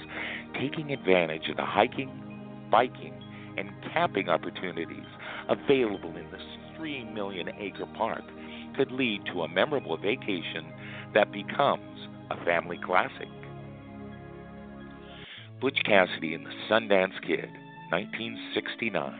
taking 0.59 0.91
advantage 0.91 1.47
of 1.49 1.57
the 1.57 1.65
hiking, 1.65 2.67
biking, 2.71 3.13
and 3.57 3.69
camping 3.93 4.29
opportunities 4.29 5.05
available 5.47 6.15
in 6.17 6.29
this 6.31 6.41
3 6.77 7.05
million 7.13 7.49
acre 7.59 7.85
park 7.95 8.23
could 8.75 8.91
lead 8.91 9.21
to 9.31 9.41
a 9.41 9.47
memorable 9.47 9.95
vacation 9.97 10.65
that 11.13 11.31
becomes 11.31 12.07
a 12.31 12.45
family 12.45 12.79
classic. 12.83 13.27
Butch 15.61 15.79
Cassidy 15.85 16.33
and 16.33 16.45
the 16.45 16.51
Sundance 16.69 17.19
Kid, 17.25 17.49
1969. 17.89 19.19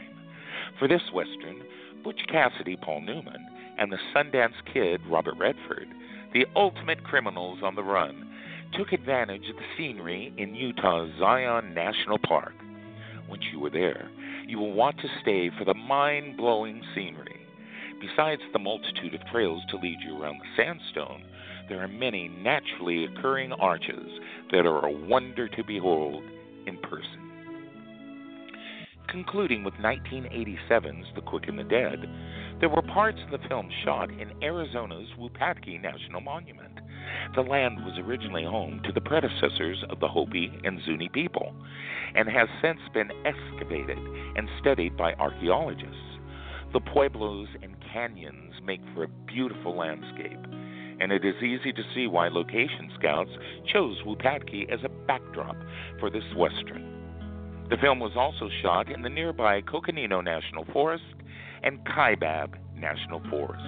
For 0.77 0.87
this 0.87 1.01
Western, 1.13 1.61
Butch 2.03 2.19
Cassidy, 2.29 2.75
Paul 2.75 3.01
Newman, 3.01 3.47
and 3.77 3.89
the 3.89 3.97
Sundance 4.13 4.55
Kid, 4.73 4.99
Robert 5.09 5.35
Redford, 5.39 5.87
the 6.33 6.45
ultimate 6.53 7.01
criminals 7.05 7.59
on 7.63 7.75
the 7.75 7.83
run, 7.83 8.29
took 8.77 8.91
advantage 8.91 9.49
of 9.49 9.55
the 9.55 9.61
scenery 9.77 10.33
in 10.37 10.53
Utah's 10.53 11.11
Zion 11.19 11.73
National 11.73 12.19
Park. 12.19 12.53
Once 13.29 13.43
you 13.53 13.59
were 13.61 13.69
there, 13.69 14.09
you 14.45 14.59
will 14.59 14.73
want 14.73 14.97
to 14.97 15.07
stay 15.21 15.49
for 15.57 15.63
the 15.63 15.73
mind 15.73 16.35
blowing 16.35 16.81
scenery. 16.93 17.39
Besides 18.01 18.41
the 18.51 18.59
multitude 18.59 19.13
of 19.13 19.25
trails 19.31 19.63
to 19.69 19.77
lead 19.77 19.97
you 20.05 20.21
around 20.21 20.39
the 20.39 20.61
sandstone, 20.61 21.23
there 21.69 21.83
are 21.83 21.87
many 21.87 22.27
naturally 22.27 23.05
occurring 23.05 23.51
arches 23.53 24.07
that 24.51 24.65
are 24.65 24.85
a 24.85 24.91
wonder 24.91 25.47
to 25.47 25.63
behold 25.63 26.23
in 26.67 26.77
person. 26.77 27.25
Concluding 29.07 29.63
with 29.63 29.73
1987's 29.75 31.07
The 31.15 31.21
Quick 31.21 31.47
and 31.47 31.57
the 31.57 31.63
Dead, 31.63 32.05
there 32.59 32.69
were 32.69 32.81
parts 32.81 33.19
of 33.23 33.31
the 33.31 33.47
film 33.47 33.69
shot 33.83 34.09
in 34.09 34.31
Arizona's 34.43 35.07
Wupatki 35.19 35.81
National 35.81 36.21
Monument. 36.21 36.79
The 37.35 37.41
land 37.41 37.83
was 37.85 37.97
originally 37.99 38.43
home 38.43 38.81
to 38.83 38.91
the 38.91 39.01
predecessors 39.01 39.83
of 39.89 39.99
the 39.99 40.07
Hopi 40.07 40.51
and 40.63 40.81
Zuni 40.85 41.09
people 41.09 41.53
and 42.15 42.29
has 42.29 42.47
since 42.61 42.79
been 42.93 43.11
excavated 43.25 43.97
and 43.97 44.49
studied 44.59 44.97
by 44.97 45.13
archaeologists. 45.13 45.95
The 46.73 46.79
pueblos 46.79 47.47
and 47.61 47.75
canyons 47.93 48.53
make 48.63 48.81
for 48.93 49.03
a 49.03 49.25
beautiful 49.27 49.77
landscape, 49.77 50.39
and 50.99 51.11
it 51.11 51.25
is 51.25 51.35
easy 51.43 51.71
to 51.73 51.83
see 51.93 52.07
why 52.07 52.27
location 52.27 52.91
scouts 52.97 53.31
chose 53.71 53.97
Wupatki 54.05 54.71
as 54.71 54.79
a 54.83 54.89
backdrop 55.07 55.55
for 55.99 56.09
this 56.09 56.23
western. 56.35 56.95
The 57.69 57.77
film 57.77 57.99
was 57.99 58.13
also 58.15 58.49
shot 58.61 58.91
in 58.91 59.01
the 59.01 59.09
nearby 59.09 59.61
Coconino 59.61 60.21
National 60.21 60.65
Forest 60.71 61.03
and 61.63 61.79
Kaibab 61.85 62.55
National 62.75 63.21
Forest. 63.29 63.63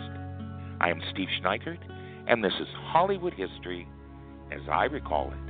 I 0.80 0.90
am 0.90 1.02
Steve 1.12 1.30
Schneikert, 1.42 1.80
and 2.28 2.44
this 2.44 2.54
is 2.60 2.68
Hollywood 2.92 3.34
History 3.34 3.88
as 4.52 4.62
I 4.72 4.86
recall 4.86 5.32
it. 5.32 5.47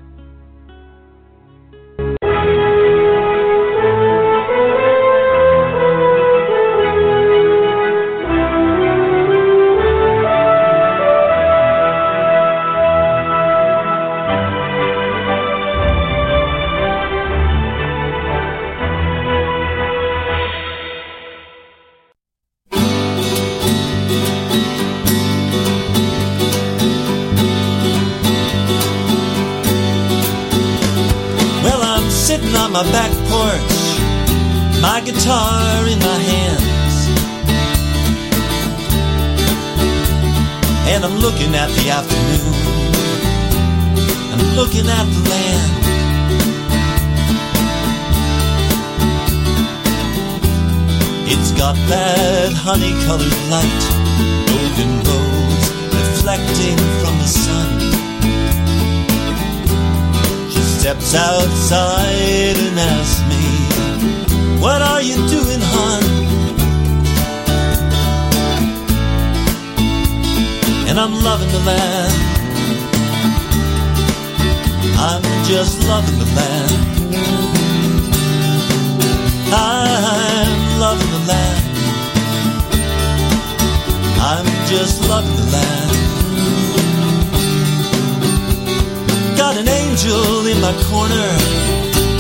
And 70.98 71.14
I'm 71.14 71.24
loving 71.24 71.52
the 71.52 71.60
land. 71.60 72.14
I'm 74.98 75.22
just 75.46 75.88
loving 75.88 76.18
the 76.18 76.26
land. 76.26 76.72
I'm 79.54 80.80
loving 80.80 81.12
the 81.12 81.24
land. 81.32 81.66
I'm 84.32 84.48
just 84.66 85.08
loving 85.08 85.36
the 85.36 85.46
land. 85.54 85.92
Got 89.38 89.56
an 89.58 89.68
angel 89.68 90.48
in 90.48 90.60
my 90.60 90.74
corner, 90.90 91.30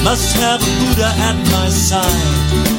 must 0.03 0.35
have 0.35 0.61
a 0.61 0.71
Buddha 0.85 1.09
at 1.17 1.35
my 1.49 1.69
side. 1.69 2.77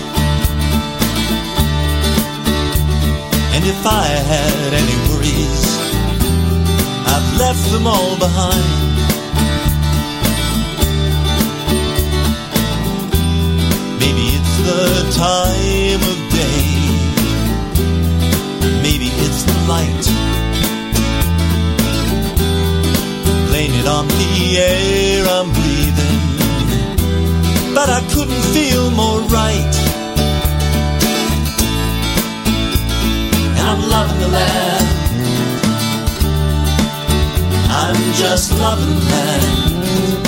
And 3.57 3.65
if 3.67 3.85
I 3.85 4.07
had 4.07 4.75
any 4.75 4.97
worries, 5.11 5.78
left 7.39 7.71
them 7.71 7.87
all 7.87 8.19
behind. 8.19 8.65
Maybe 14.03 14.25
it's 14.37 14.57
the 14.69 14.87
time 15.25 16.03
of 16.11 16.19
day. 16.35 16.67
Maybe 18.83 19.09
it's 19.25 19.43
the 19.51 19.57
light. 19.73 20.07
Blame 23.49 23.75
it 23.81 23.87
on 23.87 24.09
the 24.09 24.59
air 24.59 25.25
I'm 25.37 25.49
breathing. 25.59 26.21
But 27.73 27.89
I 27.89 28.01
couldn't 28.13 28.45
feel 28.57 28.91
more 28.91 29.21
right. 29.39 29.75
And 33.59 33.65
I'm 33.71 33.83
loving 33.89 34.21
the 34.21 34.29
land. 34.29 34.98
I'm 37.91 38.13
just 38.13 38.53
loving 38.59 39.01
land. 39.09 40.27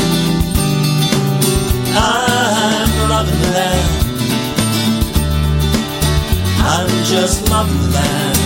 I'm 1.95 2.91
loving 3.11 3.43
land. 3.53 3.91
I'm 6.75 7.05
just 7.05 7.51
loving 7.51 7.93
land. 7.93 8.39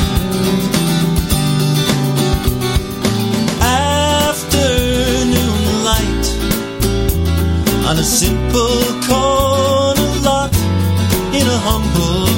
Afternoon 4.25 5.59
light 5.85 6.27
on 7.87 7.97
a 7.97 8.03
simple 8.03 8.83
corner 9.07 10.11
lot 10.27 10.53
in 11.39 11.47
a 11.47 11.59
humble 11.69 12.34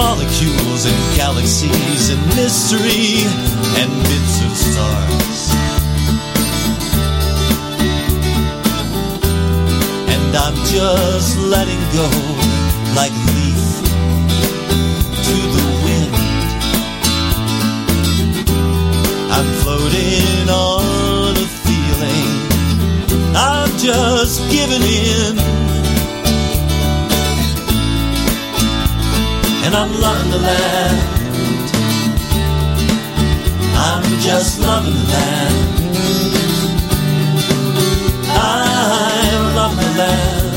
Molecules 0.00 0.86
and 0.86 1.16
galaxies 1.16 2.08
and 2.08 2.20
mystery 2.34 3.24
and 3.80 3.90
bits 4.08 4.36
of 4.46 4.52
stars. 4.56 5.40
And 10.08 10.36
I'm 10.36 10.56
just 10.66 11.38
letting 11.38 11.82
go 11.92 12.08
like 12.96 13.12
a 13.12 13.26
leaf 13.36 13.66
to 15.26 15.36
the 15.54 15.66
wind. 15.84 16.14
I'm 19.36 19.48
floating 19.62 20.48
on 20.48 21.36
a 21.36 21.48
feeling. 21.64 22.30
I'm 23.36 23.70
just 23.76 24.40
giving 24.50 24.82
in. 24.82 25.39
And 29.72 29.78
I'm 29.78 29.92
loving 30.00 30.30
the 30.32 30.38
land. 30.38 30.98
I'm 33.76 34.02
just 34.18 34.58
loving 34.58 34.92
the 34.92 35.04
land. 35.12 35.54
I'm 38.34 39.54
loving 39.54 39.78
the 39.78 39.90
land. 40.00 40.50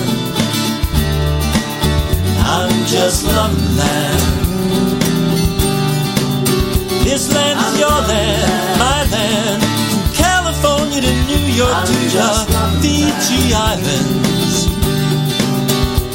I'm 2.40 2.86
just 2.88 3.24
loving 3.28 3.62
the 3.62 3.74
land. 3.82 4.24
This 7.06 7.32
land 7.36 7.60
is 7.68 7.80
your 7.80 8.00
land, 8.10 8.80
my 8.80 9.06
land. 9.14 9.62
From 9.92 10.04
California 10.26 11.02
to 11.02 11.14
New 11.28 11.46
York 11.54 11.86
to 11.86 11.94
the 11.94 12.48
Fiji 12.82 13.54
Islands. 13.54 14.58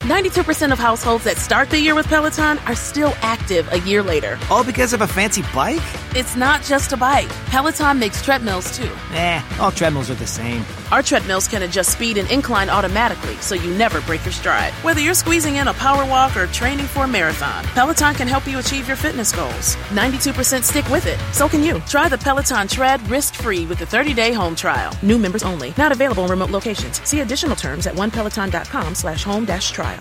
Ninety-two 0.04 0.42
percent 0.42 0.74
of 0.74 0.78
households 0.78 1.24
that 1.24 1.38
start 1.38 1.70
the 1.70 1.80
year 1.80 1.94
with 1.94 2.06
Peloton 2.06 2.58
are 2.66 2.74
still 2.74 3.14
active 3.22 3.66
a 3.72 3.80
year 3.80 4.02
later. 4.02 4.38
All 4.50 4.62
because 4.62 4.92
of 4.92 5.00
a 5.00 5.06
fancy 5.06 5.40
bike? 5.54 5.80
It's 6.16 6.34
not 6.34 6.64
just 6.64 6.92
a 6.92 6.96
bike. 6.96 7.28
Peloton 7.46 7.96
makes 8.00 8.20
treadmills 8.20 8.76
too. 8.76 8.90
Eh, 9.12 9.40
all 9.60 9.70
treadmills 9.70 10.10
are 10.10 10.16
the 10.16 10.26
same. 10.26 10.64
Our 10.90 11.02
treadmills 11.02 11.46
can 11.46 11.62
adjust 11.62 11.92
speed 11.92 12.18
and 12.18 12.28
incline 12.32 12.68
automatically, 12.68 13.36
so 13.36 13.54
you 13.54 13.72
never 13.74 14.00
break 14.00 14.24
your 14.24 14.32
stride. 14.32 14.72
Whether 14.82 15.00
you're 15.00 15.14
squeezing 15.14 15.56
in 15.56 15.68
a 15.68 15.74
power 15.74 16.04
walk 16.04 16.36
or 16.36 16.48
training 16.48 16.86
for 16.86 17.04
a 17.04 17.08
marathon, 17.08 17.64
Peloton 17.76 18.14
can 18.14 18.26
help 18.26 18.48
you 18.48 18.58
achieve 18.58 18.88
your 18.88 18.96
fitness 18.96 19.30
goals. 19.30 19.76
92% 19.90 20.64
stick 20.64 20.88
with 20.90 21.06
it. 21.06 21.18
So 21.32 21.48
can 21.48 21.62
you. 21.62 21.78
Try 21.80 22.08
the 22.08 22.18
Peloton 22.18 22.66
Tread 22.66 23.00
risk-free 23.08 23.66
with 23.66 23.80
a 23.82 23.86
30-day 23.86 24.32
home 24.32 24.56
trial. 24.56 24.92
New 25.02 25.16
members 25.16 25.44
only. 25.44 25.72
Not 25.78 25.92
available 25.92 26.24
in 26.24 26.30
remote 26.30 26.50
locations. 26.50 27.00
See 27.08 27.20
additional 27.20 27.54
terms 27.54 27.86
at 27.86 27.94
onepeloton.com 27.94 28.96
slash 28.96 29.22
home 29.22 29.44
dash 29.44 29.70
trial. 29.70 29.98